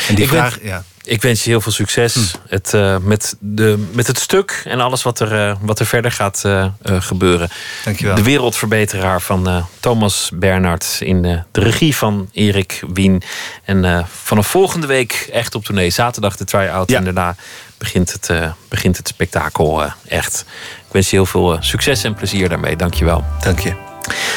En 0.07 0.15
die 0.15 0.23
Ik 0.23 0.29
vraag. 0.29 0.59
Ja. 0.61 0.83
Ik 1.03 1.21
wens 1.21 1.43
je 1.43 1.49
heel 1.49 1.61
veel 1.61 1.71
succes 1.71 2.13
Hm. 2.13 2.37
het, 2.47 2.73
eh, 2.73 2.97
met, 2.97 3.35
de, 3.39 3.85
met 3.91 4.07
het 4.07 4.19
stuk 4.19 4.61
en 4.65 4.79
alles 4.79 5.03
wat 5.03 5.19
er, 5.19 5.49
eh, 5.49 5.55
wat 5.61 5.79
er 5.79 5.85
verder 5.85 6.11
gaat 6.11 6.41
eh, 6.45 6.65
gebeuren. 6.83 7.49
Dankjewel. 7.83 8.15
De 8.15 8.23
wereldverbeteraar 8.23 9.21
van 9.21 9.67
Thomas 9.79 10.29
Bernhard 10.33 10.97
in 10.99 11.21
de 11.21 11.43
regie 11.51 11.95
van 11.95 12.29
Erik 12.31 12.83
Wien. 12.93 13.21
En 13.63 14.05
vanaf 14.11 14.47
volgende 14.47 14.87
week 14.87 15.29
echt 15.31 15.55
op 15.55 15.63
tournee. 15.65 15.89
Zaterdag 15.89 16.35
de 16.35 16.43
try-out 16.45 16.89
Ja. 16.89 16.97
en 16.97 17.03
daarna 17.03 17.35
begint 17.77 18.11
het, 18.11 18.29
begint 18.69 18.97
het 18.97 19.07
spektakel 19.07 19.83
echt. 20.07 20.45
Ik 20.87 20.91
wens 20.91 21.09
je 21.09 21.15
heel 21.15 21.25
veel 21.25 21.57
succes 21.59 22.03
en 22.03 22.13
plezier 22.13 22.49
daarmee. 22.49 22.75
Dankjewel. 22.75 23.23
Dank 23.39 23.59
je. 23.59 23.94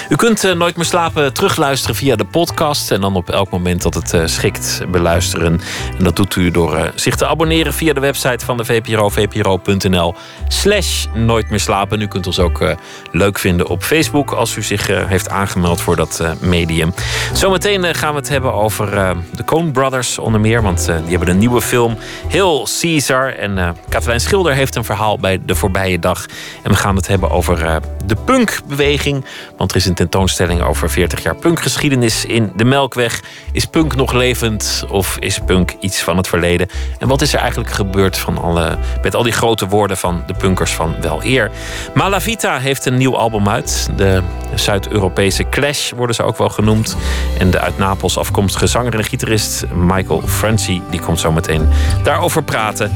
U 0.09 0.16
kunt 0.16 0.45
eh, 0.45 0.53
Nooit 0.53 0.77
meer 0.77 0.85
slapen 0.85 1.33
terugluisteren 1.33 1.97
via 1.97 2.16
de 2.16 2.25
podcast. 2.25 2.91
En 2.91 3.01
dan 3.01 3.16
op 3.16 3.31
elk 3.31 3.51
moment 3.51 3.83
dat 3.83 3.95
het 3.95 4.14
eh, 4.14 4.23
schikt 4.25 4.81
beluisteren. 4.91 5.61
En 5.99 6.05
dat 6.05 6.16
doet 6.16 6.37
u 6.37 6.51
door 6.51 6.77
eh, 6.77 6.85
zich 6.95 7.16
te 7.16 7.27
abonneren 7.27 7.75
via 7.75 7.93
de 7.93 8.01
website 8.01 8.45
van 8.45 8.57
de 8.57 8.64
VPRO. 8.64 9.09
VPRO.nl 9.09 10.14
slash 10.49 11.07
Nooit 11.14 11.51
meer 11.51 11.61
slapen. 11.61 12.01
U 12.01 12.07
kunt 12.07 12.27
ons 12.27 12.39
ook 12.39 12.77
leuk 13.12 13.39
vinden 13.39 13.69
op 13.69 13.83
Facebook. 13.83 14.31
Als 14.31 14.57
u 14.57 14.62
zich 14.62 14.87
heeft 14.87 15.29
aangemeld 15.29 15.81
voor 15.81 15.97
dat 15.97 16.23
medium. 16.41 16.95
Zometeen 17.33 17.95
gaan 17.95 18.12
we 18.12 18.19
het 18.19 18.29
hebben 18.29 18.53
over 18.53 18.91
de 19.35 19.45
Coen 19.45 19.73
Brothers 19.73 20.19
onder 20.19 20.41
meer. 20.41 20.62
Want 20.62 20.87
die 20.87 21.11
hebben 21.11 21.29
een 21.29 21.39
nieuwe 21.39 21.61
film. 21.61 21.97
Heel 22.29 22.69
Caesar. 22.81 23.35
En 23.35 23.77
Katelijn 23.89 24.21
Schilder 24.21 24.55
heeft 24.55 24.75
een 24.77 24.85
verhaal 24.85 25.19
bij 25.19 25.41
De 25.45 25.55
Voorbije 25.55 25.99
Dag. 25.99 26.27
En 26.62 26.71
we 26.71 26.77
gaan 26.77 26.97
het 26.97 27.07
hebben 27.07 27.31
over 27.31 27.81
de 28.07 28.16
punkbeweging. 28.25 29.25
Want 29.59 29.70
er 29.70 29.76
is 29.76 29.86
een 29.86 29.94
tentoonstelling 29.94 30.62
over 30.62 30.90
40 30.90 31.22
jaar 31.22 31.36
punkgeschiedenis 31.36 32.24
in 32.24 32.52
de 32.56 32.64
Melkweg. 32.64 33.22
Is 33.52 33.64
punk 33.64 33.96
nog 33.96 34.12
levend 34.12 34.84
of 34.90 35.16
is 35.18 35.38
punk 35.38 35.76
iets 35.80 36.02
van 36.02 36.16
het 36.16 36.28
verleden? 36.28 36.68
En 36.98 37.09
wat 37.09 37.20
is 37.20 37.32
er 37.32 37.40
eigenlijk 37.40 37.70
gebeurd 37.70 38.18
van 38.18 38.38
alle, 38.38 38.78
met 39.02 39.14
al 39.14 39.22
die 39.22 39.32
grote 39.32 39.68
woorden 39.68 39.96
van 39.96 40.22
de 40.26 40.34
punkers 40.34 40.72
van 40.72 40.94
wel 41.00 41.24
eer? 41.24 41.50
Malavita 41.94 42.59
heeft 42.59 42.86
een 42.86 42.96
nieuw 42.96 43.16
album 43.16 43.48
uit. 43.48 43.88
De 43.96 44.22
Zuid-Europese 44.54 45.48
Clash 45.48 45.90
worden 45.90 46.14
ze 46.14 46.22
ook 46.22 46.38
wel 46.38 46.48
genoemd. 46.48 46.96
En 47.38 47.50
de 47.50 47.61
uit 47.61 47.78
Napels 47.78 48.18
afkomstige 48.18 48.66
zanger 48.66 48.94
en 48.94 49.04
gitarist 49.04 49.64
Michael 49.74 50.22
Franci... 50.26 50.82
die 50.90 51.00
komt 51.00 51.20
zo 51.20 51.32
meteen 51.32 51.68
daarover 52.02 52.42
praten. 52.42 52.92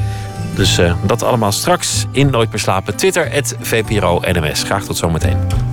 Dus 0.55 0.77
eh, 0.77 0.93
dat 1.05 1.23
allemaal 1.23 1.51
straks 1.51 2.05
in 2.11 2.29
Nooit 2.29 2.49
meer 2.49 2.59
slapen. 2.59 2.95
Twitter, 2.95 3.31
het 3.31 3.55
VPRO 3.59 4.21
NMS. 4.31 4.63
Graag 4.63 4.83
tot 4.83 4.97
zometeen. 4.97 5.72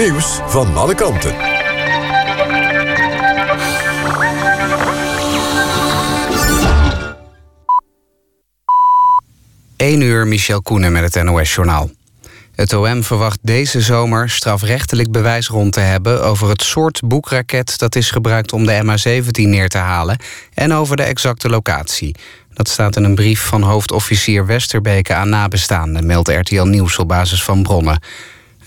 Nieuws 0.00 0.40
van 0.46 0.76
alle 0.76 0.94
kanten. 0.94 1.34
1 9.76 10.00
uur 10.00 10.26
Michel 10.26 10.62
Koenen 10.62 10.92
met 10.92 11.14
het 11.14 11.24
NOS-journaal. 11.24 11.90
Het 12.54 12.72
OM 12.72 13.04
verwacht 13.04 13.38
deze 13.42 13.80
zomer 13.80 14.30
strafrechtelijk 14.30 15.10
bewijs 15.10 15.48
rond 15.48 15.72
te 15.72 15.80
hebben... 15.80 16.24
over 16.24 16.48
het 16.48 16.62
soort 16.62 17.00
boekraket 17.04 17.78
dat 17.78 17.96
is 17.96 18.10
gebruikt 18.10 18.52
om 18.52 18.66
de 18.66 18.82
MH17 18.84 19.30
neer 19.30 19.68
te 19.68 19.78
halen... 19.78 20.18
en 20.54 20.72
over 20.72 20.96
de 20.96 21.02
exacte 21.02 21.48
locatie. 21.48 22.14
Dat 22.52 22.68
staat 22.68 22.96
in 22.96 23.04
een 23.04 23.14
brief 23.14 23.40
van 23.40 23.62
hoofdofficier 23.62 24.46
Westerbeke 24.46 25.14
aan 25.14 25.28
nabestaanden... 25.28 26.06
meldt 26.06 26.28
RTL 26.28 26.62
Nieuws 26.62 26.98
op 26.98 27.08
basis 27.08 27.42
van 27.42 27.62
bronnen. 27.62 28.00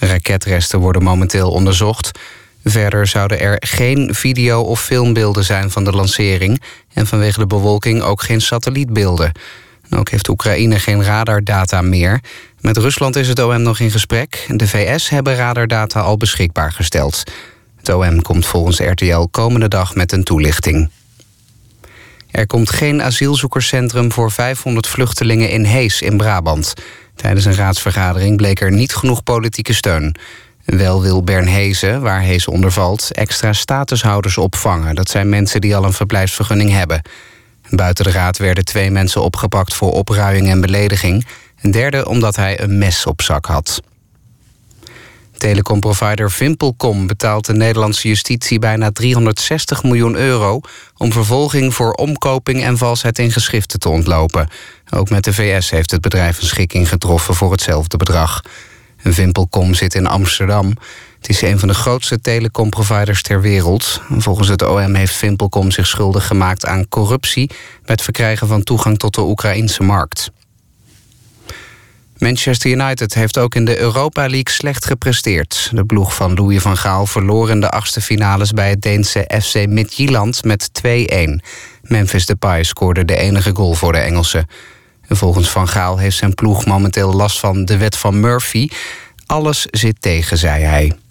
Raketresten 0.07 0.79
worden 0.79 1.03
momenteel 1.03 1.51
onderzocht. 1.51 2.19
Verder 2.63 3.07
zouden 3.07 3.39
er 3.39 3.57
geen 3.59 4.15
video- 4.15 4.61
of 4.61 4.81
filmbeelden 4.81 5.43
zijn 5.43 5.71
van 5.71 5.83
de 5.83 5.91
lancering... 5.91 6.61
en 6.93 7.07
vanwege 7.07 7.39
de 7.39 7.47
bewolking 7.47 8.01
ook 8.01 8.21
geen 8.21 8.41
satellietbeelden. 8.41 9.31
En 9.89 9.97
Ook 9.97 10.09
heeft 10.09 10.29
Oekraïne 10.29 10.79
geen 10.79 11.03
radardata 11.03 11.81
meer. 11.81 12.19
Met 12.61 12.77
Rusland 12.77 13.15
is 13.15 13.27
het 13.27 13.39
OM 13.39 13.61
nog 13.61 13.79
in 13.79 13.91
gesprek. 13.91 14.45
De 14.47 14.67
VS 14.67 15.09
hebben 15.09 15.35
radardata 15.35 15.99
al 15.99 16.17
beschikbaar 16.17 16.71
gesteld. 16.71 17.23
Het 17.77 17.89
OM 17.89 18.21
komt 18.21 18.45
volgens 18.45 18.79
RTL 18.79 19.27
komende 19.31 19.67
dag 19.67 19.95
met 19.95 20.11
een 20.11 20.23
toelichting. 20.23 20.89
Er 22.31 22.47
komt 22.47 22.69
geen 22.69 23.01
asielzoekerscentrum 23.01 24.11
voor 24.11 24.31
500 24.31 24.87
vluchtelingen 24.87 25.49
in 25.49 25.63
Hees 25.63 26.01
in 26.01 26.17
Brabant. 26.17 26.73
Tijdens 27.15 27.45
een 27.45 27.55
raadsvergadering 27.55 28.37
bleek 28.37 28.61
er 28.61 28.71
niet 28.71 28.95
genoeg 28.95 29.23
politieke 29.23 29.73
steun. 29.73 30.15
Wel 30.65 31.01
wil 31.01 31.23
Bernhezen, 31.23 32.01
waar 32.01 32.21
Hees 32.21 32.47
onder 32.47 32.71
valt, 32.71 33.11
extra 33.11 33.53
statushouders 33.53 34.37
opvangen. 34.37 34.95
Dat 34.95 35.09
zijn 35.09 35.29
mensen 35.29 35.61
die 35.61 35.75
al 35.75 35.83
een 35.83 35.93
verblijfsvergunning 35.93 36.71
hebben. 36.71 37.01
Buiten 37.69 38.05
de 38.05 38.11
raad 38.11 38.37
werden 38.37 38.65
twee 38.65 38.91
mensen 38.91 39.21
opgepakt 39.21 39.73
voor 39.73 39.91
opruiing 39.91 40.49
en 40.49 40.61
belediging. 40.61 41.25
Een 41.61 41.71
derde 41.71 42.07
omdat 42.07 42.35
hij 42.35 42.61
een 42.61 42.77
mes 42.77 43.05
op 43.05 43.21
zak 43.21 43.45
had. 43.45 43.81
Telecomprovider 45.37 46.31
Vimpelcom 46.31 47.07
betaalt 47.07 47.45
de 47.45 47.53
Nederlandse 47.53 48.07
justitie 48.07 48.59
bijna 48.59 48.91
360 48.91 49.83
miljoen 49.83 50.15
euro 50.15 50.61
om 50.97 51.11
vervolging 51.11 51.73
voor 51.73 51.91
omkoping 51.91 52.63
en 52.63 52.77
valsheid 52.77 53.19
in 53.19 53.31
geschriften 53.31 53.79
te 53.79 53.89
ontlopen. 53.89 54.49
Ook 54.89 55.09
met 55.09 55.23
de 55.23 55.33
VS 55.33 55.69
heeft 55.69 55.91
het 55.91 56.01
bedrijf 56.01 56.41
een 56.41 56.47
schikking 56.47 56.89
getroffen 56.89 57.35
voor 57.35 57.51
hetzelfde 57.51 57.97
bedrag. 57.97 58.41
Vimpelcom 58.97 59.73
zit 59.73 59.93
in 59.93 60.07
Amsterdam. 60.07 60.73
Het 61.17 61.29
is 61.29 61.41
een 61.41 61.59
van 61.59 61.67
de 61.67 61.73
grootste 61.73 62.21
telecomproviders 62.21 63.21
ter 63.21 63.41
wereld. 63.41 64.01
Volgens 64.09 64.47
het 64.47 64.61
OM 64.61 64.95
heeft 64.95 65.15
Vimpelcom 65.15 65.71
zich 65.71 65.87
schuldig 65.87 66.27
gemaakt 66.27 66.65
aan 66.65 66.87
corruptie... 66.89 67.47
bij 67.47 67.57
het 67.83 68.01
verkrijgen 68.01 68.47
van 68.47 68.63
toegang 68.63 68.97
tot 68.97 69.15
de 69.15 69.21
Oekraïnse 69.21 69.83
markt. 69.83 70.31
Manchester 72.23 72.71
United 72.71 73.13
heeft 73.13 73.37
ook 73.37 73.55
in 73.55 73.65
de 73.65 73.79
Europa 73.79 74.21
League 74.21 74.49
slecht 74.49 74.85
gepresteerd. 74.85 75.69
De 75.73 75.85
ploeg 75.85 76.15
van 76.15 76.33
Louis 76.33 76.61
van 76.61 76.77
Gaal 76.77 77.05
verloor 77.05 77.49
in 77.49 77.59
de 77.59 77.69
achtste 77.69 78.01
finales... 78.01 78.51
bij 78.51 78.69
het 78.69 78.81
Deense 78.81 79.29
FC 79.41 79.67
Midtjylland 79.67 80.43
met 80.43 80.69
2-1. 80.87 80.87
Memphis 81.81 82.25
Depay 82.25 82.63
scoorde 82.63 83.05
de 83.05 83.15
enige 83.15 83.55
goal 83.55 83.73
voor 83.73 83.91
de 83.91 83.97
Engelsen. 83.97 84.47
Volgens 85.07 85.49
Van 85.49 85.67
Gaal 85.67 85.97
heeft 85.97 86.17
zijn 86.17 86.33
ploeg 86.33 86.65
momenteel 86.65 87.13
last 87.13 87.39
van 87.39 87.65
de 87.65 87.77
wet 87.77 87.97
van 87.97 88.19
Murphy. 88.19 88.69
Alles 89.25 89.65
zit 89.71 90.01
tegen, 90.01 90.37
zei 90.37 90.63
hij. 90.63 91.02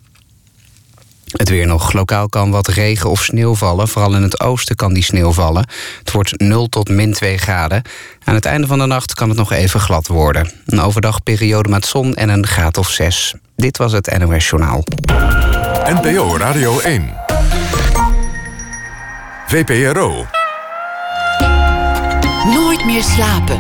Het 1.33 1.49
weer 1.49 1.67
nog. 1.67 1.93
Lokaal 1.93 2.29
kan 2.29 2.51
wat 2.51 2.69
regen 2.69 3.11
of 3.11 3.23
sneeuw 3.23 3.55
vallen. 3.55 3.89
Vooral 3.89 4.15
in 4.15 4.23
het 4.23 4.41
oosten 4.41 4.77
kan 4.77 4.93
die 4.93 5.03
sneeuw 5.03 5.33
vallen. 5.33 5.67
Het 5.99 6.13
wordt 6.13 6.41
0 6.41 6.69
tot 6.69 6.89
min 6.89 7.13
2 7.13 7.39
graden. 7.39 7.83
Aan 8.25 8.35
het 8.35 8.45
einde 8.45 8.67
van 8.67 8.79
de 8.79 8.87
nacht 8.87 9.15
kan 9.15 9.29
het 9.29 9.39
nog 9.39 9.53
even 9.53 9.81
glad 9.81 10.07
worden. 10.07 10.51
Een 10.67 10.81
overdag 10.81 11.23
periode 11.23 11.69
met 11.69 11.87
zon 11.87 12.15
en 12.15 12.29
een 12.29 12.47
graad 12.47 12.79
of 12.79 12.91
6. 12.91 13.35
Dit 13.57 13.79
was 13.79 13.93
het 13.93 14.19
NOS 14.19 14.49
Journaal. 14.49 14.85
NPO 15.85 16.37
Radio 16.37 16.81
1. 16.81 17.15
VPRO. 19.47 20.27
Nooit 22.45 22.85
meer 22.85 23.03
slapen. 23.03 23.57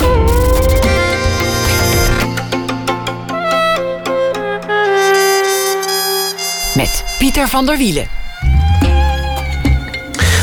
Met 6.82 7.04
Pieter 7.18 7.48
van 7.48 7.66
der 7.66 7.76
Wielen. 7.76 8.08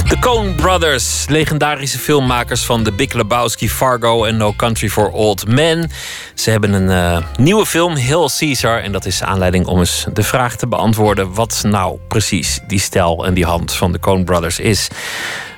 De 0.08 0.18
Coen 0.20 0.56
Brothers, 0.56 1.26
legendarische 1.28 2.00
filmmakers 2.00 2.62
van 2.62 2.84
The 2.84 2.92
Big 2.92 3.14
Lebowski, 3.14 3.70
Fargo 3.70 4.24
en 4.24 4.38
No 4.38 4.54
Country 4.54 4.90
for 4.90 5.10
Old 5.10 5.48
Men. 5.48 5.92
Ze 6.34 6.50
hebben 6.50 6.74
een 6.74 6.90
uh, 6.90 7.28
nieuwe 7.38 7.66
film, 7.66 7.96
Hill 7.96 8.28
Caesar. 8.38 8.82
En 8.82 8.92
dat 8.92 9.06
is 9.06 9.24
aanleiding 9.24 9.66
om 9.66 9.80
eens 9.80 10.06
de 10.14 10.24
vraag 10.24 10.56
te 10.56 10.68
beantwoorden... 10.68 11.34
wat 11.34 11.62
nou 11.66 12.00
precies 12.08 12.60
die 12.68 12.80
stijl 12.80 13.26
en 13.26 13.34
die 13.34 13.46
hand 13.46 13.74
van 13.74 13.92
de 13.92 14.00
Coen 14.00 14.24
Brothers 14.24 14.60
is. 14.60 14.88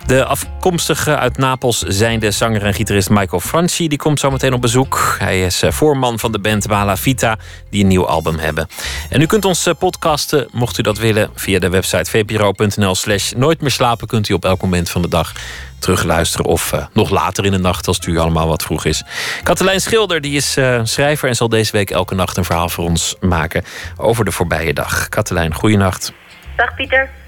De 0.06 0.26
afkomstige 0.26 1.18
uit 1.18 1.38
Napels 1.38 1.80
zijnde 1.80 2.32
zanger 2.32 2.66
en 2.66 2.74
gitarist 2.74 3.10
Michael 3.10 3.40
Franchi... 3.40 3.88
die 3.88 3.98
komt 3.98 4.20
zo 4.20 4.32
meteen 4.32 4.54
op 4.54 4.62
bezoek. 4.62 5.16
Hij 5.20 5.42
is 5.42 5.62
eh, 5.62 5.72
voorman 5.72 6.20
van 6.20 6.32
de 6.32 6.40
band 6.40 6.66
Wala 6.66 6.98
Vita, 6.98 7.38
die 7.70 7.82
een 7.82 7.88
nieuw 7.88 8.08
album 8.08 8.38
hebben. 8.38 8.68
En 9.10 9.22
u 9.22 9.26
kunt 9.26 9.46
ons 9.46 9.66
eh, 9.66 9.74
podcasten, 9.80 10.48
mocht 10.52 10.78
u 10.78 10.82
dat 10.82 10.98
willen... 10.98 11.30
via 11.36 11.60
de 11.60 11.70
website 11.70 12.10
vpro.nl 12.10 12.96
slash 12.96 13.32
nooit 13.32 13.62
meer 13.62 13.72
slapen... 13.72 14.08
kunt 14.08 14.30
u 14.30 14.34
op 14.34 14.46
elk 14.46 14.62
moment 14.62 14.90
van 14.90 15.02
de 15.02 15.08
dag 15.08 15.34
terugluisteren... 15.80 16.46
of 16.46 16.74
uh, 16.74 16.86
nog 16.94 17.10
later 17.10 17.46
in 17.46 17.52
de 17.52 17.58
nacht, 17.58 17.88
als 17.88 17.98
het 17.98 18.06
u 18.06 18.18
allemaal 18.18 18.48
wat 18.48 18.64
vroeg 18.64 18.86
is. 18.86 19.04
Katelijn 19.44 19.82
Schilder 19.82 20.22
die 20.22 20.36
is 20.36 20.58
schrijver... 20.84 21.30
en 21.30 21.36
zal 21.36 21.50
deze 21.50 21.72
week 21.72 21.90
elke 21.90 22.16
nacht 22.16 22.38
een 22.38 22.46
verhaal 22.46 22.70
voor 22.70 22.84
ons 22.84 23.16
maken... 23.20 23.64
over 23.98 24.26
de 24.26 24.32
voorbije 24.32 24.74
dag. 24.74 25.10
Katelijn, 25.10 25.54
goeienacht. 25.54 26.14
Dag 26.56 26.76
Pieter. 26.76 27.21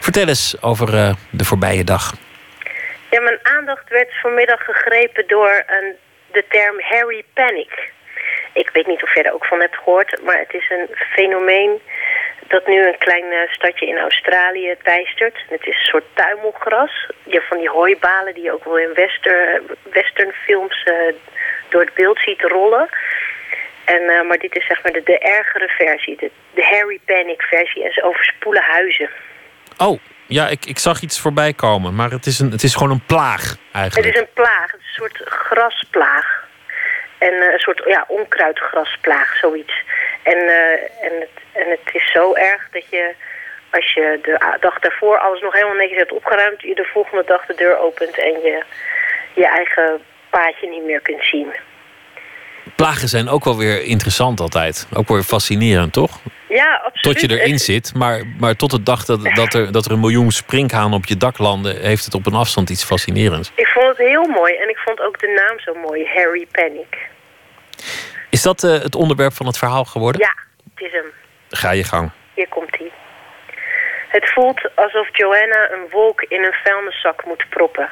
Vertel 0.00 0.28
eens 0.28 0.62
over 0.62 0.94
uh, 0.94 1.12
de 1.30 1.44
voorbije 1.44 1.84
dag. 1.84 2.14
Ja, 3.10 3.20
mijn 3.20 3.38
aandacht 3.42 3.88
werd 3.88 4.20
vanmiddag 4.20 4.64
gegrepen 4.64 5.26
door 5.26 5.62
een, 5.66 5.96
de 6.32 6.44
term 6.48 6.80
Harry 6.80 7.24
Panic. 7.34 7.92
Ik 8.52 8.70
weet 8.72 8.86
niet 8.86 9.02
of 9.02 9.14
je 9.14 9.22
er 9.22 9.34
ook 9.34 9.44
van 9.44 9.60
hebt 9.60 9.76
gehoord, 9.76 10.22
maar 10.22 10.38
het 10.38 10.54
is 10.54 10.70
een 10.70 10.88
fenomeen 11.12 11.80
dat 12.48 12.66
nu 12.66 12.86
een 12.86 12.98
klein 12.98 13.24
uh, 13.24 13.38
stadje 13.50 13.86
in 13.86 13.98
Australië 13.98 14.74
teistert. 14.82 15.38
Het 15.48 15.66
is 15.66 15.78
een 15.78 15.84
soort 15.84 16.04
tuimelgras. 16.14 17.10
Je 17.24 17.42
van 17.48 17.58
die 17.58 17.70
hooibalen 17.70 18.34
die 18.34 18.42
je 18.42 18.52
ook 18.52 18.64
wel 18.64 18.78
in 18.78 18.94
western, 18.94 19.62
westernfilms 19.82 20.84
uh, 20.84 21.14
door 21.68 21.80
het 21.80 21.94
beeld 21.94 22.18
ziet 22.18 22.42
rollen. 22.42 22.88
En, 23.84 24.26
maar 24.26 24.38
dit 24.38 24.56
is 24.56 24.66
zeg 24.66 24.82
maar 24.82 24.92
de, 24.92 25.02
de 25.02 25.18
ergere 25.18 25.68
versie, 25.68 26.16
de, 26.16 26.30
de 26.54 26.64
Harry 26.64 27.00
Panic 27.04 27.42
versie. 27.42 27.84
En 27.84 27.92
ze 27.92 28.02
overspoelen 28.02 28.62
huizen. 28.62 29.10
Oh, 29.78 30.00
ja, 30.26 30.48
ik, 30.48 30.66
ik 30.66 30.78
zag 30.78 31.00
iets 31.00 31.20
voorbij 31.20 31.52
komen. 31.52 31.94
Maar 31.94 32.10
het 32.10 32.26
is, 32.26 32.38
een, 32.38 32.50
het 32.50 32.62
is 32.62 32.74
gewoon 32.74 32.90
een 32.90 33.06
plaag 33.06 33.56
eigenlijk. 33.72 34.06
Het 34.06 34.14
is 34.14 34.20
een 34.20 34.34
plaag. 34.34 34.70
Het 34.72 34.80
is 34.80 34.86
een 34.86 34.94
soort 34.94 35.20
grasplaag. 35.24 36.44
En 37.18 37.32
uh, 37.32 37.52
een 37.52 37.58
soort 37.58 37.82
ja, 37.86 38.04
onkruidgrasplaag, 38.08 39.36
zoiets. 39.36 39.82
En, 40.22 40.36
uh, 40.36 40.72
en, 41.06 41.12
het, 41.20 41.36
en 41.52 41.70
het 41.70 41.94
is 41.94 42.12
zo 42.12 42.34
erg 42.34 42.68
dat 42.70 42.84
je, 42.90 43.14
als 43.70 43.92
je 43.92 44.18
de 44.22 44.56
dag 44.60 44.78
daarvoor 44.78 45.18
alles 45.18 45.40
nog 45.40 45.52
helemaal 45.52 45.76
netjes 45.76 45.98
hebt 45.98 46.12
opgeruimd... 46.12 46.60
je 46.60 46.74
de 46.74 46.88
volgende 46.92 47.24
dag 47.26 47.46
de 47.46 47.54
deur 47.54 47.78
opent 47.78 48.18
en 48.18 48.32
je 48.32 48.64
je 49.34 49.46
eigen 49.46 50.00
paadje 50.30 50.68
niet 50.68 50.84
meer 50.84 51.00
kunt 51.00 51.24
zien. 51.24 51.54
Plagen 52.76 53.08
zijn 53.08 53.28
ook 53.28 53.44
wel 53.44 53.56
weer 53.56 53.82
interessant 53.82 54.40
altijd. 54.40 54.86
Ook 54.94 55.08
wel 55.08 55.16
weer 55.16 55.26
fascinerend, 55.26 55.92
toch? 55.92 56.20
Ja, 56.56 56.74
absoluut. 56.74 57.18
Tot 57.18 57.20
je 57.20 57.40
erin 57.40 57.58
zit, 57.58 57.94
maar, 57.94 58.22
maar 58.38 58.56
tot 58.56 58.70
de 58.70 58.82
dag 58.82 59.04
dat, 59.04 59.24
dat, 59.34 59.54
er, 59.54 59.72
dat 59.72 59.84
er 59.84 59.92
een 59.92 60.00
miljoen 60.00 60.30
sprinkhaan 60.30 60.92
op 60.92 61.06
je 61.06 61.16
dak 61.16 61.38
landen... 61.38 61.80
heeft 61.80 62.04
het 62.04 62.14
op 62.14 62.26
een 62.26 62.34
afstand 62.34 62.70
iets 62.70 62.84
fascinerends. 62.84 63.52
Ik 63.54 63.66
vond 63.66 63.86
het 63.86 63.96
heel 63.96 64.26
mooi 64.26 64.54
en 64.56 64.68
ik 64.68 64.76
vond 64.76 65.00
ook 65.00 65.18
de 65.20 65.28
naam 65.28 65.60
zo 65.60 65.74
mooi, 65.74 66.06
Harry 66.14 66.46
Panic. 66.52 67.08
Is 68.30 68.42
dat 68.42 68.62
uh, 68.62 68.70
het 68.82 68.94
onderwerp 68.94 69.32
van 69.32 69.46
het 69.46 69.58
verhaal 69.58 69.84
geworden? 69.84 70.20
Ja, 70.20 70.34
het 70.74 70.86
is 70.86 70.92
hem. 70.92 71.12
Ga 71.50 71.70
je 71.70 71.84
gang. 71.84 72.10
Hier 72.34 72.48
komt 72.48 72.76
hij. 72.78 72.90
Het 74.08 74.32
voelt 74.32 74.60
alsof 74.74 75.16
Joanna 75.16 75.70
een 75.70 75.86
wolk 75.90 76.22
in 76.22 76.44
een 76.44 76.56
vuilniszak 76.64 77.24
moet 77.24 77.44
proppen. 77.48 77.88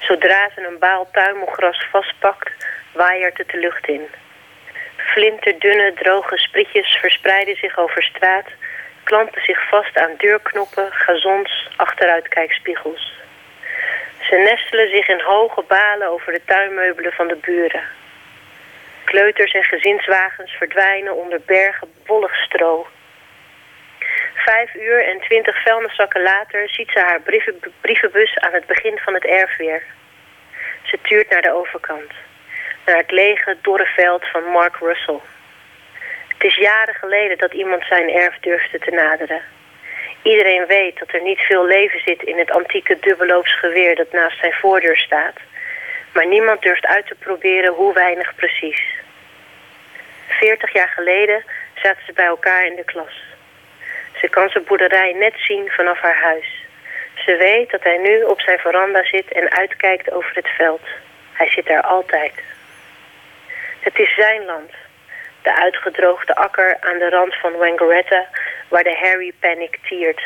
Zodra 0.00 0.50
ze 0.54 0.66
een 0.66 0.78
baal 0.78 1.08
tuimelgras 1.12 1.86
vastpakt, 1.90 2.50
waaiert 2.92 3.38
het 3.38 3.48
de 3.48 3.58
lucht 3.58 3.88
in. 3.88 4.02
Flinterdunne, 5.12 5.92
droge 5.94 6.38
sprietjes 6.38 6.96
verspreiden 7.00 7.56
zich 7.56 7.78
over 7.78 8.02
straat, 8.02 8.46
klampen 9.04 9.42
zich 9.42 9.68
vast 9.68 9.98
aan 9.98 10.14
deurknoppen, 10.16 10.92
gazons, 10.92 11.68
achteruitkijkspiegels. 11.76 13.12
Ze 14.20 14.36
nestelen 14.36 14.90
zich 14.90 15.08
in 15.08 15.20
hoge 15.20 15.64
balen 15.68 16.08
over 16.08 16.32
de 16.32 16.40
tuinmeubelen 16.44 17.12
van 17.12 17.28
de 17.28 17.36
buren. 17.36 17.82
Kleuters 19.04 19.52
en 19.52 19.64
gezinswagens 19.64 20.52
verdwijnen 20.52 21.16
onder 21.16 21.40
bergen 21.46 21.88
wollig 22.06 22.36
stro. 22.36 22.86
Vijf 24.34 24.74
uur 24.74 25.04
en 25.08 25.20
twintig 25.20 25.62
vuilniszakken 25.62 26.22
later 26.22 26.68
ziet 26.68 26.90
ze 26.90 27.00
haar 27.00 27.20
brievenbus 27.80 28.38
aan 28.38 28.52
het 28.52 28.66
begin 28.66 28.98
van 28.98 29.14
het 29.14 29.24
erf 29.24 29.56
weer. 29.56 29.82
Ze 30.82 30.98
tuurt 31.02 31.30
naar 31.30 31.42
de 31.42 31.52
overkant 31.52 32.12
naar 32.90 32.98
het 32.98 33.10
lege, 33.10 33.56
dorre 33.62 33.86
veld 33.96 34.28
van 34.28 34.44
Mark 34.44 34.76
Russell. 34.76 35.20
Het 36.28 36.44
is 36.44 36.56
jaren 36.56 36.94
geleden 36.94 37.38
dat 37.38 37.52
iemand 37.52 37.84
zijn 37.84 38.08
erf 38.10 38.38
durfde 38.40 38.78
te 38.78 38.90
naderen. 38.90 39.42
Iedereen 40.22 40.66
weet 40.66 40.98
dat 40.98 41.12
er 41.12 41.22
niet 41.22 41.38
veel 41.38 41.66
leven 41.66 42.00
zit 42.04 42.22
in 42.22 42.38
het 42.38 42.50
antieke 42.50 42.96
dubbelloopsgeweer 43.00 43.96
dat 43.96 44.12
naast 44.12 44.38
zijn 44.38 44.52
voordeur 44.52 44.96
staat. 44.96 45.36
Maar 46.12 46.26
niemand 46.26 46.62
durft 46.62 46.86
uit 46.86 47.06
te 47.06 47.14
proberen 47.14 47.72
hoe 47.72 47.92
weinig 47.92 48.34
precies. 48.34 48.82
Veertig 50.28 50.72
jaar 50.72 50.88
geleden 50.88 51.44
zaten 51.74 52.02
ze 52.06 52.12
bij 52.12 52.26
elkaar 52.26 52.66
in 52.66 52.76
de 52.76 52.84
klas. 52.84 53.22
Ze 54.20 54.28
kan 54.28 54.48
zijn 54.48 54.64
boerderij 54.64 55.12
net 55.12 55.34
zien 55.36 55.68
vanaf 55.68 56.00
haar 56.00 56.20
huis. 56.22 56.64
Ze 57.14 57.36
weet 57.36 57.70
dat 57.70 57.82
hij 57.82 57.98
nu 57.98 58.22
op 58.22 58.40
zijn 58.40 58.58
veranda 58.58 59.04
zit 59.04 59.32
en 59.32 59.50
uitkijkt 59.50 60.12
over 60.12 60.34
het 60.34 60.48
veld. 60.48 60.86
Hij 61.32 61.48
zit 61.48 61.66
daar 61.66 61.82
altijd. 61.82 62.32
Het 63.80 63.98
is 63.98 64.14
zijn 64.14 64.44
land. 64.44 64.70
De 65.42 65.54
uitgedroogde 65.54 66.34
akker 66.34 66.76
aan 66.80 66.98
de 66.98 67.08
rand 67.08 67.34
van 67.34 67.52
Wangaratta, 67.52 68.26
waar 68.68 68.82
de 68.82 68.98
Harry 69.00 69.32
Panic 69.40 69.78
tiert. 69.88 70.22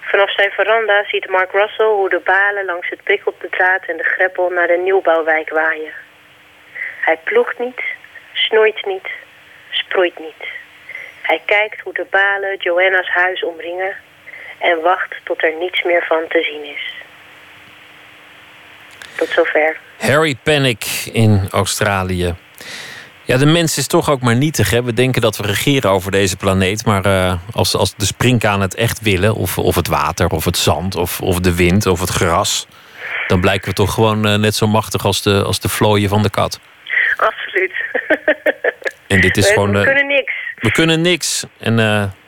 Vanaf 0.00 0.34
zijn 0.34 0.50
veranda 0.50 1.04
ziet 1.04 1.28
Mark 1.28 1.52
Russell 1.52 1.86
hoe 1.86 2.08
de 2.08 2.20
balen 2.24 2.64
langs 2.64 2.88
het 2.88 3.02
prikkelbedraad 3.02 3.84
en 3.86 3.96
de 3.96 4.04
greppel 4.04 4.50
naar 4.50 4.66
de 4.66 4.80
nieuwbouwwijk 4.84 5.50
waaien. 5.50 5.92
Hij 7.00 7.18
ploegt 7.24 7.58
niet, 7.58 7.80
snoeit 8.32 8.86
niet, 8.86 9.08
sproeit 9.70 10.18
niet. 10.18 10.48
Hij 11.22 11.42
kijkt 11.44 11.80
hoe 11.80 11.92
de 11.92 12.06
balen 12.10 12.56
Joanna's 12.56 13.08
huis 13.08 13.44
omringen 13.44 13.96
en 14.58 14.80
wacht 14.80 15.14
tot 15.24 15.42
er 15.42 15.54
niets 15.54 15.82
meer 15.82 16.04
van 16.08 16.24
te 16.28 16.42
zien 16.42 16.64
is. 16.64 16.94
Tot 19.16 19.28
zover. 19.28 19.76
Harry 19.98 20.34
Panic 20.42 20.84
in 21.12 21.48
Australië. 21.50 22.34
Ja, 23.26 23.36
de 23.36 23.46
mens 23.46 23.78
is 23.78 23.86
toch 23.86 24.10
ook 24.10 24.20
maar 24.20 24.36
nietig. 24.36 24.70
Hè? 24.70 24.82
We 24.82 24.92
denken 24.92 25.20
dat 25.20 25.36
we 25.36 25.46
regeren 25.46 25.90
over 25.90 26.10
deze 26.10 26.36
planeet. 26.36 26.84
Maar 26.84 27.06
uh, 27.06 27.34
als, 27.52 27.74
als 27.74 27.94
de 27.96 28.06
springkaan 28.06 28.60
het 28.60 28.74
echt 28.74 29.00
willen, 29.00 29.34
of, 29.34 29.58
of 29.58 29.74
het 29.74 29.88
water, 29.88 30.28
of 30.28 30.44
het 30.44 30.56
zand, 30.56 30.94
of, 30.94 31.20
of 31.20 31.40
de 31.40 31.54
wind, 31.54 31.86
of 31.86 32.00
het 32.00 32.10
gras. 32.10 32.66
dan 33.26 33.40
blijken 33.40 33.68
we 33.68 33.74
toch 33.74 33.94
gewoon 33.94 34.26
uh, 34.26 34.34
net 34.34 34.54
zo 34.54 34.66
machtig 34.66 35.04
als 35.04 35.22
de, 35.22 35.42
als 35.42 35.60
de 35.60 35.68
vlooien 35.68 36.08
van 36.08 36.22
de 36.22 36.30
kat. 36.30 36.60
Absoluut. 37.16 37.72
En 39.06 39.20
dit 39.20 39.36
is 39.36 39.46
we, 39.46 39.52
gewoon. 39.52 39.72
we 39.72 39.78
uh, 39.78 39.84
kunnen 39.84 40.06
niks. 40.06 40.32
We 40.56 40.72
kunnen 40.72 41.00
niks. 41.00 41.44
En 41.58 41.74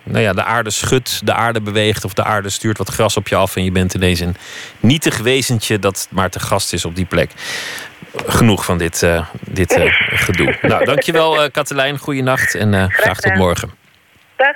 nou 0.08 0.24
ja, 0.24 0.32
de 0.32 0.44
aarde 0.44 0.70
schudt, 0.70 1.26
de 1.26 1.32
aarde 1.32 1.60
beweegt 1.60 2.04
of 2.04 2.12
de 2.12 2.24
aarde 2.24 2.50
stuurt 2.50 2.78
wat 2.78 2.88
gras 2.88 3.16
op 3.16 3.28
je 3.28 3.36
af. 3.36 3.56
En 3.56 3.64
je 3.64 3.72
bent 3.72 3.94
ineens 3.94 4.20
een 4.20 4.36
nietig 4.80 5.18
wezentje 5.18 5.78
dat 5.78 6.08
maar 6.10 6.30
te 6.30 6.40
gast 6.40 6.72
is 6.72 6.84
op 6.84 6.96
die 6.96 7.04
plek. 7.04 7.30
Genoeg 8.14 8.64
van 8.64 8.78
dit, 8.78 9.02
uh, 9.02 9.26
dit 9.40 9.76
uh, 9.78 9.84
gedoe. 10.26 10.58
Nou, 10.62 10.84
dankjewel 10.84 11.44
uh, 11.44 11.50
Katelijn. 11.50 11.98
Goeienacht 11.98 12.54
en 12.54 12.72
graag, 12.72 12.94
graag 12.94 13.20
tot 13.20 13.34
morgen. 13.34 13.70
Dag. 14.36 14.54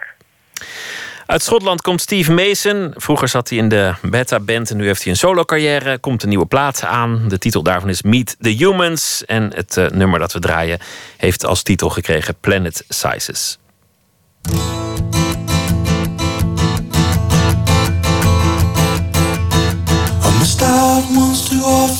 Uit 1.26 1.42
Schotland 1.42 1.82
komt 1.82 2.00
Steve 2.00 2.32
Mason. 2.32 2.94
Vroeger 2.96 3.28
zat 3.28 3.48
hij 3.48 3.58
in 3.58 3.68
de 3.68 3.94
Beta 4.02 4.40
Band 4.40 4.70
en 4.70 4.76
nu 4.76 4.86
heeft 4.86 5.02
hij 5.02 5.12
een 5.12 5.18
solo 5.18 5.44
carrière. 5.44 5.98
Komt 5.98 6.22
een 6.22 6.28
nieuwe 6.28 6.46
plaat 6.46 6.84
aan. 6.84 7.28
De 7.28 7.38
titel 7.38 7.62
daarvan 7.62 7.88
is 7.88 8.02
Meet 8.02 8.36
the 8.40 8.48
Humans. 8.48 9.24
En 9.24 9.52
het 9.54 9.92
nummer 9.92 10.18
dat 10.18 10.32
we 10.32 10.38
draaien 10.38 10.78
heeft 11.16 11.46
als 11.46 11.62
titel 11.62 11.88
gekregen 11.88 12.34
Planet 12.40 12.84
Sizes. 12.88 13.58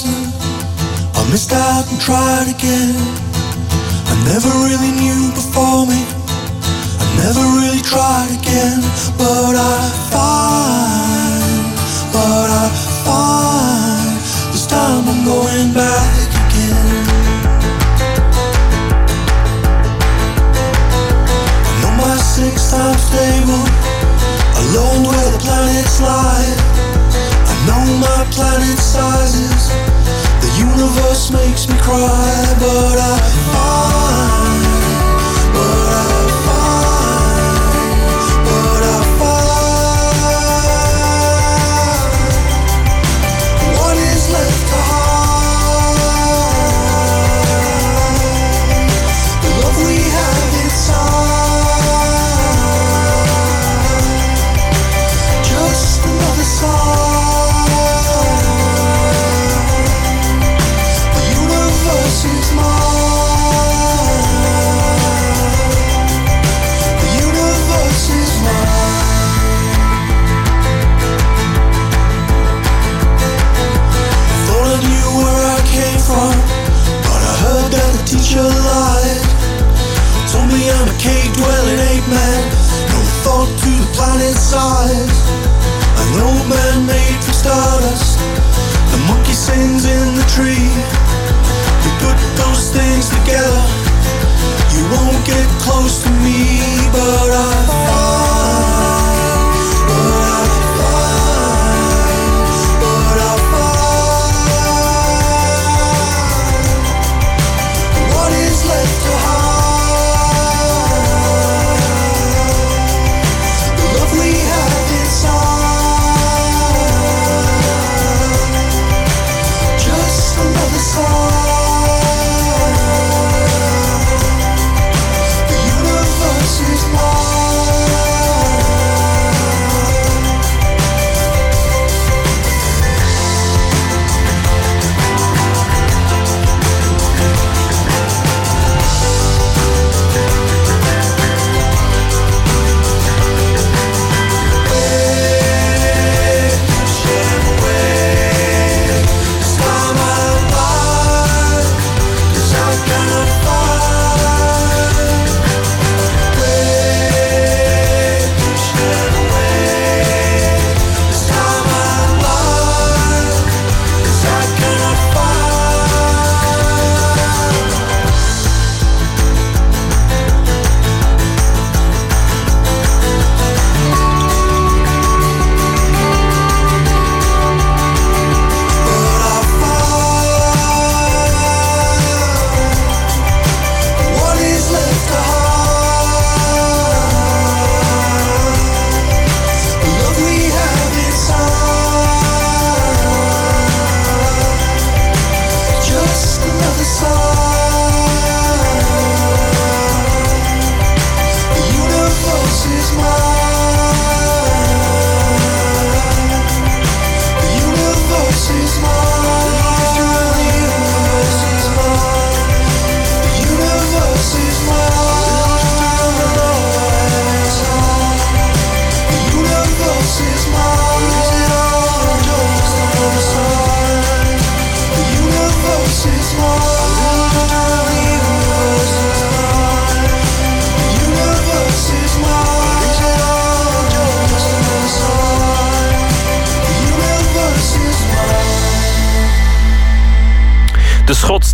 I 0.04 0.11
missed 1.32 1.52
out 1.54 1.90
and 1.90 1.98
tried 1.98 2.46
again. 2.46 2.92
I 4.04 4.14
never 4.28 4.52
really 4.68 4.92
knew 5.00 5.32
before 5.32 5.88
me. 5.88 6.04
I 7.00 7.06
never 7.24 7.40
really 7.56 7.80
tried 7.80 8.28
again. 8.36 8.84
But 9.16 9.56
I 9.56 9.80
find, 10.12 11.64
but 12.12 12.48
I 12.52 12.68
find 13.00 14.12
this 14.52 14.66
time 14.66 15.08
I'm 15.08 15.24
going 15.24 15.72
back 15.72 16.28
again. 16.44 17.00
I 21.64 21.72
know 21.80 21.94
my 21.96 22.16
six 22.20 22.70
times 22.70 23.00
stable, 23.08 23.64
alone 24.60 25.08
where 25.08 25.30
the 25.32 25.40
planets 25.40 25.96
lie 26.02 26.72
I 27.48 27.54
know 27.64 27.84
my 28.04 28.20
planet 28.36 28.78
sizes. 28.78 29.91
Universe 30.58 31.30
makes 31.30 31.68
me 31.68 31.76
cry, 31.78 32.54
but 32.58 32.91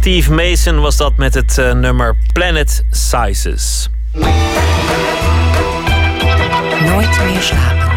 Steve 0.09 0.33
Mason 0.33 0.81
was 0.81 0.97
dat 0.97 1.17
met 1.17 1.35
het 1.35 1.57
uh, 1.59 1.73
nummer 1.73 2.17
Planet 2.33 2.85
Sizes. 2.91 3.89
Nooit 6.85 7.21
meer 7.25 7.41
slapen. 7.41 7.89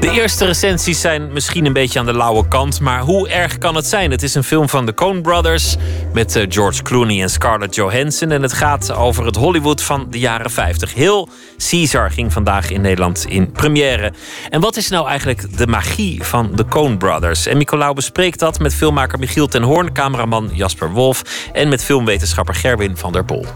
De 0.00 0.10
eerste 0.10 0.44
recensies 0.44 1.00
zijn 1.00 1.32
misschien 1.32 1.66
een 1.66 1.72
beetje 1.72 1.98
aan 1.98 2.06
de 2.06 2.16
lauwe 2.16 2.48
kant, 2.48 2.80
maar 2.80 3.00
hoe 3.00 3.28
erg 3.28 3.58
kan 3.58 3.74
het 3.74 3.86
zijn? 3.86 4.10
Het 4.10 4.22
is 4.22 4.34
een 4.34 4.44
film 4.44 4.68
van 4.68 4.86
de 4.86 4.94
Coen 4.94 5.22
Brothers 5.22 5.76
met 6.12 6.36
uh, 6.36 6.44
George 6.48 6.82
Clooney 6.82 7.22
en 7.22 7.30
Scarlett 7.30 7.74
Johansson 7.74 8.30
en 8.30 8.42
het 8.42 8.52
gaat 8.52 8.92
over 8.92 9.26
het 9.26 9.36
Hollywood 9.36 9.82
van 9.82 10.06
de 10.10 10.18
jaren 10.18 10.50
50. 10.50 10.94
Heel 10.94 11.28
Caesar 11.70 12.10
ging 12.10 12.32
vandaag 12.32 12.70
in 12.70 12.80
Nederland 12.80 13.24
in 13.28 13.52
première. 13.52 14.12
En 14.50 14.60
wat 14.60 14.76
is 14.76 14.88
nou 14.88 15.08
eigenlijk 15.08 15.58
de 15.58 15.66
magie 15.66 16.22
van 16.24 16.50
de 16.54 16.64
Coen 16.64 16.98
Brothers? 16.98 17.46
En 17.46 17.58
Nicolaou 17.58 17.94
bespreekt 17.94 18.38
dat 18.38 18.58
met 18.58 18.74
filmmaker 18.74 19.18
Michiel 19.18 19.46
ten 19.46 19.62
Hoorn, 19.62 19.92
cameraman 19.92 20.50
Jasper 20.52 20.90
Wolf 20.90 21.48
en 21.52 21.68
met 21.68 21.84
filmwetenschapper 21.84 22.54
Gerwin 22.54 22.96
van 22.96 23.12
der 23.12 23.24
Pol. 23.24 23.46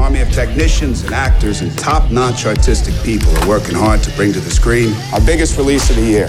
Army 0.00 0.22
of 0.22 0.32
technicians 0.32 1.02
and 1.04 1.12
actors 1.12 1.60
and 1.60 1.78
top-notch 1.78 2.46
artistic 2.46 2.94
people 3.04 3.30
are 3.38 3.48
working 3.48 3.74
hard 3.74 4.02
to 4.02 4.10
bring 4.16 4.32
to 4.32 4.40
the 4.40 4.50
screen 4.50 4.94
our 5.12 5.20
biggest 5.20 5.58
release 5.58 5.90
of 5.90 5.96
the 5.96 6.02
year. 6.02 6.26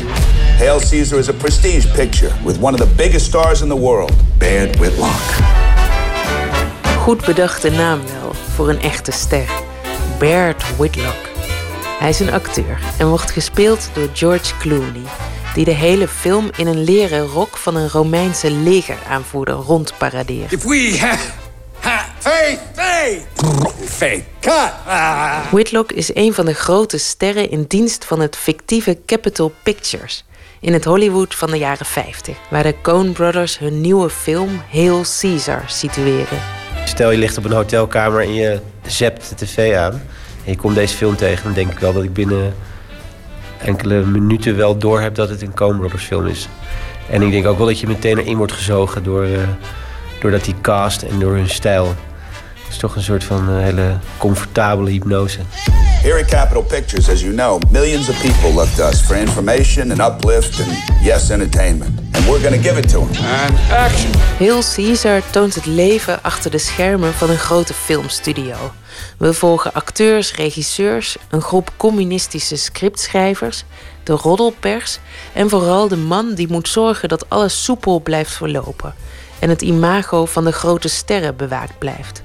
Hail 0.57 0.79
Caesar 0.79 1.17
is 1.19 1.29
a 1.29 1.33
prestige 1.33 1.85
picture 1.93 2.31
with 2.43 2.59
one 2.59 2.73
of 2.73 2.79
the 2.79 2.95
biggest 2.95 3.25
stars 3.25 3.61
in 3.61 3.69
the 3.69 3.75
world, 3.75 4.13
Baird 4.37 4.75
Whitlock. 4.75 5.21
Goed 6.97 7.25
bedachte 7.25 7.69
naam 7.69 7.99
wel 8.19 8.33
voor 8.55 8.69
een 8.69 8.81
echte 8.81 9.11
ster. 9.11 9.49
Baird 10.19 10.63
Whitlock. 10.77 11.29
Hij 11.99 12.09
is 12.09 12.19
een 12.19 12.31
acteur 12.31 12.79
en 12.97 13.07
wordt 13.07 13.31
gespeeld 13.31 13.89
door 13.93 14.09
George 14.13 14.57
Clooney, 14.59 15.03
die 15.53 15.65
de 15.65 15.71
hele 15.71 16.07
film 16.07 16.49
in 16.55 16.67
een 16.67 16.83
leren 16.83 17.25
rok 17.25 17.57
van 17.57 17.75
een 17.75 17.89
Romeinse 17.89 18.51
legeraanvoerder 18.51 19.55
rondparadeert. 19.55 20.51
If 20.51 20.63
we 20.63 20.97
have 20.99 21.40
Ah. 24.85 25.51
Whitlock 25.51 25.91
is 25.91 26.15
een 26.15 26.33
van 26.33 26.45
de 26.45 26.53
grote 26.53 26.97
sterren 26.97 27.49
in 27.49 27.65
dienst 27.67 28.05
van 28.05 28.19
het 28.19 28.35
fictieve 28.35 28.97
Capitol 29.05 29.53
Pictures 29.63 30.25
in 30.59 30.73
het 30.73 30.85
Hollywood 30.85 31.35
van 31.35 31.51
de 31.51 31.57
jaren 31.57 31.85
50, 31.85 32.37
waar 32.49 32.63
de 32.63 32.75
Coen 32.81 33.11
Brothers 33.11 33.59
hun 33.59 33.81
nieuwe 33.81 34.09
film 34.09 34.61
Hail 34.71 35.03
Caesar 35.19 35.63
situeren. 35.67 36.39
Stel 36.85 37.11
je 37.11 37.17
ligt 37.17 37.37
op 37.37 37.45
een 37.45 37.51
hotelkamer 37.51 38.21
en 38.21 38.33
je 38.33 38.59
zept 38.85 39.29
de 39.29 39.45
tv 39.45 39.75
aan 39.75 39.93
en 40.45 40.51
je 40.51 40.55
komt 40.55 40.75
deze 40.75 40.95
film 40.95 41.15
tegen, 41.15 41.43
dan 41.43 41.53
denk 41.53 41.71
ik 41.71 41.79
wel 41.79 41.93
dat 41.93 42.03
ik 42.03 42.13
binnen 42.13 42.55
enkele 43.57 44.05
minuten 44.05 44.57
wel 44.57 44.77
door 44.77 45.01
heb 45.01 45.15
dat 45.15 45.29
het 45.29 45.41
een 45.41 45.55
Coen 45.55 45.77
Brothers 45.77 46.03
film 46.03 46.27
is. 46.27 46.47
En 47.09 47.21
ik 47.21 47.31
denk 47.31 47.45
ook 47.45 47.57
wel 47.57 47.67
dat 47.67 47.79
je 47.79 47.87
meteen 47.87 48.17
erin 48.17 48.37
wordt 48.37 48.53
gezogen 48.53 49.03
door, 49.03 49.25
uh, 49.25 49.39
doordat 50.19 50.43
die 50.43 50.55
cast 50.61 51.01
en 51.01 51.19
door 51.19 51.33
hun 51.33 51.49
stijl. 51.49 51.95
Het 52.71 52.81
is 52.81 52.87
toch 52.89 52.95
een 52.95 53.03
soort 53.03 53.23
van 53.23 53.49
uh, 53.49 53.63
hele 53.63 53.97
comfortabele 54.17 54.89
hypnose. 54.89 55.39
Here 56.01 56.19
at 56.19 56.25
Capitol 56.25 56.63
Pictures, 56.63 57.09
as 57.09 57.21
you 57.21 57.33
know, 57.33 57.61
millions 57.69 58.09
of 58.09 58.21
people 58.21 58.53
look 58.53 58.67
to 58.67 58.87
us 58.87 59.01
for 59.01 59.15
information 59.15 59.91
and 59.91 59.99
uplift 59.99 60.59
and, 60.59 60.77
yes, 61.03 61.29
entertainment. 61.29 61.99
And 62.11 62.25
we're 62.25 62.41
gonna 62.41 62.61
give 62.61 62.77
it 62.77 62.89
to 62.89 62.99
them. 62.99 63.25
And 63.25 63.57
action. 63.71 64.11
Hail 64.37 64.61
Caesar 64.75 65.21
toont 65.29 65.55
het 65.55 65.65
leven 65.65 66.23
achter 66.23 66.51
de 66.51 66.57
schermen 66.57 67.13
van 67.13 67.29
een 67.29 67.37
grote 67.37 67.73
filmstudio. 67.73 68.55
We 69.17 69.33
volgen 69.33 69.73
acteurs, 69.73 70.35
regisseurs, 70.35 71.17
een 71.29 71.41
groep 71.41 71.71
communistische 71.77 72.55
scriptschrijvers, 72.55 73.63
de 74.03 74.13
roddelpers 74.13 74.99
en 75.33 75.49
vooral 75.49 75.87
de 75.87 75.97
man 75.97 76.33
die 76.33 76.47
moet 76.49 76.67
zorgen 76.67 77.09
dat 77.09 77.29
alles 77.29 77.63
soepel 77.63 77.99
blijft 77.99 78.31
verlopen 78.31 78.93
en 79.39 79.49
het 79.49 79.61
imago 79.61 80.25
van 80.25 80.43
de 80.43 80.51
grote 80.51 80.87
sterren 80.87 81.35
bewaakt 81.35 81.77
blijft. 81.77 82.23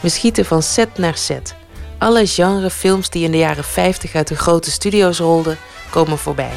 We 0.00 0.08
schieten 0.08 0.44
van 0.44 0.62
set 0.62 0.98
naar 0.98 1.16
set. 1.16 1.54
Alle 1.98 2.26
genrefilms 2.26 3.10
die 3.10 3.24
in 3.24 3.30
de 3.30 3.38
jaren 3.38 3.64
50 3.64 4.14
uit 4.14 4.28
de 4.28 4.36
grote 4.36 4.70
studio's 4.70 5.18
rolden, 5.18 5.58
komen 5.90 6.18
voorbij. 6.18 6.52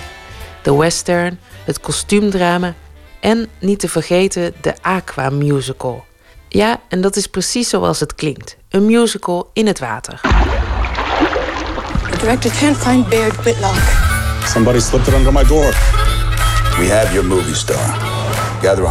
De 0.62 0.76
western, 0.76 1.40
het 1.64 1.80
kostuumdrama 1.80 2.74
en 3.20 3.48
niet 3.60 3.80
te 3.80 3.90
vergeten 3.90 4.54
de 4.62 4.74
Aqua 4.82 5.30
Musical. 5.30 6.06
Ja, 6.50 6.82
en 6.90 7.02
dat 7.02 7.16
is 7.16 7.28
precies 7.28 7.70
zoals 7.70 8.00
het 8.00 8.16
klinkt. 8.16 8.58
Een 8.70 8.86
musical 8.86 9.50
in 9.54 9.68
het 9.68 9.80
water. 9.80 10.20
The 12.12 12.18
director 12.20 12.52
can't 12.60 12.78
find 12.78 13.10
Baird 13.10 13.36
Whitlock. 13.36 13.82
Somebody 14.46 14.80
slipped 14.80 15.08
it 15.08 15.14
under 15.14 15.34
my 15.34 15.44
door. 15.44 15.74
We 16.78 16.90
have 16.92 17.14
your 17.14 17.26
movie 17.26 17.56
star. 17.56 18.13
Gather 18.64 18.86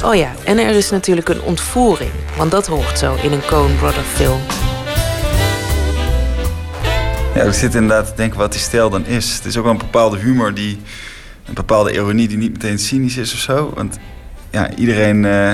$100,000. 0.00 0.04
Oh 0.04 0.14
ja, 0.14 0.32
en 0.44 0.58
er 0.58 0.74
is 0.74 0.90
natuurlijk 0.90 1.28
een 1.28 1.42
ontvoering, 1.42 2.10
want 2.36 2.50
dat 2.50 2.66
hoort 2.66 2.98
zo 2.98 3.14
in 3.22 3.32
een 3.32 3.44
Coen 3.46 3.76
Brother 3.78 4.02
film. 4.02 4.40
Ja, 7.34 7.42
ik 7.42 7.52
zit 7.52 7.74
inderdaad 7.74 8.06
te 8.06 8.12
denken 8.16 8.38
wat 8.38 8.52
die 8.52 8.60
stijl 8.60 8.90
dan 8.90 9.06
is. 9.06 9.34
Het 9.34 9.44
is 9.44 9.56
ook 9.56 9.64
wel 9.64 9.72
een 9.72 9.78
bepaalde 9.78 10.18
humor, 10.18 10.54
die, 10.54 10.80
een 11.46 11.54
bepaalde 11.54 11.92
ironie 11.92 12.28
die 12.28 12.36
niet 12.36 12.52
meteen 12.52 12.78
cynisch 12.78 13.16
is 13.16 13.32
of 13.32 13.38
zo. 13.38 13.72
Want 13.74 13.98
ja, 14.50 14.74
iedereen, 14.74 15.24
uh, 15.24 15.52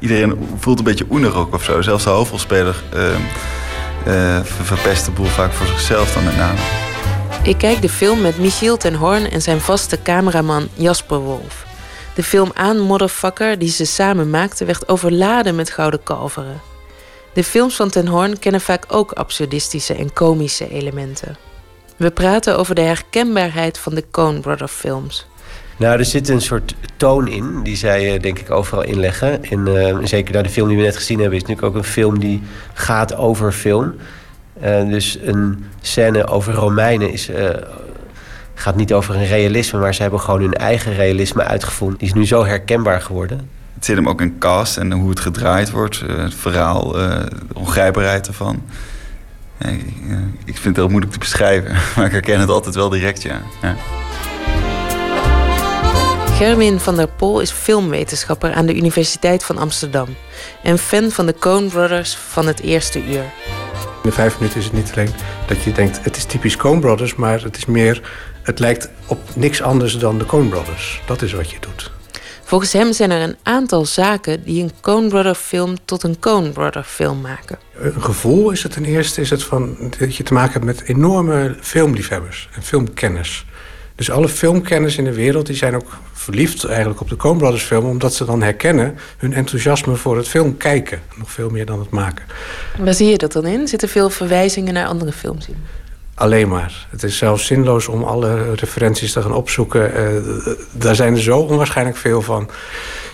iedereen 0.00 0.48
voelt 0.58 0.78
een 0.78 0.84
beetje 0.84 1.06
oenerig 1.10 1.52
of 1.52 1.64
zo. 1.64 1.82
Zelfs 1.82 2.04
de 2.04 2.10
hoofdrolspeler 2.10 2.82
uh, 2.94 3.02
uh, 4.06 4.40
verpest 4.42 5.04
de 5.04 5.10
boel 5.10 5.26
vaak 5.26 5.52
voor 5.52 5.66
zichzelf 5.66 6.12
dan 6.12 6.24
met 6.24 6.36
name. 6.36 6.58
Ik 7.42 7.58
kijk 7.58 7.82
de 7.82 7.88
film 7.88 8.20
met 8.20 8.38
Michiel 8.38 8.76
ten 8.76 8.94
Hoorn 8.94 9.30
en 9.30 9.42
zijn 9.42 9.60
vaste 9.60 10.02
cameraman 10.02 10.68
Jasper 10.74 11.18
Wolf. 11.18 11.68
De 12.20 12.26
film 12.26 12.50
Aan 12.54 12.78
Motherfucker, 12.78 13.58
die 13.58 13.68
ze 13.68 13.84
samen 13.84 14.30
maakten, 14.30 14.66
werd 14.66 14.88
overladen 14.88 15.54
met 15.54 15.70
gouden 15.70 16.02
kalveren. 16.02 16.60
De 17.32 17.44
films 17.44 17.76
van 17.76 17.90
Ten 17.90 18.06
Hoorn 18.06 18.38
kennen 18.38 18.60
vaak 18.60 18.84
ook 18.88 19.12
absurdistische 19.12 19.94
en 19.94 20.12
komische 20.12 20.70
elementen. 20.70 21.36
We 21.96 22.10
praten 22.10 22.58
over 22.58 22.74
de 22.74 22.80
herkenbaarheid 22.80 23.78
van 23.78 23.94
de 23.94 24.04
Coen 24.10 24.40
Brother 24.40 24.68
films. 24.68 25.26
Nou, 25.76 25.98
er 25.98 26.04
zit 26.04 26.28
een 26.28 26.40
soort 26.40 26.74
toon 26.96 27.28
in, 27.28 27.62
die 27.62 27.76
zij 27.76 28.18
denk 28.18 28.38
ik 28.38 28.50
overal 28.50 28.84
inleggen. 28.84 29.44
En 29.44 29.66
uh, 29.66 29.98
zeker 30.02 30.34
naar 30.34 30.42
de 30.42 30.48
film 30.48 30.68
die 30.68 30.76
we 30.76 30.82
net 30.82 30.96
gezien 30.96 31.18
hebben, 31.18 31.36
is 31.36 31.42
natuurlijk 31.42 31.68
ook 31.68 31.82
een 31.82 31.88
film 31.88 32.18
die 32.18 32.42
gaat 32.74 33.16
over 33.16 33.52
film. 33.52 33.94
Uh, 34.64 34.88
dus 34.88 35.18
een 35.22 35.64
scène 35.80 36.26
over 36.26 36.54
Romeinen 36.54 37.12
is, 37.12 37.30
gaat 38.60 38.76
niet 38.76 38.92
over 38.92 39.14
een 39.14 39.26
realisme, 39.26 39.78
maar 39.78 39.94
ze 39.94 40.02
hebben 40.02 40.20
gewoon 40.20 40.40
hun 40.40 40.54
eigen 40.54 40.94
realisme 40.94 41.44
uitgevonden. 41.44 41.98
Die 41.98 42.08
is 42.08 42.14
nu 42.14 42.26
zo 42.26 42.44
herkenbaar 42.44 43.00
geworden. 43.00 43.48
Het 43.74 43.84
zit 43.84 43.96
hem 43.96 44.08
ook 44.08 44.20
in 44.20 44.38
cast 44.38 44.76
en 44.76 44.92
hoe 44.92 45.10
het 45.10 45.20
gedraaid 45.20 45.70
wordt, 45.70 46.00
het 46.06 46.34
verhaal, 46.34 46.92
de 46.92 47.28
ongrijpbaarheid 47.52 48.26
ervan. 48.26 48.62
Ik, 49.58 49.84
ik 50.44 50.54
vind 50.54 50.64
het 50.64 50.76
heel 50.76 50.88
moeilijk 50.88 51.12
te 51.12 51.18
beschrijven, 51.18 51.72
maar 51.96 52.06
ik 52.06 52.12
herken 52.12 52.40
het 52.40 52.48
altijd 52.48 52.74
wel 52.74 52.88
direct, 52.88 53.22
ja. 53.22 53.40
ja. 53.62 53.76
Gerwin 56.40 56.80
van 56.80 56.96
der 56.96 57.08
Pol 57.08 57.40
is 57.40 57.50
filmwetenschapper 57.50 58.52
aan 58.52 58.66
de 58.66 58.76
Universiteit 58.76 59.44
van 59.44 59.58
Amsterdam 59.58 60.08
en 60.62 60.78
fan 60.78 61.10
van 61.10 61.26
de 61.26 61.34
Coen 61.38 61.68
Brothers 61.68 62.16
van 62.16 62.46
het 62.46 62.60
eerste 62.60 63.04
uur. 63.04 63.24
In 64.02 64.12
vijf 64.12 64.38
minuten 64.38 64.58
is 64.58 64.64
het 64.64 64.74
niet 64.74 64.92
alleen 64.92 65.14
dat 65.46 65.62
je 65.62 65.72
denkt 65.72 66.04
het 66.04 66.16
is 66.16 66.24
typisch 66.24 66.56
Coen 66.56 66.80
Brothers, 66.80 67.14
maar 67.14 67.42
het 67.42 67.56
is 67.56 67.66
meer 67.66 68.02
het 68.42 68.58
lijkt 68.58 68.88
op 69.06 69.20
niks 69.34 69.62
anders 69.62 69.98
dan 69.98 70.18
de 70.18 70.26
Coen 70.26 70.48
Brothers. 70.48 71.02
Dat 71.06 71.22
is 71.22 71.32
wat 71.32 71.50
je 71.50 71.56
doet. 71.60 71.90
Volgens 72.50 72.72
hem 72.72 72.92
zijn 72.92 73.10
er 73.10 73.22
een 73.22 73.36
aantal 73.42 73.84
zaken 73.84 74.42
die 74.42 74.62
een 74.62 74.72
Coen 74.80 75.08
Brother 75.08 75.34
film 75.34 75.74
tot 75.84 76.02
een 76.02 76.18
Coen 76.18 76.52
Brother 76.52 76.82
film 76.82 77.20
maken. 77.20 77.58
Een 77.80 78.02
gevoel 78.02 78.50
is 78.50 78.62
het 78.62 78.72
ten 78.72 78.84
eerste 78.84 79.20
is 79.20 79.30
het 79.30 79.42
van, 79.42 79.76
dat 79.98 80.16
je 80.16 80.22
te 80.22 80.32
maken 80.32 80.52
hebt 80.52 80.64
met 80.64 80.82
enorme 80.82 81.56
filmliefhebbers 81.60 82.48
en 82.54 82.62
filmkenners. 82.62 83.46
Dus 83.94 84.10
alle 84.10 84.28
filmkenners 84.28 84.96
in 84.96 85.04
de 85.04 85.14
wereld 85.14 85.46
die 85.46 85.56
zijn 85.56 85.74
ook 85.74 85.98
verliefd 86.12 86.64
eigenlijk 86.64 87.00
op 87.00 87.08
de 87.08 87.16
Coen 87.16 87.38
Brothers 87.38 87.62
film... 87.62 87.84
omdat 87.84 88.14
ze 88.14 88.24
dan 88.24 88.42
herkennen 88.42 88.98
hun 89.16 89.32
enthousiasme 89.32 89.96
voor 89.96 90.16
het 90.16 90.28
film 90.28 90.56
kijken. 90.56 91.00
Nog 91.16 91.30
veel 91.30 91.50
meer 91.50 91.66
dan 91.66 91.78
het 91.78 91.90
maken. 91.90 92.24
Waar 92.78 92.94
zie 92.94 93.08
je 93.10 93.18
dat 93.18 93.32
dan 93.32 93.46
in? 93.46 93.68
Zitten 93.68 93.88
veel 93.88 94.10
verwijzingen 94.10 94.74
naar 94.74 94.86
andere 94.86 95.12
films 95.12 95.48
in? 95.48 95.56
Alleen 96.20 96.48
maar. 96.48 96.86
Het 96.90 97.02
is 97.02 97.16
zelfs 97.16 97.46
zinloos 97.46 97.88
om 97.88 98.02
alle 98.02 98.54
referenties 98.54 99.12
te 99.12 99.22
gaan 99.22 99.32
opzoeken. 99.32 99.92
Uh, 99.96 100.54
daar 100.72 100.94
zijn 100.94 101.14
er 101.14 101.20
zo 101.20 101.38
onwaarschijnlijk 101.38 101.96
veel 101.96 102.22
van. 102.22 102.50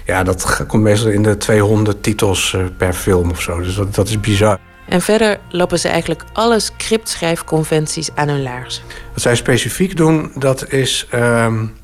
Ja, 0.06 0.22
dat 0.22 0.64
komt 0.66 0.82
meestal 0.82 1.10
in 1.10 1.22
de 1.22 1.36
200 1.36 2.02
titels 2.02 2.52
uh, 2.52 2.64
per 2.76 2.92
film 2.92 3.30
of 3.30 3.40
zo. 3.40 3.60
Dus 3.60 3.74
dat, 3.74 3.94
dat 3.94 4.08
is 4.08 4.20
bizar. 4.20 4.58
En 4.88 5.00
verder 5.00 5.38
lopen 5.50 5.78
ze 5.78 5.88
eigenlijk 5.88 6.24
alle 6.32 6.60
scriptschrijfconventies 6.60 8.10
aan 8.14 8.28
hun 8.28 8.42
laars. 8.42 8.82
Wat 9.12 9.22
zij 9.22 9.36
specifiek 9.36 9.96
doen, 9.96 10.32
dat 10.34 10.72
is 10.72 11.08
um, 11.14 11.74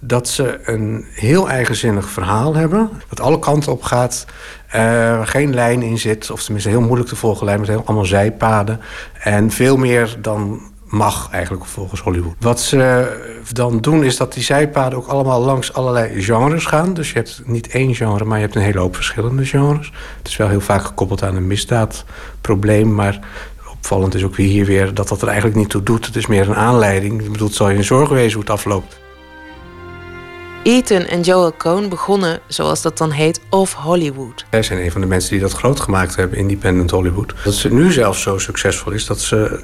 dat 0.00 0.28
ze 0.28 0.60
een 0.64 1.06
heel 1.10 1.48
eigenzinnig 1.48 2.08
verhaal 2.08 2.54
hebben. 2.54 2.90
Dat 3.08 3.20
alle 3.20 3.38
kanten 3.38 3.72
op 3.72 3.82
gaat. 3.82 4.24
Uh, 4.76 5.20
geen 5.26 5.54
lijn 5.54 5.82
in 5.82 5.98
zit. 5.98 6.30
Of 6.30 6.42
tenminste 6.42 6.70
heel 6.70 6.80
moeilijk 6.80 7.08
te 7.08 7.16
volgen 7.16 7.46
lijn 7.46 7.60
met 7.60 7.68
heel, 7.68 7.82
allemaal 7.84 8.04
zijpaden. 8.04 8.80
En 9.18 9.50
veel 9.50 9.76
meer 9.76 10.16
dan 10.20 10.60
mag 10.84 11.28
eigenlijk 11.30 11.64
volgens 11.64 12.00
Hollywood. 12.00 12.34
Wat 12.38 12.60
ze 12.60 13.08
dan 13.52 13.80
doen 13.80 14.04
is 14.04 14.16
dat 14.16 14.32
die 14.32 14.42
zijpaden 14.42 14.98
ook 14.98 15.06
allemaal 15.06 15.40
langs 15.40 15.72
allerlei 15.72 16.22
genres 16.22 16.66
gaan. 16.66 16.94
Dus 16.94 17.08
je 17.08 17.14
hebt 17.14 17.42
niet 17.44 17.68
één 17.68 17.94
genre, 17.94 18.24
maar 18.24 18.38
je 18.38 18.44
hebt 18.44 18.56
een 18.56 18.62
hele 18.62 18.78
hoop 18.78 18.94
verschillende 18.94 19.44
genres. 19.44 19.92
Het 20.18 20.28
is 20.28 20.36
wel 20.36 20.48
heel 20.48 20.60
vaak 20.60 20.82
gekoppeld 20.82 21.22
aan 21.22 21.36
een 21.36 21.46
misdaadprobleem, 21.46 22.94
maar 22.94 23.18
opvallend 23.72 24.14
is 24.14 24.24
ook 24.24 24.36
weer 24.36 24.48
hier 24.48 24.64
weer 24.64 24.94
dat 24.94 25.08
dat 25.08 25.22
er 25.22 25.28
eigenlijk 25.28 25.56
niet 25.56 25.68
toe 25.68 25.82
doet. 25.82 26.06
Het 26.06 26.16
is 26.16 26.26
meer 26.26 26.48
een 26.48 26.54
aanleiding. 26.54 27.22
Ik 27.22 27.32
bedoel, 27.32 27.46
het 27.46 27.56
zal 27.56 27.70
je 27.70 27.76
een 27.76 27.84
zorg 27.84 28.08
wezen 28.08 28.32
hoe 28.32 28.40
het 28.40 28.50
afloopt. 28.50 28.98
Ethan 30.62 31.02
en 31.02 31.20
Joel 31.20 31.56
Cohn 31.56 31.88
begonnen, 31.88 32.40
zoals 32.46 32.82
dat 32.82 32.98
dan 32.98 33.10
heet, 33.10 33.40
off 33.50 33.74
Hollywood. 33.74 34.44
Zij 34.50 34.62
zijn 34.62 34.84
een 34.84 34.90
van 34.90 35.00
de 35.00 35.06
mensen 35.06 35.30
die 35.30 35.40
dat 35.40 35.52
groot 35.52 35.80
gemaakt 35.80 36.16
hebben, 36.16 36.38
Independent 36.38 36.90
Hollywood. 36.90 37.34
Dat 37.44 37.54
ze 37.54 37.72
nu 37.72 37.92
zelfs 37.92 38.22
zo 38.22 38.38
succesvol 38.38 38.92
is 38.92 39.06
dat, 39.06 39.20
ze, 39.20 39.60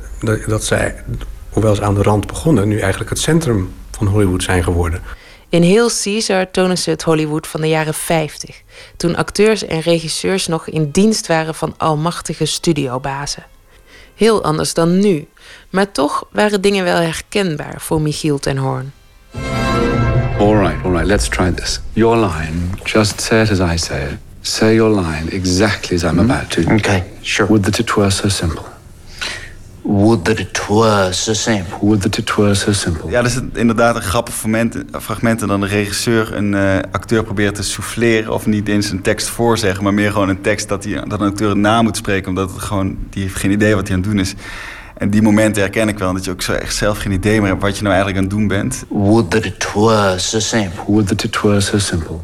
dat 0.47 0.65
zij, 0.65 1.05
hoewel 1.51 1.75
ze 1.75 1.83
aan 1.83 1.95
de 1.95 2.03
rand 2.03 2.27
begonnen, 2.27 2.69
nu 2.69 2.79
eigenlijk 2.79 3.11
het 3.11 3.19
centrum 3.19 3.75
van 3.91 4.07
Hollywood 4.07 4.43
zijn 4.43 4.65
geworden. 4.65 5.03
In 5.49 5.63
heel 5.63 5.91
Caesar 6.03 6.51
tonen 6.51 6.79
ze 6.79 6.91
het 6.91 7.03
Hollywood 7.03 7.47
van 7.47 7.61
de 7.61 7.69
jaren 7.69 7.95
50, 7.95 8.63
toen 8.97 9.17
acteurs 9.17 9.67
en 9.67 9.81
regisseurs 9.81 10.47
nog 10.47 10.69
in 10.69 10.91
dienst 10.91 11.27
waren 11.27 11.55
van 11.55 11.75
almachtige 11.77 12.45
studiobazen. 12.45 13.47
Heel 14.15 14.45
anders 14.45 14.75
dan 14.75 14.99
nu, 14.99 15.29
maar 15.71 15.93
toch 15.93 16.25
waren 16.31 16.61
dingen 16.61 16.85
wel 16.85 17.01
herkenbaar 17.01 17.81
voor 17.81 18.01
Michiel 18.01 18.39
ten 18.39 18.57
Hoorn. 18.57 18.93
All 20.39 20.55
right, 20.55 20.77
all 20.85 20.91
right, 20.91 21.07
let's 21.07 21.29
try 21.29 21.49
this. 21.51 21.81
Your 21.95 22.15
line, 22.15 22.77
just 22.85 23.23
say 23.23 23.41
it 23.41 23.51
as 23.51 23.61
I 23.61 23.77
say 23.77 24.03
it. 24.03 24.19
Say 24.43 24.75
your 24.75 24.91
line 24.91 25.29
exactly 25.33 25.95
as 25.95 26.05
I'm 26.05 26.17
mm-hmm. 26.17 26.31
about 26.31 26.51
to. 26.51 26.75
Okay, 26.75 27.05
sure. 27.23 27.47
Would 27.47 27.63
that 27.63 27.79
it 27.79 27.97
were 27.97 28.11
so 28.11 28.29
simple. 28.29 28.65
Would 29.83 30.25
that 30.27 30.39
it 30.39 30.69
were 30.69 31.13
so 31.13 31.33
simple. 31.33 31.79
Would 31.89 32.03
that 32.03 32.19
it 32.19 32.37
were 32.37 32.55
so 32.55 32.73
simple. 32.73 33.11
Ja, 33.11 33.19
er 33.19 33.25
is 33.25 33.41
inderdaad 33.55 33.97
een 33.97 34.03
grappig 34.03 34.35
fragment, 34.35 34.77
fragmenten 35.01 35.49
dan 35.49 35.61
de 35.61 35.67
regisseur 35.67 36.35
een 36.35 36.53
uh, 36.53 36.79
acteur 36.93 37.23
probeert 37.25 37.55
te 37.55 37.63
souffleren 37.63 38.33
of 38.33 38.47
niet 38.47 38.69
eens 38.69 38.91
een 38.91 39.03
tekst 39.03 39.29
voorzeggen, 39.29 39.85
maar 39.85 39.95
meer 39.95 40.13
gewoon 40.13 40.29
een 40.29 40.41
tekst 40.41 40.69
dat, 40.69 40.85
hij, 40.85 41.03
dat 41.09 41.21
een 41.21 41.31
acteur 41.31 41.49
het 41.49 41.59
na 41.59 41.83
moet 41.83 41.97
spreken, 41.97 42.29
omdat 42.29 42.51
het 42.51 42.63
gewoon, 42.63 42.97
die 43.11 43.23
heeft 43.23 43.37
geen 43.37 43.51
idee 43.51 43.75
wat 43.75 43.89
hij 43.89 43.97
aan 43.97 44.03
het 44.03 44.11
doen 44.11 44.21
is. 44.21 44.35
En 44.97 45.11
die 45.11 45.23
momenten 45.23 45.63
herken 45.63 45.89
ik 45.89 45.99
wel. 45.99 46.13
Dat 46.13 46.25
je 46.25 46.31
ook 46.31 46.43
zo 46.43 46.53
echt 46.53 46.75
zelf 46.75 46.99
geen 46.99 47.13
idee 47.13 47.41
meer 47.41 47.51
hebt 47.51 47.63
wat 47.63 47.77
je 47.77 47.83
nou 47.83 47.95
eigenlijk 47.95 48.25
aan 48.25 48.31
het 48.31 48.39
doen 48.39 48.49
bent. 48.49 48.85
Would 48.89 49.31
that 49.31 49.45
it 49.45 49.73
were 49.75 50.19
so 50.19 50.39
simple. 50.39 50.85
Would 50.87 51.09
that 51.09 51.23
it 51.23 51.41
were 51.41 51.61
so 51.61 51.79
simple. 51.79 52.21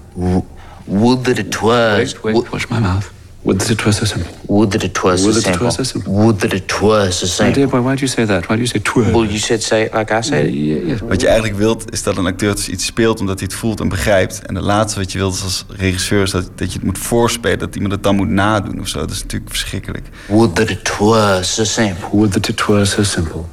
Would 0.85 1.25
that 1.25 1.39
it 1.39 1.61
were... 1.61 1.97
Wait, 1.97 2.21
wait, 2.21 2.51
watch 2.51 2.69
my 2.69 2.79
mouth. 2.79 3.11
Would 3.45 3.59
that 3.59 3.71
it 3.71 3.85
were 3.85 3.93
so 3.93 4.05
simple. 4.05 4.31
Would 4.47 4.71
that 4.71 4.85
it 4.85 5.03
were 5.03 5.17
so 5.17 5.27
Would 5.27 5.35
simple. 5.35 5.53
That 5.53 5.61
it 5.61 5.65
were 5.65 5.71
so 5.71 5.83
simple. 5.83 6.13
Would 6.13 6.39
that 6.41 6.53
it 6.53 6.81
were 6.81 7.11
so 7.11 7.27
simple. 7.27 7.47
My 7.47 7.53
dear 7.53 7.69
boy, 7.69 7.81
why 7.81 7.95
do 7.97 8.01
you 8.01 8.07
say 8.07 8.25
that? 8.25 8.49
Why 8.49 8.55
do 8.57 8.63
you 8.63 8.67
say 8.67 8.81
twere? 8.81 9.13
Well, 9.13 9.25
you 9.25 9.39
said 9.39 9.63
say 9.63 9.83
it 9.87 9.93
like 9.93 10.13
I 10.13 10.23
said 10.23 10.47
it. 10.47 10.55
Yeah, 10.55 10.87
yeah, 10.87 11.01
Wat 11.01 11.21
je 11.21 11.27
eigenlijk 11.27 11.59
wilt, 11.59 11.93
is 11.93 12.03
dat 12.03 12.17
een 12.17 12.27
acteur 12.27 12.55
dus 12.55 12.69
iets 12.69 12.85
speelt 12.85 13.21
omdat 13.21 13.39
hij 13.39 13.49
het 13.51 13.59
voelt 13.59 13.81
en 13.81 13.89
begrijpt. 13.89 14.47
En 14.47 14.55
het 14.55 14.65
laatste 14.65 14.99
wat 14.99 15.13
je 15.13 15.19
wilt 15.19 15.43
als 15.43 15.65
regisseur 15.69 16.23
is 16.23 16.31
dat, 16.31 16.51
dat 16.55 16.73
je 16.73 16.79
het 16.79 16.87
moet 16.87 16.99
voorspelen. 16.99 17.59
Dat 17.59 17.75
iemand 17.75 17.93
het 17.93 18.03
dan 18.03 18.17
moet 18.17 18.29
nadoen 18.29 18.81
of 18.81 18.89
zo. 18.89 18.99
Dat 18.99 19.11
is 19.11 19.23
natuurlijk 19.23 19.51
verschrikkelijk. 19.51 20.07
Would 20.27 20.55
that 20.55 20.71
it 20.71 20.99
were 20.99 21.43
so 21.43 21.65
simple. 21.65 22.09
Would 22.13 22.33
that 22.33 22.49
it 22.49 22.67
were 22.67 22.85
so 22.85 23.03
simple. 23.03 23.45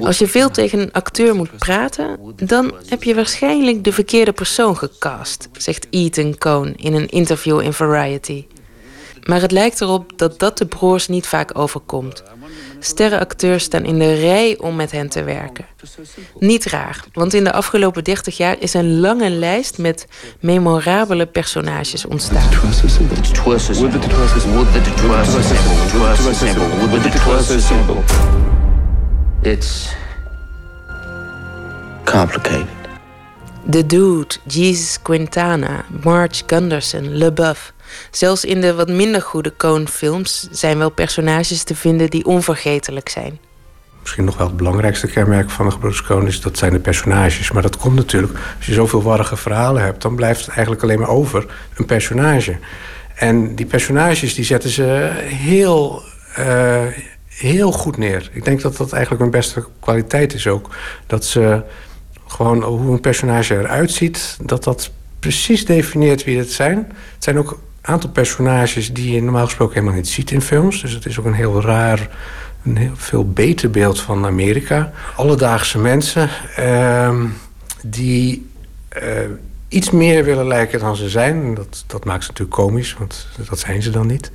Als 0.00 0.18
je 0.18 0.28
veel 0.28 0.50
tegen 0.50 0.78
een 0.78 0.92
acteur 0.92 1.34
moet 1.34 1.58
praten, 1.58 2.18
dan 2.36 2.72
heb 2.88 3.02
je 3.02 3.14
waarschijnlijk 3.14 3.84
de 3.84 3.92
verkeerde 3.92 4.32
persoon 4.32 4.76
gecast, 4.76 5.48
zegt 5.52 5.86
Ethan 5.90 6.38
Cohn 6.38 6.74
in 6.76 6.94
een 6.94 7.08
interview 7.08 7.60
in 7.60 7.72
Variety. 7.72 8.46
Maar 9.24 9.40
het 9.40 9.50
lijkt 9.50 9.80
erop 9.80 10.12
dat 10.16 10.38
dat 10.38 10.58
de 10.58 10.66
broers 10.66 11.08
niet 11.08 11.26
vaak 11.26 11.58
overkomt. 11.58 12.22
Sterrenacteurs 12.78 13.64
staan 13.64 13.84
in 13.84 13.98
de 13.98 14.14
rij 14.14 14.58
om 14.58 14.76
met 14.76 14.90
hen 14.90 15.08
te 15.08 15.22
werken. 15.22 15.66
Niet 16.38 16.64
raar, 16.64 17.04
want 17.12 17.34
in 17.34 17.44
de 17.44 17.52
afgelopen 17.52 18.04
30 18.04 18.36
jaar 18.36 18.56
is 18.58 18.74
een 18.74 19.00
lange 19.00 19.30
lijst 19.30 19.78
met 19.78 20.06
memorabele 20.40 21.26
personages 21.26 22.06
ontstaan. 22.06 22.48
It's 29.42 29.94
complicated. 32.04 32.78
The 33.68 33.86
Dude, 33.86 34.36
Jesus 34.46 35.02
Quintana, 35.02 35.84
Marge 36.02 36.42
Gunderson, 36.46 37.16
LeBuff. 37.16 37.72
Zelfs 38.10 38.44
in 38.44 38.60
de 38.60 38.74
wat 38.74 38.88
minder 38.88 39.22
goede 39.22 39.56
Coen-films 39.56 40.48
zijn 40.50 40.78
wel 40.78 40.90
personages 40.90 41.62
te 41.62 41.74
vinden 41.74 42.10
die 42.10 42.24
onvergetelijk 42.24 43.08
zijn. 43.08 43.38
Misschien 44.00 44.24
nog 44.24 44.36
wel 44.36 44.46
het 44.46 44.56
belangrijkste 44.56 45.06
kenmerk 45.06 45.50
van 45.50 45.66
de 45.66 45.72
gebroeders 45.72 46.02
Coen 46.02 46.26
is 46.26 46.40
dat 46.40 46.58
zijn 46.58 46.72
de 46.72 46.78
personages. 46.78 47.50
Maar 47.50 47.62
dat 47.62 47.76
komt 47.76 47.96
natuurlijk, 47.96 48.32
als 48.56 48.66
je 48.66 48.72
zoveel 48.72 49.02
warrige 49.02 49.36
verhalen 49.36 49.82
hebt, 49.82 50.02
dan 50.02 50.14
blijft 50.14 50.40
het 50.40 50.48
eigenlijk 50.48 50.82
alleen 50.82 50.98
maar 50.98 51.08
over 51.08 51.46
een 51.76 51.86
personage. 51.86 52.58
En 53.14 53.54
die 53.54 53.66
personages 53.66 54.34
die 54.34 54.44
zetten 54.44 54.70
ze 54.70 55.10
heel, 55.24 56.02
uh, 56.38 56.82
heel 57.28 57.72
goed 57.72 57.96
neer. 57.96 58.30
Ik 58.32 58.44
denk 58.44 58.60
dat 58.60 58.76
dat 58.76 58.92
eigenlijk 58.92 59.22
hun 59.22 59.30
beste 59.30 59.64
kwaliteit 59.80 60.34
is 60.34 60.46
ook. 60.46 60.70
Dat 61.06 61.24
ze 61.24 61.62
gewoon 62.26 62.62
hoe 62.62 62.92
een 62.92 63.00
personage 63.00 63.58
eruit 63.58 63.90
ziet, 63.90 64.36
dat 64.42 64.64
dat 64.64 64.90
precies 65.18 65.64
definieert 65.64 66.24
wie 66.24 66.38
het 66.38 66.52
zijn. 66.52 66.76
Het 67.14 67.24
zijn 67.24 67.38
ook 67.38 67.58
aantal 67.80 68.10
personages 68.10 68.92
die 68.92 69.12
je 69.12 69.22
normaal 69.22 69.44
gesproken 69.44 69.74
helemaal 69.74 69.96
niet 69.96 70.08
ziet 70.08 70.30
in 70.30 70.42
films. 70.42 70.80
Dus 70.80 70.92
het 70.92 71.06
is 71.06 71.18
ook 71.18 71.24
een 71.24 71.34
heel 71.34 71.62
raar, 71.62 72.08
een 72.64 72.76
heel 72.76 72.96
veel 72.96 73.28
beter 73.28 73.70
beeld 73.70 74.00
van 74.00 74.24
Amerika. 74.24 74.92
Alledaagse 75.16 75.78
mensen 75.78 76.28
uh, 76.58 77.20
die 77.82 78.50
uh, 79.02 79.08
iets 79.68 79.90
meer 79.90 80.24
willen 80.24 80.46
lijken 80.46 80.78
dan 80.78 80.96
ze 80.96 81.08
zijn. 81.08 81.54
Dat, 81.54 81.84
dat 81.86 82.04
maakt 82.04 82.24
ze 82.24 82.30
natuurlijk 82.30 82.56
komisch, 82.56 82.94
want 82.98 83.26
dat 83.48 83.58
zijn 83.58 83.82
ze 83.82 83.90
dan 83.90 84.06
niet. 84.06 84.30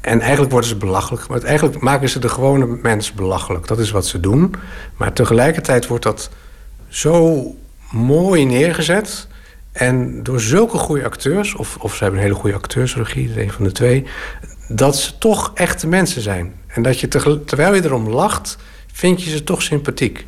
En 0.00 0.20
eigenlijk 0.20 0.50
worden 0.52 0.70
ze 0.70 0.76
belachelijk. 0.76 1.28
Maar 1.28 1.42
eigenlijk 1.42 1.80
maken 1.80 2.08
ze 2.08 2.18
de 2.18 2.28
gewone 2.28 2.66
mens 2.66 3.12
belachelijk. 3.12 3.66
Dat 3.66 3.78
is 3.78 3.90
wat 3.90 4.06
ze 4.06 4.20
doen. 4.20 4.54
Maar 4.96 5.12
tegelijkertijd 5.12 5.86
wordt 5.86 6.04
dat 6.04 6.30
zo 6.88 7.44
mooi 7.90 8.44
neergezet 8.44 9.26
en 9.72 10.22
door 10.22 10.40
zulke 10.40 10.78
goede 10.78 11.04
acteurs, 11.04 11.54
of, 11.54 11.76
of 11.80 11.94
ze 11.94 12.02
hebben 12.02 12.20
een 12.20 12.26
hele 12.26 12.38
goede 12.38 12.56
acteursregie, 12.56 13.28
dat 13.28 13.36
is 13.36 13.42
een 13.42 13.52
van 13.52 13.64
de 13.64 13.72
twee, 13.72 14.06
dat 14.68 14.96
ze 14.96 15.18
toch 15.18 15.50
echte 15.54 15.86
mensen 15.86 16.22
zijn. 16.22 16.54
En 16.66 16.82
dat 16.82 17.00
je 17.00 17.08
terwijl 17.44 17.74
je 17.74 17.84
erom 17.84 18.08
lacht, 18.08 18.56
vind 18.92 19.22
je 19.22 19.30
ze 19.30 19.44
toch 19.44 19.62
sympathiek. 19.62 20.26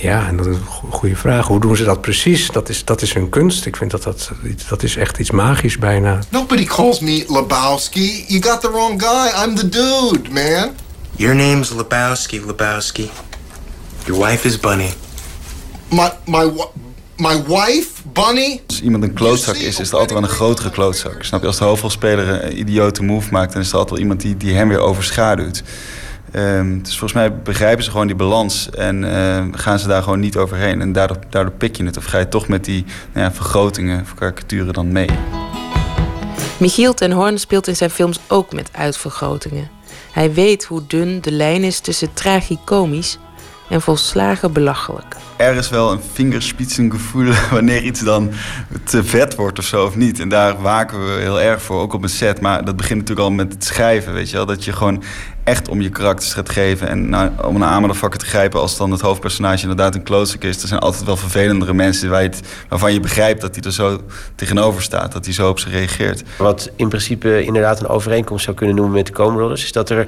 Ja, 0.00 0.26
en 0.26 0.36
dat 0.36 0.46
is 0.46 0.56
een 0.56 0.90
goede 0.90 1.16
vraag. 1.16 1.46
Hoe 1.46 1.60
doen 1.60 1.76
ze 1.76 1.84
dat 1.84 2.00
precies? 2.00 2.50
Dat 2.50 2.68
is, 2.68 2.84
dat 2.84 3.02
is 3.02 3.14
hun 3.14 3.28
kunst. 3.28 3.66
Ik 3.66 3.76
vind 3.76 3.90
dat 3.90 4.02
dat, 4.02 4.30
dat 4.68 4.82
is 4.82 4.96
echt 4.96 5.18
iets 5.18 5.30
magisch 5.30 5.78
bijna. 5.78 6.18
Nobody 6.30 6.64
calls 6.64 7.00
me 7.00 7.24
Lebowski. 7.28 8.24
You 8.28 8.42
got 8.42 8.60
the 8.60 8.70
wrong 8.70 9.02
guy. 9.02 9.44
I'm 9.44 9.54
the 9.54 9.68
dude, 9.68 10.30
man. 10.30 10.70
Your 11.16 11.34
name's 11.34 11.70
Lebowski, 11.70 12.40
Lebowski. 12.46 13.10
Your 14.04 14.26
wife 14.26 14.46
is 14.46 14.60
Bunny. 14.60 14.90
My, 15.90 16.10
my, 16.26 16.50
my 17.16 17.42
wife, 17.46 17.97
Bunny? 18.12 18.60
Als 18.66 18.82
iemand 18.82 19.02
een 19.02 19.12
klootzak 19.12 19.54
is, 19.54 19.62
is 19.62 19.78
het 19.78 19.92
altijd 19.92 20.12
wel 20.12 20.22
een 20.22 20.28
grotere 20.28 20.70
klootzak. 20.70 21.22
Snap 21.22 21.40
je? 21.40 21.46
Als 21.46 21.58
de 21.58 21.64
hoofdrolspeler 21.64 22.44
een 22.44 22.58
idiote 22.58 23.02
move 23.02 23.32
maakt... 23.32 23.52
dan 23.52 23.62
is 23.62 23.68
er 23.68 23.74
altijd 23.74 23.90
wel 23.90 24.00
iemand 24.00 24.20
die, 24.20 24.36
die 24.36 24.54
hem 24.54 24.68
weer 24.68 24.78
overschaduwt. 24.78 25.62
Um, 26.34 26.82
dus 26.82 26.90
volgens 26.90 27.12
mij 27.12 27.36
begrijpen 27.36 27.84
ze 27.84 27.90
gewoon 27.90 28.06
die 28.06 28.16
balans 28.16 28.70
en 28.70 29.02
uh, 29.02 29.44
gaan 29.50 29.78
ze 29.78 29.88
daar 29.88 30.02
gewoon 30.02 30.20
niet 30.20 30.36
overheen. 30.36 30.80
En 30.80 30.92
daardoor, 30.92 31.18
daardoor 31.30 31.52
pik 31.52 31.76
je 31.76 31.84
het. 31.84 31.96
Of 31.96 32.04
ga 32.04 32.18
je 32.18 32.28
toch 32.28 32.48
met 32.48 32.64
die 32.64 32.84
nou 33.12 33.24
ja, 33.24 33.32
vergrotingen 33.32 34.00
of 34.02 34.14
karikaturen 34.14 34.72
dan 34.72 34.92
mee. 34.92 35.08
Michiel 36.58 36.94
ten 36.94 37.12
Hoorn 37.12 37.38
speelt 37.38 37.66
in 37.66 37.76
zijn 37.76 37.90
films 37.90 38.20
ook 38.26 38.52
met 38.52 38.68
uitvergrotingen. 38.72 39.70
Hij 40.12 40.32
weet 40.32 40.64
hoe 40.64 40.82
dun 40.86 41.20
de 41.20 41.32
lijn 41.32 41.64
is 41.64 41.80
tussen 41.80 42.12
tragicomisch 42.12 43.18
en 43.68 43.80
volslagen 43.80 44.52
belachelijk. 44.52 45.16
Er 45.36 45.56
is 45.56 45.68
wel 45.68 45.92
een 45.92 46.00
vingerspitsengevoel 46.12 47.32
wanneer 47.50 47.82
iets 47.82 48.00
dan 48.00 48.30
te 48.84 49.04
vet 49.04 49.34
wordt 49.34 49.58
of 49.58 49.64
zo 49.64 49.84
of 49.84 49.96
niet. 49.96 50.20
En 50.20 50.28
daar 50.28 50.62
waken 50.62 51.06
we 51.06 51.20
heel 51.20 51.40
erg 51.40 51.62
voor, 51.62 51.80
ook 51.80 51.92
op 51.92 52.02
een 52.02 52.08
set. 52.08 52.40
Maar 52.40 52.64
dat 52.64 52.76
begint 52.76 52.98
natuurlijk 52.98 53.28
al 53.28 53.34
met 53.34 53.52
het 53.52 53.64
schrijven, 53.64 54.12
weet 54.12 54.30
je 54.30 54.36
wel. 54.36 54.46
Dat 54.46 54.64
je 54.64 54.72
gewoon 54.72 55.02
echt 55.44 55.68
om 55.68 55.80
je 55.80 55.88
karakters 55.88 56.32
gaat 56.32 56.48
geven. 56.48 56.88
En 56.88 57.08
nou, 57.08 57.30
om 57.44 57.56
een 57.56 57.64
aanmadervakker 57.64 58.18
te 58.18 58.26
grijpen 58.26 58.60
als 58.60 58.76
dan 58.76 58.90
het 58.90 59.00
hoofdpersonage 59.00 59.62
inderdaad 59.62 59.94
een 59.94 60.02
klootzak 60.02 60.42
is. 60.42 60.62
Er 60.62 60.68
zijn 60.68 60.80
altijd 60.80 61.04
wel 61.04 61.16
vervelendere 61.16 61.74
mensen 61.74 62.10
waar 62.10 62.22
je 62.22 62.28
het, 62.28 62.42
waarvan 62.68 62.92
je 62.92 63.00
begrijpt 63.00 63.40
dat 63.40 63.54
hij 63.54 63.64
er 63.64 63.72
zo 63.72 64.00
tegenover 64.34 64.82
staat. 64.82 65.12
Dat 65.12 65.24
hij 65.24 65.34
zo 65.34 65.48
op 65.48 65.58
ze 65.58 65.68
reageert. 65.68 66.22
Wat 66.38 66.70
in 66.76 66.88
principe 66.88 67.44
inderdaad 67.44 67.80
een 67.80 67.88
overeenkomst 67.88 68.44
zou 68.44 68.56
kunnen 68.56 68.76
noemen 68.76 68.94
met 68.94 69.06
de 69.06 69.12
Coen 69.12 69.34
Brothers... 69.34 69.64
is 69.64 69.72
dat 69.72 69.90
er 69.90 70.06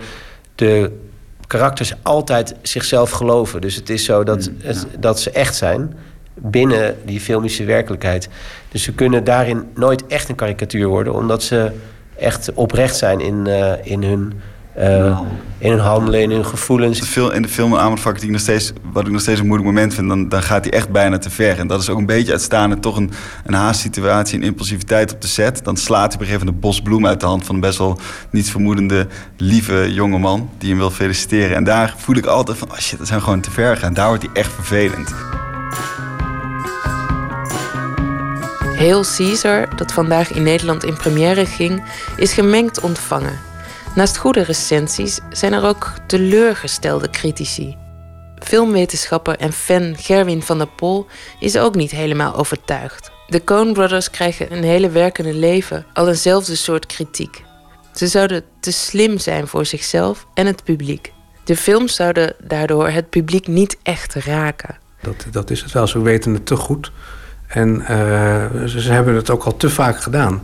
de 0.54 1.08
karakters 1.50 1.92
altijd 2.02 2.54
zichzelf 2.62 3.10
geloven. 3.10 3.60
Dus 3.60 3.74
het 3.74 3.90
is 3.90 4.04
zo 4.04 4.24
dat, 4.24 4.50
het, 4.62 4.86
dat 4.98 5.20
ze 5.20 5.30
echt 5.30 5.56
zijn 5.56 5.94
binnen 6.34 6.96
die 7.04 7.20
filmische 7.20 7.64
werkelijkheid. 7.64 8.28
Dus 8.68 8.82
ze 8.82 8.92
kunnen 8.92 9.24
daarin 9.24 9.68
nooit 9.74 10.06
echt 10.06 10.28
een 10.28 10.34
karikatuur 10.34 10.86
worden, 10.86 11.14
omdat 11.14 11.42
ze 11.42 11.72
echt 12.16 12.52
oprecht 12.54 12.96
zijn 12.96 13.20
in, 13.20 13.44
uh, 13.46 13.72
in 13.82 14.02
hun 14.02 14.40
eh, 14.74 15.20
in 15.58 15.70
hun 15.70 15.80
handelen, 15.80 16.20
in 16.20 16.30
hun 16.30 16.44
gevoelens. 16.44 17.16
In 17.16 17.42
de 17.42 17.48
film 17.48 17.76
Amersfoort, 17.76 18.16
die 18.16 18.24
ik 18.24 18.30
nog 18.30 18.40
steeds, 18.40 18.72
wat 18.92 19.06
ik 19.06 19.12
nog 19.12 19.20
steeds 19.20 19.40
een 19.40 19.46
moeilijk 19.46 19.70
moment 19.70 19.94
vind, 19.94 20.08
dan, 20.08 20.28
dan 20.28 20.42
gaat 20.42 20.64
hij 20.64 20.72
echt 20.72 20.90
bijna 20.90 21.18
te 21.18 21.30
ver. 21.30 21.58
En 21.58 21.66
dat 21.66 21.80
is 21.80 21.88
ook 21.88 21.98
een 21.98 22.06
beetje 22.06 22.32
uitstaande, 22.32 22.78
toch 22.78 22.96
een, 22.96 23.10
een 23.44 23.54
haassituatie, 23.54 24.38
een 24.38 24.44
impulsiviteit 24.44 25.14
op 25.14 25.20
de 25.20 25.26
set. 25.26 25.64
Dan 25.64 25.76
slaat 25.76 26.06
hij 26.06 26.14
op 26.14 26.20
een 26.20 26.26
gegeven 26.26 26.46
moment 26.46 26.64
een 26.64 26.70
bos 26.70 26.80
bloem 26.80 27.06
uit 27.06 27.20
de 27.20 27.26
hand 27.26 27.44
van 27.44 27.54
een 27.54 27.60
best 27.60 27.78
wel 27.78 27.98
niets 28.30 28.50
vermoedende, 28.50 29.06
lieve 29.36 29.92
jonge 29.92 30.18
man 30.18 30.50
die 30.58 30.68
hem 30.68 30.78
wil 30.78 30.90
feliciteren. 30.90 31.56
En 31.56 31.64
daar 31.64 31.94
voel 31.96 32.16
ik 32.16 32.26
altijd 32.26 32.58
van, 32.58 32.70
oh 32.70 32.78
shit, 32.78 32.98
dat 32.98 33.06
zijn 33.06 33.22
gewoon 33.22 33.40
te 33.40 33.50
ver 33.50 33.74
gegaan. 33.74 33.94
Daar 33.94 34.08
wordt 34.08 34.22
hij 34.22 34.32
echt 34.32 34.52
vervelend. 34.52 35.14
Heel 38.76 39.04
Caesar, 39.16 39.76
dat 39.76 39.92
vandaag 39.92 40.32
in 40.32 40.42
Nederland 40.42 40.84
in 40.84 40.96
première 40.96 41.46
ging, 41.46 41.82
is 42.16 42.32
gemengd 42.32 42.80
ontvangen. 42.80 43.49
Naast 43.94 44.16
goede 44.16 44.42
recensies 44.42 45.20
zijn 45.30 45.52
er 45.52 45.64
ook 45.64 45.92
teleurgestelde 46.06 47.10
critici. 47.10 47.76
Filmwetenschapper 48.38 49.36
en 49.36 49.52
fan 49.52 49.96
Gerwin 49.96 50.42
van 50.42 50.58
der 50.58 50.68
Pol 50.76 51.06
is 51.40 51.58
ook 51.58 51.74
niet 51.74 51.90
helemaal 51.90 52.34
overtuigd. 52.34 53.10
De 53.26 53.44
Coen 53.44 53.72
Brothers 53.72 54.10
krijgen 54.10 54.52
een 54.52 54.62
hele 54.62 54.90
werkende 54.90 55.34
leven 55.34 55.86
al 55.92 56.08
eenzelfde 56.08 56.54
soort 56.54 56.86
kritiek. 56.86 57.42
Ze 57.94 58.06
zouden 58.06 58.42
te 58.60 58.72
slim 58.72 59.18
zijn 59.18 59.46
voor 59.46 59.66
zichzelf 59.66 60.26
en 60.34 60.46
het 60.46 60.64
publiek. 60.64 61.12
De 61.44 61.56
films 61.56 61.94
zouden 61.94 62.34
daardoor 62.42 62.88
het 62.88 63.10
publiek 63.10 63.46
niet 63.46 63.78
echt 63.82 64.14
raken. 64.14 64.78
Dat, 65.00 65.26
dat 65.30 65.50
is 65.50 65.62
het 65.62 65.72
wel, 65.72 65.86
ze 65.86 66.02
weten 66.02 66.34
het 66.34 66.46
te 66.46 66.56
goed. 66.56 66.92
En 67.46 67.84
ze, 68.68 68.80
ze 68.80 68.92
hebben 68.92 69.14
het 69.14 69.30
ook 69.30 69.44
al 69.44 69.56
te 69.56 69.70
vaak 69.70 70.02
gedaan. 70.02 70.42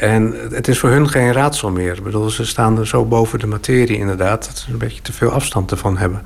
En 0.00 0.34
het 0.52 0.68
is 0.68 0.78
voor 0.78 0.90
hun 0.90 1.08
geen 1.08 1.32
raadsel 1.32 1.70
meer. 1.70 1.96
Ik 1.96 2.02
bedoel, 2.02 2.30
ze 2.30 2.46
staan 2.46 2.78
er 2.78 2.86
zo 2.86 3.04
boven 3.04 3.38
de 3.38 3.46
materie 3.46 3.96
inderdaad... 3.96 4.46
dat 4.46 4.58
ze 4.58 4.72
een 4.72 4.78
beetje 4.78 5.02
te 5.02 5.12
veel 5.12 5.30
afstand 5.30 5.70
ervan 5.70 5.96
hebben. 5.96 6.22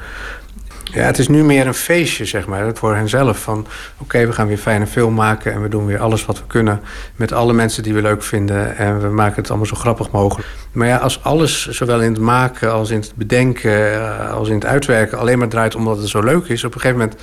Ja, 0.82 1.02
het 1.02 1.18
is 1.18 1.28
nu 1.28 1.44
meer 1.44 1.66
een 1.66 1.74
feestje, 1.74 2.24
zeg 2.24 2.46
maar, 2.46 2.74
voor 2.74 2.94
henzelf. 2.94 3.38
Van, 3.38 3.66
oké, 3.98 4.26
we 4.26 4.32
gaan 4.32 4.46
weer 4.46 4.58
fijne 4.58 4.86
film 4.86 5.14
maken... 5.14 5.52
en 5.52 5.62
we 5.62 5.68
doen 5.68 5.86
weer 5.86 5.98
alles 5.98 6.24
wat 6.24 6.38
we 6.38 6.46
kunnen 6.46 6.80
met 7.16 7.32
alle 7.32 7.52
mensen 7.52 7.82
die 7.82 7.94
we 7.94 8.02
leuk 8.02 8.22
vinden... 8.22 8.76
en 8.76 9.00
we 9.00 9.08
maken 9.08 9.36
het 9.36 9.48
allemaal 9.48 9.66
zo 9.66 9.76
grappig 9.76 10.10
mogelijk. 10.10 10.48
Maar 10.72 10.88
ja, 10.88 10.96
als 10.96 11.22
alles, 11.22 11.68
zowel 11.68 12.00
in 12.02 12.12
het 12.12 12.22
maken 12.22 12.72
als 12.72 12.90
in 12.90 13.00
het 13.00 13.12
bedenken... 13.14 13.92
Eh, 13.92 14.32
als 14.32 14.48
in 14.48 14.54
het 14.54 14.66
uitwerken, 14.66 15.18
alleen 15.18 15.38
maar 15.38 15.48
draait 15.48 15.74
omdat 15.74 15.96
het 15.96 16.08
zo 16.08 16.20
leuk 16.20 16.46
is... 16.46 16.64
op 16.64 16.74
een 16.74 16.80
gegeven 16.80 17.00
moment 17.00 17.20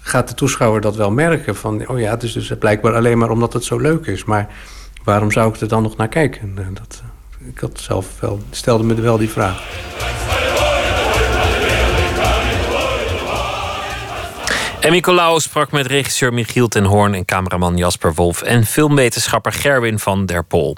gaat 0.00 0.28
de 0.28 0.34
toeschouwer 0.34 0.80
dat 0.80 0.96
wel 0.96 1.10
merken. 1.10 1.56
Van, 1.56 1.88
oh 1.88 2.00
ja, 2.00 2.10
het 2.10 2.22
is 2.22 2.32
dus 2.32 2.52
blijkbaar 2.58 2.94
alleen 2.94 3.18
maar 3.18 3.30
omdat 3.30 3.52
het 3.52 3.64
zo 3.64 3.78
leuk 3.78 4.06
is. 4.06 4.24
Maar 4.24 4.48
waarom 5.04 5.30
zou 5.30 5.54
ik 5.54 5.60
er 5.60 5.68
dan 5.68 5.82
nog 5.82 5.96
naar 5.96 6.08
kijken? 6.08 6.54
Dat, 6.54 7.02
ik 7.48 7.58
had 7.58 7.80
zelf 7.80 8.20
wel, 8.20 8.40
stelde 8.50 8.84
me 8.84 8.94
wel 8.94 9.18
die 9.18 9.30
vraag. 9.30 9.70
En 14.82 14.92
Nicolaou 14.92 15.40
sprak 15.40 15.70
met 15.70 15.86
regisseur 15.86 16.32
Michiel 16.32 16.68
ten 16.68 16.84
Hoorn 16.84 17.14
en 17.14 17.24
cameraman 17.24 17.76
Jasper 17.76 18.14
Wolf 18.14 18.42
en 18.42 18.66
filmwetenschapper 18.66 19.52
Gerwin 19.52 19.98
van 19.98 20.26
der 20.26 20.44
Pol. 20.44 20.76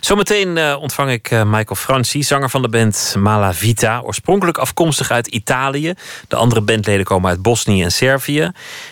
Zometeen 0.00 0.56
uh, 0.56 0.76
ontvang 0.80 1.10
ik 1.10 1.30
uh, 1.30 1.42
Michael 1.42 1.74
Franci, 1.74 2.22
zanger 2.22 2.50
van 2.50 2.62
de 2.62 2.68
band 2.68 3.14
Mala 3.18 3.54
Vita, 3.54 4.00
oorspronkelijk 4.00 4.58
afkomstig 4.58 5.10
uit 5.10 5.26
Italië. 5.26 5.94
De 6.28 6.36
andere 6.36 6.60
bandleden 6.60 7.04
komen 7.04 7.30
uit 7.30 7.42
Bosnië 7.42 7.82
en 7.82 7.92
Servië. 7.92 8.50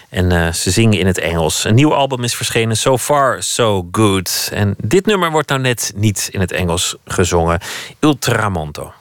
En 0.08 0.32
uh, 0.32 0.52
ze 0.52 0.70
zingen 0.70 0.98
in 0.98 1.06
het 1.06 1.18
Engels. 1.18 1.64
Een 1.64 1.74
nieuw 1.74 1.94
album 1.94 2.24
is 2.24 2.34
verschenen, 2.34 2.76
So 2.76 2.98
Far 2.98 3.42
So 3.42 3.88
Good. 3.92 4.48
En 4.52 4.74
dit 4.78 5.06
nummer 5.06 5.30
wordt 5.30 5.48
nou 5.48 5.60
net 5.60 5.92
niet 5.94 6.28
in 6.32 6.40
het 6.40 6.52
Engels 6.52 6.96
gezongen. 7.04 7.60
Ultramonto. 8.00 8.92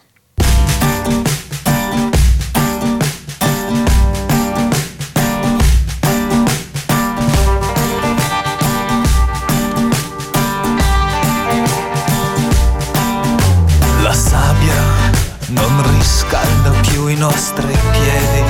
I 17.15 17.17
nostri 17.17 17.65
piedi, 17.91 18.43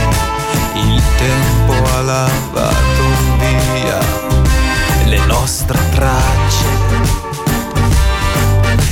il 0.73 1.01
tempo 1.17 1.73
ha 1.93 2.01
lavato 2.01 3.03
via 3.37 3.99
le 5.05 5.19
nostre 5.25 5.77
tracce. 5.91 6.65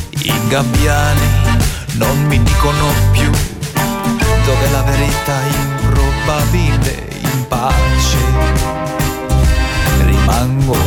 I 0.09 0.33
gabbiani 0.47 1.27
non 1.93 2.25
mi 2.25 2.41
dicono 2.43 2.85
più 3.11 3.31
dove 4.45 4.69
la 4.71 4.83
verità 4.83 5.39
improbabile 5.61 7.07
in 7.19 7.47
pace. 7.47 8.17
Rimango 10.05 10.77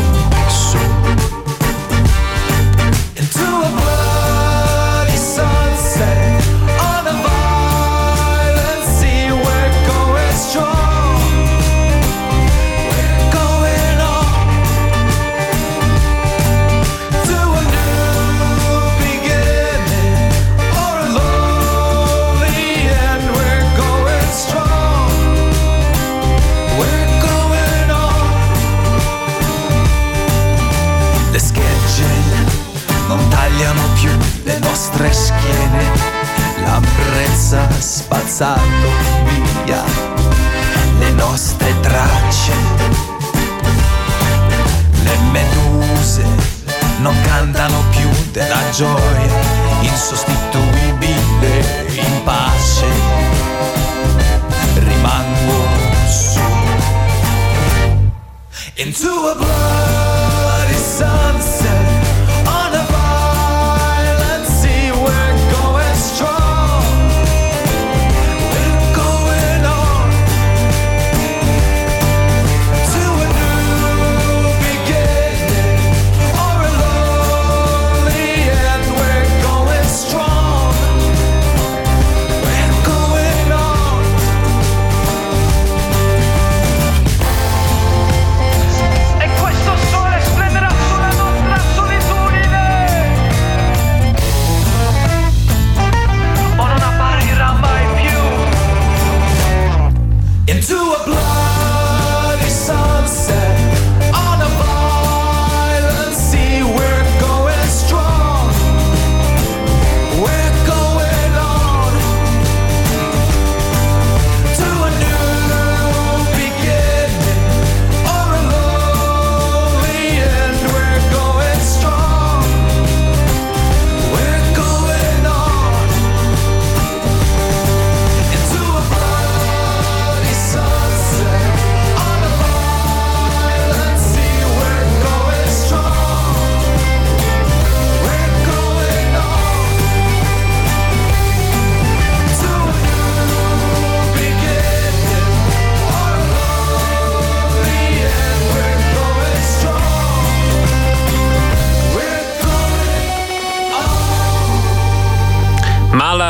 su. 0.46 0.95
Nostre 34.76 35.10
schiene, 35.10 35.84
la 36.62 36.78
brezza 36.80 37.66
spazzato 37.78 38.60
via 39.64 39.82
le 40.98 41.10
nostre 41.12 41.80
tracce. 41.80 42.52
Le 45.02 45.16
meduse 45.32 46.26
non 46.98 47.18
cantano 47.22 47.84
più 47.88 48.06
della 48.32 48.68
gioia 48.70 49.32
insostituibile 49.80 51.86
in 51.94 52.22
pace. 52.22 52.86
Rimango 54.74 55.68
su. 56.06 56.40
Into 58.74 59.08
a 59.08 59.34
bloody 59.36 60.74
sunset 60.74 62.05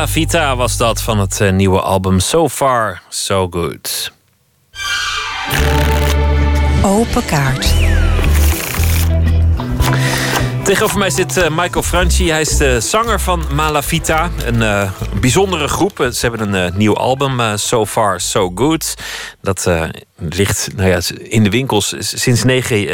Vita 0.08 0.56
was 0.56 0.76
dat 0.76 1.02
van 1.02 1.18
het 1.18 1.40
eh, 1.40 1.52
nieuwe 1.52 1.80
album 1.80 2.20
So 2.20 2.48
Far, 2.48 3.02
So 3.08 3.48
Good. 3.50 4.12
Open 6.82 7.24
kaart. 7.24 7.85
Tegenover 10.66 10.98
mij 10.98 11.10
zit 11.10 11.36
eh, 11.36 11.51
Michael 11.51 11.82
Franchi. 11.82 12.30
Hij 12.30 12.40
is 12.40 12.56
de 12.56 12.80
zanger 12.80 13.20
van 13.20 13.44
Malavita. 13.55 14.30
Een 14.44 14.62
eh, 14.62 14.90
bijzondere 15.20 15.68
groep. 15.68 16.09
Ze 16.12 16.18
hebben 16.26 16.55
een 16.55 16.72
eh, 16.72 16.76
nieuw 16.76 16.97
album, 16.97 17.59
So 17.59 17.86
Far 17.86 18.20
So 18.20 18.52
Good. 18.55 18.94
Dat 19.40 19.70
ligt 20.16 20.68
nou 20.76 20.88
ja, 20.88 21.01
in 21.18 21.43
de 21.43 21.51
winkels 21.51 21.94
sinds, 21.98 22.40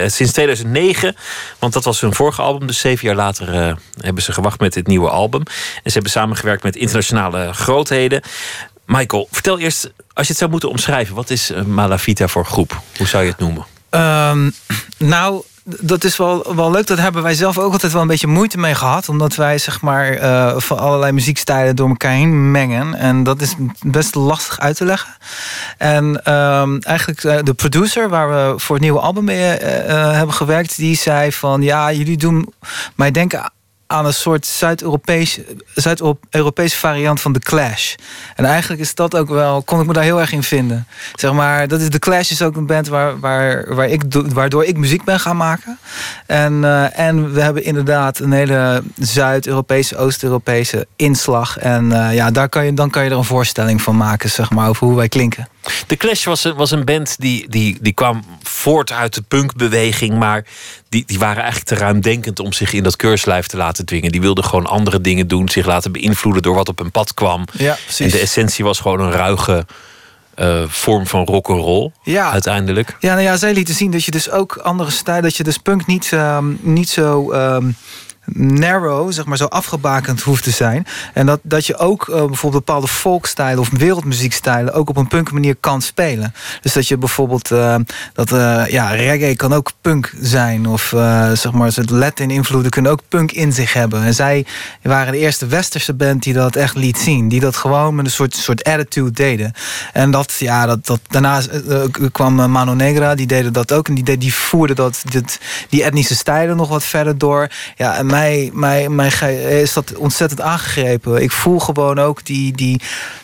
sinds 0.06 0.32
2009. 0.32 1.16
Want 1.58 1.72
dat 1.72 1.84
was 1.84 2.00
hun 2.00 2.14
vorige 2.14 2.42
album. 2.42 2.66
Dus 2.66 2.80
zeven 2.80 3.06
jaar 3.06 3.16
later 3.16 3.76
hebben 4.00 4.22
ze 4.22 4.32
gewacht 4.32 4.60
met 4.60 4.72
dit 4.72 4.86
nieuwe 4.86 5.08
album. 5.08 5.42
En 5.82 5.82
ze 5.84 5.92
hebben 5.92 6.10
samengewerkt 6.10 6.62
met 6.62 6.76
internationale 6.76 7.52
grootheden. 7.52 8.22
Michael, 8.86 9.28
vertel 9.30 9.58
eerst, 9.58 9.92
als 10.12 10.26
je 10.26 10.32
het 10.32 10.38
zou 10.38 10.50
moeten 10.50 10.68
omschrijven... 10.68 11.14
wat 11.14 11.30
is 11.30 11.52
Malavita 11.66 12.28
voor 12.28 12.46
groep? 12.46 12.80
Hoe 12.96 13.06
zou 13.06 13.24
je 13.24 13.30
het 13.30 13.38
noemen? 13.38 13.66
Ehm, 13.90 14.50
nou, 14.98 15.42
dat 15.64 16.04
is 16.04 16.16
wel, 16.16 16.54
wel 16.56 16.70
leuk. 16.70 16.86
Dat 16.86 16.98
hebben 16.98 17.22
wij 17.22 17.34
zelf 17.34 17.58
ook 17.58 17.72
altijd 17.72 17.92
wel 17.92 18.02
een 18.02 18.08
beetje 18.08 18.26
moeite 18.26 18.58
mee 18.58 18.74
gehad. 18.74 19.08
Omdat 19.08 19.34
wij 19.34 19.58
zeg 19.58 19.80
maar 19.80 20.12
eh, 20.12 20.58
van 20.58 20.78
allerlei 20.78 21.12
muziekstijlen 21.12 21.76
door 21.76 21.88
elkaar 21.88 22.12
heen 22.12 22.50
mengen. 22.50 22.94
En 22.94 23.22
dat 23.22 23.40
is 23.40 23.54
best 23.86 24.14
lastig 24.14 24.60
uit 24.60 24.76
te 24.76 24.84
leggen. 24.84 25.16
En 25.78 26.24
ehm, 26.24 26.78
eigenlijk 26.80 27.24
eh, 27.24 27.38
de 27.42 27.54
producer 27.54 28.08
waar 28.08 28.28
we 28.28 28.58
voor 28.58 28.74
het 28.74 28.84
nieuwe 28.84 29.00
album 29.00 29.24
mee 29.24 29.50
eh, 29.50 30.12
hebben 30.12 30.34
gewerkt... 30.34 30.76
die 30.76 30.96
zei 30.96 31.32
van 31.32 31.62
ja, 31.62 31.92
jullie 31.92 32.16
doen 32.16 32.52
mij 32.94 33.10
denken 33.10 33.52
aan 33.92 34.06
een 34.06 34.14
soort 34.14 34.46
Zuid-Europese 35.74 36.76
variant 36.78 37.20
van 37.20 37.32
The 37.32 37.38
Clash. 37.38 37.94
En 38.36 38.44
eigenlijk 38.44 38.80
is 38.80 38.94
dat 38.94 39.16
ook 39.16 39.28
wel, 39.28 39.62
kon 39.62 39.80
ik 39.80 39.86
me 39.86 39.92
daar 39.92 40.02
heel 40.02 40.20
erg 40.20 40.32
in 40.32 40.42
vinden. 40.42 40.86
Zeg 41.14 41.32
maar, 41.32 41.68
dat 41.68 41.80
is 41.80 41.88
The 41.88 41.98
Clash 41.98 42.30
is 42.30 42.42
ook 42.42 42.56
een 42.56 42.66
band 42.66 42.88
waar, 42.88 43.20
waar, 43.20 43.74
waar 43.74 43.88
ik, 43.88 44.10
do- 44.10 44.28
waardoor 44.28 44.64
ik 44.64 44.76
muziek 44.76 45.04
ben 45.04 45.20
gaan 45.20 45.36
maken. 45.36 45.78
En, 46.26 46.64
eh, 46.64 46.98
en 46.98 47.32
we 47.32 47.40
hebben 47.40 47.64
inderdaad 47.64 48.18
een 48.18 48.32
hele 48.32 48.82
Zuid-Europese, 48.98 49.96
Oost-Europese 49.96 50.86
inslag. 50.96 51.58
En 51.58 51.92
eh, 51.92 52.14
ja, 52.14 52.30
daar 52.30 52.48
kan 52.48 52.64
je, 52.64 52.74
dan 52.74 52.90
kan 52.90 53.04
je 53.04 53.10
er 53.10 53.16
een 53.16 53.24
voorstelling 53.24 53.82
van 53.82 53.96
maken, 53.96 54.30
zeg 54.30 54.50
maar, 54.50 54.68
over 54.68 54.86
hoe 54.86 54.96
wij 54.96 55.08
klinken. 55.08 55.48
The 55.86 55.96
Clash 55.96 56.24
was 56.24 56.44
een, 56.44 56.54
was 56.54 56.70
een 56.70 56.84
band 56.84 57.16
die, 57.18 57.48
die, 57.48 57.78
die 57.80 57.92
kwam 57.92 58.24
voort 58.42 58.92
uit 58.92 59.14
de 59.14 59.22
punkbeweging, 59.22 60.18
maar 60.18 60.44
die, 60.88 61.04
die 61.06 61.18
waren 61.18 61.42
eigenlijk 61.42 61.66
te 61.66 61.74
ruimdenkend 61.74 62.38
om 62.38 62.52
zich 62.52 62.72
in 62.72 62.82
dat 62.82 62.96
keurslijf 62.96 63.46
te 63.46 63.56
laten 63.56 63.84
dwingen. 63.84 64.12
Die 64.12 64.20
wilden 64.20 64.44
gewoon 64.44 64.66
andere 64.66 65.00
dingen 65.00 65.28
doen, 65.28 65.48
zich 65.48 65.66
laten 65.66 65.92
beïnvloeden 65.92 66.42
door 66.42 66.54
wat 66.54 66.68
op 66.68 66.78
hun 66.78 66.90
pad 66.90 67.14
kwam. 67.14 67.44
Ja, 67.52 67.76
precies. 67.84 68.06
En 68.06 68.10
de 68.10 68.18
essentie 68.18 68.64
was 68.64 68.80
gewoon 68.80 69.00
een 69.00 69.12
ruige 69.12 69.66
eh, 70.34 70.62
vorm 70.66 71.06
van 71.06 71.24
rock 71.24 71.48
and 71.48 71.60
roll. 71.60 71.90
Ja. 72.02 72.30
Uiteindelijk. 72.30 72.96
Ja, 73.00 73.12
nou 73.12 73.24
ja, 73.24 73.36
zij 73.36 73.52
lieten 73.52 73.74
zien 73.74 73.90
dat 73.90 74.04
je 74.04 74.10
dus 74.10 74.30
ook 74.30 74.56
andere 74.56 74.90
stijlen, 74.90 75.22
dat 75.22 75.36
je 75.36 75.42
dus 75.42 75.58
punk 75.58 75.86
niet, 75.86 76.12
ehm, 76.12 76.44
niet 76.60 76.88
zo 76.88 77.30
ehm, 77.30 77.70
narrow, 78.34 79.12
zeg 79.12 79.24
maar 79.24 79.36
zo 79.36 79.44
afgebakend 79.44 80.20
hoeft 80.20 80.42
te 80.42 80.50
zijn. 80.50 80.86
En 81.14 81.26
dat, 81.26 81.40
dat 81.42 81.66
je 81.66 81.76
ook 81.76 82.08
eh, 82.08 82.14
bijvoorbeeld 82.14 82.64
bepaalde 82.64 82.88
folkstijlen 82.88 83.60
of 83.60 83.70
wereldmuziekstijlen 83.70 84.72
ook 84.72 84.88
op 84.88 84.96
een 84.96 85.08
punk 85.08 85.32
manier 85.32 85.56
kan 85.60 85.82
spelen. 85.82 86.34
Dus 86.60 86.72
dat 86.72 86.88
je 86.88 86.96
bijvoorbeeld, 86.96 87.50
eh, 87.50 87.76
dat 88.12 88.32
eh, 88.32 88.64
ja, 88.66 88.88
reggae 88.90 89.36
kan 89.36 89.52
ook 89.52 89.72
punk 89.80 90.14
zijn. 90.20 90.66
Of 90.66 90.94
zeg 91.32 91.52
maar, 91.52 91.72
Latin 91.86 92.30
invloeden 92.30 92.70
kunnen 92.70 92.90
ook 92.90 93.00
punk 93.08 93.32
in 93.32 93.52
zich 93.52 93.72
hebben. 93.72 94.02
En 94.02 94.14
zij 94.14 94.46
waren 94.82 95.12
de 95.12 95.18
eerste 95.18 95.46
westerse 95.46 95.94
band 95.94 96.22
die 96.22 96.34
dat 96.34 96.56
echt 96.56 96.76
liet 96.76 96.98
zien. 96.98 97.28
Die 97.28 97.40
dat 97.40 97.56
gewoon 97.56 97.94
met 97.94 98.04
een 98.04 98.10
soort, 98.10 98.36
soort 98.36 98.64
attitude 98.64 99.10
deden. 99.10 99.52
En 99.92 100.10
dat, 100.10 100.34
ja, 100.38 100.66
dat, 100.66 100.86
dat, 100.86 101.00
daarna 101.08 101.40
kwam 102.12 102.50
Mano 102.50 102.74
Negra, 102.74 103.14
die 103.14 103.26
deden 103.26 103.52
dat 103.52 103.72
ook. 103.72 103.88
En 103.88 103.94
die, 103.94 104.18
die 104.18 104.34
voerden 104.34 104.76
dat, 104.76 105.02
dit, 105.10 105.40
die 105.68 105.82
etnische 105.82 106.14
stijlen 106.14 106.56
nog 106.56 106.68
wat 106.68 106.84
verder 106.84 107.18
door. 107.18 107.48
Ja, 107.76 107.96
en 107.96 108.06
mij, 108.22 108.50
mij, 108.52 108.88
mij 108.88 109.10
ge- 109.10 109.60
is 109.60 109.72
dat 109.72 109.94
ontzettend 109.96 110.40
aangegrepen. 110.40 111.22
Ik 111.22 111.32
voel 111.32 111.58
gewoon 111.58 111.98
ook 111.98 112.24
die, 112.24 112.52
die, 112.52 112.80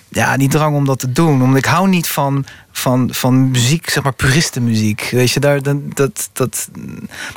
ja, 0.09 0.37
die 0.37 0.49
drang 0.49 0.77
om 0.77 0.85
dat 0.85 0.99
te 0.99 1.13
doen. 1.13 1.43
Omdat 1.43 1.59
ik 1.59 1.65
hou 1.65 1.89
niet 1.89 2.09
van, 2.09 2.45
van, 2.73 3.09
van 3.13 3.51
muziek, 3.51 3.91
zeg 3.91 4.03
maar 4.03 4.13
puristenmuziek. 4.15 5.09
Weet 5.11 5.31
je, 5.31 5.41
daar, 5.41 5.63
dat, 5.95 6.29
dat, 6.33 6.69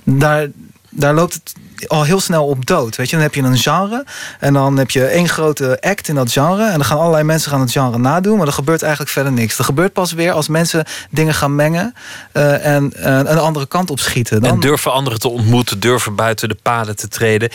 daar, 0.04 0.48
daar 0.92 1.14
loopt 1.14 1.34
het 1.34 1.54
al 1.88 2.04
heel 2.04 2.20
snel 2.20 2.48
op 2.48 2.66
dood. 2.66 2.96
Weet 2.96 3.10
je, 3.10 3.16
dan 3.16 3.26
heb 3.26 3.36
je 3.36 3.42
een 3.42 3.58
genre 3.58 4.06
en 4.40 4.54
dan 4.54 4.78
heb 4.78 4.92
je 4.92 5.06
één 5.06 5.30
grote 5.30 5.78
act 5.82 6.08
in 6.08 6.16
dat 6.16 6.32
genre 6.32 6.66
en 6.66 6.72
dan 6.72 6.86
gaan 6.86 6.98
allerlei 6.98 7.24
mensen 7.24 7.52
gaan 7.52 7.60
het 7.60 7.72
genre 7.72 7.98
nadoen, 7.98 8.38
maar 8.38 8.48
er 8.48 8.54
gebeurt 8.54 8.82
eigenlijk 8.82 9.12
verder 9.12 9.32
niks. 9.32 9.58
Er 9.58 9.64
gebeurt 9.64 9.94
pas 9.94 10.12
weer 10.12 10.32
als 10.32 10.48
mensen 10.48 10.86
dingen 11.10 11.34
gaan 11.34 11.56
mengen 11.56 11.94
eh, 12.32 12.66
en 12.66 12.94
eh, 12.94 13.18
een 13.18 13.38
andere 13.38 13.68
kant 13.68 13.90
op 13.90 14.00
schieten. 14.00 14.42
Dan, 14.42 14.52
En 14.52 14.60
durven 14.60 14.92
anderen 14.92 15.20
te 15.20 15.28
ontmoeten, 15.28 15.80
durven 15.80 16.16
buiten 16.16 16.50
de 16.50 16.58
paden 16.62 16.96
te 16.96 17.08
treden. 17.08 17.50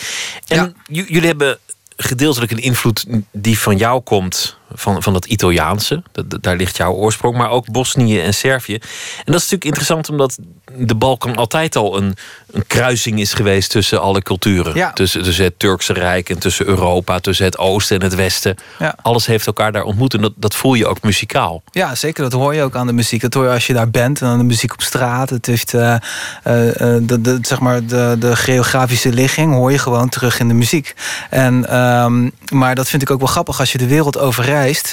En 0.47 0.77
jullie 0.87 1.27
hebben 1.27 1.59
gedeeltelijk 1.97 2.53
een 2.53 2.63
invloed 2.63 3.07
die 3.33 3.59
van 3.59 3.77
jou 3.77 4.01
komt, 4.01 4.57
van, 4.77 5.03
van 5.03 5.13
dat 5.13 5.25
Italiaanse. 5.25 6.03
Dat, 6.13 6.43
daar 6.43 6.57
ligt 6.57 6.77
jouw 6.77 6.93
oorsprong, 6.93 7.37
maar 7.37 7.51
ook 7.51 7.71
Bosnië 7.71 8.21
en 8.21 8.35
Servië. 8.35 8.75
En 8.75 9.33
dat 9.33 9.35
is 9.35 9.51
natuurlijk 9.51 9.65
interessant 9.65 10.09
omdat 10.09 10.39
de 10.79 10.95
Balkan 10.95 11.37
altijd 11.37 11.77
al 11.77 11.97
een, 11.97 12.17
een 12.51 12.67
kruising 12.67 13.21
is 13.21 13.33
geweest 13.33 13.71
tussen 13.71 14.01
alle 14.01 14.23
culturen. 14.23 14.75
Ja. 14.75 14.93
Tussen, 14.93 15.23
tussen 15.23 15.45
het 15.45 15.59
Turkse 15.59 15.93
Rijk 15.93 16.31
en 16.31 16.39
tussen 16.39 16.67
Europa, 16.67 17.21
tussen 17.21 17.45
het 17.45 17.59
Oosten 17.59 17.99
en 17.99 18.03
het 18.03 18.15
Westen. 18.15 18.57
Ja. 18.79 18.97
Alles 19.03 19.27
heeft 19.27 19.47
elkaar 19.47 19.73
daar 19.73 19.83
ontmoet 19.83 20.15
en 20.15 20.21
dat, 20.21 20.33
dat 20.37 20.55
voel 20.55 20.75
je 20.75 20.87
ook 20.87 21.03
muzikaal. 21.03 21.63
Ja, 21.71 21.95
zeker. 21.95 22.23
Dat 22.23 22.33
hoor 22.33 22.55
je 22.55 22.63
ook 22.63 22.77
aan 22.77 22.87
de 22.87 22.93
muziek. 22.93 23.21
Dat 23.21 23.35
hoor 23.35 23.45
je 23.45 23.51
als 23.51 23.67
je 23.67 23.73
daar 23.73 23.91
bent 23.91 24.21
en 24.21 24.27
aan 24.27 24.39
de 24.39 24.45
muziek 24.45 24.73
op 24.73 24.83
straat. 24.83 25.31
Het 25.31 25.47
heeft, 25.47 25.75
eh, 25.75 25.95
eh, 25.95 26.69
eh, 26.69 27.03
de, 27.03 27.21
de, 27.21 27.39
zeg 27.43 27.61
maar 27.61 27.87
de, 27.87 28.17
de 28.19 28.37
geografische 28.37 29.13
ligging 29.13 29.55
hoor 29.55 29.73
je 29.73 29.79
gewoon 29.79 30.09
terug 30.09 30.41
in 30.41 30.49
de 30.49 30.55
muziek. 30.55 30.95
En, 31.31 31.69
ehm, 31.69 32.29
maar 32.51 32.75
dat 32.75 32.89
vind 32.89 33.03
ik 33.03 33.11
ook 33.11 33.19
wel 33.19 33.29
grappig 33.29 33.61
als 33.61 33.73
je 33.73 33.79
de 33.79 33.87
wereld 33.87 34.19
over 34.19 34.45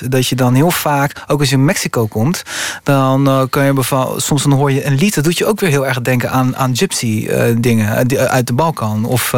Dat 0.09 0.27
je 0.27 0.35
dan 0.35 0.53
heel 0.53 0.71
vaak, 0.71 1.23
ook 1.27 1.39
als 1.39 1.49
je 1.49 1.55
in 1.55 1.65
Mexico 1.65 2.07
komt, 2.07 2.43
dan 2.83 3.27
eh, 3.27 3.41
kan 3.49 3.65
je 3.65 3.73
beval, 3.73 4.19
soms 4.19 4.43
dan 4.43 4.51
hoor 4.51 4.71
je 4.71 4.85
een 4.85 4.95
lied. 4.95 5.15
Dat 5.15 5.23
doet 5.23 5.37
je 5.37 5.45
ook 5.45 5.59
weer 5.59 5.69
heel 5.69 5.87
erg 5.87 6.01
denken 6.01 6.31
aan, 6.31 6.55
aan 6.55 6.75
gypsy 6.75 7.27
eh, 7.27 7.55
dingen 7.57 8.07
eh, 8.07 8.23
uit 8.23 8.47
de 8.47 8.53
Balkan. 8.53 9.05
Of 9.05 9.33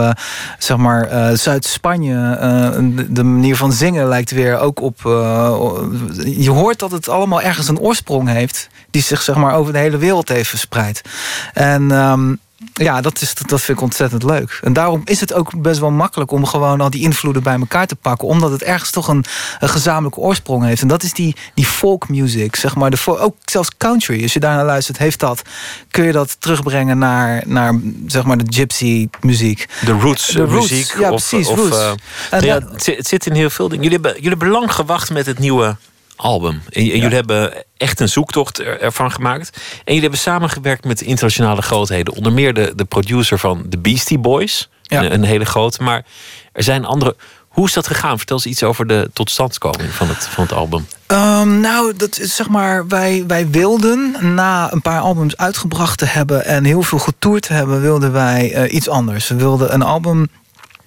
zeg 0.59 0.77
maar 0.77 1.37
Zuid-Spanje. 1.37 2.13
de, 3.09 3.23
manier 3.23 3.55
van 3.55 3.71
zingen 3.71 4.07
lijkt 4.07 4.31
weer 4.31 4.59
ook 4.59 4.81
op. 4.81 4.99
je 6.25 6.49
hoort 6.49 6.79
dat 6.79 6.91
het 6.91 7.09
allemaal 7.09 7.41
ergens 7.41 7.67
een 7.67 7.79
oorsprong 7.79 8.29
heeft. 8.29 8.69
Die 8.91 9.01
zich 9.01 9.21
zeg 9.21 9.35
maar 9.35 9.55
over 9.55 9.73
de 9.73 9.79
hele 9.79 9.97
wereld 9.97 10.29
heeft 10.29 10.49
verspreid. 10.49 11.01
En 11.53 11.91
ehm, 11.91 12.33
ja, 12.73 13.01
dat, 13.01 13.21
is, 13.21 13.33
dat 13.45 13.61
vind 13.61 13.77
ik 13.77 13.83
ontzettend 13.83 14.23
leuk. 14.23 14.59
En 14.63 14.73
daarom 14.73 15.01
is 15.05 15.19
het 15.19 15.33
ook 15.33 15.61
best 15.61 15.79
wel 15.79 15.91
makkelijk 15.91 16.31
om 16.31 16.45
gewoon 16.45 16.81
al 16.81 16.89
die 16.89 17.01
invloeden 17.01 17.43
bij 17.43 17.57
elkaar 17.59 17.87
te 17.87 17.95
pakken. 17.95 18.27
Omdat 18.27 18.51
het 18.51 18.63
ergens 18.63 18.91
toch 18.91 19.07
een, 19.07 19.25
een 19.59 19.69
gezamenlijke 19.69 20.19
oorsprong 20.19 20.63
heeft. 20.63 20.81
En 20.81 20.87
dat 20.87 21.03
is 21.03 21.13
die, 21.13 21.35
die 21.53 21.65
folk 21.65 22.09
music, 22.09 22.55
zeg 22.55 22.75
maar. 22.75 22.89
De, 22.89 23.19
ook 23.19 23.35
zelfs 23.45 23.69
country, 23.77 24.21
als 24.23 24.33
je 24.33 24.39
daarnaar 24.39 24.65
luistert, 24.65 24.97
heeft 24.97 25.19
dat. 25.19 25.41
Kun 25.91 26.03
je 26.03 26.11
dat 26.11 26.35
terugbrengen 26.39 26.97
naar, 26.97 27.43
naar 27.45 27.79
zeg 28.07 28.23
maar 28.23 28.37
de 28.37 28.45
gypsy 28.53 29.07
muziek. 29.21 29.65
De 29.85 29.91
roots, 29.91 30.27
De 30.27 30.43
roots, 30.43 30.69
muziek. 30.69 30.95
ja, 30.99 31.11
of, 31.11 31.29
precies, 31.29 31.47
of, 31.47 31.57
roots. 31.57 31.95
eh, 32.31 32.41
ja, 32.41 32.59
het, 32.71 33.07
zit- 33.07 33.25
in 33.25 33.33
heel 33.33 33.49
veel 33.49 33.67
dingen. 33.67 33.83
Jullie 33.83 33.99
hebben, 34.01 34.13
jullie 34.21 34.29
hebben 34.29 34.47
lang 34.49 34.73
gewacht 34.73 35.09
met 35.11 35.25
het 35.25 35.39
nieuwe 35.39 35.75
album. 36.15 36.53
En, 36.69 36.81
en 36.81 36.85
jullie 36.85 37.15
hebben 37.15 37.53
echt 37.77 37.99
een 37.99 38.09
zoektocht 38.09 38.59
er- 38.59 38.81
ervan 38.81 39.11
gemaakt. 39.11 39.49
En 39.55 39.81
jullie 39.85 40.01
hebben 40.01 40.19
samengewerkt 40.19 40.85
met 40.85 41.01
internationale 41.01 41.61
grootheden. 41.61 42.13
Onder 42.15 42.31
meer 42.33 42.53
de, 42.53 42.73
de 42.75 42.85
producer 42.85 43.39
van 43.39 43.65
The 43.69 43.77
Beastie 43.77 44.17
Boys. 44.19 44.69
Een, 44.87 45.13
een 45.13 45.23
hele 45.23 45.45
grote. 45.45 45.83
Maar 45.83 46.05
er 46.53 46.63
zijn 46.63 46.85
andere... 46.85 47.15
Hoe 47.47 47.65
is 47.67 47.73
dat 47.73 47.87
gegaan? 47.87 48.17
Vertel 48.17 48.35
eens 48.35 48.45
iets 48.45 48.63
over 48.63 48.87
de 48.87 49.09
totstandkoming 49.13 49.89
van 49.91 50.07
het, 50.07 50.27
van 50.27 50.43
het 50.43 50.53
album. 50.53 50.87
Ehm, 51.07 51.59
nou, 51.59 51.93
dat 51.95 52.19
is 52.19 52.35
zeg 52.35 52.49
maar, 52.49 52.87
wij, 52.87 53.23
wij 53.27 53.49
wilden 53.49 54.15
na 54.35 54.71
een 54.71 54.81
paar 54.81 54.99
albums 54.99 55.37
uitgebracht 55.37 55.97
te 55.97 56.05
hebben 56.05 56.45
en 56.45 56.63
heel 56.63 56.81
veel 56.81 56.99
getoerd 56.99 57.41
te 57.41 57.53
hebben, 57.53 57.81
wilden 57.81 58.11
wij 58.11 58.53
eh, 58.53 58.73
iets 58.73 58.89
anders. 58.89 59.27
We 59.27 59.35
wilden 59.35 59.73
een 59.73 59.81
album 59.81 60.27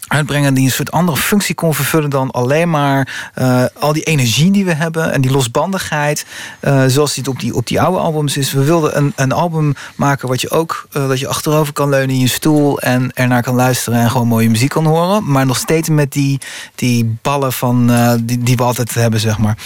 uitbrengen 0.09 0.55
die 0.55 0.65
een 0.65 0.71
soort 0.71 0.91
andere 0.91 1.17
functie 1.17 1.55
kon 1.55 1.75
vervullen 1.75 2.11
dan 2.11 2.31
alleen 2.31 2.71
maar 2.71 3.31
eh, 3.35 3.65
al 3.79 3.93
die 3.93 4.03
energie 4.03 4.51
die 4.51 4.65
we 4.65 4.75
hebben 4.75 5.13
en 5.13 5.21
die 5.21 5.31
losbandigheid, 5.31 6.27
eh, 6.61 6.85
zoals 6.87 7.15
die 7.15 7.23
het 7.23 7.33
op 7.33 7.41
die, 7.41 7.55
op 7.55 7.67
die 7.67 7.81
oude 7.81 7.99
albums 7.99 8.37
is. 8.37 8.53
We 8.53 8.65
wilden 8.65 8.97
een, 8.97 9.13
een 9.17 9.33
album 9.33 9.75
maken 9.97 10.29
wat 10.29 10.41
je 10.41 10.51
ook, 10.51 10.87
eh, 10.93 11.09
dat 11.09 11.19
je 11.19 11.29
achterover 11.29 11.73
kan 11.73 11.89
leunen 11.89 12.15
in 12.15 12.21
je 12.21 12.29
stoel 12.29 12.81
en 12.81 13.11
ernaar 13.15 13.43
kan 13.43 13.55
luisteren 13.55 14.01
en 14.01 14.11
gewoon 14.11 14.29
mooie 14.29 14.51
muziek 14.51 14.71
kan 14.71 14.87
horen, 14.87 15.31
maar 15.31 15.47
nog 15.47 15.57
steeds 15.57 15.89
met 15.89 16.13
die, 16.13 16.41
die 16.75 17.17
ballen 17.23 17.53
van, 17.53 17.91
eh, 17.91 18.13
die, 18.23 18.39
die 18.39 18.57
we 18.57 18.63
altijd 18.63 18.95
hebben, 18.95 19.21
zeg 19.21 19.39
maar. 19.39 19.57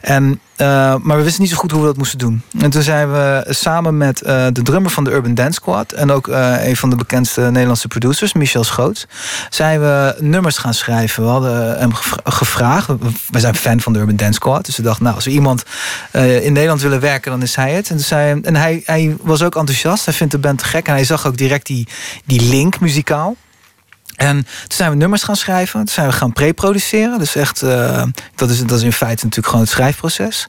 En 0.00 0.40
Eh, 0.60 0.94
maar 1.02 1.16
we 1.16 1.22
wisten 1.22 1.42
niet 1.42 1.50
zo 1.50 1.56
goed 1.56 1.70
hoe 1.70 1.80
we 1.80 1.86
dat 1.86 1.96
moesten 1.96 2.18
doen. 2.18 2.42
En 2.58 2.70
toen 2.70 2.82
zijn 2.82 3.12
we 3.12 3.46
samen 3.48 3.96
met 3.96 4.22
eh, 4.22 4.46
de 4.52 4.62
drummer 4.62 4.90
van 4.90 5.04
de 5.04 5.10
Urban 5.10 5.34
Dance 5.34 5.52
Squad... 5.52 5.92
en 5.92 6.10
ook 6.10 6.28
eh, 6.28 6.66
een 6.68 6.76
van 6.76 6.90
de 6.90 6.96
bekendste 6.96 7.40
Nederlandse 7.40 7.88
producers, 7.88 8.32
Michel 8.32 8.64
Schoots... 8.64 9.06
zijn 9.50 9.80
we 9.80 10.16
nummers 10.18 10.58
gaan 10.58 10.74
schrijven. 10.74 11.22
We 11.22 11.28
hadden 11.28 11.78
hem 11.78 11.94
gev- 11.94 12.18
gevraagd. 12.24 12.88
We 13.30 13.40
zijn 13.40 13.54
fan 13.54 13.80
van 13.80 13.92
de 13.92 13.98
Urban 13.98 14.16
Dance 14.16 14.32
Squad. 14.32 14.64
Dus 14.64 14.76
we 14.76 14.82
dachten, 14.82 15.02
nou, 15.02 15.16
als 15.16 15.24
we 15.24 15.30
iemand 15.30 15.62
in 16.12 16.52
Nederland 16.52 16.80
willen 16.80 17.00
werken... 17.00 17.30
dan 17.30 17.42
is 17.42 17.54
hij 17.56 17.72
het. 17.72 17.90
En, 17.90 18.00
zei, 18.00 18.40
en 18.42 18.56
hij, 18.56 18.82
hij 18.84 19.16
was 19.20 19.42
ook 19.42 19.56
enthousiast. 19.56 20.04
Hij 20.04 20.14
vindt 20.14 20.32
de 20.32 20.38
band 20.38 20.58
te 20.58 20.64
gek. 20.64 20.86
En 20.86 20.92
hij 20.92 21.04
zag 21.04 21.26
ook 21.26 21.36
direct 21.36 21.66
die, 21.66 21.88
die 22.24 22.40
link 22.42 22.80
muzikaal. 22.80 23.36
En 24.20 24.36
toen 24.36 24.76
zijn 24.76 24.90
we 24.90 24.96
nummers 24.96 25.22
gaan 25.22 25.36
schrijven. 25.36 25.78
Toen 25.78 25.94
zijn 25.94 26.06
we 26.06 26.12
gaan 26.12 26.32
pre-produceren. 26.32 27.18
Dus 27.18 27.34
echt, 27.34 27.62
eh, 27.62 28.02
dat, 28.34 28.50
is, 28.50 28.60
dat 28.60 28.78
is 28.78 28.82
in 28.82 28.92
feite 28.92 29.24
natuurlijk 29.24 29.46
gewoon 29.46 29.60
het 29.60 29.70
schrijfproces. 29.70 30.46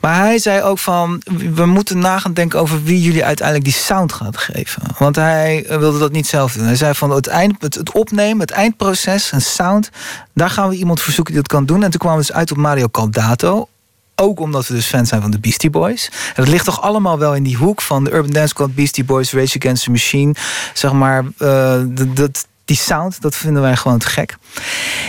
Maar 0.00 0.16
hij 0.16 0.38
zei 0.38 0.62
ook 0.62 0.78
van, 0.78 1.22
we 1.54 1.66
moeten 1.66 1.98
na 1.98 2.18
gaan 2.18 2.32
denken 2.32 2.60
over 2.60 2.82
wie 2.82 3.02
jullie 3.02 3.24
uiteindelijk 3.24 3.66
die 3.66 3.76
sound 3.76 4.12
gaat 4.12 4.36
geven. 4.36 4.82
Want 4.98 5.16
hij 5.16 5.64
eh, 5.66 5.78
wilde 5.78 5.98
dat 5.98 6.12
niet 6.12 6.26
zelf 6.26 6.52
doen. 6.52 6.64
Hij 6.64 6.76
zei 6.76 6.94
van 6.94 7.10
het, 7.10 7.26
eind, 7.26 7.62
het, 7.62 7.92
opnemen, 7.92 8.40
het 8.40 8.50
eindproces, 8.50 9.32
een 9.32 9.40
sound, 9.40 9.90
daar 10.34 10.50
gaan 10.50 10.68
we 10.68 10.76
iemand 10.76 11.00
voor 11.00 11.12
zoeken 11.12 11.32
die 11.32 11.42
dat 11.42 11.52
kan 11.52 11.66
doen. 11.66 11.82
En 11.82 11.90
toen 11.90 12.00
kwamen 12.00 12.18
we 12.18 12.26
dus 12.26 12.36
uit 12.36 12.50
op 12.50 12.56
Mario 12.56 12.88
Caldato. 12.88 13.68
Ook 14.14 14.40
omdat 14.40 14.66
we 14.66 14.74
dus 14.74 14.86
fans 14.86 15.08
zijn 15.08 15.20
van 15.20 15.30
de 15.30 15.38
Beastie 15.38 15.70
Boys. 15.70 16.06
En 16.06 16.34
dat 16.34 16.48
ligt 16.48 16.64
toch 16.64 16.82
allemaal 16.82 17.18
wel 17.18 17.34
in 17.34 17.42
die 17.42 17.56
hoek 17.56 17.80
van 17.80 18.04
de 18.04 18.12
Urban 18.12 18.30
Dance 18.30 18.48
Squad, 18.48 18.74
Beastie 18.74 19.04
Boys, 19.04 19.32
Rage 19.32 19.58
Against 19.58 19.84
the 19.84 19.90
Machine. 19.90 20.34
Zeg 20.74 20.92
maar, 20.92 21.24
eh, 21.38 21.80
dat, 22.14 22.46
die 22.68 22.76
sound, 22.76 23.20
dat 23.20 23.36
vinden 23.36 23.62
wij 23.62 23.76
gewoon 23.76 23.98
te 23.98 24.06
gek. 24.06 24.36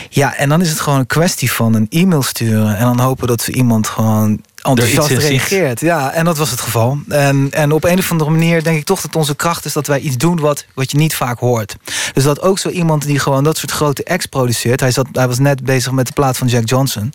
Ja, 0.10 0.36
en 0.36 0.49
dan 0.49 0.61
is 0.61 0.69
het 0.69 0.80
gewoon 0.80 0.99
een 0.99 1.07
kwestie 1.07 1.52
van 1.52 1.73
een 1.73 1.88
e-mail 1.90 2.23
sturen. 2.23 2.77
En 2.77 2.84
dan 2.84 2.99
hopen 2.99 3.27
dat 3.27 3.41
ze 3.41 3.52
iemand 3.52 3.88
gewoon 3.88 4.41
enthousiast 4.61 5.10
Er 5.10 5.18
reageert. 5.18 5.80
Ja, 5.80 6.11
en 6.11 6.26
dat 6.26 6.38
was 6.38 6.52
het 6.52 6.61
geval. 6.61 6.99
En, 7.07 7.48
en 7.52 7.72
op 7.72 7.84
een 7.84 7.98
of 7.98 8.11
andere 8.11 8.30
manier 8.30 8.64
denk 8.64 8.77
ik 8.77 8.86
toch 8.86 9.02
dat 9.02 9.15
onze 9.15 9.36
kracht 9.36 9.65
is 9.65 9.73
dat 9.73 9.88
wij 9.88 9.99
iets 9.99 10.18
doen 10.18 10.40
wat, 10.40 10.65
wat 10.73 10.91
je 10.91 10.98
niet 10.98 11.15
vaak 11.15 11.40
hoort. 11.40 11.77
Dus 12.14 12.23
dat 12.23 12.41
ook 12.41 12.60
zo 12.60 12.69
iemand 12.69 13.06
die 13.06 13.19
gewoon 13.19 13.44
dat 13.44 13.57
soort 13.57 13.72
grote 13.72 14.06
acts 14.06 14.26
produceert. 14.26 14.80
Hij, 14.80 14.91
zat, 14.91 15.07
hij 15.11 15.27
was 15.27 15.40
net 15.40 15.64
bezig 15.64 15.91
met 15.91 16.07
de 16.07 16.14
plaat 16.14 16.38
van 16.38 16.48
Jack 16.48 16.69
Johnson. 16.69 17.14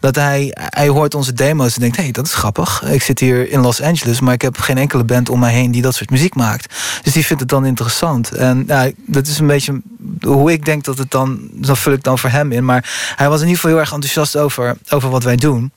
Dat 0.00 0.14
hij, 0.14 0.50
hij 0.54 0.88
hoort 0.88 1.14
onze 1.14 1.32
demo's 1.32 1.74
en 1.74 1.80
denkt: 1.80 1.96
hé, 1.96 2.02
hey, 2.02 2.12
dat 2.12 2.26
is 2.26 2.34
grappig. 2.34 2.82
Ik 2.82 3.02
zit 3.02 3.18
hier 3.18 3.50
in 3.50 3.60
Los 3.60 3.80
Angeles, 3.80 4.20
maar 4.20 4.34
ik 4.34 4.42
heb 4.42 4.58
geen 4.58 4.78
enkele 4.78 5.04
band 5.04 5.28
om 5.28 5.38
mij 5.38 5.52
heen 5.52 5.70
die 5.70 5.82
dat 5.82 5.94
soort 5.94 6.10
muziek 6.10 6.34
maakt. 6.34 6.74
Dus 7.02 7.12
die 7.12 7.24
vindt 7.24 7.40
het 7.42 7.50
dan 7.50 7.66
interessant. 7.66 8.30
En 8.30 8.64
ja, 8.66 8.90
dat 9.06 9.26
is 9.26 9.38
een 9.38 9.46
beetje 9.46 9.80
hoe 10.20 10.52
ik 10.52 10.64
denk 10.64 10.84
dat 10.84 10.98
het 10.98 11.10
dan. 11.10 11.48
Dat 11.52 11.78
vul 11.78 11.92
ik 11.92 12.02
dan 12.02 12.18
voor 12.18 12.30
hem 12.30 12.52
in. 12.52 12.64
Maar 12.64 13.12
hij 13.16 13.28
was 13.28 13.40
in 13.40 13.46
ieder 13.46 13.60
geval 13.60 13.70
heel 13.70 13.80
erg 13.80 13.92
enthousiast 13.92 14.36
over, 14.36 14.76
over 14.88 15.10
wat 15.10 15.22
wij 15.22 15.36
doen. 15.36 15.72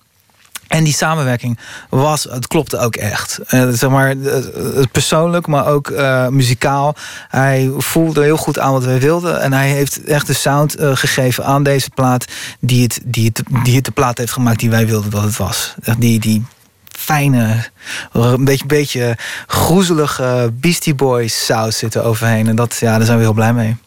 En 0.68 0.84
die 0.84 0.94
samenwerking 0.94 1.60
was, 1.90 2.24
het 2.24 2.48
klopte 2.48 2.78
ook 2.78 2.96
echt. 2.96 3.40
Eh, 3.48 3.70
zeg 3.70 3.90
maar, 3.90 4.10
eh, 4.10 4.84
persoonlijk, 4.92 5.48
maar 5.48 5.68
ook 5.68 5.90
eh, 5.90 6.28
muzikaal. 6.28 6.96
Hij 7.28 7.72
voelde 7.78 8.24
heel 8.24 8.38
goed 8.38 8.60
aan 8.60 8.72
wat 8.72 8.84
wij 8.84 9.00
wilden. 9.00 9.42
En 9.42 9.54
hij 9.54 9.70
heeft 9.70 10.04
echt 10.04 10.28
de 10.28 10.34
sound 10.34 10.76
gegeven 10.80 11.46
aan 11.46 11.64
deze 11.64 11.90
plaat... 11.90 12.26
Die 12.60 12.84
het, 12.84 13.00
die, 13.04 13.26
het, 13.26 13.44
die 13.64 13.76
het 13.76 13.86
de 13.86 13.92
plaat 13.92 14.18
heeft 14.18 14.32
gemaakt 14.32 14.60
die 14.60 14.70
wij 14.70 14.88
wilden 14.88 15.12
dat 15.12 15.24
het 15.24 15.38
was. 15.38 15.74
Die, 15.98 16.20
die 16.20 16.46
fijne, 16.88 17.64
een 18.12 18.46
beetje, 18.46 18.66
beetje 18.66 19.18
groezelige 19.48 20.54
Beastie 20.54 20.96
Boys 20.96 21.46
saus 21.46 21.78
zit 21.78 21.96
er 21.96 22.04
overheen. 22.04 22.48
En 22.48 22.56
dat, 22.56 22.78
ja, 22.80 22.98
daar 22.98 23.06
zijn 23.06 23.18
we 23.18 23.24
heel 23.24 23.34
blij 23.34 23.54
mee. 23.54 23.78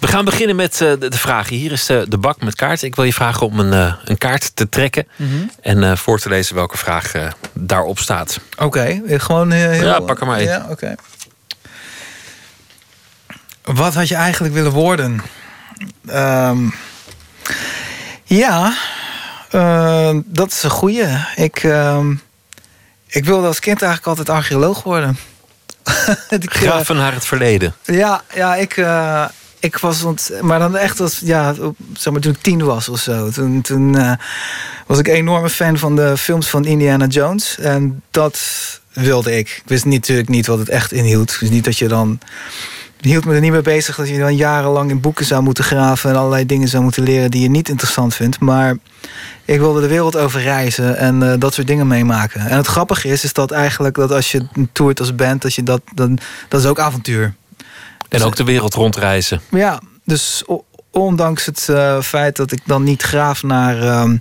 We 0.00 0.06
gaan 0.06 0.24
beginnen 0.24 0.56
met 0.56 0.80
eh, 0.80 0.92
de, 0.98 1.08
de 1.08 1.18
vragen. 1.18 1.56
Hier 1.56 1.72
is 1.72 1.86
de, 1.86 2.06
de 2.08 2.18
bak 2.18 2.42
met 2.42 2.54
kaarten. 2.54 2.86
Ik 2.86 2.94
wil 2.94 3.04
je 3.04 3.12
vragen 3.12 3.46
om 3.46 3.58
een, 3.60 3.72
eh, 3.72 3.94
een 4.04 4.18
kaart 4.18 4.56
te 4.56 4.68
trekken 4.68 5.06
Mhm. 5.16 5.34
en 5.60 5.82
eh, 5.84 5.96
voor 5.96 6.18
te 6.18 6.28
lezen 6.28 6.54
welke 6.54 6.76
vraag 6.76 7.14
eh, 7.14 7.26
daarop 7.52 7.98
staat. 7.98 8.40
Oké, 8.58 9.02
eh, 9.06 9.20
gewoon 9.20 9.50
heel, 9.50 9.72
Ja, 9.86 10.00
pak 10.00 10.20
er 10.20 10.26
maar 10.26 10.38
één. 10.38 10.48
Ja, 10.48 10.66
oké. 10.70 10.94
Wat 13.62 13.94
had 13.94 14.08
je 14.08 14.14
eigenlijk 14.14 14.54
willen 14.54 14.72
worden? 14.72 15.20
Ehm, 16.06 16.58
ja, 18.24 18.76
eh, 19.50 20.16
dat 20.24 20.50
is 20.52 20.62
een 20.62 20.70
goeie. 20.70 21.06
Ik, 21.36 21.56
ehm, 21.62 22.14
ik 23.06 23.24
wilde 23.24 23.46
als 23.46 23.58
kind 23.60 23.82
eigenlijk 23.82 24.18
altijd 24.18 24.36
archeoloog 24.36 24.82
worden. 24.82 25.16
Eh, 26.28 26.38
Graven 26.40 26.96
naar 26.96 27.12
het 27.14 27.26
verleden. 27.26 27.74
ja, 27.82 28.22
ja 28.34 28.54
ik, 28.54 28.76
eh, 28.76 29.24
ik 29.64 29.76
was 29.78 30.02
ont, 30.02 30.30
maar 30.40 30.58
dan 30.58 30.76
echt 30.76 31.00
als 31.00 31.20
ja, 31.24 31.54
zeg 31.92 32.12
maar 32.12 32.22
toen 32.22 32.32
ik 32.32 32.42
tien 32.42 32.64
was 32.64 32.88
of 32.88 33.00
zo. 33.00 33.30
Toen, 33.30 33.60
toen 33.60 33.98
eh, 33.98 34.12
was 34.86 34.98
ik 34.98 35.08
een 35.08 35.14
enorme 35.14 35.50
fan 35.50 35.78
van 35.78 35.96
de 35.96 36.16
films 36.16 36.48
van 36.48 36.64
Indiana 36.64 37.06
Jones 37.06 37.58
en 37.58 38.02
dat 38.10 38.40
wilde 38.92 39.36
ik. 39.36 39.48
Ik 39.48 39.62
wist 39.66 39.84
natuurlijk 39.84 40.28
niet 40.28 40.46
wat 40.46 40.58
het 40.58 40.68
echt 40.68 40.92
inhield. 40.92 41.36
Dus 41.40 41.50
niet 41.50 41.64
dat 41.64 41.78
je 41.78 41.88
dan 41.88 42.18
hield 43.00 43.24
me 43.24 43.34
er 43.34 43.40
niet 43.40 43.52
mee 43.52 43.62
bezig 43.62 43.96
dat 43.96 44.08
je 44.08 44.18
dan 44.18 44.36
jarenlang 44.36 44.90
in 44.90 45.00
boeken 45.00 45.24
zou 45.24 45.42
moeten 45.42 45.64
graven 45.64 46.10
en 46.10 46.16
allerlei 46.16 46.46
dingen 46.46 46.68
zou 46.68 46.82
moeten 46.82 47.02
leren 47.02 47.30
die 47.30 47.42
je 47.42 47.50
niet 47.50 47.68
interessant 47.68 48.14
vindt. 48.14 48.40
Maar 48.40 48.76
ik 49.44 49.58
wilde 49.58 49.80
de 49.80 49.86
wereld 49.86 50.16
over 50.16 50.40
reizen 50.40 50.96
en 50.96 51.22
eh, 51.22 51.38
dat 51.38 51.54
soort 51.54 51.66
dingen 51.66 51.86
meemaken. 51.86 52.40
En 52.40 52.56
het 52.56 52.66
grappige 52.66 53.08
is, 53.08 53.24
is 53.24 53.32
dat 53.32 53.50
eigenlijk 53.50 53.94
dat 53.94 54.10
als 54.10 54.32
je 54.32 54.46
toert 54.72 55.00
als 55.00 55.14
band, 55.14 55.42
dat 55.42 55.54
je 55.54 55.62
dat, 55.62 55.80
dan, 55.94 56.18
dat 56.48 56.60
is 56.60 56.66
ook 56.66 56.78
avontuur. 56.78 57.34
En 58.14 58.22
ook 58.26 58.36
de 58.36 58.44
wereld 58.44 58.74
rondreizen. 58.74 59.40
Ja, 59.50 59.80
dus 60.04 60.44
ondanks 60.90 61.46
het 61.46 61.68
eh, 61.68 62.00
feit 62.00 62.36
dat 62.36 62.52
ik 62.52 62.60
dan 62.64 62.82
niet 62.82 63.02
graaf 63.02 63.42
naar 63.42 63.82
ehm, 63.82 64.16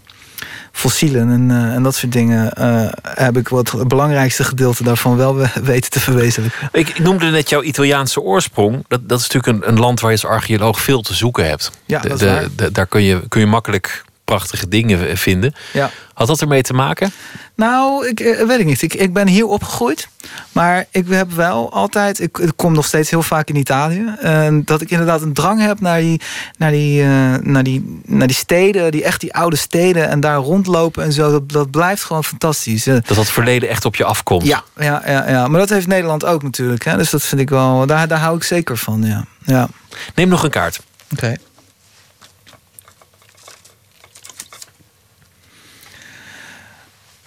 fossielen 0.71 1.29
en, 1.29 1.51
eh, 1.51 1.73
en 1.75 1.83
dat 1.83 1.95
soort 1.95 2.11
dingen, 2.11 2.53
eh, 2.53 2.87
heb 3.03 3.37
ik 3.37 3.47
wat 3.47 3.71
het 3.71 3.87
belangrijkste 3.87 4.43
gedeelte 4.43 4.83
daarvan 4.83 5.17
wel 5.17 5.35
we- 5.35 5.49
weten 5.63 5.91
te 5.91 5.99
verwezenlijken. 5.99 6.69
Ik, 6.71 6.89
ik 6.89 6.99
noemde 6.99 7.25
net 7.29 7.49
jouw 7.49 7.61
Italiaanse 7.61 8.21
oorsprong. 8.21 8.85
Dat, 8.87 9.09
dat 9.09 9.19
is 9.19 9.27
natuurlijk 9.27 9.65
een, 9.65 9.69
een 9.73 9.79
land 9.79 9.99
waar 9.99 10.11
je 10.11 10.17
als 10.21 10.31
archeoloog 10.31 10.81
veel 10.81 11.01
te 11.01 11.13
zoeken 11.13 11.47
hebt. 11.47 11.71
Ja, 11.85 11.99
De- 11.99 12.07
dat 12.07 12.21
is 12.21 12.27
de- 12.27 12.33
waar. 12.33 12.47
de- 12.55 12.71
daar 12.71 12.87
kun 12.87 13.01
je, 13.03 13.27
kun 13.27 13.39
je 13.39 13.47
makkelijk 13.47 14.03
prachtige 14.25 14.67
dingen 14.67 15.17
vinden. 15.17 15.53
Ja. 15.73 15.89
Had 16.13 16.27
dat 16.27 16.41
ermee 16.41 16.61
te 16.61 16.73
maken? 16.73 17.11
Nou, 17.55 18.07
ik 18.07 18.19
eh, 18.19 18.47
weet 18.47 18.59
ik 18.59 18.65
niet. 18.65 18.81
Ik, 18.81 18.93
ik 18.93 19.13
ben 19.13 19.27
hier 19.27 19.45
opgegroeid. 19.45 20.07
Maar 20.51 20.85
ik 20.91 21.05
heb 21.09 21.31
wel 21.31 21.71
altijd. 21.71 22.19
Ik, 22.19 22.37
ik 22.37 22.51
kom 22.55 22.73
nog 22.73 22.85
steeds 22.85 23.09
heel 23.09 23.23
vaak 23.23 23.47
in 23.49 23.55
Italië. 23.55 24.15
En 24.19 24.61
dat 24.65 24.81
ik 24.81 24.91
inderdaad 24.91 25.21
een 25.21 25.33
drang 25.33 25.61
heb 25.61 25.79
naar 25.79 25.99
die, 25.99 26.21
naar 26.57 26.71
die, 26.71 27.01
eh, 27.01 27.33
naar 27.41 27.63
die, 27.63 28.01
naar 28.05 28.27
die 28.27 28.35
steden. 28.35 28.91
Die 28.91 29.03
echt 29.03 29.21
die 29.21 29.33
oude 29.33 29.55
steden. 29.55 30.09
En 30.09 30.19
daar 30.19 30.37
rondlopen 30.37 31.03
en 31.03 31.13
zo. 31.13 31.31
Dat, 31.31 31.51
dat 31.51 31.71
blijft 31.71 32.03
gewoon 32.03 32.23
fantastisch. 32.23 32.87
Eh, 32.87 32.93
Dat 32.93 33.15
dat 33.17 33.29
verleden 33.29 33.69
echt 33.69 33.85
op 33.85 33.95
je 33.95 34.03
afkomt. 34.03 34.45
Ja, 34.45 34.63
ja, 34.77 35.01
ja, 35.05 35.29
ja. 35.29 35.47
Maar 35.47 35.59
dat 35.59 35.69
heeft 35.69 35.87
Nederland 35.87 36.25
ook 36.25 36.43
natuurlijk. 36.43 36.85
Hè? 36.85 36.97
Dus 36.97 37.09
dat 37.09 37.23
vind 37.23 37.41
ik 37.41 37.49
wel. 37.49 37.85
Daar, 37.85 38.07
daar 38.07 38.19
hou 38.19 38.35
ik 38.35 38.43
zeker 38.43 38.77
van. 38.77 39.03
Ja. 39.03 39.25
ja. 39.45 39.67
Neem 40.15 40.27
nog 40.27 40.43
een 40.43 40.49
kaart. 40.49 40.79
Oké. 41.11 41.35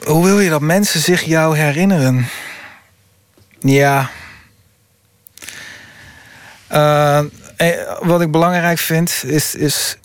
Hoe 0.06 0.24
wil 0.24 0.40
je 0.40 0.50
dat 0.50 0.60
mensen 0.60 1.00
zich 1.00 1.22
jou 1.22 1.56
herinneren? 1.56 2.26
Ja. 3.58 4.10
Eh, 6.66 7.18
eh, 7.18 7.26
wat 8.00 8.20
ik 8.20 8.30
belangrijk 8.30 8.78
vind 8.78 9.22
is, 9.26 9.54
is 9.54 9.98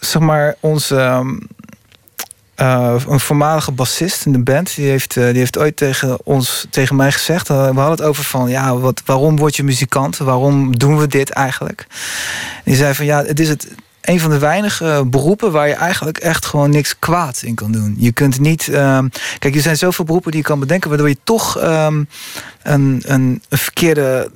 zeg 0.00 0.22
maar 0.22 0.54
onze 0.60 0.96
ehm, 0.96 1.38
eh, 2.54 2.94
een 3.08 3.20
voormalige 3.20 3.72
bassist 3.72 4.26
in 4.26 4.32
de 4.32 4.42
band. 4.42 4.74
Die 4.74 4.88
heeft, 4.88 5.14
die 5.14 5.22
heeft 5.22 5.58
ooit 5.58 5.76
tegen 5.76 6.26
ons, 6.26 6.66
tegen 6.70 6.96
mij 6.96 7.12
gezegd. 7.12 7.48
we 7.48 7.54
hadden 7.54 7.90
het 7.90 8.02
over 8.02 8.24
van 8.24 8.48
ja, 8.48 8.76
wat, 8.76 9.02
waarom 9.04 9.36
word 9.36 9.56
je 9.56 9.62
muzikant? 9.62 10.16
Waarom 10.16 10.78
doen 10.78 10.98
we 10.98 11.06
dit 11.06 11.30
eigenlijk? 11.30 11.86
Die 12.64 12.76
zei 12.76 12.94
van 12.94 13.04
ja, 13.04 13.24
het 13.24 13.40
is 13.40 13.48
het 13.48 13.68
een 14.02 14.20
van 14.20 14.30
de 14.30 14.38
weinige 14.38 15.04
beroepen 15.06 15.52
waar 15.52 15.68
je 15.68 15.74
eigenlijk 15.74 16.18
echt 16.18 16.46
gewoon 16.46 16.70
niks 16.70 16.98
kwaad 16.98 17.42
in 17.42 17.54
kan 17.54 17.72
doen. 17.72 17.94
Je 17.98 18.12
kunt 18.12 18.40
niet. 18.40 18.68
ehm, 18.68 19.08
kijk, 19.38 19.54
er 19.54 19.60
zijn 19.60 19.76
zoveel 19.76 20.04
beroepen 20.04 20.30
die 20.30 20.40
je 20.40 20.46
kan 20.46 20.58
bedenken, 20.58 20.88
waardoor 20.88 21.08
je 21.08 21.18
toch 21.24 21.58
ehm, 21.58 22.04
een, 22.62 23.02
een, 23.06 23.42
een 23.48 23.58
verkeerde 23.58 24.30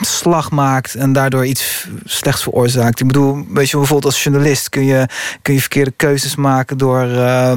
slag 0.00 0.50
maakt 0.50 0.94
en 0.94 1.12
daardoor 1.12 1.46
iets 1.46 1.88
slechts 2.04 2.42
veroorzaakt. 2.42 3.00
Ik 3.00 3.06
bedoel, 3.06 3.46
weet 3.48 3.70
je, 3.70 3.76
bijvoorbeeld 3.76 4.12
als 4.14 4.22
journalist 4.22 4.68
kun 4.68 4.84
je, 4.84 5.08
kun 5.42 5.54
je 5.54 5.60
verkeerde 5.60 5.92
keuzes 5.96 6.36
maken 6.36 6.78
door 6.78 7.06
uh, 7.06 7.52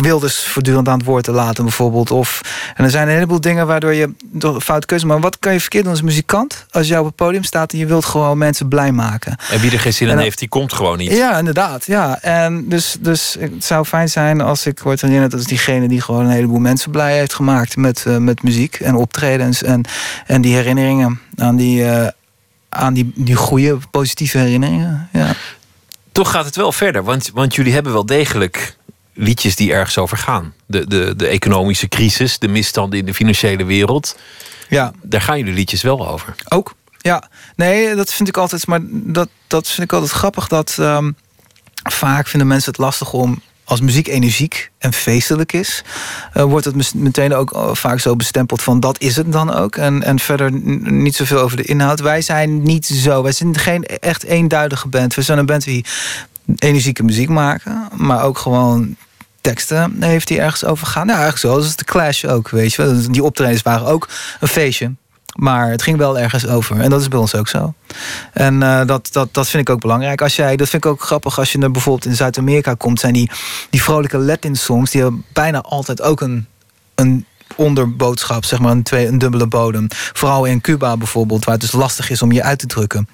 Wilders 0.00 0.46
voortdurend 0.46 0.88
aan 0.88 0.98
het 0.98 1.06
woord 1.06 1.24
te 1.24 1.32
laten, 1.32 1.64
bijvoorbeeld. 1.64 2.10
Of, 2.10 2.40
en 2.74 2.84
er 2.84 2.90
zijn 2.90 3.08
een 3.08 3.14
heleboel 3.14 3.40
dingen 3.40 3.66
waardoor 3.66 3.94
je 3.94 4.14
door 4.24 4.60
foute 4.60 4.86
keuzes 4.86 5.08
Maar 5.08 5.20
wat 5.20 5.38
kan 5.38 5.52
je 5.52 5.60
verkeerd 5.60 5.84
doen 5.84 5.92
als 5.92 6.02
muzikant? 6.02 6.66
Als 6.70 6.88
je 6.88 6.98
op 6.98 7.04
het 7.04 7.14
podium 7.14 7.44
staat 7.44 7.72
en 7.72 7.78
je 7.78 7.86
wilt 7.86 8.04
gewoon 8.04 8.38
mensen 8.38 8.68
blij 8.68 8.92
maken. 8.92 9.36
En 9.50 9.60
wie 9.60 9.70
er 9.70 9.80
geen 9.80 9.92
zin 9.92 10.08
in 10.08 10.18
heeft, 10.18 10.38
die 10.38 10.48
komt 10.48 10.72
gewoon 10.72 10.98
niet. 10.98 11.12
Ja, 11.12 11.38
inderdaad. 11.38 11.86
Ja. 11.86 12.18
En 12.22 12.68
dus, 12.68 12.96
dus 13.00 13.36
het 13.40 13.64
zou 13.64 13.84
fijn 13.84 14.08
zijn 14.08 14.40
als 14.40 14.66
ik 14.66 14.80
word 14.80 15.00
herinnerd 15.00 15.34
als 15.34 15.44
diegene 15.44 15.88
die 15.88 16.00
gewoon 16.00 16.24
een 16.24 16.30
heleboel 16.30 16.58
mensen 16.58 16.90
blij 16.90 17.16
heeft 17.16 17.34
gemaakt 17.34 17.76
met, 17.76 18.04
eh, 18.06 18.16
met 18.16 18.42
muziek 18.42 18.74
en 18.74 18.94
optredens 18.94 19.62
en, 19.62 19.84
en 20.26 20.40
die 20.40 20.54
herinneringen 20.54 21.20
aan 21.36 21.56
die, 21.56 21.84
eh, 21.84 22.08
aan 22.68 22.94
die, 22.94 23.12
die 23.14 23.34
goede, 23.34 23.78
positieve 23.90 24.38
herinneringen. 24.38 25.08
Ja. 25.12 25.34
Toch 26.12 26.30
gaat 26.30 26.44
het 26.44 26.56
wel 26.56 26.72
verder, 26.72 27.04
want, 27.04 27.30
want 27.34 27.54
jullie 27.54 27.72
hebben 27.72 27.92
wel 27.92 28.06
degelijk 28.06 28.76
liedjes 29.12 29.56
die 29.56 29.72
ergens 29.72 29.98
over 29.98 30.16
gaan. 30.16 30.54
De, 30.66 30.86
de, 30.86 31.16
de 31.16 31.26
economische 31.26 31.88
crisis, 31.88 32.38
de 32.38 32.48
misstanden 32.48 32.98
in 32.98 33.06
de 33.06 33.14
financiële 33.14 33.64
wereld. 33.64 34.18
Ja. 34.68 34.92
Daar 35.02 35.20
gaan 35.20 35.38
jullie 35.38 35.54
liedjes 35.54 35.82
wel 35.82 36.08
over. 36.08 36.34
Ook, 36.48 36.74
ja. 36.98 37.28
Nee, 37.56 37.94
dat 37.94 38.12
vind 38.12 38.28
ik 38.28 38.36
altijd. 38.36 38.66
Maar 38.66 38.80
dat, 38.90 39.28
dat 39.46 39.68
vind 39.68 39.82
ik 39.82 39.92
altijd 39.92 40.10
grappig. 40.10 40.48
Dat 40.48 40.76
ehm, 40.78 41.12
vaak 41.82 42.26
vinden 42.26 42.48
mensen 42.48 42.70
het 42.70 42.80
lastig 42.80 43.12
om. 43.12 43.40
Als 43.64 43.80
muziek 43.80 44.08
energiek 44.08 44.70
en 44.78 44.92
feestelijk 44.92 45.52
is, 45.52 45.84
eh, 46.32 46.42
wordt 46.42 46.64
het 46.64 46.94
meteen 46.94 47.34
ook 47.34 47.52
eh, 47.52 47.74
vaak 47.74 48.00
zo 48.00 48.16
bestempeld 48.16 48.62
van 48.62 48.80
dat 48.80 49.00
is 49.00 49.16
het 49.16 49.32
dan 49.32 49.54
ook. 49.54 49.76
En, 49.76 50.02
en 50.02 50.18
verder 50.18 50.52
niet 50.90 51.14
zoveel 51.14 51.38
over 51.38 51.56
de 51.56 51.62
inhoud. 51.62 52.00
Wij 52.00 52.20
zijn 52.20 52.62
niet 52.62 52.86
zo. 52.86 53.22
Wij 53.22 53.32
zijn 53.32 53.58
geen 53.58 53.84
echt 53.84 54.24
eenduidige 54.24 54.88
band. 54.88 55.14
We 55.14 55.22
zijn 55.22 55.38
een 55.38 55.46
band 55.46 55.64
die 55.64 55.84
energieke 56.58 57.02
muziek 57.02 57.28
maken, 57.28 57.88
maar 57.96 58.22
ook 58.22 58.38
gewoon 58.38 58.96
teksten 59.40 60.02
heeft 60.02 60.28
hij 60.28 60.40
ergens 60.40 60.64
over 60.64 60.86
gaan. 60.86 61.06
Nou, 61.06 61.18
eigenlijk 61.18 61.54
zo. 61.54 61.60
Dat 61.60 61.70
is 61.70 61.76
de 61.76 61.84
Clash 61.84 62.24
ook, 62.24 62.50
weet 62.50 62.74
je 62.74 62.82
wel. 62.82 63.10
Die 63.10 63.24
optredens 63.24 63.62
waren 63.62 63.86
ook 63.86 64.08
een 64.40 64.48
feestje. 64.48 64.92
Maar 65.34 65.70
het 65.70 65.82
ging 65.82 65.98
wel 65.98 66.18
ergens 66.18 66.46
over. 66.46 66.80
En 66.80 66.90
dat 66.90 67.00
is 67.00 67.08
bij 67.08 67.18
ons 67.18 67.34
ook 67.34 67.48
zo. 67.48 67.74
En 68.32 68.62
eh, 68.62 68.86
dat, 68.86 69.08
dat, 69.12 69.28
dat 69.34 69.48
vind 69.48 69.68
ik 69.68 69.74
ook 69.74 69.80
belangrijk. 69.80 70.22
Als 70.22 70.36
jij, 70.36 70.56
dat 70.56 70.68
vind 70.68 70.84
ik 70.84 70.90
ook 70.90 71.02
grappig 71.02 71.38
als 71.38 71.52
je 71.52 71.58
bijvoorbeeld 71.58 72.06
in 72.06 72.16
Zuid-Amerika 72.16 72.74
komt, 72.74 73.00
zijn 73.00 73.12
die, 73.12 73.30
die 73.70 73.82
vrolijke 73.82 74.18
Latin-songs, 74.18 74.90
die 74.90 75.00
hebben 75.00 75.24
bijna 75.32 75.60
altijd 75.60 76.02
ook 76.02 76.20
een, 76.20 76.46
een 76.94 77.26
onderboodschap, 77.56 78.44
zeg 78.44 78.58
maar, 78.58 78.72
een, 78.72 78.82
twee, 78.82 79.06
een 79.06 79.18
dubbele 79.18 79.46
bodem. 79.46 79.86
Vooral 79.90 80.44
in 80.44 80.60
Cuba 80.60 80.96
bijvoorbeeld, 80.96 81.44
waar 81.44 81.54
het 81.54 81.62
dus 81.62 81.72
lastig 81.72 82.10
is 82.10 82.22
om 82.22 82.32
je 82.32 82.42
uit 82.42 82.58
te 82.58 82.66
drukken. 82.66 83.08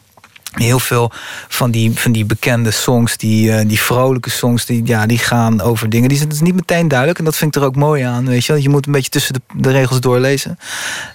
Heel 0.50 0.78
veel 0.78 1.12
van 1.48 1.70
die, 1.70 1.98
van 1.98 2.12
die 2.12 2.24
bekende 2.24 2.70
songs, 2.70 3.16
die, 3.16 3.52
eh, 3.52 3.68
die 3.68 3.80
vrolijke 3.80 4.30
songs, 4.30 4.66
die, 4.66 4.86
ja, 4.86 5.06
die 5.06 5.18
gaan 5.18 5.60
over 5.60 5.90
dingen. 5.90 6.08
Die 6.08 6.16
zijn 6.18 6.28
dus 6.28 6.40
niet 6.40 6.54
meteen 6.54 6.88
duidelijk. 6.88 7.18
En 7.18 7.24
dat 7.24 7.36
vind 7.36 7.56
ik 7.56 7.62
er 7.62 7.68
ook 7.68 7.76
mooi 7.76 8.02
aan. 8.02 8.26
Weet 8.26 8.44
je, 8.44 8.52
wel. 8.52 8.62
je 8.62 8.68
moet 8.68 8.86
een 8.86 8.92
beetje 8.92 9.10
tussen 9.10 9.34
de, 9.34 9.40
de 9.54 9.70
regels 9.70 10.00
doorlezen. 10.00 10.58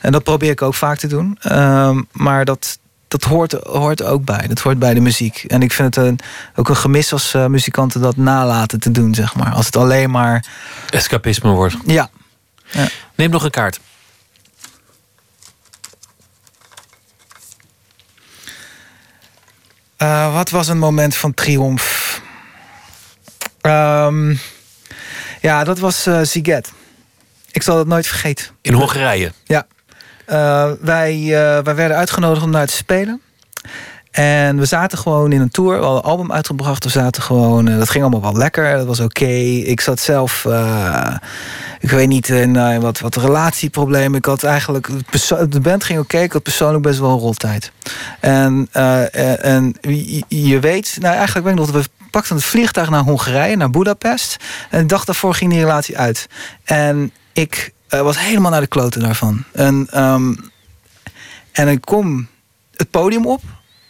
En 0.02 0.12
dat 0.12 0.24
probeer 0.24 0.50
ik 0.50 0.62
ook 0.62 0.74
vaak 0.74 0.98
te 0.98 1.08
doen. 1.08 1.38
Ehm, 1.42 2.02
maar 2.12 2.46
dat, 2.46 2.80
dat 3.08 3.24
hoort, 3.24 3.52
hoort 3.52 4.04
ook 4.04 4.26
bij. 4.26 4.48
Dat 4.48 4.60
hoort 4.60 4.80
bij 4.80 4.94
de 4.94 5.00
muziek. 5.00 5.44
En 5.48 5.62
ik 5.62 5.72
vind 5.72 5.96
het 5.96 6.06
een, 6.06 6.20
ook 6.56 6.70
een 6.70 6.76
gemis 6.76 7.14
als 7.14 7.34
eh, 7.34 7.46
muzikanten 7.46 8.02
dat 8.02 8.18
nalaten 8.18 8.80
te 8.80 8.92
doen, 8.92 9.16
zeg 9.16 9.36
maar. 9.36 9.54
Als 9.54 9.66
het 9.66 9.76
alleen 9.76 10.12
maar. 10.12 10.46
Escapisme 10.90 11.50
wordt. 11.50 11.76
Ja. 11.86 12.10
ja. 12.72 12.88
Neem 13.16 13.30
nog 13.30 13.44
een 13.44 13.52
kaart. 13.52 13.80
Eh, 19.98 20.34
wat 20.34 20.50
was 20.50 20.68
een 20.68 20.78
moment 20.78 21.16
van 21.16 21.34
triomf? 21.34 22.22
Ehm, 23.62 24.36
ja, 25.42 25.64
dat 25.64 25.80
was 25.80 26.06
eh 26.06 26.20
Ziget. 26.22 26.72
Ik 27.52 27.64
zal 27.64 27.78
het 27.78 27.88
nooit 27.88 28.08
vergeten. 28.08 28.46
In 28.62 28.74
Hongarije. 28.74 29.32
Ja. 29.44 29.68
Eh, 30.26 30.72
wij, 30.82 31.26
wij 31.64 31.76
werden 31.76 31.98
uitgenodigd 31.98 32.44
om 32.44 32.52
daar 32.52 32.68
te 32.68 32.74
spelen. 32.74 33.22
En 34.16 34.58
we 34.58 34.66
zaten 34.66 34.98
gewoon 34.98 35.32
in 35.32 35.42
een 35.42 35.50
tour. 35.50 35.78
We 35.78 35.84
hadden 35.84 36.04
een 36.04 36.10
album 36.10 36.32
uitgebracht. 36.32 36.84
We 36.84 36.90
zaten 36.90 37.22
gewoon... 37.24 37.68
eh, 37.68 37.78
dat 37.78 37.90
ging 37.90 38.04
allemaal 38.04 38.32
wel 38.32 38.40
lekker. 38.40 38.78
Dat 38.78 38.86
was 38.86 39.00
oké. 39.00 39.26
Ik 39.26 39.82
zat 39.82 40.00
zelf... 40.00 40.46
eh, 40.46 41.16
ik 41.80 41.90
weet 41.90 42.08
niet 42.08 42.30
in 42.30 42.56
eh, 42.56 42.78
wat, 42.78 43.00
wat 43.00 43.16
relatieproblemen. 43.16 44.18
Ik 44.18 44.26
had 44.26 44.44
eigenlijk... 44.44 44.90
De 45.50 45.60
band 45.62 45.84
ging 45.84 46.00
oké. 46.00 46.18
Ik 46.18 46.32
had 46.32 46.44
persoonlijk 46.44 46.84
best 46.84 47.00
wel 47.00 47.10
een 47.10 47.20
roltijd. 47.20 47.72
En, 48.20 48.68
en 49.42 49.76
je, 50.28 50.60
weet... 50.60 50.98
Nou, 51.00 51.16
eigenlijk 51.16 51.46
weet 51.46 51.56
ik 51.56 51.60
nog 51.60 51.72
dat 51.72 51.84
we 51.84 51.90
pakten 52.12 52.36
het 52.36 52.46
vliegtuig 52.46 52.90
naar 52.90 53.04
Hongarije, 53.04 53.56
naar 53.56 53.70
Budapest. 53.70 54.38
En 54.70 54.80
de 54.80 54.86
dag 54.86 55.06
daarvoor 55.06 55.34
ging 55.34 55.52
die 55.52 55.60
relatie 55.60 55.98
uit. 55.98 56.28
En 56.64 57.12
ik 57.34 57.74
was 57.90 58.20
helemaal 58.20 58.52
naar 58.52 58.62
de 58.62 58.68
kloten 58.68 59.02
daarvan. 59.02 59.44
En, 59.52 59.88
ehm, 59.92 60.34
en 61.52 61.68
ik 61.68 61.82
kom 61.82 62.28
het 62.76 62.90
podium 62.90 63.28
op 63.28 63.42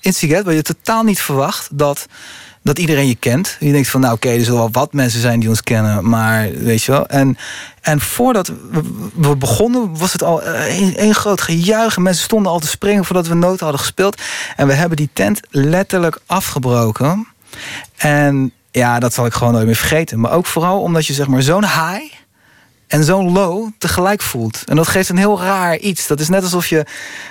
in 0.06 0.14
Siget, 0.14 0.44
waar 0.44 0.54
je 0.54 0.62
totaal 0.62 1.04
niet 1.04 1.22
verwacht 1.22 1.68
dat, 1.72 2.06
dat 2.62 2.80
iedereen 2.80 3.08
je 3.08 3.16
kent. 3.16 3.58
Je 3.60 3.72
denkt 3.72 3.90
van, 3.90 4.02
nou 4.02 4.14
oké, 4.14 4.30
er 4.30 4.44
zullen 4.44 4.60
wel 4.60 4.72
wat 4.72 4.94
mensen 4.94 5.20
zijn 5.20 5.40
die 5.40 5.50
ons 5.50 5.64
kennen, 5.64 6.10
maar 6.10 6.52
weet 6.52 6.84
je 6.84 6.92
wel. 6.92 7.08
En, 7.08 7.38
en 7.82 8.00
voordat 8.02 8.52
we, 9.16 9.36
begonnen, 9.36 9.98
was 9.98 10.12
het 10.14 10.24
al 10.24 10.44
een, 10.44 10.94
een 11.04 11.16
groot 11.16 11.42
gejuich. 11.42 11.96
En 11.96 12.02
Mensen 12.02 12.24
stonden 12.24 12.52
al 12.52 12.60
te 12.60 12.68
springen 12.68 13.06
voordat 13.06 13.28
we 13.28 13.34
noten 13.34 13.64
hadden 13.64 13.80
gespeeld. 13.80 14.22
En 14.56 14.68
we 14.68 14.74
hebben 14.74 14.98
die 14.98 15.10
tent 15.14 15.40
letterlijk 15.50 16.20
afgebroken. 16.26 17.28
En 17.96 18.52
ja, 18.72 19.00
dat 19.00 19.14
zal 19.14 19.26
ik 19.26 19.34
gewoon 19.34 19.54
nooit 19.54 19.66
meer 19.66 19.76
vergeten. 19.76 20.20
Maar 20.20 20.32
ook 20.32 20.46
vooral 20.46 20.82
omdat 20.82 21.06
je 21.06 21.14
zeg 21.14 21.28
maar 21.28 21.42
zo'n 21.42 21.64
high 21.64 22.14
en 22.88 23.04
zo'n 23.04 23.32
low 23.32 23.70
tegelijk 23.78 24.22
voelt. 24.22 24.64
En 24.66 24.76
dat 24.76 24.88
geeft 24.88 25.10
een 25.10 25.18
heel 25.18 25.42
raar 25.42 25.78
iets. 25.78 26.08
Dat 26.08 26.20
is 26.20 26.30
net 26.30 26.44
alsof 26.44 26.68
je, 26.68 26.86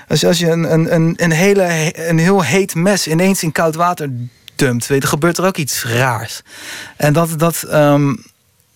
als 0.08 0.20
je, 0.20 0.26
als 0.26 0.38
je 0.38 0.50
een, 0.50 0.94
een, 0.94 1.14
een, 1.16 1.30
hele, 1.30 1.92
een 2.08 2.18
heel 2.18 2.42
heet 2.42 2.74
mes 2.74 3.06
ineens 3.06 3.42
in 3.42 3.52
koud 3.52 3.74
water 3.74 4.10
dumpt. 4.54 4.86
Weet, 4.86 5.02
je, 5.02 5.08
gebeurt 5.08 5.38
er 5.38 5.46
ook 5.46 5.56
iets 5.56 5.84
raars. 5.84 6.42
En 6.96 7.12
dat, 7.12 7.38
dat, 7.38 7.62
ehm, 7.62 8.14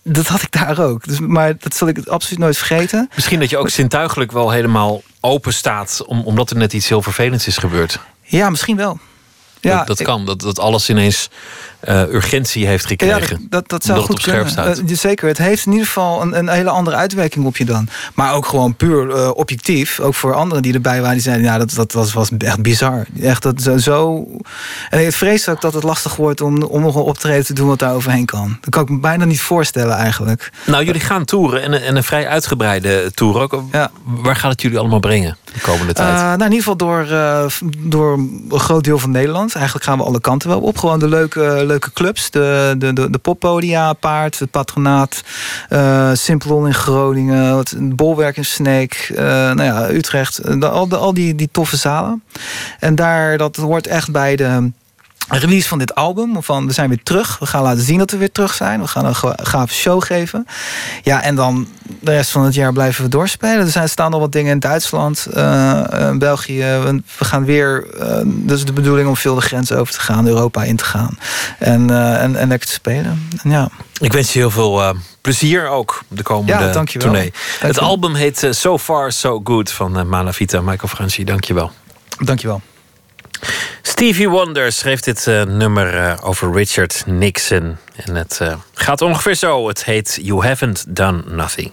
dat 0.03 0.27
had 0.27 0.41
ik 0.41 0.51
daar 0.51 0.79
ook. 0.79 1.07
Dus, 1.07 1.19
maar 1.19 1.57
dat 1.57 1.75
zal 1.75 1.87
ik 1.87 2.07
absoluut 2.07 2.39
nooit 2.39 2.57
vergeten. 2.57 3.09
Misschien 3.15 3.39
dat 3.39 3.49
je 3.49 3.57
ook 3.57 3.69
zintuigelijk 3.69 4.31
wel 4.31 4.51
helemaal 4.51 5.01
open 5.19 5.53
staat... 5.53 6.03
Om, 6.05 6.21
omdat 6.21 6.49
er 6.49 6.57
net 6.57 6.73
iets 6.73 6.89
heel 6.89 7.01
vervelends 7.01 7.47
is 7.47 7.57
gebeurd. 7.57 7.99
Ja, 8.21 8.49
misschien 8.49 8.75
wel. 8.75 8.99
Ja, 9.61 9.77
dat 9.77 9.87
dat 9.87 10.01
kan, 10.01 10.25
dat, 10.25 10.41
dat 10.41 10.59
alles 10.59 10.89
ineens 10.89 11.29
eh, 11.79 12.01
urgentie 12.13 12.65
heeft 12.67 12.85
gekregen. 12.85 13.37
Ja, 13.41 13.47
dat, 13.49 13.69
dat, 13.69 13.83
zou 13.83 13.97
het 13.97 14.07
goed 14.07 14.21
kunnen. 14.21 14.49
staat. 14.49 14.77
Eh, 14.77 14.95
zeker, 14.95 15.27
het 15.27 15.37
heeft 15.37 15.65
in 15.65 15.71
ieder 15.71 15.87
geval 15.87 16.21
een, 16.21 16.37
een 16.37 16.49
hele 16.49 16.69
andere 16.69 16.95
uitwerking 16.95 17.45
op 17.45 17.57
je 17.57 17.65
dan. 17.65 17.87
Maar 18.13 18.33
ook 18.33 18.45
gewoon 18.45 18.75
puur 18.75 19.09
eh, 19.15 19.29
objectief. 19.33 19.99
Ook 19.99 20.15
voor 20.15 20.33
anderen 20.33 20.63
die 20.63 20.73
erbij 20.73 20.97
waren, 20.99 21.13
die 21.13 21.21
zeiden... 21.23 21.45
ja, 21.45 21.57
dat, 21.57 21.73
dat 21.73 21.91
was, 21.91 22.13
was 22.13 22.29
echt 22.37 22.61
bizar. 22.61 23.05
Echt 23.21 23.43
dat 23.43 23.61
zo, 23.61 23.77
zo... 23.77 24.27
En 24.89 25.11
vrees 25.13 25.49
ook 25.49 25.61
dat 25.61 25.73
het 25.73 25.83
lastig 25.83 26.15
wordt 26.15 26.41
om, 26.41 26.63
om 26.63 26.81
nog 26.81 26.95
een 26.95 27.01
optreden 27.01 27.45
te 27.45 27.53
doen... 27.53 27.67
wat 27.67 27.79
daar 27.79 27.93
overheen 27.93 28.25
kan. 28.25 28.57
Dat 28.61 28.69
kan 28.69 28.83
ik 28.83 28.89
me 28.89 28.99
bijna 28.99 29.25
niet 29.25 29.41
voorstellen 29.41 29.95
eigenlijk. 29.95 30.49
Nou, 30.65 30.85
jullie 30.85 31.01
gaan 31.01 31.25
toeren 31.25 31.61
en, 31.61 31.73
een- 31.73 31.81
en 31.81 31.95
een 31.95 32.03
vrij 32.03 32.27
uitgebreide 32.27 33.11
tour 33.13 33.39
ook. 33.41 33.63
Waar 34.03 34.35
gaat 34.35 34.51
het 34.51 34.61
jullie 34.61 34.77
allemaal 34.79 34.99
brengen 34.99 35.37
de 35.53 35.59
komende 35.59 35.93
tijd? 35.93 36.13
Nou, 36.13 36.33
in 36.33 36.41
ieder 36.41 36.57
geval 36.57 36.75
door, 36.75 37.07
door 37.77 38.13
een 38.13 38.59
groot 38.59 38.83
deel 38.83 38.99
van 38.99 39.11
Nederland. 39.11 39.55
Eigenlijk 39.55 39.85
gaan 39.85 39.97
we 39.97 40.03
alle 40.03 40.21
kanten 40.21 40.49
wel 40.49 40.59
op. 40.59 40.77
Gewoon 40.77 40.99
de 40.99 41.07
leuke, 41.07 41.63
leuke 41.69 41.91
clubs. 41.93 42.31
De, 42.31 42.75
de, 42.77 42.93
de, 43.09 43.17
poppodia, 43.17 43.93
Paard, 43.93 44.39
het 44.39 44.51
Patronaat. 44.51 45.23
Simplon 46.13 46.67
in 46.67 46.73
Groningen. 46.73 47.57
Het 47.57 47.95
Bolwerk 47.95 48.37
in 48.37 48.45
Sneek. 48.45 49.11
eh, 49.15 49.23
nou 49.25 49.63
ja, 49.63 49.89
Utrecht. 49.89 50.59
de- 50.61 50.69
al, 50.69 50.87
de, 50.87 50.97
al 50.97 51.13
die, 51.13 51.35
die 51.35 51.49
toffe 51.51 51.77
zalen. 51.77 52.23
En 52.79 52.95
daar, 52.95 53.37
dat 53.37 53.55
hoort 53.55 53.87
echt 53.87 54.11
bij 54.11 54.35
de 54.35 54.71
release 55.29 55.67
van 55.67 55.77
dit 55.79 55.95
album. 55.95 56.43
Van 56.43 56.67
we 56.67 56.73
zijn 56.73 56.89
weer 56.89 57.03
terug. 57.03 57.39
We 57.39 57.45
gaan 57.45 57.61
laten 57.63 57.83
zien 57.83 57.97
dat 57.97 58.11
we 58.11 58.17
weer 58.17 58.31
terug 58.31 58.53
zijn. 58.53 58.81
We 58.81 58.87
gaan 58.87 59.05
een 59.05 59.15
ga- 59.15 59.37
gave 59.43 59.73
show 59.73 60.03
geven. 60.03 60.45
Ja, 61.03 61.21
en 61.21 61.35
dan 61.35 61.67
de 61.99 62.11
rest 62.11 62.31
van 62.31 62.43
het 62.43 62.53
jaar 62.53 62.73
blijven 62.73 63.03
we 63.03 63.09
doorspelen. 63.09 63.59
Er 63.65 63.67
zijn, 63.71 63.89
staan 63.89 64.11
nog 64.11 64.19
wat 64.19 64.31
dingen 64.31 64.51
in 64.51 64.59
Duitsland, 64.59 65.25
eh, 65.33 66.07
eh, 66.09 66.17
België. 66.17 66.59
We, 66.63 67.01
we 67.17 67.25
gaan 67.25 67.45
weer. 67.45 67.87
eh 67.99 68.21
dus 68.25 68.65
de 68.65 68.73
bedoeling 68.73 69.07
om 69.07 69.15
veel 69.15 69.35
de 69.35 69.41
grens 69.41 69.71
over 69.71 69.93
te 69.93 69.99
gaan, 69.99 70.27
Europa 70.27 70.63
in 70.63 70.75
te 70.75 70.83
gaan. 70.85 71.17
En, 71.59 71.89
en, 72.19 72.35
en 72.35 72.47
lekker 72.47 72.67
te 72.67 72.73
spelen. 72.73 73.27
En 73.43 73.49
ja. 73.51 73.69
Ik 73.99 74.13
wens 74.13 74.33
je 74.33 74.39
heel 74.39 74.51
veel 74.51 74.95
plezier 75.21 75.67
ook 75.67 76.01
de 76.07 76.23
komende 76.23 76.51
Ja, 76.51 76.71
dankjewel. 76.71 77.07
tournee. 77.07 77.31
Dankjewel. 77.31 77.67
Het 77.69 77.79
album 77.79 78.13
heet 78.15 78.47
So 78.49 78.77
Far 78.77 79.11
So 79.11 79.41
Good 79.43 79.71
van 79.71 80.07
Malavita. 80.09 80.61
Michael 80.61 80.87
Franchi, 80.87 81.23
dankjewel. 81.23 81.71
Dankjewel. 82.17 82.61
Stevie 83.81 84.29
Wonder 84.29 84.71
schreef 84.71 84.99
dit 84.99 85.27
eh, 85.27 85.43
nummer 85.43 85.97
eh, 85.97 86.17
over 86.21 86.51
Richard 86.53 87.03
Nixon. 87.05 87.77
En 87.95 88.15
het 88.15 88.37
eh, 88.41 88.55
gaat 88.73 89.01
ongeveer 89.01 89.35
zo. 89.35 89.67
Het 89.67 89.85
heet 89.85 90.19
You 90.21 90.45
Haven't 90.45 90.85
Done 90.87 91.23
Nothing. 91.25 91.71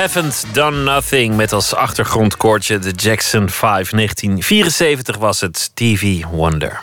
Haven't 0.00 0.44
done 0.52 0.82
nothing 0.82 1.36
met 1.36 1.52
als 1.52 1.74
achtergrondkoortje 1.74 2.78
de 2.78 2.90
Jackson 2.90 3.48
5. 3.48 3.90
1974 3.90 5.16
was 5.16 5.40
het 5.40 5.70
TV 5.74 6.24
Wonder. 6.24 6.80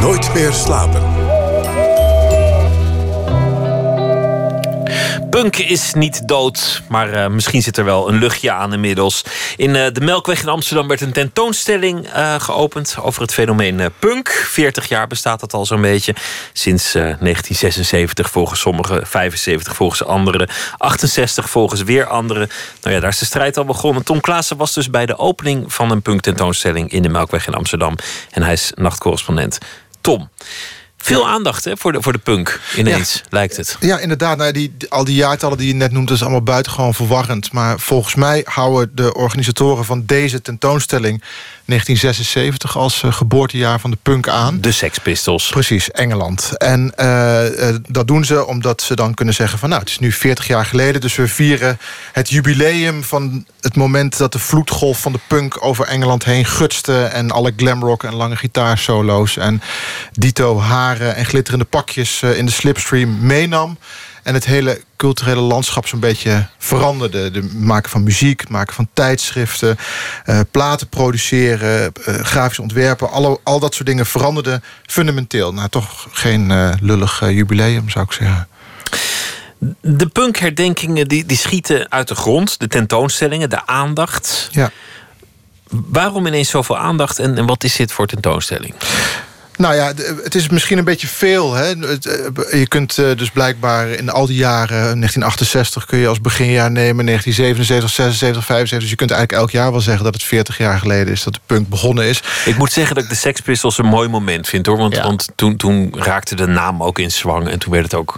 Nooit 0.00 0.34
meer 0.34 0.52
slapen. 0.52 1.15
Punk 5.36 5.56
is 5.56 5.94
niet 5.94 6.28
dood, 6.28 6.82
maar 6.88 7.14
uh, 7.14 7.26
misschien 7.26 7.62
zit 7.62 7.76
er 7.76 7.84
wel 7.84 8.08
een 8.08 8.18
luchtje 8.18 8.52
aan 8.52 8.72
inmiddels. 8.72 9.24
In 9.56 9.74
uh, 9.74 9.86
de 9.92 10.00
Melkweg 10.00 10.42
in 10.42 10.48
Amsterdam 10.48 10.88
werd 10.88 11.00
een 11.00 11.12
tentoonstelling 11.12 12.06
uh, 12.06 12.34
geopend 12.40 12.96
over 13.00 13.22
het 13.22 13.32
fenomeen 13.32 13.90
punk. 13.98 14.28
40 14.28 14.88
jaar 14.88 15.06
bestaat 15.06 15.40
dat 15.40 15.54
al 15.54 15.66
zo'n 15.66 15.80
beetje. 15.80 16.14
Sinds 16.52 16.92
1976 16.92 18.30
volgens 18.30 18.60
sommigen, 18.60 19.06
75 19.06 19.74
volgens 19.74 20.04
anderen, 20.04 20.48
68 20.76 21.50
volgens 21.50 21.82
weer 21.82 22.06
anderen. 22.06 22.48
Nou 22.82 22.94
ja, 22.94 23.00
daar 23.00 23.10
is 23.10 23.18
de 23.18 23.24
strijd 23.24 23.56
al 23.56 23.64
begonnen. 23.64 24.02
Tom 24.02 24.20
Klaassen 24.20 24.56
was 24.56 24.72
dus 24.72 24.90
bij 24.90 25.06
de 25.06 25.18
opening 25.18 25.72
van 25.72 25.90
een 25.90 26.02
punk 26.02 26.20
tentoonstelling 26.20 26.90
in 26.90 27.02
de 27.02 27.08
Melkweg 27.08 27.46
in 27.46 27.54
Amsterdam. 27.54 27.96
En 28.30 28.42
hij 28.42 28.52
is 28.52 28.72
nachtcorrespondent. 28.74 29.58
Tom. 30.00 30.28
Veel 31.06 31.28
aandacht 31.28 31.64
hè, 31.64 31.76
voor, 31.76 31.92
de, 31.92 32.02
voor 32.02 32.12
de 32.12 32.18
punk 32.18 32.60
ineens, 32.76 33.22
lijkt 33.28 33.56
het. 33.56 33.76
Ja, 33.80 33.98
inderdaad. 33.98 34.36
Nou, 34.36 34.52
die, 34.52 34.76
al 34.88 35.04
die 35.04 35.14
jaartallen 35.14 35.58
die 35.58 35.66
je 35.66 35.74
net 35.74 35.92
noemt... 35.92 36.10
is 36.10 36.22
allemaal 36.22 36.42
buitengewoon 36.42 36.94
verwarrend. 36.94 37.52
Maar 37.52 37.80
volgens 37.80 38.14
mij 38.14 38.42
houden 38.44 38.90
de 38.94 39.14
organisatoren 39.14 39.84
van 39.84 40.02
deze 40.06 40.42
tentoonstelling... 40.42 41.22
1976 41.66 42.76
als 42.76 43.02
uh, 43.02 43.12
geboortejaar 43.12 43.80
van 43.80 43.90
de 43.90 43.98
punk 44.02 44.28
aan. 44.28 44.60
De 44.60 44.72
Sex 44.72 44.98
Pistols. 44.98 45.48
Precies, 45.48 45.90
Engeland. 45.90 46.56
En 46.56 46.92
uh, 47.00 47.44
uh, 47.44 47.74
dat 47.88 48.06
doen 48.06 48.24
ze 48.24 48.46
omdat 48.46 48.82
ze 48.82 48.96
dan 48.96 49.14
kunnen 49.14 49.34
zeggen 49.34 49.58
van... 49.58 49.68
nou, 49.68 49.80
het 49.80 49.90
is 49.90 49.98
nu 49.98 50.12
40 50.12 50.46
jaar 50.46 50.66
geleden, 50.66 51.00
dus 51.00 51.16
we 51.16 51.28
vieren 51.28 51.78
het 52.12 52.30
jubileum... 52.30 53.04
van 53.04 53.46
het 53.60 53.76
moment 53.76 54.16
dat 54.18 54.32
de 54.32 54.38
vloedgolf 54.38 55.00
van 55.00 55.12
de 55.12 55.20
punk 55.26 55.64
over 55.64 55.86
Engeland 55.86 56.24
heen 56.24 56.44
gutste... 56.44 57.04
en 57.04 57.30
alle 57.30 57.52
glamrock 57.56 58.04
en 58.04 58.14
lange 58.14 58.36
gitaarsolo's... 58.36 59.36
en 59.36 59.62
dito 60.12 60.60
haren 60.60 61.14
en 61.14 61.26
glitterende 61.26 61.64
pakjes 61.64 62.22
in 62.22 62.46
de 62.46 62.52
slipstream 62.52 63.26
meenam 63.26 63.78
en 64.26 64.34
het 64.34 64.44
hele 64.44 64.80
culturele 64.96 65.40
landschap 65.40 65.86
zo'n 65.86 66.00
beetje 66.00 66.46
veranderde. 66.58 67.30
De 67.30 67.42
maken 67.42 67.90
van 67.90 68.02
muziek, 68.02 68.40
het 68.40 68.48
maken 68.48 68.74
van 68.74 68.88
tijdschriften, 68.92 69.76
uh, 70.26 70.40
platen 70.50 70.88
produceren, 70.88 71.92
uh, 72.08 72.14
grafisch 72.14 72.58
ontwerpen, 72.58 73.10
alle, 73.10 73.40
al 73.42 73.60
dat 73.60 73.74
soort 73.74 73.86
dingen 73.86 74.06
veranderden 74.06 74.62
fundamenteel. 74.86 75.52
Nou, 75.52 75.68
toch 75.68 76.06
geen 76.10 76.50
uh, 76.50 76.72
lullig 76.80 77.20
jubileum, 77.20 77.90
zou 77.90 78.04
ik 78.04 78.12
zeggen. 78.12 78.48
De 79.80 80.06
punkherdenkingen 80.06 81.08
die, 81.08 81.26
die 81.26 81.36
schieten 81.36 81.90
uit 81.90 82.08
de 82.08 82.14
grond, 82.14 82.60
de 82.60 82.68
tentoonstellingen, 82.68 83.50
de 83.50 83.66
aandacht. 83.66 84.48
Ja. 84.50 84.70
Waarom 85.68 86.26
ineens 86.26 86.50
zoveel 86.50 86.78
aandacht 86.78 87.18
en, 87.18 87.38
en 87.38 87.46
wat 87.46 87.64
is 87.64 87.76
dit 87.76 87.92
voor 87.92 88.06
tentoonstelling? 88.06 88.74
Nou 89.56 89.74
ja, 89.74 89.92
het 90.22 90.34
is 90.34 90.48
misschien 90.48 90.78
een 90.78 90.84
beetje 90.84 91.06
veel. 91.06 91.54
Hè? 91.54 91.70
Eh, 91.70 92.58
je 92.58 92.68
kunt 92.68 92.98
eh, 92.98 93.06
dus 93.16 93.30
blijkbaar 93.30 93.88
in 93.88 94.10
al 94.10 94.26
die 94.26 94.36
jaren... 94.36 94.76
1968 94.76 95.86
kun 95.86 95.98
je 95.98 96.08
als 96.08 96.20
beginjaar 96.20 96.70
nemen, 96.70 97.06
1977, 97.06 97.90
76, 97.90 98.44
75... 98.44 98.78
dus 98.80 98.90
je 98.90 98.96
kunt 98.96 99.10
eigenlijk 99.10 99.42
elk 99.42 99.50
jaar 99.50 99.70
wel 99.70 99.80
zeggen 99.80 100.04
dat 100.04 100.14
het 100.14 100.22
40 100.22 100.58
jaar 100.58 100.78
geleden 100.78 101.12
is... 101.12 101.22
dat 101.22 101.34
de 101.34 101.40
punk 101.46 101.68
begonnen 101.68 102.04
is. 102.04 102.22
Ik 102.44 102.58
moet 102.58 102.72
zeggen 102.72 102.94
dat 102.94 103.04
ik 103.04 103.10
de 103.10 103.16
Sex 103.16 103.40
Pistols 103.40 103.78
een 103.78 103.86
mooi 103.86 104.08
moment 104.08 104.48
vind. 104.48 104.66
hoor. 104.66 104.76
Want, 104.76 104.94
Ja. 104.94 105.02
want 105.02 105.28
toen, 105.34 105.56
toen 105.56 105.94
raakte 105.98 106.34
de 106.34 106.46
naam 106.46 106.82
ook 106.82 106.98
in 106.98 107.10
zwang... 107.10 107.48
en 107.48 107.58
toen 107.58 107.72
werd 107.72 107.84
het 107.84 107.94
ook 107.94 108.16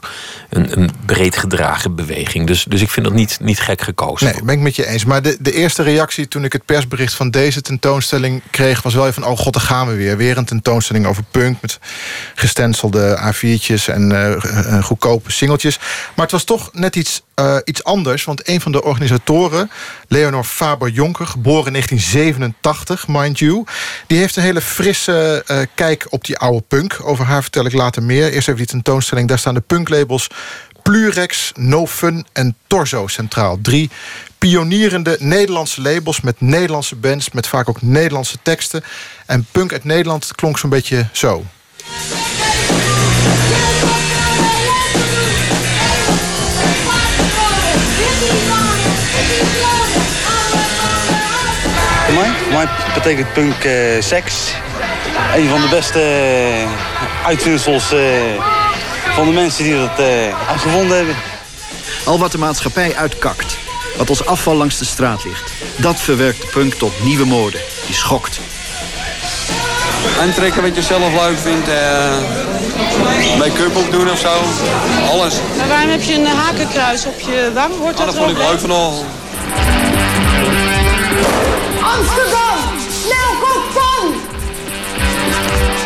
een, 0.48 0.80
een 0.80 0.90
breed 1.06 1.36
gedragen 1.36 1.94
beweging. 1.94 2.46
Dus, 2.46 2.64
dus 2.64 2.80
ik 2.80 2.90
vind 2.90 3.06
dat 3.06 3.14
niet, 3.14 3.38
niet 3.40 3.60
gek 3.60 3.82
gekozen. 3.82 4.26
Nee, 4.32 4.42
ben 4.42 4.54
ik 4.54 4.60
met 4.60 4.76
je 4.76 4.86
eens. 4.86 5.04
Maar 5.04 5.22
de, 5.22 5.36
de 5.40 5.52
eerste 5.52 5.82
reactie 5.82 6.28
toen 6.28 6.44
ik 6.44 6.52
het 6.52 6.64
persbericht 6.64 7.14
van 7.14 7.30
deze 7.30 7.60
tentoonstelling 7.60 8.42
kreeg... 8.50 8.82
was 8.82 8.94
wel 8.94 9.06
even 9.06 9.22
van, 9.22 9.32
oh 9.32 9.38
god, 9.38 9.52
daar 9.52 9.62
gaan 9.62 9.88
we 9.88 9.94
weer. 9.94 10.16
Weer 10.16 10.36
een 10.36 10.44
tentoonstelling 10.44 11.06
over 11.06 11.24
punk 11.30 11.60
met 11.60 11.78
gestencelde 12.34 13.18
A4'tjes 13.18 13.84
en 13.86 14.12
eh, 14.12 14.32
eh, 14.32 14.84
goedkope 14.84 15.32
singeltjes. 15.32 15.78
Maar 16.14 16.24
het 16.24 16.30
was 16.30 16.44
toch 16.44 16.70
net 16.72 16.96
iets, 16.96 17.22
eh, 17.34 17.56
iets 17.64 17.84
anders. 17.84 18.24
Want 18.24 18.48
een 18.48 18.60
van 18.60 18.72
de 18.72 18.82
organisatoren, 18.82 19.70
Leonor 20.08 20.44
Faber-Jonker... 20.44 21.26
geboren 21.26 21.66
in 21.66 21.72
1987, 21.72 23.08
mind 23.08 23.38
you... 23.38 23.64
die 24.06 24.18
heeft 24.18 24.36
een 24.36 24.42
hele 24.42 24.60
frisse 24.60 25.42
eh, 25.46 25.58
kijk 25.74 26.06
op 26.08 26.24
die 26.24 26.38
oude 26.38 26.64
punk. 26.68 26.98
Over 27.02 27.24
haar 27.24 27.42
vertel 27.42 27.64
ik 27.64 27.72
later 27.72 28.02
meer. 28.02 28.32
Eerst 28.32 28.48
even 28.48 28.56
die 28.56 28.66
tentoonstelling. 28.66 29.28
Daar 29.28 29.38
staan 29.38 29.54
de 29.54 29.60
punklabels... 29.60 30.28
Plurex, 30.82 31.52
No 31.54 31.86
Fun 31.86 32.26
en 32.32 32.56
Torso 32.66 33.06
centraal. 33.06 33.58
Drie 33.62 33.90
pionierende 34.38 35.16
Nederlandse 35.20 35.80
labels 35.80 36.20
met 36.20 36.40
Nederlandse 36.40 36.96
bands... 36.96 37.30
met 37.30 37.46
vaak 37.46 37.68
ook 37.68 37.82
Nederlandse 37.82 38.36
teksten. 38.42 38.84
En 39.26 39.46
punk 39.52 39.72
uit 39.72 39.84
Nederland 39.84 40.34
klonk 40.34 40.58
zo'n 40.58 40.70
beetje 40.70 41.08
zo. 41.12 41.44
Voor 52.04 52.14
mij, 52.14 52.30
voor 52.42 52.52
mij 52.52 52.68
betekent 52.94 53.32
punk 53.32 53.64
eh, 53.64 54.02
seks. 54.02 54.52
Een 55.34 55.48
van 55.48 55.60
de 55.60 55.68
beste 55.68 56.00
eh, 56.00 57.26
uitvindsels 57.26 57.92
eh, 57.92 58.00
van 59.14 59.26
de 59.26 59.32
mensen 59.32 59.64
die 59.64 59.74
dat 59.74 59.98
eh, 59.98 60.48
uitgevonden 60.48 60.96
hebben. 60.96 61.14
Al 62.04 62.18
wat 62.18 62.32
de 62.32 62.38
maatschappij 62.38 62.96
uitkakt, 62.96 63.56
wat 63.98 64.08
als 64.08 64.24
afval 64.24 64.54
langs 64.54 64.78
de 64.78 64.84
straat 64.84 65.24
ligt... 65.24 65.52
dat 65.76 66.00
verwerkt 66.00 66.40
de 66.40 66.46
punk 66.46 66.74
tot 66.74 67.04
nieuwe 67.04 67.24
mode, 67.24 67.58
die 67.86 67.94
schokt. 67.94 68.40
Aantrekken 70.20 70.62
wat 70.62 70.74
je 70.74 70.82
zelf 70.82 71.12
leuk 71.12 71.38
vindt. 71.38 71.66
Make-up 73.38 73.76
op 73.76 73.90
doen 73.90 74.10
of 74.10 74.18
zo. 74.18 74.32
Alles. 75.10 75.34
Maar 75.56 75.68
waarom 75.68 75.90
heb 75.90 76.02
je 76.02 76.14
een 76.14 76.26
hakenkruis 76.26 77.06
op 77.06 77.20
je 77.20 77.50
wang? 77.54 77.78
Hoort 77.78 77.96
dat, 77.96 78.06
dat 78.06 78.16
vond 78.16 78.30
ik 78.30 78.36
leuk 78.36 78.60
vanochtend. 78.60 79.06
Amsterdam! 81.82 82.58
Snelkookpan! 83.02 84.20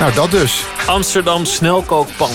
Nou, 0.00 0.12
dat 0.14 0.30
dus. 0.30 0.64
Amsterdam 0.86 1.44
snelkookpan. 1.44 2.30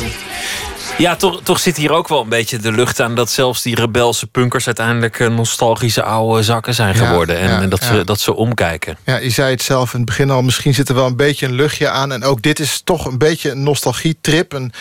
Ja, 0.97 1.15
toch, 1.15 1.39
toch 1.43 1.59
zit 1.59 1.77
hier 1.77 1.91
ook 1.91 2.07
wel 2.07 2.21
een 2.21 2.29
beetje 2.29 2.57
de 2.57 2.71
lucht 2.71 2.99
aan... 2.99 3.15
dat 3.15 3.29
zelfs 3.29 3.61
die 3.61 3.75
rebelse 3.75 4.27
punkers 4.27 4.65
uiteindelijk 4.65 5.19
eh, 5.19 5.27
nostalgische 5.27 6.03
oude 6.03 6.43
zakken 6.43 6.73
zijn 6.73 6.95
Ja, 6.95 7.05
geworden. 7.05 7.37
En, 7.39 7.49
ja, 7.49 7.61
en 7.61 7.69
dat, 7.69 7.79
ja. 7.81 7.87
ze, 7.87 8.03
dat 8.03 8.19
ze 8.19 8.35
omkijken. 8.35 8.97
Ja, 9.03 9.17
je 9.17 9.29
zei 9.29 9.51
het 9.51 9.61
zelf 9.61 9.93
in 9.93 9.99
het 9.99 10.07
begin 10.07 10.29
al. 10.29 10.41
Misschien 10.41 10.73
zit 10.73 10.89
er 10.89 10.95
wel 10.95 11.05
een 11.05 11.15
beetje 11.15 11.45
een 11.45 11.53
luchtje 11.53 11.89
aan. 11.89 12.11
En 12.11 12.23
ook 12.23 12.41
dit 12.41 12.59
is 12.59 12.81
toch 12.83 13.05
een 13.05 13.17
beetje 13.17 13.51
een 13.51 13.63
nostalgietrip. 13.63 14.53
Een 14.53 14.71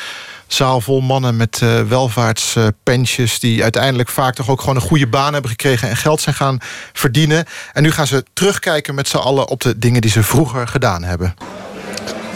zaal 0.47 0.81
vol 0.81 1.01
mannen 1.01 1.37
met 1.37 1.61
eh 1.63 1.81
welvaartspensjes... 1.81 3.39
die 3.39 3.63
uiteindelijk 3.63 4.09
vaak 4.09 4.35
toch 4.35 4.49
ook 4.49 4.61
gewoon 4.61 4.77
een 4.77 4.83
goede 4.83 5.07
baan 5.07 5.33
hebben 5.33 5.51
gekregen... 5.51 5.89
en 5.89 5.97
geld 5.97 6.21
zijn 6.21 6.35
gaan 6.35 6.59
verdienen. 6.93 7.45
En 7.73 7.83
nu 7.83 7.91
gaan 7.91 8.07
ze 8.07 8.25
terugkijken 8.33 8.95
met 8.95 9.09
z'n 9.09 9.17
allen... 9.17 9.49
op 9.49 9.61
de 9.61 9.79
dingen 9.79 10.01
die 10.01 10.11
ze 10.11 10.23
vroeger 10.23 10.69
gedaan 10.69 11.03
hebben. 11.03 11.35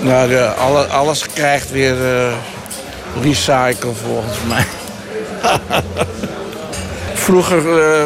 Nou, 0.01 0.29
de, 0.29 0.45
alle, 0.45 0.85
alles 0.85 1.27
krijgt 1.27 1.71
weer 1.71 2.25
eh 2.25 2.33
recycle 3.23 3.93
volgens 3.93 4.39
mij. 4.49 4.65
Vroeger, 7.15 7.83
eh, 7.83 8.05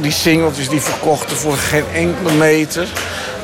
die 0.00 0.12
singeltjes 0.12 0.68
die 0.68 0.80
verkochten 0.80 1.36
voor 1.36 1.56
geen 1.56 1.84
enkele 1.94 2.32
meter. 2.32 2.88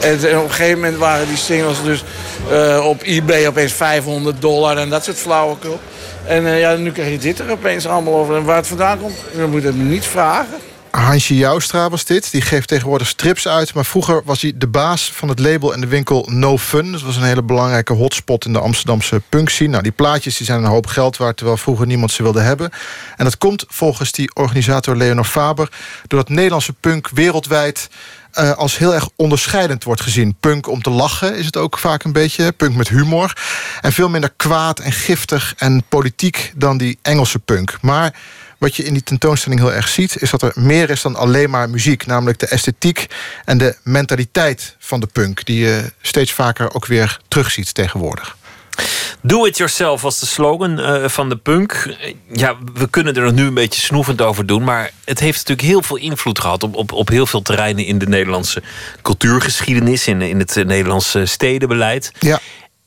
En, 0.01 0.15
op 0.15 0.45
een 0.45 0.51
gegeven 0.51 0.81
moment 0.81 0.97
waren 0.97 1.29
die 1.29 1.37
singles 1.37 1.83
dus 1.83 2.05
eh, 2.51 2.87
op 2.87 3.03
eBay 3.03 3.47
opeens 3.47 3.73
500 3.73 4.41
dollar 4.41 4.77
en 4.77 4.89
dat 4.89 5.05
soort 5.05 5.17
flauwekul. 5.17 5.81
En 6.27 6.47
eh, 6.47 6.61
ja, 6.61 6.75
nu 6.75 6.93
krijg 6.93 7.11
je 7.11 7.19
dit 7.19 7.39
er 7.39 7.51
opeens 7.51 7.87
allemaal 7.87 8.15
over. 8.15 8.37
En 8.37 8.45
waar 8.45 8.57
het 8.57 8.67
vandaan 8.67 8.99
komt, 8.99 9.17
dan 9.37 9.51
moet 9.51 9.63
het 9.63 9.77
me 9.77 9.85
niet 9.85 10.05
vragen. 10.05 10.59
Hansje 10.95 11.37
Joustra 11.37 11.91
was 11.91 12.05
dit. 12.05 12.31
Die 12.31 12.41
geeft 12.41 12.69
tegenwoordig 12.69 13.09
strips 13.09 13.49
uit. 13.49 13.75
Maar 13.75 13.85
vroeger 13.85 14.23
was 14.25 14.43
hij 14.43 14.53
de 14.55 14.67
baas 14.67 15.13
van 15.13 15.29
het 15.29 15.39
label 15.39 15.73
en 15.73 15.81
de 15.81 15.87
winkel 15.87 16.29
No 16.31 16.59
Fun. 16.59 16.93
Dat 16.93 17.03
was 17.03 17.17
een 17.17 17.23
hele 17.23 17.43
belangrijke 17.43 17.93
hotspot 17.93 18.45
in 18.45 18.53
de 18.53 18.59
Amsterdamse 18.59 19.23
punkscene. 19.29 19.71
Nou, 19.71 19.83
die 19.83 19.93
plaatjes 19.93 20.37
die 20.37 20.47
zijn 20.47 20.63
een 20.63 20.71
hoop 20.71 20.87
geld 20.87 21.17
waard... 21.17 21.37
terwijl 21.37 21.59
vroeger 21.59 21.87
niemand 21.87 22.11
ze 22.11 22.23
wilde 22.23 22.41
hebben. 22.41 22.71
En 23.17 23.25
dat 23.25 23.39
komt 23.39 23.65
volgens 23.69 24.13
die 24.13 24.35
organisator 24.35 24.97
Leonor 24.97 25.25
Faber... 25.25 25.69
doordat 26.07 26.29
Nederlandse 26.29 26.73
punk 26.73 27.09
wereldwijd... 27.09 27.89
eh, 28.33 28.53
als 28.53 28.79
heel 28.79 28.95
erg 28.95 29.09
onderscheidend 29.17 29.85
wordt 29.85 30.01
gezien. 30.01 30.37
Punk 30.41 30.69
om 30.69 30.83
te 30.83 30.91
lachen 30.91 31.37
is 31.37 31.47
het 31.47 31.57
ook 31.57 31.79
vaak 31.79 32.05
een 32.05 32.13
beetje. 32.13 32.53
Punk 32.53 32.77
met 32.77 32.89
humor. 32.89 33.37
En 33.81 33.93
veel 33.93 34.09
minder 34.09 34.33
kwaad 34.37 34.79
en 34.79 34.93
giftig 34.93 35.55
en 35.57 35.85
politiek 35.89 36.53
dan 36.57 36.77
die 36.79 36.99
Engelse 37.03 37.39
punk. 37.39 37.79
Maar 37.81 38.15
wat 38.65 38.77
je 38.77 38.85
in 38.85 38.93
die 38.93 39.03
tentoonstelling 39.03 39.61
heel 39.61 39.73
erg 39.73 39.89
ziet... 39.89 40.23
is 40.23 40.31
dat 40.31 40.43
er 40.43 40.53
meer 40.55 40.91
is 40.91 41.03
dan 41.03 41.17
alleen 41.17 41.51
maar 41.51 41.71
muziek. 41.71 42.07
Namelijk 42.07 42.39
de 42.39 42.47
esthetiek 42.47 43.07
en 43.45 43.59
de 43.59 43.77
mentaliteit 43.83 44.77
van 44.79 45.01
de 45.01 45.07
punk... 45.07 45.45
die 45.45 45.59
je 45.59 45.93
steeds 46.01 46.33
vaker 46.33 46.75
ook 46.75 46.87
weer 46.87 47.21
terugziet 47.29 47.75
tegenwoordig. 47.75 48.37
Do 49.21 49.45
it 49.47 49.57
yourself 49.57 50.03
was 50.03 50.21
de 50.21 50.27
slogan 50.27 50.81
eh, 50.81 51.09
van 51.09 51.29
de 51.29 51.37
punk. 51.37 51.97
Ja, 52.33 52.57
we 52.75 52.89
kunnen 52.91 53.15
er 53.15 53.33
nu 53.33 53.47
een 53.47 53.55
beetje 53.55 53.81
snoevend 53.81 54.23
over 54.23 54.47
doen. 54.47 54.65
Maar 54.65 54.91
het 55.05 55.21
heeft 55.21 55.39
natuurlijk 55.39 55.69
heel 55.69 55.83
veel 55.83 55.97
invloed 55.97 56.39
gehad 56.39 56.63
op, 56.63 56.75
op, 56.75 56.93
op 56.93 57.09
heel 57.09 57.27
veel 57.27 57.43
terreinen 57.43 57.85
in 57.85 57.99
de 57.99 58.09
Nederlandse 58.09 58.63
cultuurgeschiedenis, 59.03 60.07
in, 60.07 60.23
in 60.23 60.39
het 60.39 60.55
Nederlandse 60.55 61.27
stedenbeleid. 61.27 62.13
Ja. 62.19 62.41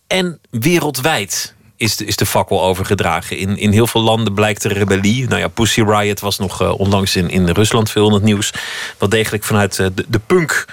En 0.08 0.40
wereldwijd 0.50 1.56
is 1.78 1.96
de, 1.96 2.06
is 2.06 2.16
de 2.16 2.26
fakkel 2.26 2.64
overgedragen. 2.64 3.38
In, 3.38 3.58
in 3.58 3.72
heel 3.72 3.88
veel 3.88 4.02
landen 4.02 4.34
blijkt 4.34 4.62
de 4.62 4.70
rebellie. 4.70 5.28
Nou 5.28 5.40
ja, 5.42 5.48
Pussy 5.48 5.82
Riot 5.82 6.20
was 6.20 6.38
nog 6.38 6.62
uh, 6.62 6.80
onlangs 6.80 7.16
in, 7.16 7.30
in 7.30 7.50
Rusland 7.50 7.92
veel 7.92 8.08
in 8.08 8.14
het 8.14 8.24
nieuws. 8.24 8.54
Wel 8.98 9.10
degelijk 9.10 9.44
vanuit 9.44 9.78
uh, 9.78 9.88
de, 9.96 10.06
de 10.08 10.20
punk 10.20 10.66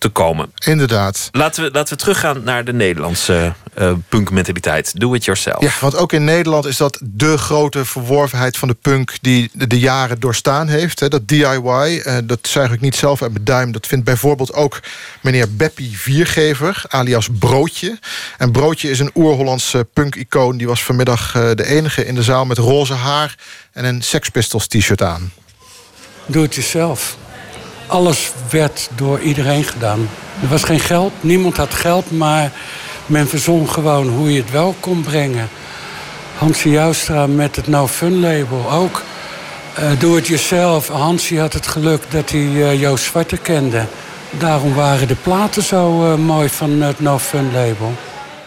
te 0.00 0.08
komen. 0.08 0.52
Inderdaad. 0.58 1.28
Laten 1.32 1.62
we, 1.62 1.70
laten 1.72 1.94
we 1.96 2.00
teruggaan 2.00 2.42
naar 2.44 2.64
de 2.64 2.72
Nederlandse 2.72 3.54
uh, 3.78 3.92
punkmentaliteit. 4.08 5.00
Do 5.00 5.14
it 5.14 5.24
yourself. 5.24 5.62
Ja, 5.62 5.70
want 5.80 5.96
ook 5.96 6.12
in 6.12 6.24
Nederland 6.24 6.64
is 6.64 6.76
dat 6.76 7.00
de 7.02 7.38
grote 7.38 7.84
verworvenheid 7.84 8.56
van 8.56 8.68
de 8.68 8.76
punk... 8.82 9.18
die 9.20 9.50
de, 9.52 9.66
de 9.66 9.78
jaren 9.78 10.20
doorstaan 10.20 10.68
heeft. 10.68 11.00
Hè. 11.00 11.08
Dat 11.08 11.28
DIY, 11.28 12.02
uh, 12.04 12.16
dat 12.24 12.38
zuig 12.42 12.72
ik 12.72 12.80
niet 12.80 12.96
zelf 12.96 13.22
uit 13.22 13.32
mijn 13.32 13.44
duim. 13.44 13.72
Dat 13.72 13.86
vindt 13.86 14.04
bijvoorbeeld 14.04 14.52
ook 14.52 14.80
meneer 15.22 15.56
Beppie 15.56 15.98
Viergever, 15.98 16.82
alias 16.88 17.28
Broodje. 17.38 17.98
En 18.38 18.52
Broodje 18.52 18.90
is 18.90 18.98
een 18.98 19.10
oer-Hollandse 19.14 19.86
punk-icoon. 19.92 20.56
Die 20.56 20.66
was 20.66 20.84
vanmiddag 20.84 21.34
uh, 21.34 21.50
de 21.54 21.66
enige 21.66 22.06
in 22.06 22.14
de 22.14 22.22
zaal 22.22 22.46
met 22.46 22.58
roze 22.58 22.94
haar... 22.94 23.34
en 23.72 23.84
een 23.84 24.02
Sex 24.02 24.28
Pistols 24.28 24.66
t-shirt 24.66 25.02
aan. 25.02 25.32
Do 26.26 26.42
it 26.42 26.54
yourself 26.54 27.16
alles 27.90 28.32
werd 28.50 28.88
door 28.94 29.20
iedereen 29.20 29.64
gedaan. 29.64 30.08
Er 30.42 30.48
was 30.48 30.62
geen 30.62 30.80
geld, 30.80 31.12
niemand 31.20 31.56
had 31.56 31.74
geld, 31.74 32.10
maar 32.10 32.52
men 33.06 33.28
verzon 33.28 33.68
gewoon 33.68 34.08
hoe 34.08 34.32
je 34.32 34.40
het 34.40 34.50
wel 34.50 34.74
kon 34.80 35.00
brengen. 35.00 35.48
Hansie 36.38 36.70
Joustra 36.70 37.26
met 37.26 37.56
het 37.56 37.66
No 37.66 37.86
Fun 37.86 38.20
label 38.20 38.70
ook. 38.70 39.02
Uh, 39.78 39.90
Doe 39.98 40.16
het 40.16 40.26
jezelf. 40.26 40.88
Hansie 40.88 41.40
had 41.40 41.52
het 41.52 41.66
geluk 41.66 42.02
dat 42.08 42.30
hij 42.30 42.40
uh, 42.40 42.80
Joost 42.80 43.04
Zwarte 43.04 43.36
kende. 43.36 43.84
Daarom 44.30 44.74
waren 44.74 45.08
de 45.08 45.16
platen 45.22 45.62
zo 45.62 46.12
uh, 46.12 46.14
mooi 46.14 46.48
van 46.48 46.70
het 46.82 47.00
No 47.00 47.18
Fun 47.18 47.52
label. 47.52 47.92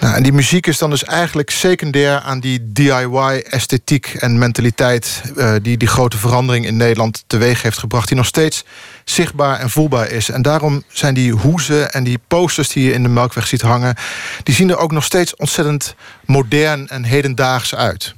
Nou, 0.03 0.15
en 0.15 0.23
die 0.23 0.33
muziek 0.33 0.67
is 0.67 0.77
dan 0.77 0.89
dus 0.89 1.03
eigenlijk 1.03 1.49
secundair 1.49 2.19
aan 2.19 2.39
die 2.39 2.71
DIY-esthetiek 2.71 4.07
en 4.19 4.37
mentaliteit... 4.37 5.21
Uh, 5.35 5.55
die 5.61 5.77
die 5.77 5.87
grote 5.87 6.17
verandering 6.17 6.65
in 6.65 6.77
Nederland 6.77 7.23
teweeg 7.27 7.61
heeft 7.61 7.77
gebracht... 7.77 8.07
die 8.07 8.17
nog 8.17 8.25
steeds 8.25 8.63
zichtbaar 9.03 9.59
en 9.59 9.69
voelbaar 9.69 10.09
is. 10.09 10.29
En 10.29 10.41
daarom 10.41 10.83
zijn 10.87 11.13
die 11.13 11.31
hoezen 11.31 11.93
en 11.93 12.03
die 12.03 12.19
posters 12.27 12.69
die 12.69 12.85
je 12.85 12.93
in 12.93 13.03
de 13.03 13.09
Melkweg 13.09 13.47
ziet 13.47 13.61
hangen... 13.61 13.95
die 14.43 14.55
zien 14.55 14.69
er 14.69 14.77
ook 14.77 14.91
nog 14.91 15.03
steeds 15.03 15.35
ontzettend 15.35 15.95
modern 16.25 16.87
en 16.87 17.03
hedendaags 17.03 17.75
uit. 17.75 18.13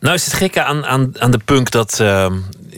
Nou 0.00 0.14
is 0.14 0.24
het 0.24 0.34
gekke 0.34 0.62
aan, 0.62 0.86
aan, 0.86 1.20
aan 1.20 1.30
de 1.30 1.40
punk 1.44 1.70
dat, 1.70 1.98
uh, 2.00 2.32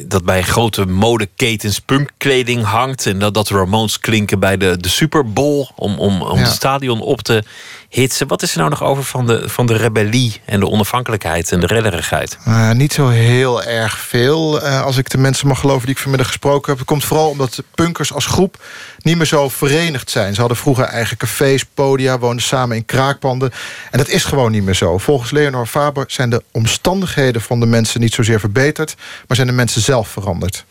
dat 0.07 0.25
bij 0.25 0.43
grote 0.43 0.87
modeketens 0.87 1.79
punkkleding 1.79 2.65
hangt... 2.65 3.07
en 3.07 3.19
dat, 3.19 3.35
dat 3.35 3.49
Ramones 3.49 3.99
klinken 3.99 4.39
bij 4.39 4.57
de, 4.57 4.77
de 4.77 4.89
Super 4.89 5.33
Bowl 5.33 5.69
om, 5.75 5.99
om, 5.99 6.23
om 6.23 6.39
ja. 6.39 6.45
het 6.45 6.53
stadion 6.53 7.01
op 7.01 7.23
te 7.23 7.43
hitsen. 7.91 8.27
Wat 8.27 8.43
is 8.43 8.53
er 8.53 8.59
nou 8.59 8.71
nog 8.71 8.83
over 8.83 9.05
van 9.05 9.27
de, 9.27 9.49
van 9.49 9.67
de 9.67 9.77
rebellie 9.77 10.41
en 10.45 10.61
de 10.61 10.69
onafhankelijkheid 10.69 11.53
en 11.53 11.61
de 11.61 11.67
redderigheid? 11.67 12.39
Uh, 12.49 12.71
niet 12.71 12.93
zo 12.93 13.09
heel 13.09 13.63
erg 13.63 13.99
veel, 13.99 14.63
uh, 14.63 14.83
als 14.83 14.97
ik 14.97 15.11
de 15.11 15.19
mensen 15.19 15.49
mag 15.49 15.61
geloven 15.61 15.87
die 15.87 15.95
ik 15.95 16.01
vanmiddag 16.01 16.27
gesproken 16.27 16.71
heb. 16.71 16.79
Het 16.79 16.87
komt 16.87 17.05
vooral 17.05 17.29
omdat 17.29 17.55
de 17.55 17.65
punkers 17.75 18.13
als 18.13 18.27
groep 18.27 18.63
niet 19.03 19.17
meer 19.17 19.27
zo 19.27 19.49
verenigd 19.49 20.11
zijn. 20.11 20.35
Ze 20.35 20.41
hadden 20.41 20.59
vroeger 20.59 20.85
eigen 20.85 21.17
cafés, 21.17 21.65
podia, 21.65 22.19
woonden 22.19 22.43
samen 22.43 22.77
in 22.77 22.85
kraakpanden. 22.85 23.51
En 23.91 23.99
dat 23.99 24.09
is 24.09 24.25
gewoon 24.25 24.51
niet 24.51 24.65
meer 24.65 24.75
zo. 24.75 24.99
Volgens 24.99 25.31
Leonor 25.31 25.67
Faber 25.67 26.05
zijn 26.07 26.31
de 26.31 26.43
omstandigheden 26.53 27.41
van 27.41 27.61
de 27.61 27.67
mensen 27.67 28.01
niet 28.01 28.15
zozeer 28.15 28.41
verbeterd... 28.41 28.95
maar 29.27 29.37
zijn 29.37 29.49
de 29.49 29.55
mensen 29.55 29.81
zelf 29.81 30.09
veranderd. 30.09 30.65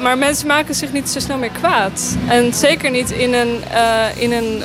Maar 0.00 0.18
mensen 0.18 0.46
maken 0.46 0.74
zich 0.74 0.92
niet 0.92 1.08
zo 1.08 1.20
snel 1.20 1.38
meer 1.38 1.50
kwaad. 1.50 2.16
En 2.28 2.54
zeker 2.54 2.90
niet 2.90 3.10
in 3.10 3.32
een... 3.32 3.62
Uh, 3.72 4.22
in 4.22 4.32
een 4.32 4.62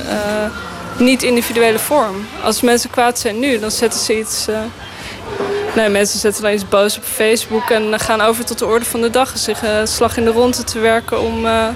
individuele 1.07 1.80
vorm. 1.80 2.26
Als 2.43 2.61
mensen 2.61 2.89
kwaad 2.89 3.19
zijn 3.19 3.39
nu, 3.39 3.59
dan 3.59 3.71
zetten 3.71 3.99
ze 3.99 4.19
iets... 4.19 4.47
Uh... 4.49 4.59
Nee, 5.76 5.89
mensen 5.89 6.19
zetten 6.19 6.43
dan 6.43 6.53
iets 6.53 6.67
boos 6.67 6.97
op 6.97 7.03
Facebook 7.03 7.69
en 7.69 7.99
gaan 7.99 8.21
over 8.21 8.45
tot 8.45 8.59
de 8.59 8.65
orde 8.65 8.85
van 8.85 9.01
de 9.01 9.09
dag. 9.09 9.31
En 9.31 9.39
zich 9.39 9.63
uh, 9.63 9.69
slag 9.84 10.17
in 10.17 10.23
de 10.23 10.31
ronde 10.31 10.63
te 10.63 10.80
werken 10.80 11.21
om, 11.21 11.45
uh, 11.45 11.67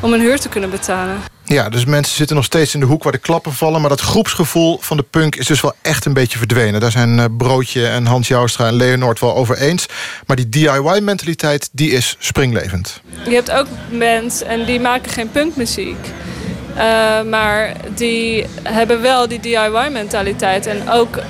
om 0.00 0.12
een 0.12 0.20
huur 0.20 0.40
te 0.40 0.48
kunnen 0.48 0.70
betalen. 0.70 1.16
Ja, 1.44 1.68
dus 1.68 1.84
mensen 1.84 2.16
zitten 2.16 2.36
nog 2.36 2.44
steeds 2.44 2.74
in 2.74 2.80
de 2.80 2.86
hoek 2.86 3.02
waar 3.02 3.12
de 3.12 3.18
klappen 3.18 3.52
vallen. 3.52 3.80
Maar 3.80 3.90
dat 3.90 4.00
groepsgevoel 4.00 4.78
van 4.80 4.96
de 4.96 5.02
punk 5.02 5.36
is 5.36 5.46
dus 5.46 5.60
wel 5.60 5.72
echt 5.82 6.04
een 6.04 6.12
beetje 6.12 6.38
verdwenen. 6.38 6.80
Daar 6.80 6.90
zijn 6.90 7.36
Broodje 7.36 7.86
en 7.86 8.06
Hans 8.06 8.28
Joustra 8.28 8.66
en 8.66 8.74
Leonard 8.74 9.20
wel 9.20 9.36
over 9.36 9.56
eens. 9.58 9.86
Maar 10.26 10.36
die 10.36 10.48
DIY-mentaliteit, 10.48 11.68
die 11.72 11.90
is 11.90 12.16
springlevend. 12.18 13.02
Je 13.24 13.34
hebt 13.34 13.50
ook 13.50 13.66
bands 13.90 14.42
en 14.42 14.64
die 14.64 14.80
maken 14.80 15.10
geen 15.12 15.30
punkmuziek. 15.30 15.96
Uh, 16.78 17.22
maar 17.22 17.72
die 17.94 18.46
hebben 18.62 19.02
wel 19.02 19.28
die 19.28 19.40
DIY-mentaliteit. 19.40 20.66
En 20.66 20.90
ook, 20.90 21.16
uh, 21.16 21.22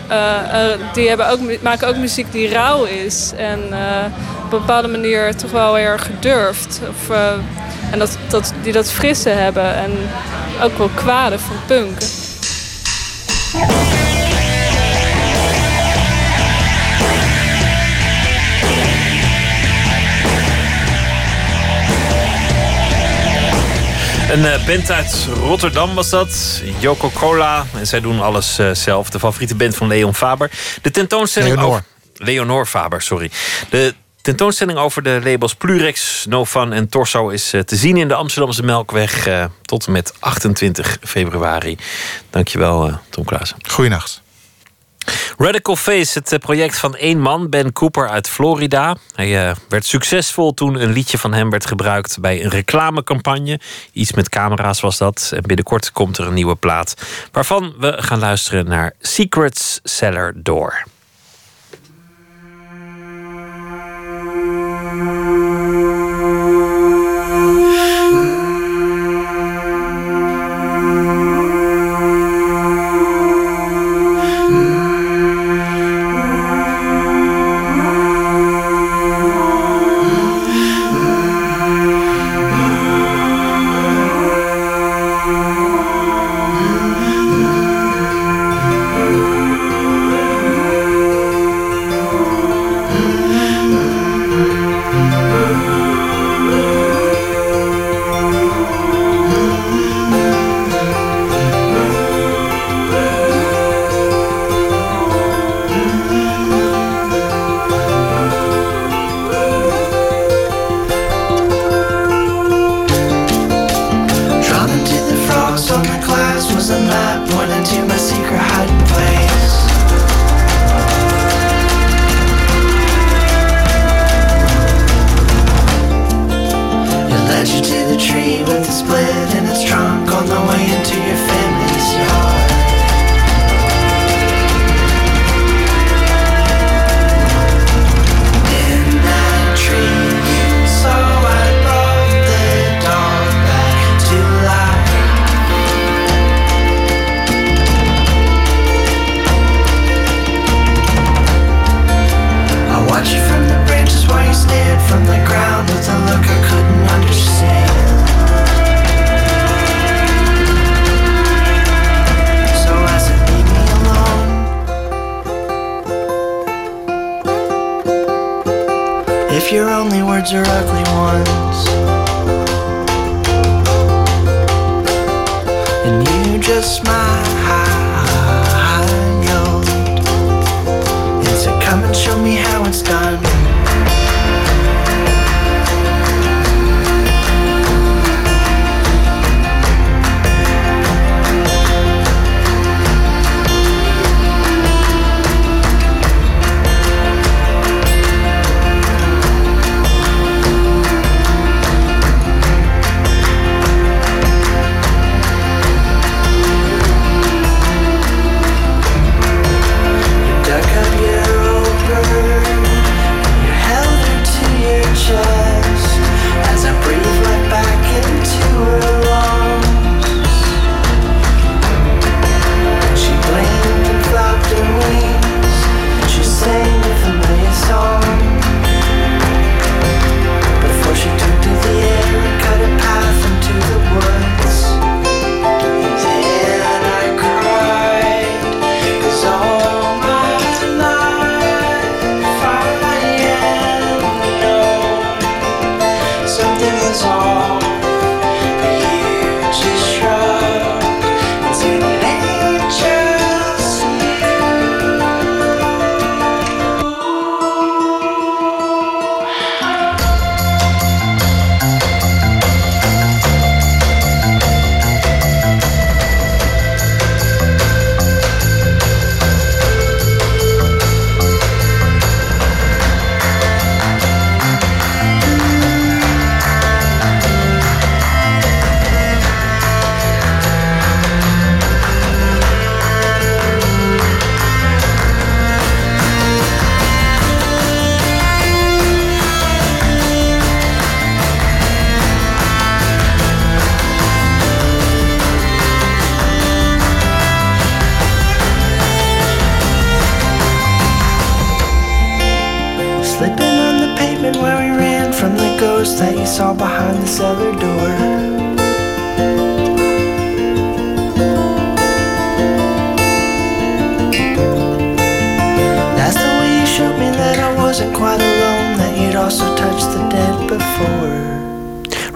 uh, 0.53 0.95
die 0.95 1.09
hebben 1.09 1.29
ook, 1.31 1.63
maken 1.63 1.89
ook 1.89 1.97
muziek 1.97 2.33
die 2.33 2.49
rauw 2.49 2.85
is. 2.85 3.33
En 3.37 3.59
op 4.45 4.53
een 4.53 4.59
bepaalde 4.59 4.89
manier 4.89 5.37
toch 5.37 5.51
wel 5.51 5.79
erg 5.79 6.05
gedurfd. 6.05 6.81
Of, 6.89 7.17
en 7.91 7.99
dat, 7.99 8.19
dat, 8.29 8.53
die 8.63 8.73
dat 8.73 8.93
frisse 8.93 9.29
hebben. 9.29 9.75
En 9.75 9.93
ook 10.63 10.79
wel 10.79 10.91
kwade 10.95 11.39
van 11.39 11.57
punk. 11.67 11.99
Een 24.29 24.41
uh, 24.41 24.67
band 24.67 24.91
uit 24.91 25.29
Rotterdam 25.35 25.95
was 25.95 26.11
dat. 26.11 26.63
Joko 26.79 27.11
Cola. 27.11 27.67
En 27.75 27.87
zij 27.87 28.01
doen 28.01 28.21
alles 28.21 28.59
uh, 28.59 28.75
zelf. 28.75 29.11
De 29.11 29.19
favoriete 29.19 29.55
band 29.55 29.77
van 29.77 29.89
Leon 29.89 30.15
Faber. 30.15 30.51
De 30.83 30.91
tentoonstelling. 30.91 31.55
Leonor. 31.55 31.71
Over... 31.71 31.85
Leonor 32.15 32.67
Faber, 32.67 33.03
sorry. 33.03 33.31
De 33.71 33.95
tentoonstelling 34.21 34.79
over 34.79 35.03
de 35.03 35.21
labels 35.25 35.55
Plurex, 35.55 36.25
No 36.29 36.45
Fun 36.45 36.73
en 36.73 36.89
Torso 36.89 37.29
is 37.29 37.55
uh, 37.55 37.61
te 37.61 37.77
zien 37.77 37.97
in 37.97 38.09
de 38.09 38.15
Amsterdamse 38.15 38.63
Melkweg 38.63 39.29
tot 39.63 39.87
en 39.87 39.93
met 39.93 40.13
28 40.19 40.99
februari. 41.03 41.77
Dankjewel, 42.31 42.99
Tom 43.09 43.25
Klaassen. 43.25 43.59
Goeienacht. 43.71 44.23
Radical 45.37 45.77
Face, 45.77 46.21
het 46.25 46.39
project 46.41 46.79
van 46.79 46.97
één 46.97 47.21
man, 47.21 47.49
Ben 47.49 47.73
Cooper 47.73 48.09
uit 48.09 48.29
Florida. 48.29 48.97
Hij 49.15 49.49
uh, 49.49 49.55
werd 49.69 49.85
succesvol 49.85 50.55
toen 50.55 50.83
een 50.83 50.93
liedje 50.93 51.19
van 51.19 51.33
hem 51.33 51.51
werd 51.51 51.67
gebruikt 51.67 52.21
bij 52.21 52.45
een 52.45 52.51
reclamecampagne. 52.51 53.61
Iets 53.93 54.13
met 54.13 54.29
camera's 54.29 54.81
was 54.81 54.99
dat. 54.99 55.31
En 55.35 55.43
binnenkort 55.43 55.93
komt 55.93 56.19
er 56.19 56.27
een 56.27 56.35
nieuwe 56.35 56.57
plaat. 56.57 56.95
Waarvan 57.33 57.75
we 57.79 57.95
gaan 57.97 58.19
luisteren 58.19 58.67
naar 58.67 58.93
Secrets 59.01 59.81
Cellar 59.83 60.33
Door. 60.37 60.85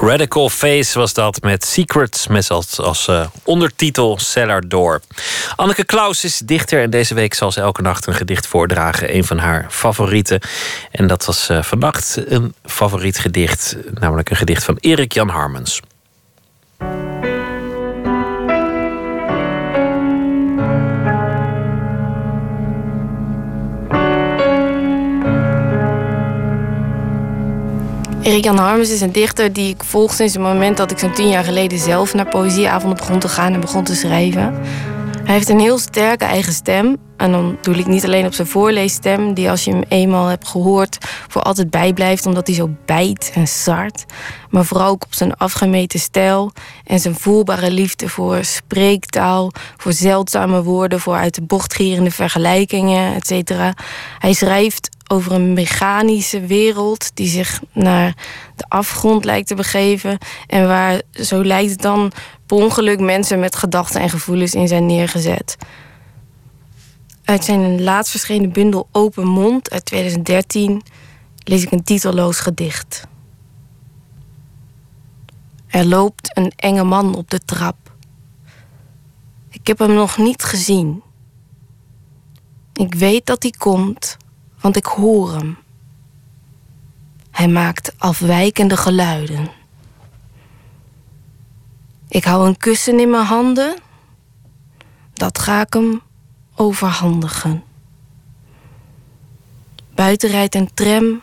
Radical 0.03 0.49
Face 0.49 0.99
was 0.99 1.13
dat 1.13 1.43
met 1.43 1.65
Secrets, 1.65 2.27
met 2.27 2.51
als, 2.51 2.81
als 2.81 3.09
eh, 3.09 3.27
ondertitel 3.45 4.19
Cellar 4.19 4.69
Door. 4.69 5.01
Anneke 5.57 5.85
Klaus 5.85 6.25
is 6.25 6.39
dichter 6.39 6.83
en 6.83 6.91
deze 6.91 7.15
week 7.15 7.35
zal 7.35 7.53
ze 7.53 7.61
elke 7.61 7.83
nacht 7.83 8.07
een 8.07 8.15
gedicht 8.15 8.47
voordragen. 8.47 9.15
Een 9.15 9.25
van 9.25 9.39
haar 9.39 9.67
favorieten. 9.71 10.41
En 10.91 11.07
dat 11.07 11.25
was 11.25 11.49
eh, 11.49 11.63
vannacht 11.63 12.19
een 12.27 12.55
favoriet 12.65 13.19
gedicht, 13.19 13.77
namelijk 13.95 14.31
een 14.31 14.37
gedicht 14.37 14.65
van 14.65 14.77
Erik 14.81 15.13
Jan 15.13 15.29
Harmens. 15.29 15.81
Erik 28.23 28.45
Jan 28.45 28.59
Harmens 28.59 28.91
is 28.91 29.01
een 29.01 29.13
dichter 29.13 29.53
die 29.53 29.75
ik 29.75 29.85
volg 29.85 30.13
sinds 30.13 30.33
het 30.33 30.43
moment 30.43 30.77
dat 30.77 30.91
ik 30.91 30.99
zo'n 30.99 31.13
tien 31.13 31.29
jaar 31.29 31.45
geleden 31.45 31.79
zelf 31.79 32.15
naar 32.15 32.29
poëzieavonden 32.29 32.97
begon 32.99 33.19
te 33.19 33.29
gaan 33.29 33.55
en 33.55 33.61
begon 33.61 33.85
te 33.85 33.95
schrijven. 33.95 34.55
Hij 35.25 35.35
heeft 35.35 35.49
een 35.49 35.61
heel 35.61 35.79
sterke 35.79 36.25
eigen 36.25 36.53
stem. 36.53 36.97
En 37.17 37.33
dan 37.33 37.59
doe 37.61 37.75
ik 37.75 37.87
niet 37.87 38.05
alleen 38.05 38.27
op 38.27 38.33
zijn 38.33 38.49
voorleesstem, 38.49 39.35
die 39.35 39.51
als 39.51 39.65
je 39.65 39.71
hem 39.71 39.85
eenmaal 39.89 40.27
hebt 40.27 40.49
gehoord, 40.49 40.99
voor 41.29 41.43
altijd 41.43 41.71
bijblijft, 41.71 42.27
omdat 42.27 42.47
hij 42.47 42.57
zo 42.57 42.71
bijt 42.85 43.33
en 43.35 43.47
sart. 43.47 44.05
Maar 44.51 44.65
vooral 44.65 44.89
ook 44.89 45.05
op 45.05 45.15
zijn 45.15 45.35
afgemeten 45.35 46.01
stijl 46.01 46.53
en 46.85 47.01
zijn 47.01 47.15
voelbare 47.15 47.71
liefde 47.71 48.09
voor 48.09 48.45
spreektaal, 48.45 49.51
voor 49.77 49.93
zeldzame 49.93 50.63
woorden, 50.63 51.01
voor 51.01 51.15
uit 51.15 51.35
de 51.35 51.43
bocht 51.43 51.75
gierende 51.75 52.11
vergelijkingen, 52.11 53.15
etc. 53.15 53.51
Hij 54.19 54.33
schrijft 54.33 54.89
over 55.13 55.33
een 55.33 55.53
mechanische 55.53 56.41
wereld 56.47 57.11
die 57.15 57.29
zich 57.29 57.61
naar 57.73 58.17
de 58.57 58.65
afgrond 58.69 59.25
lijkt 59.25 59.49
te 59.49 59.55
begeven. 59.55 60.19
En 60.47 60.67
waar, 60.67 61.03
zo 61.13 61.45
lijkt 61.45 61.71
het 61.71 61.83
dan, 61.83 62.13
per 62.47 62.57
ongeluk 62.57 63.01
mensen 63.01 63.41
met 63.41 63.57
gedachten 63.57 64.01
en 64.01 64.11
gevoelens 64.11 64.55
in 64.55 64.69
zijn 64.69 64.87
neergezet. 64.87 65.57
Uit 67.25 67.45
zijn 67.45 67.83
laatst 67.83 68.11
verschenen 68.11 68.53
bundel 68.53 68.89
Open 68.93 69.27
Mond 69.27 69.71
uit 69.71 69.85
2013 69.85 70.83
lees 71.45 71.63
ik 71.63 71.71
een 71.71 71.85
titelloos 71.85 72.41
gedicht. 72.41 73.07
Er 75.67 75.85
loopt 75.85 76.37
een 76.37 76.53
enge 76.57 76.85
man 76.85 77.15
op 77.15 77.31
de 77.31 77.41
trap. 77.41 77.77
Ik 79.51 79.67
heb 79.67 79.79
hem 79.79 79.95
nog 79.95 80.19
niet 80.19 80.43
gezien. 80.43 81.03
Ik 82.73 82.95
weet 82.95 83.27
dat 83.27 83.43
hij 83.43 83.53
komt, 83.59 84.17
want 84.63 84.77
ik 84.77 84.87
hoor 84.87 85.33
hem. 85.35 85.59
Hij 87.31 87.49
maakt 87.49 87.95
afwijkende 87.99 88.77
geluiden. 88.77 89.51
Ik 92.09 92.25
hou 92.25 92.47
een 92.47 92.57
kussen 92.57 93.01
in 93.01 93.11
mijn 93.11 93.25
handen. 93.25 93.77
Dat 95.13 95.39
ga 95.39 95.61
ik 95.61 95.73
hem 95.73 96.01
overhandigen. 96.55 97.63
Buiten 99.95 100.31
rijdt 100.31 100.55
een 100.55 100.75
tram, 100.75 101.21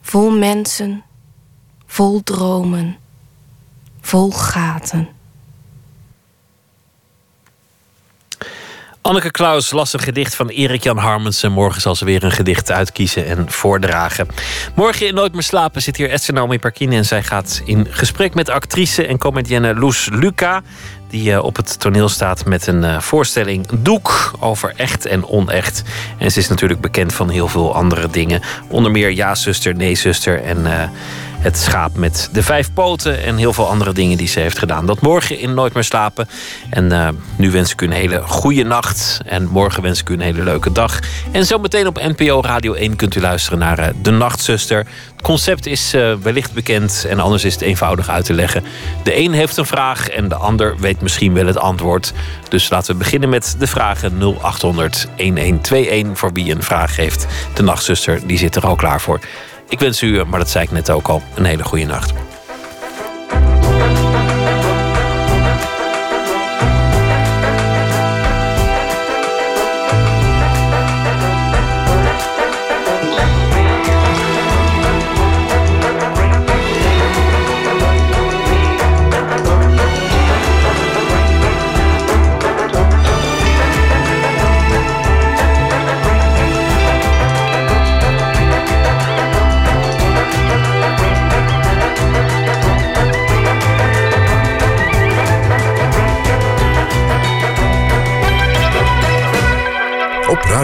vol 0.00 0.38
mensen, 0.38 1.04
vol 1.86 2.22
dromen, 2.22 2.96
vol 4.00 4.30
gaten. 4.30 5.15
Anneke 9.06 9.30
Klaus 9.30 9.70
las 9.70 9.92
een 9.92 10.00
gedicht 10.00 10.34
van 10.34 10.48
Erik 10.48 10.82
Jan 10.82 10.96
Harmensen. 10.98 11.52
Morgen 11.52 11.80
zal 11.80 11.94
ze 11.94 12.04
weer 12.04 12.24
een 12.24 12.32
gedicht 12.32 12.70
uitkiezen 12.70 13.26
en 13.26 13.50
voordragen. 13.50 14.26
Morgen 14.74 15.06
in 15.06 15.14
Nooit 15.14 15.32
meer 15.32 15.42
slapen 15.42 15.82
zit 15.82 15.96
hier 15.96 16.10
Esther 16.10 16.34
Naomi 16.34 16.58
Parkine... 16.58 16.96
en 16.96 17.04
zij 17.04 17.22
gaat 17.22 17.62
in 17.64 17.86
gesprek 17.90 18.34
met 18.34 18.48
actrice 18.48 19.06
en 19.06 19.18
comedienne 19.18 19.74
Loes 19.74 20.08
Luca. 20.12 20.62
Die 21.08 21.32
eh, 21.32 21.44
op 21.44 21.56
het 21.56 21.80
toneel 21.80 22.08
staat 22.08 22.44
met 22.44 22.66
een 22.66 22.84
eh, 22.84 23.00
voorstelling 23.00 23.66
Doek 23.78 24.32
over 24.40 24.72
echt 24.76 25.06
en 25.06 25.28
onecht. 25.28 25.82
En 26.18 26.32
ze 26.32 26.38
is 26.38 26.48
natuurlijk 26.48 26.80
bekend 26.80 27.14
van 27.14 27.28
heel 27.28 27.48
veel 27.48 27.74
andere 27.74 28.10
dingen. 28.10 28.40
Onder 28.68 28.90
meer 28.90 29.12
Ja, 29.12 29.34
zuster, 29.34 29.74
nee, 29.74 29.94
zuster. 29.94 30.42
En 30.42 30.66
eh, 30.66 30.88
het 31.46 31.58
schaap 31.58 31.96
met 31.96 32.28
de 32.32 32.42
vijf 32.42 32.72
poten. 32.72 33.22
En 33.22 33.36
heel 33.36 33.52
veel 33.52 33.68
andere 33.68 33.92
dingen 33.92 34.16
die 34.16 34.28
ze 34.28 34.40
heeft 34.40 34.58
gedaan. 34.58 34.86
Dat 34.86 35.00
morgen 35.00 35.38
in 35.38 35.54
Nooit 35.54 35.74
meer 35.74 35.84
slapen. 35.84 36.28
En 36.70 36.92
eh, 36.92 37.08
nu 37.36 37.50
wens 37.50 37.72
ik 37.72 37.80
u 37.80 37.86
een 37.86 37.92
hele 37.92 38.22
goede 38.22 38.62
nacht. 38.62 39.20
En 39.26 39.48
morgen 39.48 39.82
wens 39.82 40.00
ik 40.00 40.08
u 40.08 40.14
een 40.14 40.20
hele 40.20 40.42
leuke 40.42 40.72
dag. 40.72 40.98
En 41.32 41.46
zometeen 41.46 41.86
op 41.86 42.14
NPO 42.16 42.40
Radio 42.40 42.72
1 42.72 42.96
kunt 42.96 43.14
u 43.14 43.20
luisteren 43.20 43.58
naar 43.58 43.78
eh, 43.78 43.88
De 44.02 44.10
Nachtzuster. 44.10 44.78
Het 44.78 45.22
concept 45.22 45.66
is 45.66 45.94
eh, 45.94 46.14
wellicht 46.22 46.52
bekend. 46.52 47.06
En 47.08 47.20
anders 47.20 47.44
is 47.44 47.52
het 47.52 47.62
eenvoudig 47.62 48.08
uit 48.08 48.24
te 48.24 48.34
leggen. 48.34 48.64
De 49.02 49.18
een 49.18 49.32
heeft 49.32 49.56
een 49.56 49.66
vraag 49.66 50.08
en 50.08 50.28
de 50.28 50.34
ander 50.34 50.76
weet 50.78 51.00
misschien 51.00 51.32
wel 51.32 51.46
het 51.46 51.58
antwoord. 51.58 52.12
Dus 52.48 52.70
laten 52.70 52.92
we 52.92 52.98
beginnen 52.98 53.28
met 53.28 53.56
de 53.58 53.66
vragen 53.66 54.18
0800 54.18 55.08
1121. 55.16 56.18
Voor 56.18 56.32
wie 56.32 56.54
een 56.54 56.62
vraag 56.62 56.96
heeft. 56.96 57.26
De 57.54 57.62
Nachtzuster 57.62 58.26
die 58.26 58.38
zit 58.38 58.56
er 58.56 58.66
al 58.66 58.76
klaar 58.76 59.00
voor. 59.00 59.20
Ik 59.68 59.78
wens 59.78 60.02
u, 60.02 60.24
maar 60.24 60.38
dat 60.38 60.50
zei 60.50 60.64
ik 60.64 60.70
net 60.70 60.90
ook 60.90 61.08
al, 61.08 61.22
een 61.34 61.44
hele 61.44 61.64
goede 61.64 61.84
nacht. 61.84 62.12